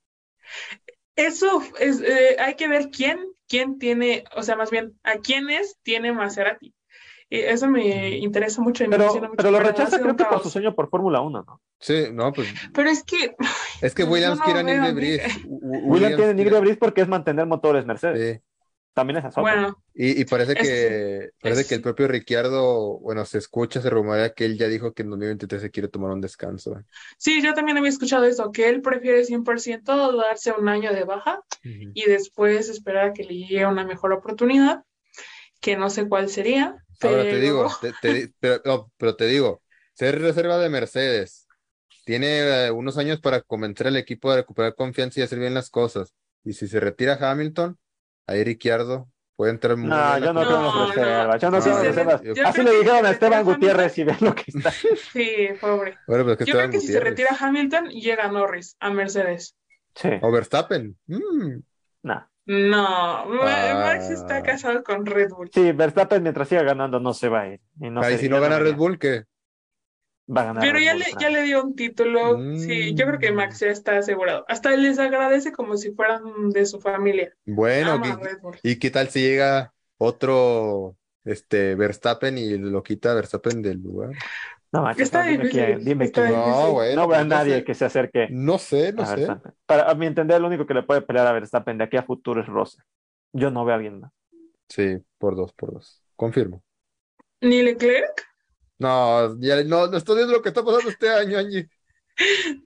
Eso 1.15 1.61
es, 1.79 2.01
eh, 2.01 2.37
hay 2.39 2.55
que 2.55 2.67
ver 2.67 2.89
quién, 2.89 3.19
quién 3.47 3.77
tiene, 3.77 4.23
o 4.35 4.43
sea, 4.43 4.55
más 4.55 4.71
bien, 4.71 4.97
a 5.03 5.17
quiénes 5.17 5.77
tiene 5.83 6.13
Maserati. 6.13 6.73
Y 7.29 7.39
eso 7.39 7.67
me 7.69 8.17
interesa 8.17 8.61
mucho 8.61 8.83
y 8.83 8.87
me 8.87 8.97
Pero, 8.97 9.13
mucho, 9.13 9.31
pero 9.35 9.51
lo 9.51 9.59
rechaza 9.59 9.99
creo 10.01 10.15
que 10.15 10.25
por 10.25 10.41
su 10.41 10.49
sueño 10.49 10.73
por 10.75 10.89
Fórmula 10.89 11.21
1, 11.21 11.43
¿no? 11.43 11.61
Sí, 11.79 12.07
no, 12.11 12.33
pues 12.33 12.47
Pero 12.73 12.89
es 12.89 13.03
que, 13.03 13.35
es 13.81 13.93
que 13.93 14.03
Williams 14.03 14.39
no 14.39 14.45
quiere 14.45 14.59
a 14.59 14.63
Nick 14.63 14.75
veo 14.75 14.83
de 14.83 14.89
a 15.23 15.27
U- 15.47 15.91
Williams 15.93 16.15
Williams 16.15 16.35
tiene 16.35 16.49
de 16.51 16.59
Vries 16.59 16.77
porque 16.77 17.01
es 17.01 17.07
mantener 17.07 17.45
motores 17.45 17.85
Mercedes. 17.85 18.19
sí. 18.35 18.41
También 18.93 19.17
es 19.19 19.25
otra. 19.25 19.43
bueno, 19.43 19.83
Y, 19.93 20.21
y 20.21 20.25
parece 20.25 20.55
Es- 20.55 20.67
que 20.67 21.29
parece 21.41 21.61
es- 21.61 21.67
que 21.69 21.75
el 21.75 21.81
propio 21.81 22.07
Ricciardo, 22.07 22.99
bueno, 22.99 23.23
se 23.25 23.37
escucha, 23.37 23.81
se 23.81 23.89
rumorea 23.89 24.33
que 24.33 24.45
él 24.45 24.57
ya 24.57 24.67
dijo 24.67 24.93
que 24.93 25.03
en 25.03 25.09
2023 25.11 25.61
se 25.61 25.71
quiere 25.71 25.87
tomar 25.87 26.11
un 26.11 26.21
descanso. 26.21 26.83
sí, 27.17 27.41
yo 27.41 27.53
también 27.53 27.77
había 27.77 27.89
escuchado 27.89 28.25
eso, 28.25 28.51
que 28.51 28.67
él 28.69 28.81
prefiere 28.81 29.23
100% 29.25 30.11
darse 30.17 30.51
un 30.51 30.67
año 30.69 30.93
de 30.93 31.03
baja 31.03 31.41
y 31.63 32.05
después 32.05 32.69
esperar 32.69 33.09
a 33.09 33.13
que 33.13 33.23
le 33.23 33.35
llegue 33.35 33.65
una 33.65 33.85
mejor 33.85 34.13
oportunidad, 34.13 34.83
que 35.59 35.77
no 35.77 35.89
sé 35.89 36.07
cuál 36.09 36.29
sería, 36.29 36.83
Ahora 37.01 37.27
te 37.27 37.37
pero 37.37 37.39
digo, 37.39 37.67
te- 37.79 37.93
te 37.93 38.33
pero, 38.39 38.61
no, 38.65 38.91
pero 38.97 39.15
te 39.15 39.25
digo, 39.27 39.61
ser 39.93 40.19
reserva 40.21 40.57
de 40.57 40.69
Mercedes, 40.69 41.47
tiene 42.05 42.67
eh, 42.67 42.71
unos 42.71 42.97
años 42.97 43.19
para 43.21 43.41
convencer 43.41 43.87
al 43.87 43.97
equipo 43.97 44.31
de 44.31 44.37
recuperar 44.37 44.75
confianza 44.75 45.19
y 45.19 45.23
hacer 45.23 45.39
bien 45.39 45.53
las 45.53 45.69
cosas. 45.69 46.13
Y 46.43 46.53
si 46.53 46.67
se 46.67 46.79
retira 46.79 47.17
Hamilton, 47.21 47.77
ahí 48.27 48.43
Ricciardo 48.43 49.09
puede 49.35 49.51
entrar 49.51 49.77
muy 49.77 49.89
No, 49.89 49.95
bien 50.17 50.23
yo 50.25 50.33
no 50.33 50.45
creo 50.45 50.57
en 50.57 50.63
No, 50.65 50.87
las 50.87 50.95
reservas. 50.95 51.41
Yo 51.41 51.51
no 51.51 51.61
creo 51.61 51.83
reservas. 51.83 52.21
Así 52.45 52.63
le 52.63 52.71
dijeron 52.71 53.05
a 53.05 53.11
Esteban 53.11 53.43
Gutiérrez 53.45 53.97
y 53.97 54.03
ve 54.03 54.17
lo 54.21 54.35
que 54.35 54.43
está. 54.47 54.71
sí, 55.13 55.47
pobre. 55.61 55.97
Bueno, 56.07 56.25
pues 56.25 56.37
que 56.37 56.45
Yo 56.45 56.55
creo 56.55 56.69
que 56.69 56.79
si 56.79 56.87
se 56.87 56.93
Gutiérrez. 56.93 57.09
retira 57.09 57.37
Hamilton, 57.39 57.89
llega 57.89 58.27
Norris 58.31 58.75
a 58.79 58.89
Mercedes. 58.91 59.55
Sí, 59.95 60.09
O 60.19 60.31
Verstappen. 60.31 60.97
Mm. 61.07 61.61
nah. 62.03 62.28
No, 62.51 63.25
Ah. 63.43 63.83
Max 63.85 64.09
está 64.09 64.41
casado 64.41 64.83
con 64.83 65.05
Red 65.05 65.29
Bull. 65.29 65.51
Sí, 65.53 65.71
Verstappen 65.71 66.23
mientras 66.23 66.47
siga 66.49 66.63
ganando 66.63 66.99
no 66.99 67.13
se 67.13 67.29
va 67.29 67.41
a 67.41 67.47
ir. 67.49 67.61
Y 67.79 67.91
no 67.91 68.01
Ahí 68.01 68.15
sé- 68.15 68.21
si 68.21 68.29
no 68.29 68.41
gana 68.41 68.57
Red 68.57 68.75
Bull, 68.75 68.97
¿qué? 68.97 69.25
Va 70.35 70.41
a 70.41 70.45
ganar 70.45 70.61
Pero 70.63 70.73
Red 70.79 70.83
ya 70.85 70.93
Bull, 70.93 70.99
le, 71.01 71.05
ya 71.19 71.29
le 71.29 71.41
dio 71.43 71.63
un 71.63 71.75
título. 71.75 72.37
Mm. 72.39 72.57
Sí, 72.57 72.95
yo 72.95 73.05
creo 73.05 73.19
que 73.19 73.31
Max 73.31 73.59
ya 73.59 73.67
está 73.67 73.97
asegurado. 73.99 74.45
Hasta 74.47 74.75
les 74.75 74.97
agradece 74.97 75.51
como 75.51 75.77
si 75.77 75.91
fueran 75.91 76.49
de 76.49 76.65
su 76.65 76.79
familia. 76.81 77.31
Bueno, 77.45 77.91
Ama 77.93 78.13
a 78.13 78.17
¿qué- 78.17 78.23
Red 78.23 78.39
Bull. 78.41 78.57
¿y 78.63 78.79
qué 78.79 78.89
tal 78.89 79.09
si 79.09 79.21
llega 79.21 79.71
otro 79.99 80.95
este 81.25 81.75
Verstappen 81.75 82.35
y 82.39 82.57
lo 82.57 82.81
quita 82.81 83.13
Verstappen 83.13 83.61
del 83.61 83.77
lugar? 83.81 84.09
No, 84.71 84.81
manches, 84.83 85.05
Está 85.05 85.19
no, 85.19 85.25
dime 85.25 85.45
difícil, 85.45 85.49
quién, 85.49 85.83
dime 85.83 86.05
está 86.05 86.11
quién. 86.11 86.35
difícil. 86.35 86.51
No, 86.51 86.71
bueno, 86.73 87.01
No 87.01 87.07
veo 87.07 87.19
a 87.19 87.23
nadie 87.25 87.63
sé. 87.63 87.63
que 87.63 87.73
se 87.75 87.85
acerque 87.85 88.37
No 88.37 88.57
sé, 88.59 88.93
no 88.93 89.03
a 89.03 89.05
sé. 89.05 89.15
Verstappen. 89.17 89.53
Para 89.65 89.89
a 89.89 89.95
mi 89.95 90.05
entender, 90.05 90.39
lo 90.41 90.47
único 90.47 90.65
que 90.67 90.73
le 90.73 90.83
puede 90.83 91.01
pelear 91.01 91.27
a 91.27 91.33
Verstappen 91.33 91.77
de 91.77 91.83
aquí 91.85 91.97
a 91.97 92.03
futuro 92.03 92.41
es 92.41 92.47
Russell. 92.47 92.83
Yo 93.33 93.51
no 93.51 93.65
veo 93.65 93.73
a 93.73 93.75
alguien 93.77 93.99
más. 94.01 94.11
Sí, 94.69 94.97
por 95.17 95.35
dos, 95.35 95.53
por 95.53 95.73
dos. 95.73 96.01
Confirmo. 96.15 96.63
¿Ni 97.41 97.61
Leclerc? 97.63 98.25
No, 98.77 99.37
ya 99.41 99.63
no, 99.63 99.87
no 99.87 99.97
estoy 99.97 100.15
viendo 100.17 100.33
lo 100.33 100.41
que 100.41 100.49
está 100.49 100.63
pasando 100.63 100.89
este 100.89 101.09
año, 101.09 101.37
Angie. 101.37 101.69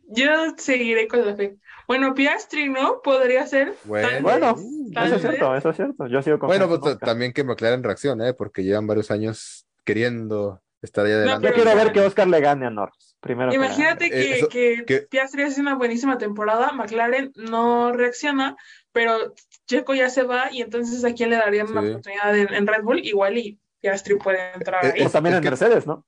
Yo 0.08 0.54
seguiré 0.58 1.08
con 1.08 1.26
la 1.26 1.36
fe. 1.36 1.58
Bueno, 1.88 2.14
Piastri, 2.14 2.70
¿no? 2.70 3.02
Podría 3.02 3.46
ser. 3.48 3.76
Bueno, 3.84 4.10
Tal 4.10 4.22
Bueno, 4.22 4.56
Eso 4.96 5.16
es 5.16 5.22
cierto, 5.22 5.56
eso 5.56 5.70
es 5.70 5.76
cierto. 5.76 6.08
Yo 6.08 6.22
sigo 6.22 6.40
Bueno, 6.46 6.68
confiando 6.68 6.80
pues 6.80 6.98
también 7.00 7.34
que 7.34 7.44
McLaren 7.44 7.84
reaccione, 7.84 8.30
¿eh? 8.30 8.34
Porque 8.34 8.64
llevan 8.64 8.88
varios 8.88 9.12
años 9.12 9.66
queriendo 9.86 10.62
estar 10.86 11.06
ahí 11.06 11.12
adelante. 11.12 11.48
Yo 11.48 11.54
quiero 11.54 11.76
ver 11.76 11.92
que 11.92 12.02
Oscar 12.02 12.28
le 12.28 12.40
gane 12.42 12.66
a 12.66 12.70
Norris. 12.70 13.16
Primero 13.20 13.50
que 13.52 13.56
Imagínate 13.56 14.06
Eh, 14.08 14.10
que, 14.10 14.36
eso- 14.38 14.50
que 14.50 14.84
que- 14.86 15.00
Piastri 15.02 15.44
hace 15.44 15.62
una 15.62 15.76
buenísima 15.76 16.18
temporada, 16.18 16.72
McLaren 16.74 17.32
no 17.36 17.92
reacciona, 17.94 18.56
pero 18.92 19.34
Checo 19.66 19.94
ya 19.96 20.10
se 20.10 20.24
va 20.24 20.50
y 20.52 20.62
entonces 20.62 21.04
a 21.06 21.14
quién 21.14 21.30
le 21.30 21.38
darían 21.38 21.72
una 21.72 21.82
Sí. 21.82 21.88
oportunidad 21.90 22.38
en, 22.38 22.54
en 22.54 22.68
Red 22.68 22.84
Bull, 22.84 23.00
igual 23.00 23.38
y 23.38 23.60
Piastri 23.82 24.16
puede 24.16 24.40
entrar 24.54 24.86
Eh, 24.86 24.94
ahí. 24.98 25.06
O 25.06 25.10
también 25.10 25.34
es 25.34 25.38
en 25.38 25.44
que- 25.44 25.50
Mercedes, 25.50 25.88
¿no? 25.88 26.06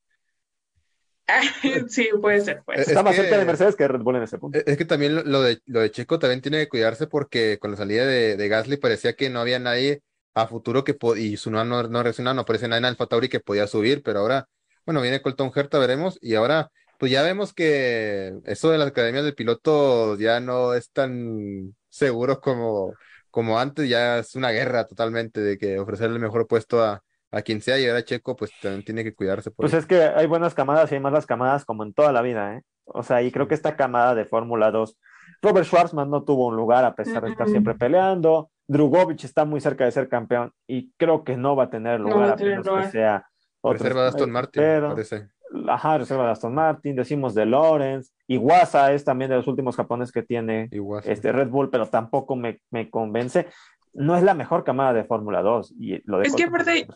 Sí, 1.89 2.09
puede 2.21 2.41
ser, 2.41 2.61
puede 2.63 2.81
Eh, 2.81 2.83
ser. 2.83 2.91
Está 2.91 2.99
es 2.99 3.03
más 3.05 3.15
que- 3.15 3.21
cerca 3.21 3.37
de 3.39 3.45
Mercedes 3.45 3.75
que 3.75 3.83
de 3.83 3.87
Red 3.87 4.01
Bull 4.01 4.15
en 4.17 4.23
ese 4.23 4.37
punto. 4.37 4.59
Es 4.63 4.77
que 4.77 4.85
también 4.85 5.15
lo- 5.29 5.41
de, 5.41 5.59
lo 5.65 5.79
de 5.79 5.91
Checo 5.91 6.19
también 6.19 6.41
tiene 6.41 6.59
que 6.59 6.69
cuidarse 6.69 7.07
porque 7.07 7.57
con 7.59 7.71
la 7.71 7.77
salida 7.77 8.05
de, 8.05 8.37
de 8.37 8.47
Gasly 8.47 8.77
parecía 8.77 9.13
que 9.15 9.29
no 9.29 9.39
había 9.39 9.59
nadie 9.59 10.01
a 10.35 10.47
futuro 10.47 10.83
que 10.83 10.95
y 11.17 11.37
su 11.37 11.49
no, 11.49 11.63
no, 11.65 11.83
no 11.83 12.03
reaccionaba, 12.03 12.33
no 12.33 12.41
aparece 12.41 12.67
nadie 12.67 12.79
en 12.79 12.85
Alfa 12.85 13.07
Tauri 13.07 13.29
que 13.29 13.39
podía 13.39 13.67
subir, 13.67 14.03
pero 14.03 14.19
ahora, 14.19 14.47
bueno, 14.85 15.01
viene 15.01 15.21
Colton 15.21 15.51
Herta, 15.55 15.79
veremos, 15.79 16.17
y 16.21 16.35
ahora, 16.35 16.69
pues 16.99 17.11
ya 17.11 17.23
vemos 17.23 17.53
que 17.53 18.33
eso 18.45 18.69
de 18.71 18.77
las 18.77 18.87
academias 18.89 19.23
de 19.25 19.33
pilotos 19.33 20.19
ya 20.19 20.39
no 20.39 20.73
es 20.73 20.91
tan 20.91 21.75
seguro 21.89 22.39
como, 22.41 22.93
como 23.31 23.59
antes, 23.59 23.89
ya 23.89 24.19
es 24.19 24.35
una 24.35 24.51
guerra 24.51 24.85
totalmente 24.87 25.41
de 25.41 25.57
que 25.57 25.79
ofrecerle 25.79 26.15
el 26.17 26.21
mejor 26.21 26.47
puesto 26.47 26.83
a, 26.83 27.01
a 27.31 27.41
quien 27.41 27.61
sea 27.61 27.77
llegar 27.77 27.97
a 27.97 28.03
Checo, 28.05 28.35
pues 28.35 28.55
también 28.59 28.83
tiene 28.83 29.03
que 29.03 29.13
cuidarse. 29.15 29.51
Por 29.51 29.67
Pues 29.67 29.73
eso. 29.73 29.79
es 29.79 29.85
que 29.85 30.01
hay 30.01 30.27
buenas 30.27 30.53
camadas 30.53 30.91
y 30.91 30.95
hay 30.95 31.01
malas 31.01 31.25
camadas 31.25 31.65
como 31.65 31.83
en 31.83 31.93
toda 31.93 32.11
la 32.11 32.21
vida, 32.21 32.55
¿eh? 32.57 32.61
O 32.85 33.03
sea, 33.03 33.21
y 33.23 33.31
creo 33.31 33.47
que 33.47 33.55
esta 33.55 33.75
camada 33.75 34.13
de 34.15 34.25
Fórmula 34.25 34.71
2, 34.71 34.97
Robert 35.41 35.65
Schwarzman 35.65 36.09
no 36.09 36.23
tuvo 36.23 36.47
un 36.47 36.55
lugar 36.55 36.85
a 36.85 36.95
pesar 36.95 37.23
de 37.23 37.31
estar 37.31 37.47
siempre 37.49 37.73
peleando, 37.75 38.51
Drugovich 38.67 39.23
está 39.25 39.45
muy 39.45 39.59
cerca 39.61 39.85
de 39.85 39.91
ser 39.91 40.07
campeón 40.09 40.51
y 40.67 40.91
creo 40.97 41.23
que 41.23 41.37
no 41.37 41.55
va 41.55 41.65
a 41.65 41.69
tener 41.69 41.99
lugar 41.99 42.29
a 42.29 42.33
a 42.33 42.35
menos 42.37 42.67
que 42.69 42.83
sea 42.91 43.27
Reserva 43.73 44.03
de 44.03 44.07
Aston 44.09 44.31
Martin, 44.31 44.61
pero- 44.61 44.89
parece. 44.89 45.27
Ajá, 45.69 45.97
reserva 45.97 46.25
de 46.25 46.31
Aston 46.31 46.53
Martin, 46.53 46.95
decimos 46.95 47.33
de 47.33 47.45
Lawrence, 47.45 48.11
Iwasa 48.27 48.91
es 48.93 49.05
también 49.05 49.29
de 49.29 49.37
los 49.37 49.47
últimos 49.47 49.75
japoneses 49.75 50.11
que 50.11 50.23
tiene 50.23 50.69
este 51.05 51.31
Red 51.31 51.47
Bull, 51.49 51.69
pero 51.69 51.87
tampoco 51.87 52.35
me, 52.35 52.59
me 52.71 52.89
convence. 52.89 53.47
No 53.93 54.17
es 54.17 54.23
la 54.23 54.33
mejor 54.33 54.63
camada 54.65 54.91
de 54.91 55.05
Fórmula 55.05 55.41
2 55.41 55.75
y 55.79 56.01
lo 56.09 56.17
de 56.19 56.27
Es 56.27 56.35
que 56.35 56.43
aparte-. 56.45 56.87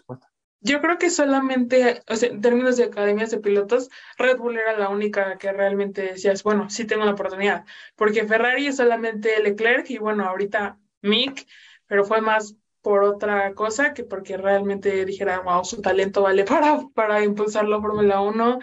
Yo 0.62 0.82
creo 0.82 0.98
que 0.98 1.10
solamente, 1.10 2.02
o 2.10 2.16
sea, 2.18 2.30
en 2.30 2.42
términos 2.42 2.76
de 2.76 2.84
academias 2.84 3.32
de 3.32 3.40
pilotos, 3.40 3.90
Red 4.18 4.38
Bull 4.40 4.58
era 4.58 4.78
la 4.78 4.90
única 4.90 5.38
que 5.38 5.54
realmente 5.54 6.02
decías, 6.02 6.44
bueno, 6.44 6.70
sí 6.70 6.84
tengo 6.86 7.06
la 7.06 7.12
oportunidad, 7.12 7.64
porque 7.96 8.26
Ferrari 8.28 8.68
es 8.68 8.76
solamente 8.76 9.42
Leclerc 9.42 9.90
y 9.90 10.00
bueno, 10.00 10.26
ahorita 10.26 10.78
Mick, 11.02 11.48
pero 11.88 12.04
fue 12.04 12.20
más 12.20 12.58
por 12.82 13.04
otra 13.04 13.54
cosa 13.54 13.94
que 13.94 14.04
porque 14.04 14.38
realmente 14.38 15.06
dijera, 15.06 15.42
wow, 15.42 15.64
su 15.66 15.82
talento 15.82 16.22
vale 16.22 16.44
para, 16.44 16.80
para 16.94 17.24
impulsarlo 17.24 17.78
a 17.78 17.82
Fórmula 17.82 18.22
1. 18.22 18.60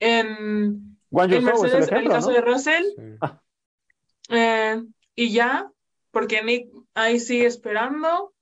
En, 0.00 0.98
en 1.10 1.44
Mercedes, 1.44 1.88
el 1.90 2.08
caso 2.08 2.28
¿no? 2.28 2.34
de 2.34 2.40
Russell, 2.40 2.84
Sí. 2.96 3.16
eh, 4.30 4.82
y 5.14 5.32
ya, 5.32 5.70
porque 6.10 6.42
Nick 6.42 6.68
ahí 6.94 7.20
sigue 7.20 7.46
esperando. 7.46 8.32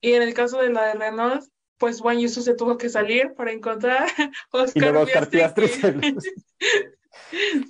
Y 0.00 0.14
en 0.14 0.22
el 0.22 0.34
caso 0.34 0.60
de 0.60 0.70
la 0.70 0.86
de 0.86 0.94
Renault, 0.94 1.44
pues 1.76 2.00
Juan 2.00 2.18
Yusu 2.18 2.42
se 2.42 2.54
tuvo 2.54 2.76
que 2.76 2.88
salir 2.88 3.34
para 3.34 3.52
encontrar 3.52 4.06
a 4.52 4.56
Oscar 4.56 4.72
Y 4.74 4.80
luego 4.80 5.00
Oscar 5.00 5.28
Piastri, 5.28 5.68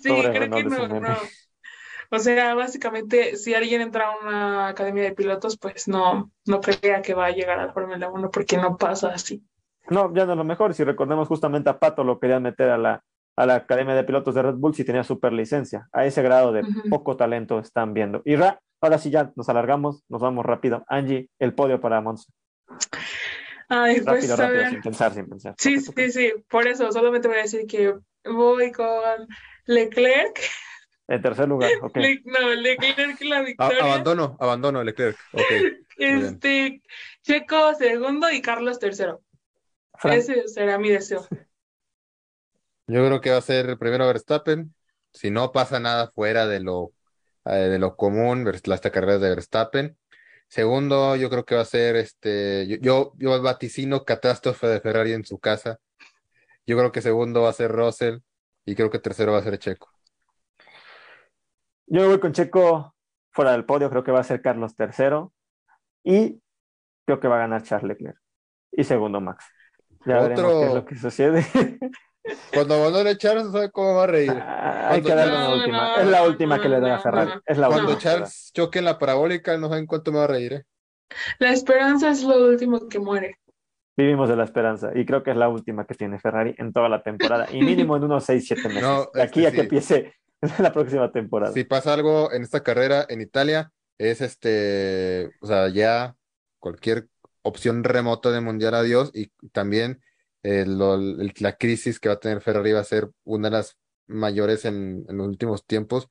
Sí, 0.03 0.09
Pobre 0.09 0.31
creo 0.33 0.51
que 0.51 0.65
no. 0.65 1.17
O 2.11 2.19
sea, 2.19 2.55
básicamente, 2.55 3.37
si 3.37 3.55
alguien 3.55 3.81
entra 3.81 4.09
a 4.09 4.19
una 4.19 4.69
academia 4.69 5.05
de 5.05 5.13
pilotos, 5.13 5.57
pues 5.57 5.87
no, 5.87 6.31
no 6.45 6.61
crea 6.61 7.03
que 7.03 7.15
va 7.15 7.27
a 7.27 7.31
llegar 7.31 7.61
a 7.61 7.67
la 7.67 7.73
Fórmula 7.73 8.11
1 8.11 8.31
porque 8.31 8.57
no 8.57 8.77
pasa 8.77 9.09
así. 9.09 9.45
No, 9.89 10.13
ya 10.13 10.27
no 10.27 10.33
es 10.33 10.39
lo 10.39 10.45
mejor. 10.45 10.75
Si 10.75 10.83
recordemos 10.83 11.29
justamente 11.29 11.71
a 11.71 11.79
Pato 11.79 12.03
lo 12.03 12.19
querían 12.19 12.43
meter 12.43 12.71
a 12.71 12.79
la, 12.79 13.05
a 13.37 13.47
la 13.47 13.55
Academia 13.57 13.95
de 13.95 14.05
Pilotos 14.05 14.35
de 14.35 14.43
Red 14.43 14.55
Bull 14.55 14.75
si 14.75 14.85
tenía 14.85 15.05
super 15.05 15.33
licencia. 15.33 15.89
A 15.93 16.05
ese 16.05 16.23
grado 16.23 16.53
de 16.53 16.65
poco 16.89 17.17
talento 17.17 17.61
están 17.61 17.95
viendo. 17.95 18.23
Y 18.25 18.35
Ra, 18.35 18.61
ahora 18.81 18.99
sí 18.99 19.11
ya 19.11 19.33
nos 19.37 19.49
alargamos, 19.49 20.03
nos 20.09 20.21
vamos 20.21 20.45
rápido. 20.45 20.85
Angie, 20.89 21.29
el 21.39 21.55
podio 21.55 21.81
para 21.81 22.01
Monza. 22.01 22.33
Ay, 23.69 24.01
pues 24.01 24.29
Rápido, 24.29 24.37
rápido, 24.37 24.69
sin 24.71 24.83
pensar, 24.83 25.15
sin 25.15 25.29
pensar. 25.29 25.55
Sí, 25.57 25.79
sí, 25.79 26.11
sí, 26.11 26.33
por 26.49 26.67
eso 26.67 26.91
solamente 26.91 27.29
voy 27.29 27.39
a 27.39 27.43
decir 27.43 27.67
que 27.69 27.95
voy 28.25 28.73
con 28.73 29.29
Leclerc. 29.67 30.41
En 31.11 31.21
tercer 31.21 31.49
lugar, 31.49 31.73
ok. 31.83 31.97
Le- 31.97 32.23
no, 32.25 32.51
Leclerc 32.55 33.21
la 33.23 33.39
A- 33.39 33.43
victoria. 33.43 33.83
abandono, 33.83 34.37
abandono 34.39 34.85
Leclerc. 34.85 35.19
Ok. 35.33 35.45
bien. 35.99 36.23
Este, 36.25 36.83
Checo 37.23 37.75
segundo 37.75 38.31
y 38.31 38.41
Carlos 38.41 38.79
tercero. 38.79 39.21
Ese 40.05 40.47
será 40.49 40.79
mi 40.79 40.89
deseo. 40.89 41.27
Yo 42.87 43.05
creo 43.07 43.21
que 43.21 43.31
va 43.31 43.39
a 43.39 43.43
ser 43.43 43.77
primero 43.77 44.07
Verstappen. 44.07 44.73
Si 45.13 45.31
no 45.31 45.51
pasa 45.53 45.81
nada 45.81 46.11
fuera 46.13 46.47
de 46.47 46.61
lo, 46.61 46.93
eh, 47.45 47.55
de 47.55 47.79
lo 47.81 47.97
común, 47.97 48.45
Vers- 48.45 48.67
la- 48.69 48.77
esta 48.77 48.91
carrera 48.93 49.17
es 49.17 49.21
de 49.21 49.29
Verstappen. 49.31 49.99
Segundo, 50.49 51.17
yo 51.17 51.29
creo 51.29 51.45
que 51.45 51.57
va 51.57 51.63
a 51.63 51.65
ser 51.65 51.97
este. 51.97 52.67
Yo, 52.69 52.77
yo, 52.81 53.13
yo 53.19 53.43
vaticino 53.43 54.05
catástrofe 54.05 54.69
de 54.69 54.81
Ferrari 54.81 55.13
en 55.13 55.25
su 55.25 55.39
casa. 55.39 55.79
Yo 56.67 56.77
creo 56.77 56.93
que 56.93 57.03
segundo 57.03 57.43
va 57.43 57.51
a 57.51 57.53
ser 57.53 57.71
Russell. 57.73 58.19
Y 58.65 58.75
creo 58.77 58.91
que 58.91 58.99
tercero 59.01 59.33
va 59.33 59.39
a 59.39 59.43
ser 59.43 59.59
Checo. 59.59 59.91
Yo 61.91 62.03
me 62.03 62.07
voy 62.09 62.21
con 62.21 62.33
Checo 62.33 62.95
fuera 63.33 63.53
del 63.53 63.65
podio, 63.65 63.91
creo 63.91 64.03
que 64.05 64.13
va 64.13 64.21
a 64.21 64.25
ser 64.25 64.41
Carlos 64.41 64.75
tercero. 64.77 65.33
Y 66.05 66.41
creo 67.07 67.21
que 67.21 67.29
va 67.29 67.37
a 67.37 67.41
ganar 67.41 67.63
Charles 67.63 67.89
Leclerc. 67.89 68.17
Y 68.73 68.85
segundo 68.85 69.21
Max. 69.21 69.45
Ya 70.07 70.21
veremos 70.21 70.45
Otro- 70.45 70.61
qué 70.61 70.67
es 70.69 70.75
lo 70.75 70.85
que 70.87 70.97
sucede. 70.97 71.45
Cuando 72.55 72.75
abandone 72.75 73.17
Charles, 73.17 73.47
no 73.47 73.53
sabe 73.53 73.71
cómo 73.71 73.95
va 73.97 74.05
a 74.05 74.07
reír. 74.07 74.31
Ah, 74.31 74.91
Hay 74.91 75.03
que 75.03 75.15
darle 75.15 75.35
una 75.35 75.49
No, 75.49 75.55
última. 75.57 75.79
no, 75.97 75.97
es 76.03 76.07
la 76.09 76.19
no, 76.21 76.27
última 76.27 76.61
que 76.61 76.69
le 76.69 76.81
da 76.81 76.97
a 76.97 76.99
Ferrari. 77.01 77.31
no. 77.35 77.41
Es 77.45 77.59
la 77.59 77.67
Cuando 77.67 77.93
última. 77.93 77.99
Charles 78.01 78.51
choque 78.55 78.79
en 78.79 78.85
la 78.85 78.99
parabólica, 78.99 79.57
no 79.59 79.69
saben 79.69 79.87
cuánto 79.87 80.13
me 80.13 80.19
va 80.19 80.25
a 80.25 80.29
reír, 80.29 80.53
¿eh? 80.53 80.65
La 81.39 81.51
esperanza 81.53 82.11
es 82.11 82.23
lo 82.23 82.37
último 82.47 82.89
que 82.89 82.99
muere. 83.01 83.37
Vivimos 83.97 84.29
de 84.29 84.37
la 84.37 84.45
esperanza 84.45 84.91
y 84.95 85.05
creo 85.05 85.23
que 85.23 85.33
es 85.33 85.37
la 85.37 85.49
última 85.49 85.85
que 85.87 85.95
tiene 85.95 86.19
Ferrari 86.21 86.55
en 86.59 86.73
toda 86.73 86.89
la 86.89 87.03
temporada 87.03 87.49
y 87.51 87.61
mínimo 87.63 87.97
en 87.97 88.05
unos 88.05 88.25
6, 88.25 88.45
7 88.47 88.69
meses. 88.69 88.83
No, 88.83 89.07
de 89.13 89.23
aquí 89.23 89.41
este 89.45 89.49
a 89.49 89.53
que 89.53 89.61
empiece 89.63 90.15
la 90.59 90.73
próxima 90.73 91.11
temporada. 91.13 91.53
Si 91.53 91.65
pasa 91.65 91.93
algo 91.95 92.33
en 92.33 92.43
esta 92.43 92.63
carrera 92.63 93.07
en 93.09 93.21
Italia, 93.21 93.73
es 93.99 94.21
este, 94.21 95.31
o 95.41 95.47
sea, 95.47 95.69
ya 95.69 96.17
cualquier 96.59 97.09
opción 97.43 97.85
remota 97.85 98.31
de 98.31 98.41
mundial 98.41 98.75
adiós 98.75 99.11
y 99.15 99.29
también 99.53 100.03
eh, 100.43 100.63
el- 100.63 101.33
la 101.41 101.57
crisis 101.57 102.01
que 102.01 102.09
va 102.09 102.15
a 102.15 102.21
tener 102.21 102.41
Ferrari 102.41 102.73
va 102.73 102.81
a 102.81 102.85
ser 102.85 103.11
una 103.25 103.49
de 103.51 103.57
las 103.57 103.77
mayores 104.07 104.65
en, 104.65 105.05
en 105.09 105.17
los 105.19 105.29
últimos 105.29 105.67
tiempos, 105.67 106.09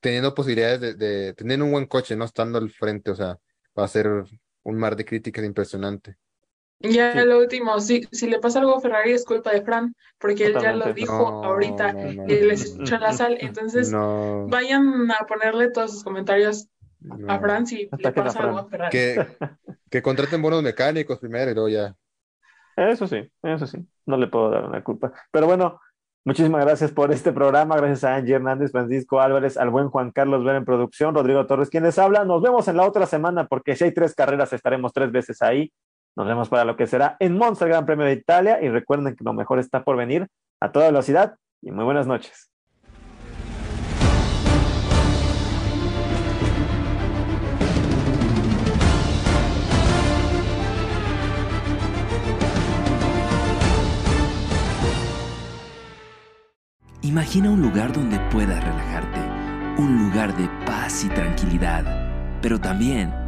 teniendo 0.00 0.34
posibilidades 0.34 0.80
de, 0.80 0.94
de 0.94 1.34
tener 1.34 1.62
un 1.62 1.72
buen 1.72 1.86
coche, 1.86 2.16
no 2.16 2.24
estando 2.24 2.58
al 2.58 2.70
frente, 2.70 3.10
o 3.10 3.14
sea, 3.16 3.38
va 3.78 3.84
a 3.84 3.88
ser 3.88 4.08
un 4.64 4.76
mar 4.78 4.96
de 4.96 5.04
críticas 5.04 5.44
impresionante. 5.44 6.16
Ya 6.80 7.12
Sí. 7.12 7.18
lo 7.26 7.38
último, 7.38 7.80
si, 7.80 8.02
si 8.12 8.28
le 8.28 8.38
pasa 8.38 8.60
algo 8.60 8.76
a 8.76 8.80
Ferrari 8.80 9.12
es 9.12 9.24
culpa 9.24 9.50
de 9.50 9.62
Fran, 9.62 9.94
porque 10.18 10.46
él 10.46 10.56
ya 10.60 10.72
lo 10.72 10.92
dijo 10.92 11.12
No, 11.12 11.44
ahorita 11.44 11.92
no, 11.92 12.12
no, 12.12 12.24
y 12.28 12.40
les 12.40 12.76
no, 12.76 12.84
echó 12.84 12.98
la 12.98 13.12
sal. 13.12 13.36
Entonces, 13.40 13.90
no, 13.90 14.46
vayan 14.48 15.10
a 15.10 15.26
ponerle 15.26 15.70
todos 15.70 15.92
sus 15.92 16.04
comentarios 16.04 16.68
a. 17.26 17.38
Fran 17.40 17.66
si 17.66 17.88
le 17.98 18.12
pasa 18.12 18.40
algo 18.40 18.58
a 18.58 18.68
Ferrari. 18.68 18.90
Que, 18.90 19.26
que 19.90 20.02
contraten 20.02 20.40
buenos 20.40 20.62
mecánicos 20.62 21.18
primero 21.18 21.50
y 21.50 21.54
luego 21.54 21.68
ya. 21.68 21.94
Eso 22.76 23.08
sí, 23.08 23.28
eso 23.42 23.66
sí, 23.66 23.78
no 24.06 24.16
le 24.16 24.28
puedo 24.28 24.50
dar 24.50 24.64
una 24.64 24.84
culpa. 24.84 25.12
Pero 25.32 25.46
bueno, 25.46 25.80
muchísimas 26.24 26.64
gracias 26.64 26.92
por 26.92 27.10
este 27.10 27.32
programa. 27.32 27.76
Gracias 27.76 28.04
a 28.04 28.14
Angie 28.14 28.36
Hernández, 28.36 28.70
Francisco 28.70 29.20
Álvarez, 29.20 29.56
al 29.56 29.70
buen 29.70 29.88
Juan 29.88 30.12
Carlos 30.12 30.44
Ver 30.44 30.54
en 30.54 30.64
producción, 30.64 31.12
Rodrigo 31.12 31.44
Torres, 31.46 31.70
quien 31.70 31.82
les 31.82 31.98
habla. 31.98 32.24
Nos 32.24 32.40
vemos 32.40 32.68
en 32.68 32.76
la 32.76 32.86
otra 32.86 33.06
semana 33.06 33.48
porque 33.48 33.74
si 33.74 33.82
hay 33.82 33.92
tres 33.92 34.14
carreras 34.14 34.52
estaremos 34.52 34.92
tres 34.92 35.10
veces 35.10 35.42
ahí. 35.42 35.72
Nos 36.18 36.26
vemos 36.26 36.48
para 36.48 36.64
lo 36.64 36.76
que 36.76 36.88
será 36.88 37.16
en 37.20 37.38
Monza, 37.38 37.64
el 37.64 37.70
Gran 37.70 37.86
Premio 37.86 38.04
de 38.04 38.14
Italia. 38.14 38.60
Y 38.60 38.68
recuerden 38.68 39.14
que 39.14 39.22
lo 39.22 39.32
mejor 39.32 39.60
está 39.60 39.84
por 39.84 39.96
venir 39.96 40.26
a 40.60 40.72
toda 40.72 40.86
velocidad 40.86 41.36
y 41.62 41.70
muy 41.70 41.84
buenas 41.84 42.08
noches. 42.08 42.50
Imagina 57.02 57.48
un 57.48 57.62
lugar 57.62 57.92
donde 57.92 58.18
puedas 58.32 58.62
relajarte, 58.64 59.80
un 59.80 60.08
lugar 60.08 60.36
de 60.36 60.48
paz 60.66 61.04
y 61.04 61.08
tranquilidad, 61.10 61.84
pero 62.42 62.60
también 62.60 63.27